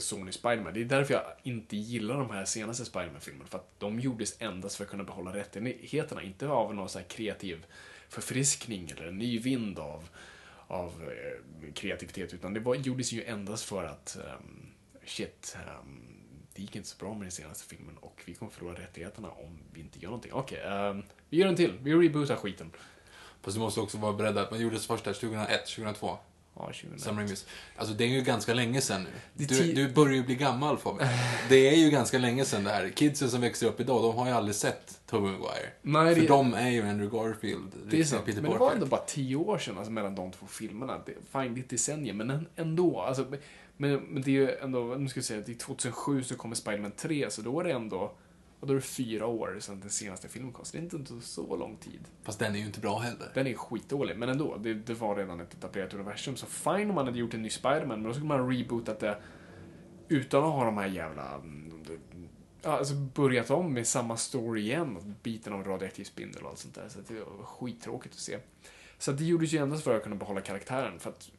Sony 0.00 0.32
Spiderman. 0.32 0.74
Det 0.74 0.80
är 0.80 0.84
därför 0.84 1.14
jag 1.14 1.24
inte 1.42 1.76
gillar 1.76 2.18
de 2.18 2.30
här 2.30 2.44
senaste 2.44 2.84
Spiderman-filmerna. 2.84 3.48
För 3.48 3.58
att 3.58 3.80
de 3.80 4.00
gjordes 4.00 4.36
endast 4.42 4.76
för 4.76 4.84
att 4.84 4.90
kunna 4.90 5.04
behålla 5.04 5.34
rättigheterna. 5.34 6.22
Inte 6.22 6.48
av 6.48 6.74
någon 6.74 6.88
så 6.88 6.98
här 6.98 7.06
kreativ 7.06 7.66
förfriskning 8.08 8.90
eller 8.96 9.06
en 9.06 9.18
ny 9.18 9.38
vind 9.38 9.78
av, 9.78 10.08
av 10.66 10.88
eh, 11.02 11.72
kreativitet. 11.72 12.34
Utan 12.34 12.54
det 12.54 12.60
var, 12.60 12.74
gjordes 12.74 13.12
ju 13.12 13.24
endast 13.24 13.64
för 13.64 13.84
att 13.84 14.18
um, 14.40 14.66
shit, 15.04 15.56
um, 15.80 16.08
det 16.54 16.62
gick 16.62 16.76
inte 16.76 16.88
så 16.88 16.96
bra 16.98 17.14
med 17.14 17.22
den 17.22 17.30
senaste 17.30 17.68
filmen 17.68 17.96
och 18.00 18.22
vi 18.24 18.34
kommer 18.34 18.52
förlora 18.52 18.74
rättigheterna 18.74 19.30
om 19.30 19.58
vi 19.72 19.80
inte 19.80 19.98
gör 19.98 20.08
någonting. 20.08 20.32
Okej, 20.32 20.62
ehm, 20.66 21.02
vi 21.28 21.36
gör 21.36 21.48
en 21.48 21.56
till. 21.56 21.78
Vi 21.82 21.94
rebootar 21.94 22.36
skiten. 22.36 22.70
Fast 23.42 23.56
du 23.56 23.60
måste 23.60 23.80
också 23.80 23.98
vara 23.98 24.12
beredd 24.12 24.38
att 24.38 24.50
man 24.50 24.60
gjorde 24.60 24.76
det 24.76 24.80
första 24.80 25.12
2001, 25.12 25.66
2002. 25.66 26.18
Ja, 26.58 26.64
2001. 26.66 27.00
Sam 27.00 27.16
Raimis. 27.18 27.46
Alltså 27.76 27.94
det 27.94 28.04
är 28.04 28.08
ju 28.08 28.20
ganska 28.22 28.54
länge 28.54 28.80
sedan 28.80 29.02
nu. 29.36 29.44
Du, 29.46 29.72
du 29.72 29.88
börjar 29.92 30.14
ju 30.14 30.22
bli 30.22 30.34
gammal 30.34 30.78
Fabian. 30.78 31.08
Det 31.48 31.68
är 31.68 31.76
ju 31.76 31.90
ganska 31.90 32.18
länge 32.18 32.44
sedan 32.44 32.64
det 32.64 32.70
här. 32.70 32.88
Kidsen 32.88 33.30
som 33.30 33.40
växer 33.40 33.66
upp 33.66 33.80
idag, 33.80 34.02
de 34.02 34.16
har 34.16 34.26
ju 34.26 34.32
aldrig 34.32 34.54
sett 34.54 35.00
Tobey 35.06 35.30
Maguire. 35.32 35.68
Nej, 35.82 36.14
För 36.14 36.20
det- 36.22 36.28
de 36.28 36.54
är 36.54 36.70
ju 36.70 36.82
Andrew 36.82 37.18
Garfield, 37.18 37.70
Det 37.72 37.78
är 37.80 37.84
riktiga 37.84 38.04
sant. 38.06 38.24
Peter 38.26 38.42
Men 38.42 38.50
det 38.50 38.58
var 38.58 38.72
ändå 38.72 38.86
bara 38.86 39.00
tio 39.06 39.36
år 39.36 39.58
sedan 39.58 39.76
alltså, 39.78 39.92
mellan 39.92 40.14
de 40.14 40.32
två 40.32 40.46
filmerna. 40.46 41.00
Fine, 41.32 41.54
det 41.54 41.60
är 41.60 41.62
ett 41.62 41.70
decennium, 41.70 42.16
men 42.16 42.30
än- 42.30 42.46
ändå. 42.56 43.00
Alltså, 43.00 43.26
men, 43.76 43.94
men 43.96 44.22
det 44.22 44.30
är 44.30 44.32
ju 44.32 44.50
ändå, 44.50 44.80
nu 44.98 45.08
ska 45.08 45.18
jag 45.18 45.24
säga, 45.24 45.42
det 45.46 45.52
är 45.52 45.56
2007 45.56 46.22
så 46.22 46.34
kommer 46.34 46.54
Spider-Man 46.56 46.92
3, 46.96 47.30
så 47.30 47.42
då 47.42 47.60
är 47.60 47.64
det 47.64 47.72
ändå, 47.72 48.12
och 48.60 48.66
då 48.66 48.72
är 48.72 48.74
det 48.74 48.82
fyra 48.82 49.26
år 49.26 49.56
sedan 49.60 49.80
den 49.80 49.90
senaste 49.90 50.28
filmen 50.28 50.52
kom. 50.52 50.64
Så 50.64 50.76
det 50.76 50.78
är 50.78 50.94
inte 50.94 51.20
så 51.20 51.56
lång 51.56 51.76
tid. 51.76 52.00
Fast 52.22 52.38
den 52.38 52.54
är 52.54 52.58
ju 52.58 52.66
inte 52.66 52.80
bra 52.80 52.98
heller. 52.98 53.30
Den 53.34 53.46
är 53.46 53.54
skitdålig, 53.54 54.18
men 54.18 54.28
ändå. 54.28 54.56
Det, 54.56 54.74
det 54.74 54.94
var 54.94 55.16
redan 55.16 55.40
ett 55.40 55.54
etablerat 55.54 55.94
universum. 55.94 56.36
Så 56.36 56.46
fine 56.46 56.88
om 56.88 56.94
man 56.94 57.06
hade 57.06 57.18
gjort 57.18 57.34
en 57.34 57.42
ny 57.42 57.50
Spider-Man, 57.50 57.88
men 57.88 58.02
då 58.02 58.12
skulle 58.12 58.28
man 58.28 58.40
ha 58.40 58.50
rebootat 58.50 59.00
det 59.00 59.18
utan 60.08 60.44
att 60.44 60.52
ha 60.52 60.64
de 60.64 60.78
här 60.78 60.86
jävla... 60.86 61.34
mm, 61.34 61.72
alltså 62.62 62.94
börjat 62.94 63.50
om 63.50 63.72
med 63.72 63.86
samma 63.86 64.16
story 64.16 64.60
igen, 64.60 64.96
och 64.96 65.02
biten 65.22 65.52
av 65.52 65.64
radioaktiv 65.64 66.04
spindel 66.04 66.42
och 66.42 66.50
allt 66.50 66.58
sånt 66.58 66.74
där. 66.74 66.88
Så 66.88 66.98
det 67.08 67.20
var 67.20 67.44
skittråkigt 67.44 68.14
att 68.14 68.20
se. 68.20 68.38
Så 68.98 69.12
det 69.12 69.24
gjordes 69.24 69.52
ju 69.52 69.58
endast 69.58 69.84
för 69.84 69.96
att 69.96 70.02
kunna 70.02 70.16
behålla 70.16 70.40
karaktären. 70.40 70.98
För 70.98 71.10
att 71.10 71.30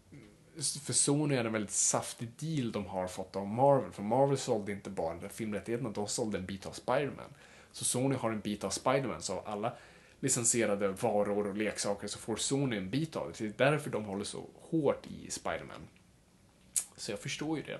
för 0.61 0.94
Sony 0.94 1.36
är 1.36 1.44
det 1.44 1.49
en 1.49 1.53
väldigt 1.53 1.72
saftig 1.72 2.30
deal 2.40 2.72
de 2.72 2.86
har 2.86 3.07
fått 3.07 3.36
av 3.36 3.48
Marvel. 3.48 3.91
För 3.91 4.03
Marvel 4.03 4.38
sålde 4.38 4.72
inte 4.72 4.90
bara 4.90 5.30
filmrättigheterna, 5.30 5.90
de 5.90 6.07
sålde 6.07 6.38
en 6.38 6.45
bit 6.45 6.65
av 6.65 6.72
Spider-Man. 6.72 7.34
Så 7.72 7.86
Sony 7.86 8.15
har 8.15 8.31
en 8.31 8.40
bit 8.40 8.64
av 8.64 8.69
Spider-Man, 8.69 9.22
så 9.22 9.34
av 9.34 9.48
alla 9.48 9.73
licensierade 10.19 10.88
varor 10.88 11.48
och 11.48 11.57
leksaker 11.57 12.07
så 12.07 12.19
får 12.19 12.36
Sony 12.36 12.77
en 12.77 12.90
bit 12.90 13.15
av 13.15 13.31
det. 13.31 13.44
Det 13.44 13.64
är 13.64 13.72
därför 13.72 13.90
de 13.90 14.06
håller 14.06 14.23
så 14.23 14.45
hårt 14.61 15.07
i 15.07 15.31
Spider-Man. 15.31 15.88
Så 16.95 17.11
jag 17.11 17.19
förstår 17.19 17.57
ju 17.57 17.64
det. 17.64 17.80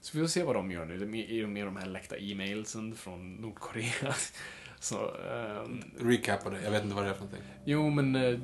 Så 0.00 0.18
vi 0.18 0.24
får 0.24 0.28
se 0.28 0.42
vad 0.42 0.54
de 0.54 0.70
gör 0.70 0.84
nu. 0.84 0.98
Det 0.98 1.04
är 1.32 1.46
med 1.46 1.66
de 1.66 1.76
här 1.76 1.86
läckta 1.86 2.18
e-mailsen 2.18 2.94
från 2.94 3.34
Nordkorea. 3.34 4.14
Så, 4.80 5.14
ehm, 5.14 5.82
Recapa 5.98 6.50
det, 6.50 6.62
jag 6.62 6.70
vet 6.70 6.82
inte 6.82 6.94
vad 6.94 7.04
det 7.04 7.10
är 7.10 7.14
för 7.14 7.20
någonting. 7.20 7.44
Jo, 7.64 7.90
men 7.90 8.16
eh, 8.16 8.38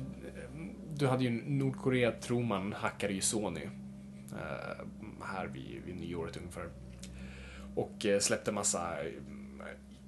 du 0.97 1.07
hade 1.07 1.23
ju 1.23 1.29
Nordkorea, 1.45 2.11
tror 2.11 2.43
man, 2.43 2.73
hackade 2.73 3.13
ju 3.13 3.21
Sony. 3.21 3.61
eh, 4.31 4.85
här 5.23 5.47
vid, 5.47 5.81
vid 5.85 5.95
nyåret 5.95 6.37
ungefär. 6.37 6.69
Och 7.75 8.05
eh, 8.05 8.19
släppte 8.19 8.51
massa 8.51 9.03
eh, 9.03 9.11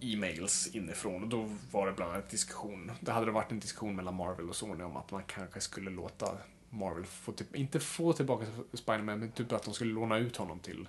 e-mails 0.02 0.68
inifrån. 0.74 1.24
Och 1.24 1.30
då 1.30 1.50
var 1.72 1.88
det 1.88 1.94
bland 1.94 2.12
annat 2.12 2.30
diskussion. 2.30 2.92
Det 3.00 3.12
hade 3.12 3.32
varit 3.32 3.52
en 3.52 3.60
diskussion 3.60 3.96
mellan 3.96 4.16
Marvel 4.16 4.50
och 4.50 4.56
Sony 4.56 4.84
om 4.84 4.98
att 4.98 5.12
man 5.12 5.24
kanske 5.28 5.62
skulle 5.62 5.90
låta 5.90 6.38
Marvel 6.70 7.06
få 7.06 7.32
typ, 7.32 7.56
inte 7.56 7.80
få 7.80 8.14
tillbaka 8.14 8.46
Spider-Man, 8.74 9.20
men 9.20 9.32
typ 9.32 9.52
att 9.52 9.64
de 9.64 9.74
skulle 9.74 9.94
låna 9.94 10.18
ut 10.18 10.38
honom 10.38 10.60
till, 10.60 10.88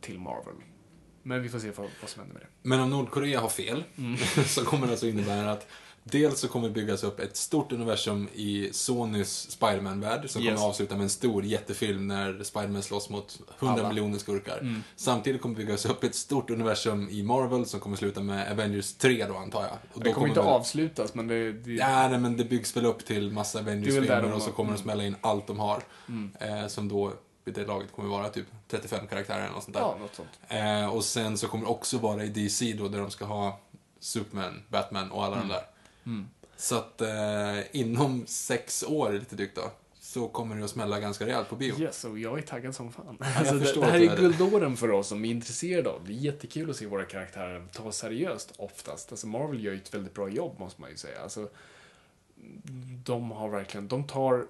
till 0.00 0.18
Marvel. 0.18 0.54
Men 1.22 1.42
vi 1.42 1.48
får 1.48 1.58
se 1.58 1.70
vad, 1.70 1.90
vad 2.00 2.10
som 2.10 2.20
händer 2.20 2.34
med 2.34 2.42
det. 2.42 2.68
Men 2.68 2.80
om 2.80 2.90
Nordkorea 2.90 3.40
har 3.40 3.48
fel, 3.48 3.84
Mm. 3.96 4.16
så 4.46 4.64
kommer 4.64 4.86
det 4.86 4.92
alltså 4.92 5.06
innebära 5.06 5.50
att 5.52 5.66
dels 6.04 6.40
så 6.40 6.48
kommer 6.48 6.68
det 6.68 6.74
byggas 6.74 7.04
upp 7.04 7.20
ett 7.20 7.36
stort 7.36 7.72
universum 7.72 8.28
i 8.34 8.68
Sonys 8.72 9.50
Spiderman-värld 9.50 10.30
som 10.30 10.42
Yes. 10.42 10.54
kommer 10.54 10.68
avsluta 10.68 10.94
med 10.94 11.02
en 11.04 11.10
stor 11.10 11.44
jättefilm 11.44 12.08
när 12.08 12.42
Spiderman 12.42 12.82
slåss 12.82 13.10
mot 13.10 13.38
100 13.58 13.74
Alla. 13.80 13.88
miljoner 13.88 14.18
skurkar. 14.18 14.58
Mm. 14.58 14.82
Samtidigt 14.96 15.42
kommer 15.42 15.56
det 15.58 15.64
byggas 15.64 15.84
upp 15.84 16.04
ett 16.04 16.14
stort 16.14 16.50
universum 16.50 17.08
i 17.10 17.22
Marvel 17.22 17.66
som 17.66 17.80
kommer 17.80 17.96
sluta 17.96 18.20
med 18.20 18.52
Avengers 18.52 18.92
3 18.92 19.26
då 19.26 19.36
antar 19.36 19.62
jag. 19.62 19.72
Och 19.92 20.00
Det 20.04 20.12
kommer 20.12 20.28
inte 20.28 20.40
väl- 20.40 20.48
avslutas, 20.48 21.14
men 21.14 21.26
det... 21.26 21.52
det 21.52 21.72
Ja, 21.72 22.08
nej, 22.08 22.18
men 22.18 22.36
det 22.36 22.44
byggs 22.44 22.76
väl 22.76 22.86
upp 22.86 23.04
till 23.06 23.30
massa 23.32 23.58
Avengers-filmer 23.58 24.22
de 24.22 24.32
och 24.32 24.42
så 24.42 24.50
kommer 24.52 24.70
de 24.70 24.74
mm. 24.74 24.82
smälla 24.82 25.04
in 25.04 25.16
allt 25.20 25.46
de 25.46 25.58
har. 25.58 25.82
Mm. 26.08 26.30
Eh, 26.40 26.66
som 26.66 26.88
då 26.88 27.12
vid 27.44 27.54
det 27.54 27.66
laget 27.66 27.92
kommer 27.92 28.08
vara 28.08 28.28
typ 28.28 28.46
35 28.70 29.06
karaktärer 29.06 29.40
eller 29.44 29.52
något 29.54 29.64
sånt 29.64 29.74
där. 29.76 29.80
Ja, 29.82 29.96
något 30.00 30.14
sånt. 30.14 30.28
Eh, 30.48 30.86
och 30.94 31.04
sen 31.04 31.38
så 31.38 31.48
kommer 31.48 31.64
det 31.64 31.70
också 31.70 31.98
vara 31.98 32.24
i 32.24 32.28
DC 32.28 32.72
då, 32.78 32.88
där 32.88 32.98
de 32.98 33.10
ska 33.10 33.24
ha 33.24 33.60
Superman, 34.00 34.62
Batman 34.68 35.10
och 35.10 35.24
alla 35.24 35.36
Mm. 35.36 35.48
de 35.48 35.54
där. 35.54 35.62
Mm. 36.06 36.28
Så 36.56 36.76
att 36.76 37.00
eh, 37.00 37.76
inom 37.76 38.26
sex 38.26 38.82
år, 38.82 39.12
lite 39.12 39.36
drygt 39.36 39.56
då, 39.56 39.70
så 40.00 40.28
kommer 40.28 40.56
det 40.56 40.64
att 40.64 40.70
smälla 40.70 41.00
ganska 41.00 41.26
rejält 41.26 41.48
på 41.48 41.56
bio. 41.56 41.80
Yes, 41.80 42.04
och 42.04 42.18
jag 42.18 42.38
är 42.38 42.42
taggad 42.42 42.74
som 42.74 42.92
fan. 42.92 43.18
Alltså, 43.20 43.54
det, 43.54 43.80
det 43.80 43.86
här 43.86 44.00
är 44.00 44.16
guldåren 44.16 44.76
för 44.76 44.90
oss 44.90 45.08
som 45.08 45.24
är 45.24 45.30
intresserade 45.30 45.90
av. 45.90 46.04
Det 46.06 46.12
är 46.12 46.16
jättekul 46.16 46.70
att 46.70 46.76
se 46.76 46.86
våra 46.86 47.04
karaktärer 47.04 47.66
ta 47.72 47.92
seriöst 47.92 48.52
oftast. 48.56 49.12
Alltså 49.12 49.26
Marvel 49.26 49.64
gör 49.64 49.72
ju 49.72 49.78
ett 49.78 49.94
väldigt 49.94 50.14
bra 50.14 50.28
jobb 50.28 50.58
måste 50.58 50.80
man 50.80 50.90
ju 50.90 50.96
säga. 50.96 51.22
Alltså, 51.22 51.48
de 53.04 53.30
har 53.30 53.48
verkligen, 53.48 53.88
de 53.88 54.06
tar 54.06 54.46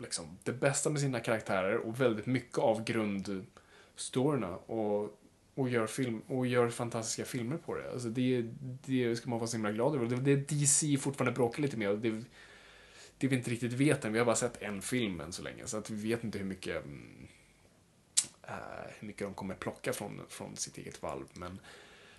liksom 0.00 0.38
det 0.42 0.52
bästa 0.52 0.90
med 0.90 1.00
sina 1.00 1.20
karaktärer 1.20 1.76
och 1.76 2.00
väldigt 2.00 2.26
mycket 2.26 2.58
av 2.58 2.84
grundstoryna 2.84 4.56
och, 4.56 5.18
och, 5.56 5.68
gör 5.68 5.86
film, 5.86 6.22
och 6.26 6.46
gör 6.46 6.68
fantastiska 6.68 7.24
filmer 7.24 7.56
på 7.56 7.74
det. 7.74 7.90
Alltså 7.92 8.08
det, 8.08 8.44
det 8.86 9.16
ska 9.16 9.30
man 9.30 9.38
vara 9.38 9.46
så 9.46 9.56
himla 9.56 9.72
glad 9.72 9.94
över. 9.94 10.06
Det, 10.06 10.16
det 10.16 10.36
DC 10.36 10.96
fortfarande 10.96 11.36
bråkar 11.36 11.62
lite 11.62 11.76
med 11.76 11.98
det, 11.98 12.24
det 13.18 13.26
vi 13.26 13.36
inte 13.36 13.50
riktigt 13.50 13.72
vet 13.72 14.04
än. 14.04 14.12
Vi 14.12 14.18
har 14.18 14.26
bara 14.26 14.36
sett 14.36 14.62
en 14.62 14.82
film 14.82 15.20
än 15.20 15.32
så 15.32 15.42
länge, 15.42 15.66
så 15.66 15.76
att 15.76 15.90
vi 15.90 16.08
vet 16.08 16.24
inte 16.24 16.38
hur 16.38 16.44
mycket, 16.44 16.84
mm, 16.84 17.26
äh, 18.42 18.54
hur 18.98 19.06
mycket 19.06 19.26
de 19.26 19.34
kommer 19.34 19.54
plocka 19.54 19.92
från, 19.92 20.20
från 20.28 20.56
sitt 20.56 20.78
eget 20.78 21.02
valv. 21.02 21.26
Men 21.32 21.58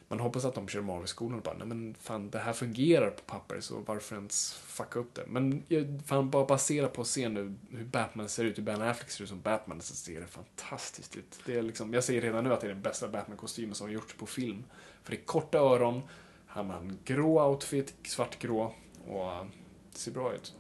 man 0.10 0.20
hoppas 0.20 0.46
att 0.46 0.56
de 0.56 0.68
kör 0.68 0.82
Marvel-skolan 0.82 1.38
och 1.38 1.44
bara, 1.44 1.56
nej 1.58 1.68
men 1.68 1.96
fan, 2.00 2.30
det 2.30 2.40
här 2.40 2.54
fungerar 2.54 3.10
på 3.10 3.22
papper, 3.22 3.60
så 3.60 3.80
varför 3.86 4.16
ens 4.16 4.54
fucka 4.54 5.00
upp 5.00 5.14
det? 5.16 5.24
Men 5.28 5.64
jag, 5.68 6.00
fan, 6.06 6.30
bara 6.30 6.46
basera 6.46 6.88
på 6.88 7.02
att 7.02 7.08
se 7.08 7.30
nu 7.30 7.54
hur 7.72 7.86
Batman 7.86 8.30
ser 8.30 8.44
ut, 8.46 8.58
hur 8.58 8.64
Ben 8.64 8.82
Affleck 8.82 9.10
ser 9.12 9.24
ut 9.24 9.30
som 9.30 9.42
Batman, 9.42 9.82
så 9.82 9.96
ser 9.96 10.20
det 10.22 10.28
fantastiskt 10.28 11.16
ut. 11.16 11.40
Det 11.46 11.56
är 11.58 11.62
liksom, 11.62 11.94
jag 11.94 12.04
säger 12.04 12.22
redan 12.22 12.44
nu 12.44 12.54
att 12.54 12.62
det 12.62 12.68
är 12.68 12.74
den 12.74 12.82
bästa 12.82 13.08
Batman-kostymen 13.08 13.74
som 13.76 13.88
har 13.88 13.94
gjorts 13.94 14.14
på 14.14 14.26
film. 14.26 14.64
För 15.04 15.12
det 15.12 15.18
är 15.18 15.26
korta 15.26 15.58
öron, 15.58 16.02
han 16.48 16.70
har 16.70 16.78
en 16.80 16.98
grå 17.06 17.50
outfit, 17.50 17.94
svartgrå, 18.04 18.74
och 19.08 19.32
eh, 19.32 19.46
det 19.94 19.98
ser 20.00 20.12
bra 20.12 20.34
ut. 20.34 20.54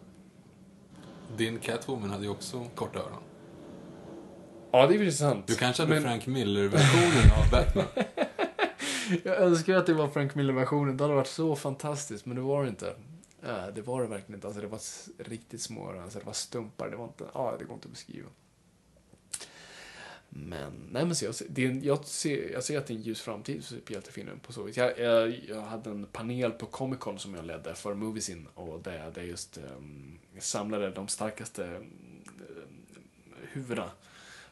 Din 1.37 1.59
Catwoman 1.59 2.09
hade 2.09 2.23
ju 2.23 2.29
också 2.29 2.65
korta 2.75 2.99
öron. 2.99 3.21
Ja, 4.71 4.87
det 4.87 4.95
är 4.95 4.99
väl 4.99 5.13
sant. 5.13 5.47
Du 5.47 5.55
kanske 5.55 5.83
hade 5.83 5.93
Men- 5.93 6.03
Frank 6.03 6.27
Miller-versionen 6.27 7.31
av 7.45 7.51
Batman. 7.51 7.85
Jag 9.23 9.37
önskar 9.37 9.75
att 9.75 9.85
det 9.85 9.93
var 9.93 10.07
Frank 10.09 10.35
Miller-versionen. 10.35 10.97
Det 10.97 11.03
hade 11.03 11.15
varit 11.15 11.27
så 11.27 11.55
fantastiskt, 11.55 12.25
men 12.25 12.35
det 12.35 12.41
var 12.41 12.63
det 12.63 12.69
inte. 12.69 12.95
Ja, 13.41 13.71
det 13.71 13.81
var 13.81 14.01
det 14.01 14.07
verkligen 14.07 14.35
inte. 14.35 14.47
Alltså, 14.47 14.61
det 14.61 14.67
var 14.67 14.79
riktigt 15.29 15.61
små 15.61 15.91
alltså, 16.01 16.19
det 16.19 16.25
var 16.25 16.33
stumpar. 16.33 16.89
Det 16.89 16.95
var 16.97 17.05
inte... 17.05 17.25
Ja, 17.33 17.55
det 17.59 17.65
går 17.65 17.73
inte 17.73 17.87
att 17.87 17.91
beskriva. 17.93 18.29
Men, 20.29 20.73
nej 20.91 21.05
men 21.05 21.15
så 21.15 21.25
jag, 21.25 21.35
ser- 21.35 21.47
det 21.49 21.65
är, 21.65 21.69
en- 21.69 21.83
jag, 21.83 22.05
ser, 22.05 22.49
jag 22.51 22.63
ser 22.63 22.77
att 22.77 22.87
det 22.87 22.93
är 22.93 22.95
en 22.95 23.01
ljus 23.01 23.21
framtid 23.21 23.63
för 23.65 23.75
superhjältefilmen 23.75 24.39
på 24.39 24.53
så 24.53 24.63
vis. 24.63 24.77
Jag, 24.77 24.99
jag, 24.99 25.39
jag 25.47 25.61
hade 25.61 25.89
en 25.89 26.05
panel 26.05 26.51
på 26.51 26.65
Comic 26.65 26.99
Con 26.99 27.19
som 27.19 27.33
jag 27.35 27.45
ledde 27.45 27.75
för 27.75 27.93
Moviesin 27.93 28.47
och 28.53 28.81
där 28.83 29.05
ehm, 29.07 29.11
jag 29.15 29.25
just 29.25 29.57
um, 29.77 30.19
samlade 30.39 30.89
de 30.91 31.07
starkaste 31.07 31.63
um, 31.63 32.23
huvudena 33.51 33.91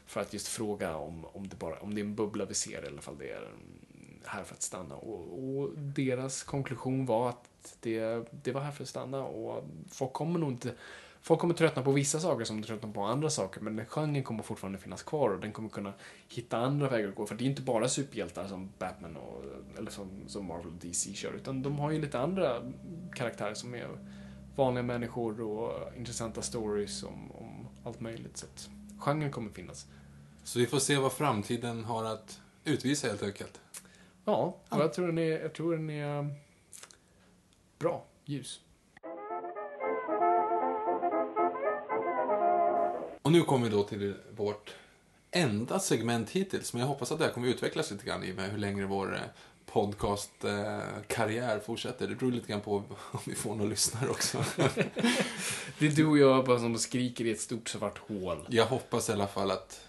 för 0.06 0.22
att 0.22 0.34
just 0.34 0.48
fråga 0.48 0.96
om, 0.96 1.26
om, 1.26 1.48
det 1.48 1.56
bara, 1.56 1.80
om 1.80 1.96
det 1.96 2.02
är 2.02 2.06
en 2.06 2.16
bubbla 2.16 2.46
vi 2.46 2.54
ser 2.54 2.82
eller 2.82 2.98
ifall 2.98 3.18
det 3.18 3.30
är 3.32 3.42
um, 3.42 3.85
här 4.28 4.44
för 4.44 4.56
att 4.56 4.62
stanna. 4.62 4.96
Och, 4.96 5.40
och 5.40 5.70
deras 5.78 6.44
konklusion 6.44 7.06
var 7.06 7.30
att 7.30 7.78
det, 7.80 8.28
det 8.44 8.52
var 8.52 8.62
här 8.62 8.72
för 8.72 8.84
att 8.84 8.90
stanna 8.90 9.24
och 9.24 9.64
folk 9.90 10.14
kommer 10.14 10.40
nog 10.40 10.52
inte 10.52 10.74
Folk 11.26 11.40
kommer 11.40 11.54
tröttna 11.54 11.84
på 11.84 11.92
vissa 11.92 12.20
saker 12.20 12.46
som 12.46 12.62
de 12.62 12.68
tröttnar 12.68 12.92
på 12.92 13.02
andra 13.02 13.30
saker, 13.30 13.62
men 13.62 13.86
genren 13.86 14.24
kommer 14.24 14.44
fortfarande 14.44 14.80
finnas 14.80 15.04
kvar 15.04 15.30
och 15.30 15.40
den 15.40 15.52
kommer 15.52 15.70
kunna 15.70 15.94
hitta 16.28 16.58
andra 16.58 16.90
vägar 16.90 17.10
att 17.10 17.16
gå. 17.16 17.26
För 17.26 17.36
det 17.36 17.44
är 17.44 17.46
inte 17.46 17.62
bara 17.62 17.90
superhjältar 17.90 18.48
som 18.48 18.70
Batman 18.80 19.16
och, 19.16 19.44
eller 19.78 19.92
som, 19.92 20.10
som 20.28 20.46
Marvel 20.46 20.68
och 20.68 20.74
DC 20.74 21.14
kör, 21.14 21.34
utan 21.34 21.64
de 21.64 21.80
har 21.80 21.92
ju 21.92 22.02
lite 22.02 22.20
andra 22.20 22.62
karaktärer 23.14 23.54
som 23.54 23.76
är 23.76 23.88
vanliga 24.56 24.84
människor 24.84 25.42
och 25.42 25.98
intressanta 25.98 26.42
stories 26.42 27.04
om, 27.04 27.32
om 27.32 27.68
allt 27.84 28.00
möjligt. 28.00 28.38
Så 28.38 28.46
att 28.46 28.70
genren 29.00 29.32
kommer 29.32 29.52
finnas. 29.52 29.88
Så 30.44 30.60
vi 30.60 30.66
får 30.66 30.80
se 30.80 30.98
vad 30.98 31.12
framtiden 31.12 31.84
har 31.84 32.04
att 32.04 32.42
utvisa 32.64 33.08
helt 33.08 33.24
enkelt. 33.24 33.60
Ja, 34.26 34.58
och 34.70 34.80
jag 34.80 34.94
tror 34.94 35.08
den 35.08 35.18
är, 35.18 35.40
jag 35.40 35.54
tror 35.54 35.72
den 35.72 35.90
är 35.90 36.36
bra, 37.80 38.06
ljus. 38.26 38.62
Och 43.22 43.32
nu 43.32 43.42
kommer 43.42 43.70
vi 43.70 43.72
då 43.72 43.84
till 43.84 44.16
vårt 44.36 44.76
enda 45.32 45.80
segment 45.80 46.30
hittills, 46.30 46.74
men 46.74 46.80
jag 46.80 46.88
hoppas 46.88 47.12
att 47.12 47.20
det 47.20 47.26
här 47.26 47.32
kommer 47.32 47.48
utvecklas 47.48 47.92
lite 47.92 48.06
grann 48.06 48.24
i 48.24 48.32
och 48.32 48.36
med 48.36 48.52
hur 48.52 48.58
länge 48.58 48.86
vår 48.86 49.16
eh, 49.16 49.22
podcast-karriär 49.66 51.60
fortsätter. 51.60 52.08
Det 52.08 52.16
beror 52.16 52.32
lite 52.32 52.48
grann 52.48 52.62
på 52.62 52.76
om 53.12 53.20
vi 53.26 53.36
får 53.36 53.56
några 53.56 53.70
lyssnare 53.70 54.10
också. 54.10 54.38
Det 55.80 55.88
är 55.88 55.92
du 55.96 56.06
och 56.06 56.18
jag 56.18 56.46
bara 56.46 56.60
som 56.60 56.78
skriker 56.78 57.26
i 57.26 57.32
ett 57.32 57.40
stort 57.40 57.70
svart 57.70 57.98
hål. 57.98 58.48
Jag 58.50 58.66
hoppas 58.66 59.10
i 59.10 59.12
alla 59.14 59.28
fall 59.28 59.52
att 59.52 59.88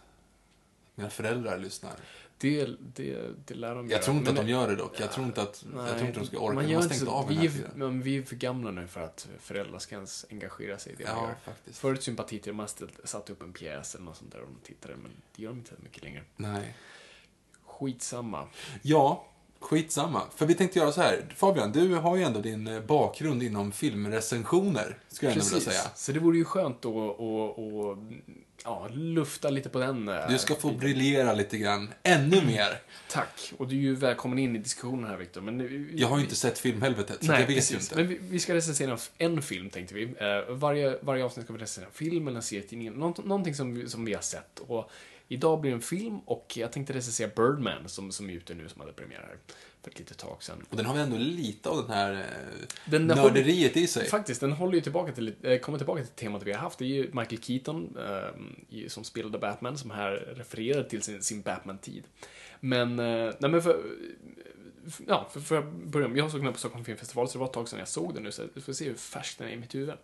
mina 0.95 1.11
föräldrar 1.11 1.59
lyssnar. 1.59 1.93
Det, 2.39 2.69
det, 2.95 3.19
det 3.47 3.55
lär 3.55 3.75
de 3.75 3.85
Jag 3.85 3.91
göra. 3.91 4.03
tror 4.03 4.17
inte 4.17 4.31
Men 4.33 4.41
att 4.41 4.47
de 4.47 4.53
gör 4.53 4.69
det 4.69 4.77
dock. 4.77 5.01
Jag 5.01 5.13
tror 5.13 5.27
inte 5.27 5.43
att, 5.43 5.65
jag 5.77 5.97
tror 5.97 6.09
inte 6.09 6.21
de 6.21 6.27
ska 6.27 6.39
orka. 6.39 6.55
Man 6.55 6.67
De 6.67 6.75
har 6.75 6.83
stängt 6.83 7.01
så, 7.01 7.11
av 7.11 7.29
vi, 7.29 7.35
den 7.35 7.43
här 7.43 7.49
är, 7.51 7.53
tiden. 7.53 7.71
men 7.75 8.03
vi 8.03 8.17
är 8.19 8.23
för 8.23 8.37
gamla 8.37 8.71
nu 8.71 8.87
för 8.87 9.01
att 9.01 9.29
föräldrar 9.41 9.79
ska 9.79 9.95
ens 9.95 10.27
engagera 10.31 10.79
sig 10.79 10.93
i 10.93 10.97
det 10.97 11.05
man 11.05 11.15
Ja, 11.17 11.29
gör. 11.29 11.35
faktiskt. 11.45 11.79
Förut 11.79 12.03
sympatitade 12.03 12.53
man 12.57 12.69
ställt- 12.69 13.01
satt 13.05 13.31
upp 13.31 13.43
en 13.43 13.53
pjäs 13.53 13.95
eller 13.95 14.05
något 14.05 14.17
sånt 14.17 14.33
där 14.33 14.41
och 14.41 14.47
de 14.49 14.67
tittade, 14.67 14.95
men 15.03 15.11
det 15.37 15.43
gör 15.43 15.51
de 15.51 15.59
inte 15.59 15.73
mycket 15.83 16.03
längre. 16.03 16.23
Nej. 16.37 16.75
Skitsamma. 17.67 18.47
Ja, 18.83 19.27
skitsamma. 19.61 20.23
För 20.37 20.47
vi 20.47 20.55
tänkte 20.55 20.79
göra 20.79 20.93
så 20.93 21.01
här. 21.01 21.35
Fabian, 21.37 21.73
du 21.73 21.95
har 21.95 22.17
ju 22.17 22.23
ändå 22.23 22.41
din 22.41 22.67
eh, 22.67 22.81
bakgrund 22.81 23.43
inom 23.43 23.73
filmrecensioner, 23.73 24.99
skulle 25.09 25.31
jag 25.31 25.39
ändå 25.39 25.49
vilja 25.55 25.71
säga. 25.73 25.91
Så 25.95 26.13
det 26.13 26.21
vore 26.21 26.39
ju 26.39 26.45
skönt 26.45 26.85
att 26.85 26.93
ja, 28.66 28.88
lufta 28.93 29.51
lite 29.51 29.68
på 29.68 29.78
den. 29.78 30.09
eh, 30.09 30.28
Du 30.28 30.38
ska 30.38 30.55
få 30.55 30.70
briljera 30.72 31.34
lite 31.34 31.59
grann. 31.59 31.88
Ännu 32.02 32.43
mer. 32.47 32.80
Tack. 33.10 33.52
Och 33.59 33.68
du 33.68 33.76
är 33.76 33.80
ju 33.80 33.94
välkommen 33.94 34.38
in 34.38 34.56
i 34.56 34.59
diskussionen 34.59 35.10
här, 35.10 35.16
Viktor. 35.16 35.40
Men 35.40 35.88
Jag 35.94 36.09
har 36.09 36.16
ju 36.18 36.22
inte 36.22 36.36
sett 36.36 36.59
filmhelvetet, 36.59 37.24
så 37.24 37.32
Nej, 37.32 37.40
jag 37.40 37.47
vet 37.47 37.56
precis. 37.56 37.72
ju 37.72 37.76
inte. 37.80 37.97
Men 37.97 38.09
vi, 38.09 38.18
vi 38.20 38.38
ska 38.38 38.55
recensera 38.55 38.98
en 39.18 39.43
film, 39.43 39.70
tänkte 39.70 39.94
vi. 39.94 40.02
Eh, 40.05 40.55
varje, 40.55 40.98
varje 41.02 41.24
avsnitt 41.24 41.44
ska 41.47 41.52
vi 41.52 41.59
recensera 41.59 41.86
en 41.86 41.93
film 41.93 42.28
eller 42.28 42.36
en 42.36 42.43
serietidning. 42.43 42.93
Någonting 42.93 43.55
som, 43.55 43.74
vi- 43.74 43.88
som 43.88 44.05
vi 44.05 44.14
har 44.14 44.22
sett. 44.22 44.59
Och 44.59 44.90
idag 45.28 45.60
blir 45.60 45.70
det 45.70 45.76
en 45.76 45.82
film 45.82 46.18
och 46.18 46.52
jag 46.56 46.72
tänkte 46.72 46.93
recensera 46.93 47.30
Birdman, 47.36 47.88
som, 47.88 48.12
som 48.12 48.30
är 48.30 48.34
ute 48.34 48.55
nu, 48.55 48.68
som 48.68 48.80
hade 48.80 48.93
premiär 48.93 49.18
här 49.28 49.36
för 49.87 49.91
ett 49.91 49.99
litet 49.99 50.19
tag 50.19 50.43
sedan. 50.43 50.67
Och 50.71 50.77
den 50.77 50.87
har 50.87 50.95
väl 50.95 51.03
ändå 51.03 51.17
lite 51.17 51.69
av 51.69 51.77
den 51.83 51.91
här 51.91 52.13
eh, 52.13 52.67
Den 52.85 53.07
nörderiet 53.07 53.77
i 53.77 53.87
sig. 53.87 54.09
Faktiskt, 54.09 54.41
den 54.41 54.53
håller 54.53 54.75
ju 54.75 54.81
tillbaka 54.81 55.13
till, 55.13 55.35
eh, 55.43 55.59
kommer 55.59 55.79
tillbaka 55.79 56.03
till 56.03 56.13
temat 56.13 56.43
vi 56.43 56.53
har 56.53 56.61
haft. 56.61 56.79
Det 56.79 56.85
är 56.85 56.89
ju 56.89 57.03
Michael 57.13 57.43
Keaton 57.43 57.97
eh, 57.99 58.89
som 58.89 59.05
spelade 59.05 59.39
Batman 59.39 59.79
som 59.79 59.91
här 59.91 60.13
refererar 60.37 60.83
till 60.83 61.03
sin, 61.03 61.23
sin 61.23 61.43
Batman-tid. 61.43 62.05
Men, 62.61 62.99
eh, 62.99 63.33
nej 63.39 63.51
men 63.51 63.63
för, 63.63 63.83
för- 64.91 65.05
ja, 65.09 65.29
för, 65.33 65.41
för 65.41 65.59
att 65.59 65.73
börja 65.73 66.09
med, 66.09 66.19
jag 66.19 66.31
såg 66.31 66.45
den 66.45 66.53
på 66.53 66.59
Stockholm 66.59 66.85
Filmfestival 66.85 67.29
så 67.29 67.33
det 67.33 67.39
var 67.39 67.47
ett 67.47 67.53
tag 67.53 67.69
sedan 67.69 67.79
jag 67.79 67.89
såg 67.89 68.15
den 68.15 68.23
nu 68.23 68.33
så 68.33 68.43
vi 68.55 68.61
får 68.61 68.73
se 68.73 68.85
hur 68.85 68.95
färsk 68.95 69.39
den 69.39 69.49
är 69.49 69.53
i 69.53 69.57
mitt 69.57 69.75
huvud. 69.75 69.95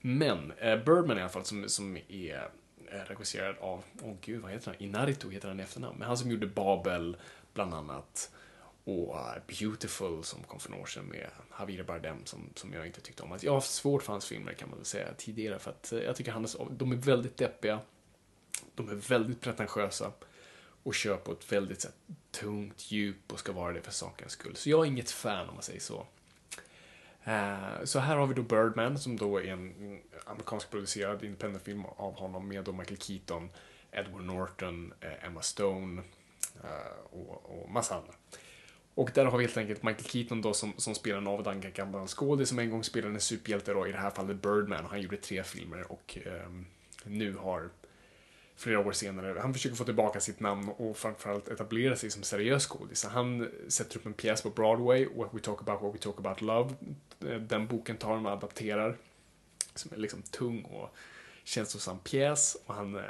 Men 0.00 0.52
eh, 0.58 0.76
Birdman 0.76 1.18
i 1.18 1.20
alla 1.20 1.28
fall 1.28 1.44
som, 1.44 1.68
som 1.68 1.96
är 2.08 2.48
eh, 2.92 3.00
regisserad 3.08 3.56
av, 3.60 3.84
åh 4.02 4.14
gud 4.20 4.42
vad 4.42 4.50
heter 4.50 4.66
han? 4.66 4.82
Inarritu 4.82 5.30
heter 5.30 5.48
han 5.48 5.60
i 5.60 5.62
efternamn. 5.62 5.98
Men 5.98 6.08
han 6.08 6.18
som 6.18 6.30
gjorde 6.30 6.46
Babel 6.46 7.16
bland 7.54 7.74
annat. 7.74 8.30
Och 8.88 9.16
Beautiful 9.46 10.24
som 10.24 10.42
kom 10.42 10.60
för 10.60 10.70
några 10.70 10.82
år 10.82 10.86
sedan 10.86 11.04
med 11.04 11.30
Javier 11.58 11.82
Bardem 11.82 12.26
som, 12.26 12.50
som 12.54 12.72
jag 12.72 12.86
inte 12.86 13.00
tyckte 13.00 13.22
om. 13.22 13.32
Alltså, 13.32 13.46
jag 13.46 13.52
har 13.52 13.56
haft 13.56 13.70
svårt 13.70 14.02
för 14.02 14.12
hans 14.12 14.26
filmer 14.26 14.52
kan 14.52 14.68
man 14.68 14.78
väl 14.78 14.86
säga 14.86 15.14
tidigare 15.16 15.58
för 15.58 15.70
att 15.70 15.92
eh, 15.92 15.98
jag 15.98 16.16
tycker 16.16 16.32
han 16.32 16.44
är 16.44 16.48
så, 16.48 16.68
de 16.70 16.92
är 16.92 16.96
väldigt 16.96 17.36
deppiga. 17.36 17.80
De 18.74 18.88
är 18.88 18.94
väldigt 18.94 19.40
pretentiösa 19.40 20.12
och 20.82 20.94
kör 20.94 21.16
på 21.16 21.32
ett 21.32 21.52
väldigt 21.52 21.80
så 21.80 21.88
här, 21.88 22.16
tungt 22.30 22.90
djup 22.90 23.32
och 23.32 23.38
ska 23.38 23.52
vara 23.52 23.72
det 23.72 23.82
för 23.82 23.92
sakens 23.92 24.32
skull. 24.32 24.56
Så 24.56 24.70
jag 24.70 24.80
är 24.80 24.90
inget 24.90 25.10
fan 25.10 25.48
om 25.48 25.54
man 25.54 25.62
säger 25.62 25.80
så. 25.80 26.06
Uh, 27.26 27.84
Så 27.84 27.98
här 27.98 28.16
har 28.16 28.26
vi 28.26 28.34
då 28.34 28.42
Birdman 28.42 28.98
som 28.98 29.16
då 29.16 29.38
är 29.38 29.44
en 29.44 29.72
mm, 29.72 30.00
amerikansk 30.24 30.70
producerad 30.70 31.24
independent 31.24 31.64
film 31.64 31.84
av 31.84 32.14
honom 32.14 32.48
med 32.48 32.64
då 32.64 32.72
Michael 32.72 33.00
Keaton, 33.00 33.50
Edward 33.92 34.24
Norton, 34.24 34.92
eh, 35.00 35.24
Emma 35.24 35.42
Stone 35.42 36.02
uh, 36.64 36.98
och, 37.10 37.62
och 37.62 37.70
massa 37.70 37.96
andra. 37.96 38.12
Och 38.98 39.10
där 39.14 39.24
har 39.24 39.38
vi 39.38 39.44
helt 39.44 39.56
enkelt 39.56 39.82
Michael 39.82 40.04
Keaton 40.04 40.42
då 40.42 40.52
som, 40.52 40.72
som 40.76 40.94
spelar 40.94 41.18
en 41.18 41.26
avdankad 41.26 41.74
gammal 41.74 42.08
skådis 42.08 42.48
som 42.48 42.58
en 42.58 42.70
gång 42.70 42.84
spelade 42.84 43.14
en 43.14 43.20
superhjälte 43.20 43.72
då, 43.72 43.86
i 43.86 43.92
det 43.92 43.98
här 43.98 44.10
fallet 44.10 44.42
Birdman 44.42 44.84
och 44.84 44.90
han 44.90 45.00
gjorde 45.00 45.16
tre 45.16 45.42
filmer 45.42 45.92
och 45.92 46.18
eh, 46.24 46.50
nu 47.04 47.34
har 47.36 47.70
flera 48.56 48.80
år 48.80 48.92
senare, 48.92 49.40
han 49.40 49.54
försöker 49.54 49.76
få 49.76 49.84
tillbaka 49.84 50.20
sitt 50.20 50.40
namn 50.40 50.68
och 50.68 50.96
framförallt 50.96 51.48
etablera 51.48 51.96
sig 51.96 52.10
som 52.10 52.22
seriös 52.22 52.66
skådis. 52.66 53.04
Han 53.04 53.50
sätter 53.68 53.96
upp 53.96 54.06
en 54.06 54.14
pjäs 54.14 54.42
på 54.42 54.50
Broadway, 54.50 55.08
What 55.16 55.34
We 55.34 55.40
Talk 55.40 55.60
About, 55.60 55.82
What 55.82 55.94
We 55.94 55.98
Talk 55.98 56.18
About 56.18 56.40
Love. 56.40 56.74
Den 57.38 57.66
boken 57.66 57.96
tar 57.96 58.14
han 58.14 58.26
och 58.26 58.32
adapterar. 58.32 58.96
Som 59.74 59.92
är 59.92 59.96
liksom 59.96 60.22
tung 60.22 60.62
och 60.62 60.96
känslosam 61.44 61.98
pjäs 61.98 62.56
och 62.66 62.74
han, 62.74 62.96
eh, 62.96 63.02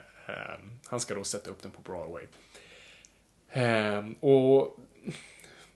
han 0.87 1.01
ska 1.01 1.15
då 1.15 1.25
sätta 1.25 1.51
upp 1.51 1.63
den 1.63 1.71
på 1.71 1.83
Broadway. 1.83 2.25
Eh, 3.49 4.09
och 4.21 4.79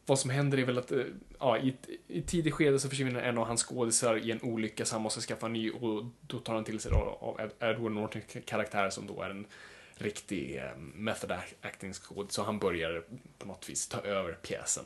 vad 0.06 0.18
som 0.18 0.30
händer 0.30 0.58
är 0.58 0.64
väl 0.64 0.78
att 0.78 0.92
eh, 0.92 1.04
ja, 1.38 1.58
i 1.58 1.68
ett, 1.68 1.88
i 2.08 2.22
tidigt 2.22 2.54
skede 2.54 2.78
så 2.78 2.88
försvinner 2.88 3.22
en 3.22 3.38
av 3.38 3.46
hans 3.46 3.62
skådisar 3.62 4.16
i 4.16 4.30
en 4.30 4.42
olycka 4.42 4.84
så 4.84 4.94
han 4.94 5.02
måste 5.02 5.20
skaffa 5.20 5.46
en 5.46 5.52
ny 5.52 5.70
och 5.70 6.04
då 6.20 6.38
tar 6.38 6.54
han 6.54 6.64
till 6.64 6.80
sig 6.80 6.90
då 6.90 7.18
av 7.20 7.40
Edward 7.60 7.92
Norton 7.92 8.22
karaktär 8.44 8.90
som 8.90 9.06
då 9.06 9.22
är 9.22 9.30
en 9.30 9.46
riktig 9.94 10.56
eh, 10.56 10.76
method 10.76 11.36
acting 11.60 11.92
skådis 11.92 12.32
så 12.32 12.42
han 12.42 12.58
börjar 12.58 13.04
på 13.38 13.46
något 13.46 13.70
vis 13.70 13.88
ta 13.88 14.00
över 14.00 14.32
pjäsen. 14.32 14.84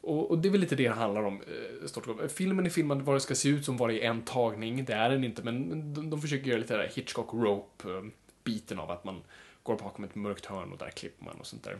Och, 0.00 0.30
och 0.30 0.38
det 0.38 0.48
är 0.48 0.50
väl 0.50 0.60
lite 0.60 0.76
det 0.76 0.88
det 0.88 0.94
handlar 0.94 1.22
om. 1.22 1.42
eh, 1.42 1.86
stort. 1.86 2.32
Filmen 2.32 2.66
är 2.66 2.70
filmad 2.70 3.02
vad 3.02 3.16
det 3.16 3.20
ska 3.20 3.34
se 3.34 3.48
ut 3.48 3.64
som 3.64 3.76
var 3.76 3.90
i 3.90 4.00
en 4.00 4.22
tagning. 4.22 4.84
Det 4.84 4.92
är 4.92 5.10
den 5.10 5.24
inte, 5.24 5.42
men 5.42 5.94
de, 5.94 6.10
de 6.10 6.20
försöker 6.22 6.46
göra 6.46 6.60
lite 6.60 6.76
där 6.76 6.90
Hitchcock 6.94 7.34
Rope-biten 7.34 8.78
av 8.78 8.90
att 8.90 9.04
man 9.04 9.22
går 9.62 9.76
bakom 9.76 10.04
ett 10.04 10.14
mörkt 10.14 10.46
hörn 10.46 10.72
och 10.72 10.78
där 10.78 10.90
klipper 10.90 11.24
man 11.24 11.40
och 11.40 11.46
sånt 11.46 11.64
där. 11.64 11.78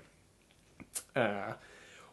Eh, 1.14 1.52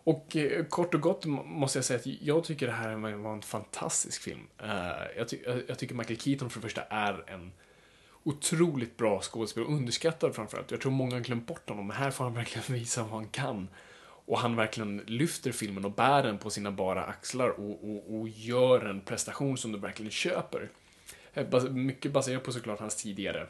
och 0.04 0.36
eh, 0.36 0.66
kort 0.66 0.94
och 0.94 1.02
gott 1.02 1.26
måste 1.26 1.78
jag 1.78 1.86
säga 1.86 2.00
att 2.00 2.06
jag 2.06 2.44
tycker 2.44 2.68
det 2.68 2.74
här 2.74 2.96
var 2.96 3.34
en 3.34 3.42
fantastisk 3.42 4.22
film. 4.22 4.48
Eh, 4.58 5.18
jag, 5.18 5.28
ty 5.28 5.38
jag, 5.68 5.80
tycker 5.80 5.96
Michael 5.96 6.20
Keaton 6.20 6.50
för 6.50 6.60
det 6.60 6.68
första 6.68 6.82
är 6.82 7.24
en 7.28 7.52
otroligt 8.24 8.98
bra 8.98 9.22
skådespelare, 9.22 9.70
underskattad 9.70 10.36
framförallt. 10.36 10.72
Jag 10.72 10.82
tror 10.82 10.92
många 10.92 11.16
har 11.16 11.22
glömt 11.22 11.48
bort 11.48 11.70
honom, 11.70 11.88
men 11.88 11.98
här 11.98 12.12
får 12.12 12.24
han 12.24 12.34
verkligen 12.34 12.66
visa 12.80 13.04
vad 13.04 13.12
han 13.12 13.28
kan. 13.28 13.68
Och 14.02 14.40
han 14.40 14.56
verkligen 14.56 14.98
lyfter 14.98 15.52
filmen 15.52 15.86
och 15.86 15.92
bär 15.92 16.24
den 16.24 16.38
på 16.38 16.50
sina 16.50 16.72
bara 16.72 17.04
axlar 17.04 17.50
och, 17.50 17.90
och, 17.90 18.20
och 18.20 18.30
gör 18.30 18.86
en 18.86 19.02
prestation 19.02 19.58
som 19.58 19.72
du 19.72 19.80
verkligen 19.80 20.12
köper. 20.12 20.70
Eh, 21.34 21.64
mycket 21.64 22.12
baserat 22.12 22.44
på 22.44 22.52
såklart 22.52 22.80
hans 22.80 22.96
tidigare 22.96 23.48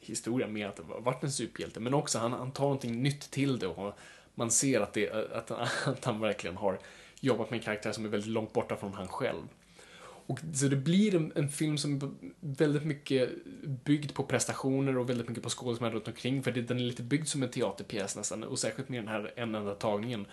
historia 0.00 0.46
med 0.46 0.68
att 0.68 0.78
ha 0.78 1.00
varit 1.00 1.22
en 1.22 1.32
superhjälte, 1.32 1.80
men 1.80 1.94
också 1.94 2.18
han, 2.18 2.32
han 2.32 2.52
tar 2.52 2.64
någonting 2.64 3.02
nytt 3.02 3.30
till 3.30 3.58
det 3.58 3.66
och 3.66 3.98
man 4.38 4.50
ser 4.50 4.80
att, 4.80 4.92
det, 4.92 5.10
att, 5.10 5.50
att 5.86 6.04
han 6.04 6.20
verkligen 6.20 6.56
har 6.56 6.78
jobbat 7.20 7.50
med 7.50 7.58
en 7.58 7.64
karaktär 7.64 7.92
som 7.92 8.04
är 8.04 8.08
väldigt 8.08 8.30
långt 8.30 8.52
borta 8.52 8.76
från 8.76 8.92
han 8.92 9.08
själv. 9.08 9.42
Och, 10.26 10.40
så 10.54 10.68
det 10.68 10.76
blir 10.76 11.14
en, 11.14 11.32
en 11.34 11.48
film 11.48 11.78
som 11.78 11.96
är 11.96 12.10
väldigt 12.40 12.84
mycket 12.84 13.30
byggd 13.84 14.14
på 14.14 14.24
prestationer 14.24 14.98
och 14.98 15.10
väldigt 15.10 15.28
mycket 15.28 15.44
på 15.44 15.50
skådespelare 15.50 15.94
runt 15.94 16.08
omkring, 16.08 16.42
för 16.42 16.52
det, 16.52 16.62
den 16.62 16.76
är 16.76 16.82
lite 16.82 17.02
byggd 17.02 17.26
som 17.26 17.42
en 17.42 17.50
teaterpjäs 17.50 18.16
nästan, 18.16 18.44
och 18.44 18.58
särskilt 18.58 18.88
med 18.88 19.00
den 19.00 19.08
här 19.08 19.32
en 19.36 19.54
enda 19.54 19.74
tagningen. 19.74 20.26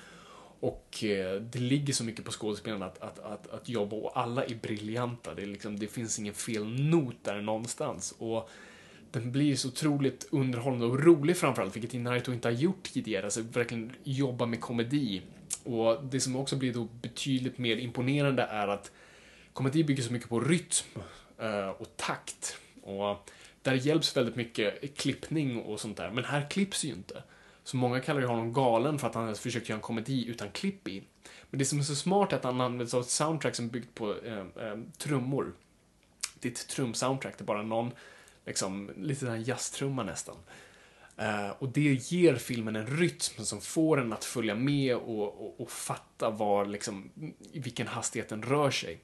Och 0.59 1.03
eh, 1.03 1.41
det 1.41 1.59
ligger 1.59 1.93
så 1.93 2.03
mycket 2.03 2.25
på 2.25 2.31
skådespelarna 2.31 2.85
att, 2.85 3.01
att, 3.01 3.19
att, 3.19 3.47
att 3.47 3.69
jobba 3.69 3.95
och 3.95 4.19
alla 4.19 4.45
är 4.45 4.55
briljanta. 4.55 5.33
Det, 5.33 5.41
är 5.41 5.45
liksom, 5.45 5.79
det 5.79 5.87
finns 5.87 6.19
ingen 6.19 6.33
fel 6.33 6.65
not 6.65 7.15
där 7.23 7.41
någonstans. 7.41 8.15
Och 8.17 8.49
den 9.13 9.31
blir 9.31 9.55
så 9.55 9.67
otroligt 9.67 10.27
underhållande 10.31 10.85
och 10.85 11.03
rolig 11.03 11.37
framförallt, 11.37 11.75
vilket 11.75 11.93
Inarito 11.93 12.33
inte 12.33 12.47
har 12.47 12.53
gjort 12.53 12.83
tidigare. 12.83 13.23
Alltså 13.23 13.41
verkligen 13.41 13.91
jobba 14.03 14.45
med 14.45 14.61
komedi. 14.61 15.21
Och 15.63 16.03
det 16.03 16.19
som 16.19 16.35
också 16.35 16.55
blir 16.55 16.73
då 16.73 16.83
betydligt 16.83 17.57
mer 17.57 17.77
imponerande 17.77 18.43
är 18.43 18.67
att 18.67 18.91
komedi 19.53 19.83
bygger 19.83 20.03
så 20.03 20.13
mycket 20.13 20.29
på 20.29 20.39
rytm 20.39 21.01
eh, 21.37 21.69
och 21.69 21.97
takt. 21.97 22.57
Och 22.81 23.29
där 23.61 23.73
hjälps 23.73 24.17
väldigt 24.17 24.35
mycket 24.35 24.97
klippning 24.97 25.61
och 25.61 25.79
sånt 25.79 25.97
där, 25.97 26.11
men 26.11 26.23
här 26.23 26.49
klipps 26.49 26.85
ju 26.85 26.89
inte. 26.89 27.23
Så 27.63 27.77
många 27.77 27.99
kallar 27.99 28.21
ju 28.21 28.27
honom 28.27 28.53
galen 28.53 28.99
för 28.99 29.07
att 29.07 29.15
han 29.15 29.35
försökt 29.35 29.69
göra 29.69 29.77
en 29.77 29.81
komedi 29.81 30.27
utan 30.27 30.51
klipp 30.51 30.87
i. 30.87 31.03
Men 31.49 31.59
det 31.59 31.65
som 31.65 31.79
är 31.79 31.83
så 31.83 31.95
smart 31.95 32.33
är 32.33 32.37
att 32.37 32.43
han 32.43 32.61
använder 32.61 32.85
sig 32.85 32.97
av 32.97 33.03
ett 33.03 33.09
soundtrack 33.09 33.55
som 33.55 33.65
är 33.65 33.69
byggt 33.69 33.95
på 33.95 34.15
eh, 34.25 34.67
eh, 34.67 34.77
trummor. 34.97 35.53
Det 36.39 36.47
är 36.47 36.51
ett 36.51 36.67
trumsoundtrack, 36.67 37.37
det 37.37 37.43
är 37.43 37.45
bara 37.45 37.63
någon, 37.63 37.91
liksom, 38.45 38.91
lite 38.97 39.25
den 39.25 39.43
jazztrumma 39.43 40.03
nästan. 40.03 40.35
Eh, 41.17 41.49
och 41.49 41.69
det 41.69 42.11
ger 42.11 42.35
filmen 42.35 42.75
en 42.75 42.87
rytm 42.87 43.45
som 43.45 43.61
får 43.61 43.99
en 43.99 44.13
att 44.13 44.25
följa 44.25 44.55
med 44.55 44.95
och, 44.95 45.41
och, 45.45 45.61
och 45.61 45.71
fatta 45.71 46.29
var, 46.29 46.65
liksom, 46.65 47.09
i 47.51 47.59
vilken 47.59 47.87
hastighet 47.87 48.29
den 48.29 48.43
rör 48.43 48.71
sig. 48.71 48.99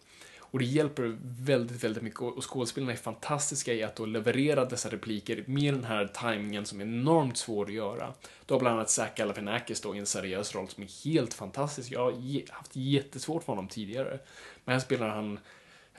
Och 0.51 0.59
det 0.59 0.65
hjälper 0.65 1.17
väldigt, 1.21 1.83
väldigt 1.83 2.03
mycket 2.03 2.21
och 2.21 2.51
skådespelarna 2.51 2.91
är 2.91 2.97
fantastiska 2.97 3.73
i 3.73 3.83
att 3.83 3.95
då 3.95 4.05
leverera 4.05 4.65
dessa 4.65 4.89
repliker 4.89 5.43
med 5.47 5.73
den 5.73 5.83
här 5.83 6.07
tajmingen 6.07 6.65
som 6.65 6.81
är 6.81 6.85
enormt 6.85 7.37
svår 7.37 7.65
att 7.65 7.73
göra. 7.73 8.13
Du 8.45 8.53
har 8.53 8.59
bland 8.59 8.75
annat 8.75 8.89
Zach 8.89 9.15
Galifianakis 9.15 9.81
då 9.81 9.95
i 9.95 9.99
en 9.99 10.05
seriös 10.05 10.55
roll 10.55 10.67
som 10.67 10.83
är 10.83 11.05
helt 11.05 11.33
fantastisk. 11.33 11.91
Jag 11.91 11.99
har 11.99 12.51
haft 12.53 12.75
jättesvårt 12.75 13.43
för 13.43 13.53
honom 13.53 13.67
tidigare. 13.67 14.19
Men 14.65 14.73
här 14.73 14.79
spelar 14.79 15.09
han, 15.09 15.39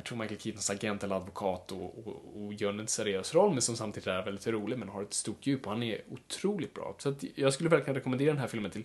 jag 0.00 0.04
tror 0.04 0.18
Michael 0.18 0.40
Keatons 0.40 0.70
agent 0.70 1.04
eller 1.04 1.16
advokat 1.16 1.72
och, 1.72 2.06
och, 2.06 2.44
och 2.44 2.54
gör 2.54 2.78
en 2.78 2.88
seriös 2.88 3.34
roll 3.34 3.52
men 3.52 3.62
som 3.62 3.76
samtidigt 3.76 4.06
är 4.06 4.24
väldigt 4.24 4.46
rolig 4.46 4.78
men 4.78 4.88
har 4.88 5.02
ett 5.02 5.14
stort 5.14 5.46
djup 5.46 5.66
och 5.66 5.72
han 5.72 5.82
är 5.82 6.00
otroligt 6.08 6.74
bra. 6.74 6.94
Så 6.98 7.08
att 7.08 7.24
jag 7.34 7.52
skulle 7.52 7.68
verkligen 7.68 7.94
rekommendera 7.94 8.28
den 8.28 8.38
här 8.38 8.48
filmen 8.48 8.70
till, 8.70 8.84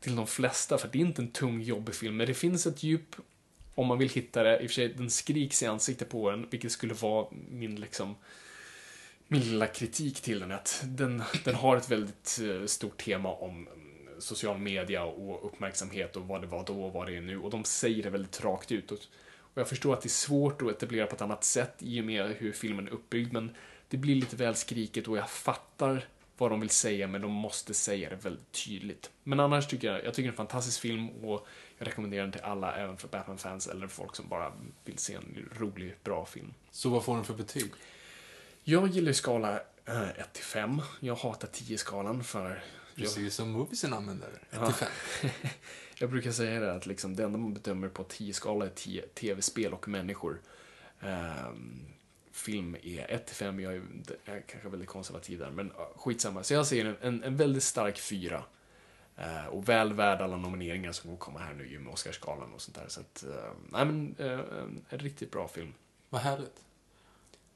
till 0.00 0.16
de 0.16 0.26
flesta 0.26 0.78
för 0.78 0.88
det 0.92 0.98
är 0.98 1.00
inte 1.00 1.22
en 1.22 1.30
tung, 1.30 1.60
jobbig 1.60 1.94
film 1.94 2.16
men 2.16 2.26
det 2.26 2.34
finns 2.34 2.66
ett 2.66 2.82
djup 2.82 3.16
om 3.74 3.86
man 3.86 3.98
vill 3.98 4.08
hitta 4.08 4.42
det. 4.42 4.60
I 4.60 4.66
och 4.66 4.70
för 4.70 4.74
sig, 4.74 4.88
den 4.88 5.10
skriks 5.10 5.62
i 5.62 5.66
ansiktet 5.66 6.08
på 6.08 6.30
en, 6.30 6.46
vilket 6.50 6.72
skulle 6.72 6.94
vara 6.94 7.26
min 7.50 7.80
liksom 7.80 8.14
min 9.28 9.40
lilla 9.40 9.66
kritik 9.66 10.20
till 10.20 10.40
den 10.40 10.50
är 10.50 10.54
att 10.54 10.82
den, 10.84 11.22
den 11.44 11.54
har 11.54 11.76
ett 11.76 11.90
väldigt 11.90 12.40
eh, 12.42 12.66
stort 12.66 13.04
tema 13.04 13.32
om 13.32 13.50
mm, 13.50 14.20
social 14.20 14.58
media 14.58 15.04
och 15.04 15.46
uppmärksamhet 15.46 16.16
och 16.16 16.26
vad 16.26 16.40
det 16.40 16.46
var 16.46 16.64
då 16.64 16.84
och 16.84 16.92
vad 16.92 17.06
det 17.06 17.16
är 17.16 17.20
nu. 17.20 17.38
Och 17.38 17.50
de 17.50 17.64
säger 17.64 18.02
det 18.02 18.10
väldigt 18.10 18.44
rakt 18.44 18.72
ut. 18.72 19.08
Och, 19.56 19.60
jag 19.60 19.68
förstår 19.68 19.92
att 19.94 20.00
det 20.02 20.06
är 20.06 20.10
svårt 20.10 20.62
att 20.62 20.68
etablera 20.68 21.06
på 21.06 21.14
ett 21.14 21.22
annat 21.22 21.44
sätt 21.44 21.74
i 21.78 22.00
och 22.00 22.04
med 22.04 22.30
hur 22.38 22.52
filmen 22.52 22.86
är 22.88 22.92
uppbyggd, 22.92 23.32
men 23.32 23.54
det 23.88 23.96
blir 23.96 24.14
lite 24.14 24.36
väl 24.36 24.54
skriket 24.54 25.08
och 25.08 25.16
jag 25.16 25.30
fattar 25.30 26.08
vad 26.38 26.50
de 26.50 26.60
vill 26.60 26.70
säga, 26.70 27.06
men 27.06 27.20
de 27.20 27.30
måste 27.32 27.74
säga 27.74 28.10
det 28.10 28.16
väldigt 28.16 28.52
tydligt. 28.52 29.10
Men 29.22 29.40
annars 29.40 29.66
tycker 29.66 29.92
jag, 29.92 30.04
jag 30.04 30.14
tycker 30.14 30.22
det 30.22 30.28
är 30.28 30.32
en 30.32 30.36
fantastisk 30.36 30.80
film 30.80 31.08
och 31.08 31.46
jag 31.78 31.88
rekommenderar 31.88 32.22
den 32.22 32.32
till 32.32 32.40
alla, 32.40 32.76
även 32.76 32.96
för 32.96 33.08
Batman-fans 33.08 33.66
eller 33.66 33.88
folk 33.88 34.16
som 34.16 34.28
bara 34.28 34.52
vill 34.84 34.98
se 34.98 35.14
en 35.14 35.48
rolig, 35.58 35.96
bra 36.04 36.26
film. 36.26 36.54
Så 36.70 36.88
vad 36.88 37.04
får 37.04 37.14
den 37.14 37.24
för 37.24 37.34
betyg? 37.34 37.70
Jag 38.64 38.88
gillar 38.88 39.12
skala 39.12 39.60
eh, 39.84 40.08
1 40.10 40.32
till 40.32 40.44
5. 40.44 40.82
Jag 41.00 41.14
hatar 41.14 41.48
10-skalan 41.48 42.24
för... 42.24 42.62
Jag, 42.94 43.04
Precis 43.04 43.34
som 43.34 43.50
Moviesen 43.50 43.92
använder. 43.92 44.28
1 44.28 44.38
Ja. 44.50 44.66
till 44.66 44.74
5 45.30 45.30
jag 45.98 46.10
brukar 46.10 46.32
säga 46.32 46.60
det 46.60 46.72
att 46.72 46.86
liksom, 46.86 47.16
det 47.16 47.24
enda 47.24 47.38
man 47.38 47.54
bedömer 47.54 47.88
på 47.88 48.04
10-skala 48.04 48.64
är 48.66 49.06
tv-spel 49.14 49.72
och 49.72 49.88
människor. 49.88 50.40
Um, 51.00 51.86
film 52.32 52.76
är 52.82 53.10
1 53.10 53.26
till 53.26 53.36
5, 53.36 53.60
jag 53.60 53.74
är, 53.74 53.82
jag 54.24 54.36
är 54.36 54.40
kanske 54.40 54.68
väldigt 54.68 54.88
konservativ 54.88 55.38
där, 55.38 55.50
men 55.50 55.72
skitsamma. 55.96 56.42
Så 56.42 56.54
jag 56.54 56.66
säger 56.66 56.84
en, 56.84 56.96
en, 57.00 57.22
en 57.22 57.36
väldigt 57.36 57.62
stark 57.62 57.98
4. 57.98 58.44
Uh, 59.18 59.36
eh, 59.36 59.46
och 59.46 59.68
väl 59.68 59.92
värd 59.92 60.20
alla 60.20 60.36
nomineringar 60.36 60.92
som 60.92 61.02
kommer 61.02 61.18
komma 61.18 61.38
här 61.38 61.54
nu 61.54 61.68
ju 61.68 61.78
med 61.78 61.92
Oscarsgalan 61.92 62.52
och 62.52 62.60
sånt 62.60 62.76
där. 62.76 62.88
Så 62.88 63.00
att, 63.00 63.24
uh, 63.28 63.34
nej 63.70 63.84
men, 63.84 64.16
uh, 64.20 64.40
en, 64.88 64.98
riktigt 64.98 65.30
bra 65.30 65.48
film. 65.48 65.74
Vad 66.08 66.20
härligt. 66.20 66.62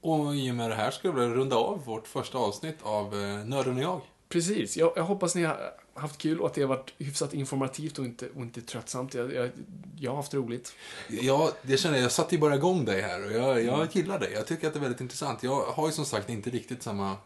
Och 0.01 0.35
i 0.35 0.51
och 0.51 0.55
med 0.55 0.71
det 0.71 0.75
här 0.75 0.91
ska 0.91 1.13
vi 1.13 1.27
runda 1.27 1.57
av 1.57 1.85
vårt 1.85 2.07
första 2.07 2.39
avsnitt 2.39 2.77
av 2.83 3.15
eh, 3.15 3.45
Nörden 3.45 3.77
och 3.77 3.83
jag. 3.83 4.01
Precis. 4.31 4.77
Jag, 4.77 4.93
jag 4.97 5.05
hoppas 5.05 5.35
ni 5.35 5.43
har 5.45 5.73
haft 5.95 6.19
kul 6.19 6.41
och 6.41 6.47
att 6.47 6.55
det 6.55 6.61
har 6.61 6.69
varit 6.69 6.93
hyfsat 6.99 7.35
informativt 7.35 7.99
och 7.99 8.05
inte, 8.05 8.29
och 8.37 8.43
inte 8.43 8.61
tröttsamt. 8.61 9.15
Jag, 9.15 9.35
jag, 9.35 9.51
jag 9.99 10.11
har 10.11 10.17
haft 10.17 10.35
roligt. 10.35 10.73
Ja, 11.09 11.53
det 11.63 11.77
känner 11.77 11.97
jag. 11.97 12.05
Jag 12.05 12.13
satte 12.13 12.35
ju 12.35 12.41
bara 12.41 12.55
igång 12.55 12.85
dig 12.85 13.01
här 13.01 13.27
och 13.27 13.33
jag, 13.33 13.65
jag 13.65 13.89
gillar 13.97 14.19
det. 14.19 14.31
Jag 14.31 14.47
tycker 14.47 14.67
att 14.67 14.73
det 14.73 14.79
är 14.79 14.83
väldigt 14.83 15.01
intressant. 15.01 15.43
Jag 15.43 15.63
har 15.63 15.87
ju 15.87 15.93
som 15.93 16.05
sagt 16.05 16.29
inte 16.31 16.51
riktigt 16.51 16.83
samma 16.83 17.17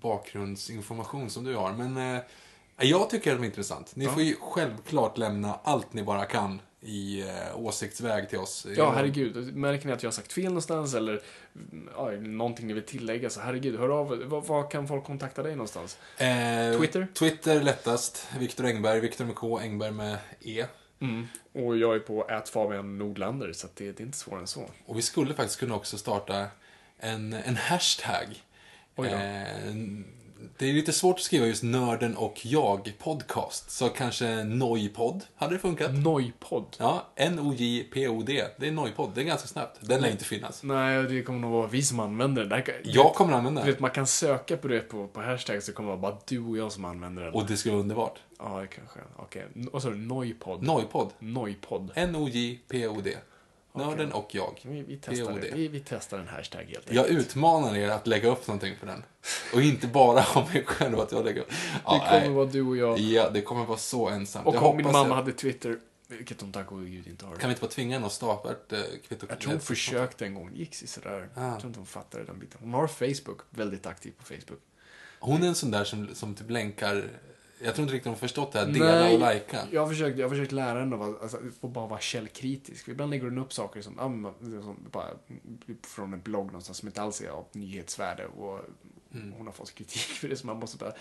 bakgrundsinformation 0.00 1.30
som 1.30 1.44
du 1.44 1.54
har, 1.56 1.72
men 1.72 2.16
eh, 2.16 2.22
jag 2.78 3.10
tycker 3.10 3.32
att 3.32 3.38
det 3.38 3.44
är 3.44 3.46
intressant. 3.46 3.96
Ni 3.96 4.04
Ja. 4.04 4.12
får 4.12 4.22
ju 4.22 4.36
självklart 4.40 5.18
lämna 5.18 5.58
allt 5.62 5.92
ni 5.92 6.02
bara 6.02 6.24
kan 6.24 6.60
i 6.82 7.20
eh, 7.20 7.58
åsiktsväg 7.58 8.28
till 8.28 8.38
oss. 8.38 8.66
Ja, 8.76 8.90
herregud. 8.90 9.56
Märker 9.56 9.86
ni 9.86 9.92
att 9.92 10.02
jag 10.02 10.10
har 10.10 10.12
sagt 10.12 10.32
fel 10.32 10.44
någonstans 10.44 10.94
eller 10.94 11.22
mm, 11.72 11.88
ja, 11.96 12.10
någonting 12.10 12.66
ni 12.66 12.72
vill 12.72 12.82
tillägga 12.82 13.30
så 13.30 13.40
herregud, 13.40 13.78
hör 13.78 13.88
av. 13.88 14.08
Var, 14.24 14.40
var 14.40 14.70
kan 14.70 14.88
folk 14.88 15.04
kontakta 15.04 15.42
dig 15.42 15.52
någonstans? 15.52 15.98
Eh, 16.16 16.78
Twitter? 16.78 17.06
Twitter 17.14 17.62
lättast. 17.62 18.28
Viktor 18.38 18.66
Engberg. 18.66 19.00
Viktor 19.00 19.24
med 19.24 19.34
K, 19.34 19.58
Engberg 19.58 19.90
med 19.90 20.18
E. 20.40 20.64
Och 21.52 21.76
jag 21.76 21.94
är 21.94 21.98
på 21.98 22.42
Fabian 22.52 22.98
Nordlander 22.98 23.52
så 23.52 23.68
det, 23.74 23.92
det 23.92 24.02
är 24.02 24.06
inte 24.06 24.18
svårare 24.18 24.40
än 24.40 24.46
så. 24.46 24.70
Och 24.86 24.98
vi 24.98 25.02
skulle 25.02 25.34
faktiskt 25.34 25.60
kunna 25.60 25.74
också 25.74 25.98
starta 25.98 26.46
en, 26.98 27.32
en 27.32 27.56
hashtag. 27.56 28.42
Oj 28.96 29.08
då. 29.08 29.14
Eh, 29.14 29.74
det 30.58 30.68
är 30.68 30.72
lite 30.72 30.92
svårt 30.92 31.16
att 31.16 31.22
skriva 31.22 31.46
just 31.46 31.62
Nörden 31.62 32.16
och 32.16 32.40
jag 32.46 32.92
podcast. 32.98 33.70
Så 33.70 33.88
kanske 33.88 34.44
Nojpodd 34.44 35.24
hade 35.36 35.54
det 35.54 35.58
funkat. 35.58 35.90
Nojpodd. 35.94 36.76
Ja, 36.78 37.06
N-O-J-P-O-D. 37.16 38.44
Det 38.58 38.68
är 38.68 38.72
Nojpodd. 38.72 39.10
Det 39.14 39.20
är 39.20 39.24
ganska 39.24 39.48
snabbt. 39.48 39.78
Den 39.80 40.00
lär 40.00 40.10
inte 40.10 40.24
finnas. 40.24 40.62
Nej, 40.62 41.02
det 41.02 41.22
kommer 41.22 41.38
nog 41.38 41.50
vara 41.52 41.66
vi 41.66 41.82
som 41.82 42.00
använder 42.00 42.44
den. 42.44 42.62
Kan- 42.62 42.74
Jag 42.84 43.14
kommer 43.14 43.32
använda 43.32 43.60
den. 43.60 43.70
vet, 43.70 43.80
man 43.80 43.90
kan 43.90 44.06
söka 44.06 44.56
på 44.56 44.68
det 44.68 44.80
på, 44.80 45.06
på 45.08 45.20
hashtag 45.20 45.62
så 45.62 45.72
kommer 45.72 45.90
det 45.92 45.96
vara 45.96 46.12
bara 46.12 46.20
du 46.28 46.40
och 46.44 46.56
jag 46.56 46.72
som 46.72 46.84
använder 46.84 47.22
den. 47.22 47.34
Och 47.34 47.46
det 47.46 47.56
skulle 47.56 47.72
vara 47.72 47.82
underbart. 47.82 48.18
Ja, 48.38 48.60
det 48.60 48.66
kanske. 48.66 48.98
Okej. 49.16 49.46
Vad 49.54 49.82
sa 49.82 49.90
du? 49.90 49.96
Nojpodd? 49.96 50.62
Nojpodd. 50.62 51.10
Nojpodd. 51.18 51.90
N-O-J-P-O-D. 51.94 53.16
Nörden 53.74 54.12
och 54.12 54.34
jag. 54.34 54.60
Vi, 54.64 54.82
vi, 54.82 54.98
testar 55.02 55.32
det. 55.40 55.50
Vi, 55.54 55.68
vi 55.68 55.80
testar 55.80 56.18
en 56.18 56.28
hashtag 56.28 56.58
helt 56.58 56.70
enkelt. 56.78 56.92
Jag 56.96 57.06
utmanar 57.08 57.76
er 57.76 57.88
att 57.88 58.06
lägga 58.06 58.28
upp 58.28 58.46
någonting 58.46 58.76
för 58.80 58.86
den. 58.86 59.02
Och 59.54 59.62
inte 59.62 59.86
bara 59.86 60.20
ha 60.20 60.48
mig 60.48 60.64
själv 60.64 61.00
att 61.00 61.12
jag 61.12 61.24
lägger 61.24 61.40
upp. 61.40 61.48
det 61.48 61.56
Ja, 61.84 61.98
kommer 61.98 62.20
nej. 62.20 62.30
vara 62.30 62.46
du 62.46 62.62
och 62.62 62.76
jag. 62.76 62.98
Ja, 62.98 63.30
det 63.30 63.42
kommer 63.42 63.64
vara 63.64 63.78
så 63.78 64.08
ensamt. 64.08 64.46
Och 64.46 64.54
Jag 64.54 64.62
om 64.62 64.76
min 64.76 64.86
mamma 64.86 65.08
jag- 65.08 65.14
hade 65.14 65.32
Twitter, 65.32 65.78
vilket 66.08 66.40
hon 66.40 66.52
tack 66.52 66.66
gode 66.66 66.88
gud 66.88 67.06
inte 67.06 67.26
har. 67.26 67.36
Kan 67.36 67.48
vi 67.48 67.52
inte 67.52 67.60
bara 67.60 67.70
tvinga 67.70 67.94
henne 67.96 68.06
att 68.06 68.12
starta 68.12 68.50
ett 68.50 68.72
eh, 68.72 68.78
kvitto? 69.08 69.26
Jag 69.28 69.40
tror 69.40 69.52
hon 69.52 69.60
försökte 69.60 70.24
en 70.26 70.34
gång, 70.34 70.50
det 70.52 70.58
gick 70.58 70.74
sådär. 70.74 71.28
Ah. 71.34 71.46
Jag 71.48 71.58
tror 71.60 71.68
inte 71.68 71.78
hon 71.80 71.86
fattade 71.86 72.24
den 72.24 72.38
biten. 72.38 72.58
Hon 72.62 72.74
har 72.74 72.86
Facebook, 72.86 73.40
väldigt 73.50 73.86
aktiv 73.86 74.12
på 74.18 74.24
Facebook. 74.24 74.60
Hon 75.18 75.42
är 75.42 75.46
en 75.48 75.54
sån 75.54 75.70
där 75.70 75.84
som, 75.84 76.14
som 76.14 76.34
typ 76.34 76.50
länkar... 76.50 77.10
Jag 77.64 77.74
tror 77.74 77.82
inte 77.82 77.94
riktigt 77.94 78.04
hon 78.04 78.14
har 78.14 78.18
förstått 78.18 78.52
det 78.52 78.58
här. 78.58 78.66
Dela 78.66 79.12
och 79.12 79.18
lajka. 79.18 79.58
Jag 79.70 79.80
har 79.80 79.88
försökt, 79.88 80.18
jag 80.18 80.24
har 80.24 80.30
försökt 80.30 80.52
lära 80.52 80.78
henne 80.78 80.96
att, 80.96 81.22
alltså, 81.22 81.38
bara 81.60 81.86
vara 81.86 82.00
källkritisk. 82.00 82.88
Ibland 82.88 83.10
lägger 83.10 83.24
hon 83.24 83.38
upp 83.38 83.52
saker 83.52 83.82
som, 83.82 83.94
som 84.40 84.76
bara, 84.90 85.08
från 85.86 86.12
en 86.12 86.20
blogg 86.20 86.46
någonstans 86.46 86.78
som 86.78 86.88
inte 86.88 87.02
alls 87.02 87.20
är 87.20 87.28
av 87.28 87.46
nyhetsvärde. 87.52 88.26
Och 88.26 88.60
Mm. 89.14 89.32
Hon 89.32 89.46
har 89.46 89.52
fått 89.52 89.74
kritik 89.74 90.00
för 90.00 90.28
det, 90.28 90.36
så 90.36 90.46
man 90.46 90.58
måste 90.58 90.78
bara, 90.78 90.92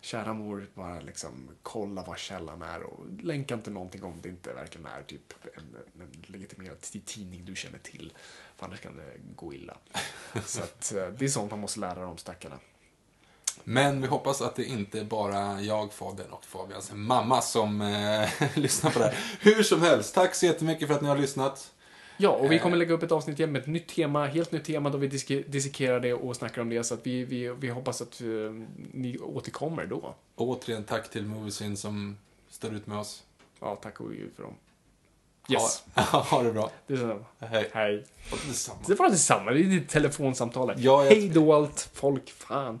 kära 0.00 0.34
mor, 0.34 0.66
bara 0.74 1.00
liksom 1.00 1.50
kolla 1.62 2.02
vad 2.02 2.18
källan 2.18 2.62
är 2.62 2.82
och 2.82 3.06
länka 3.22 3.54
inte 3.54 3.70
någonting 3.70 4.04
om 4.04 4.20
det 4.22 4.28
inte 4.28 4.52
verkligen 4.52 4.86
är 4.86 5.02
typ 5.02 5.34
en, 5.56 5.76
en 6.02 6.22
legitimerad 6.26 6.80
tidning 6.80 7.44
du 7.44 7.56
känner 7.56 7.78
till. 7.78 8.12
För 8.56 8.66
annars 8.66 8.80
kan 8.80 8.96
det 8.96 9.12
gå 9.36 9.54
illa. 9.54 9.76
Så 10.44 10.62
att, 10.62 10.94
eh, 10.94 11.08
det 11.08 11.24
är 11.24 11.28
sånt 11.28 11.50
man 11.50 11.60
måste 11.60 11.80
lära 11.80 12.02
de 12.02 12.18
stackarna. 12.18 12.58
Men 13.64 14.00
vi 14.00 14.06
hoppas 14.06 14.42
att 14.42 14.56
det 14.56 14.64
inte 14.64 15.00
är 15.00 15.04
bara 15.04 15.60
jag, 15.60 15.92
Fabian 15.92 16.30
och 16.30 16.44
Fabians 16.44 16.90
mamma 16.94 17.40
som 17.40 17.80
eh, 17.80 18.28
lyssnar 18.58 18.90
på 18.90 18.98
det 18.98 19.04
här. 19.04 19.18
Hur 19.40 19.62
som 19.62 19.80
helst, 19.82 20.14
tack 20.14 20.34
så 20.34 20.46
jättemycket 20.46 20.88
för 20.88 20.94
att 20.94 21.02
ni 21.02 21.08
har 21.08 21.18
lyssnat. 21.18 21.72
Ja, 22.16 22.30
och 22.30 22.50
vi 22.50 22.56
Eh. 22.56 22.62
kommer 22.62 22.76
lägga 22.76 22.94
upp 22.94 23.02
ett 23.02 23.12
avsnitt 23.12 23.38
igen 23.38 23.52
med 23.52 23.60
ett 23.60 23.66
nytt 23.68 23.88
tema, 23.88 24.26
helt 24.26 24.52
nytt 24.52 24.64
tema 24.64 24.90
då 24.90 24.98
vi 24.98 25.06
dissekerar 25.48 26.00
det 26.00 26.12
och 26.14 26.36
snackar 26.36 26.62
om 26.62 26.68
det. 26.68 26.84
Så 26.84 26.94
att 26.94 27.06
vi, 27.06 27.24
vi, 27.24 27.48
vi 27.48 27.68
hoppas 27.68 28.02
att 28.02 28.20
eh, 28.20 28.26
ni 28.92 29.18
återkommer 29.18 29.86
då. 29.86 30.14
Och 30.34 30.48
återigen 30.48 30.84
tack 30.84 31.10
till 31.10 31.26
Moviesin 31.26 31.76
som 31.76 32.16
står 32.50 32.74
ut 32.74 32.86
med 32.86 32.98
oss. 32.98 33.22
Ja, 33.60 33.76
tack 33.82 34.00
och 34.00 34.10
gud 34.10 34.30
för 34.36 34.42
dem. 34.42 34.54
Yes, 35.48 35.82
Ha, 35.94 36.18
ha 36.30 36.42
det 36.42 36.52
bra. 36.52 36.70
det 36.86 36.92
är 36.94 36.96
så. 36.96 37.24
Hej. 37.46 37.70
Hej. 37.72 38.04
Och 38.32 38.38
detsamma. 38.48 38.78
Det 38.86 38.94
var 38.94 39.10
detsamma, 39.10 39.50
det 39.50 39.60
är 39.60 39.64
ditt 39.64 39.88
telefonsamtal. 39.88 40.68
Ja, 40.76 41.04
jag- 41.04 41.10
Hej 41.10 41.28
då 41.28 41.54
allt 41.54 41.90
folk, 41.94 42.30
fan. 42.30 42.80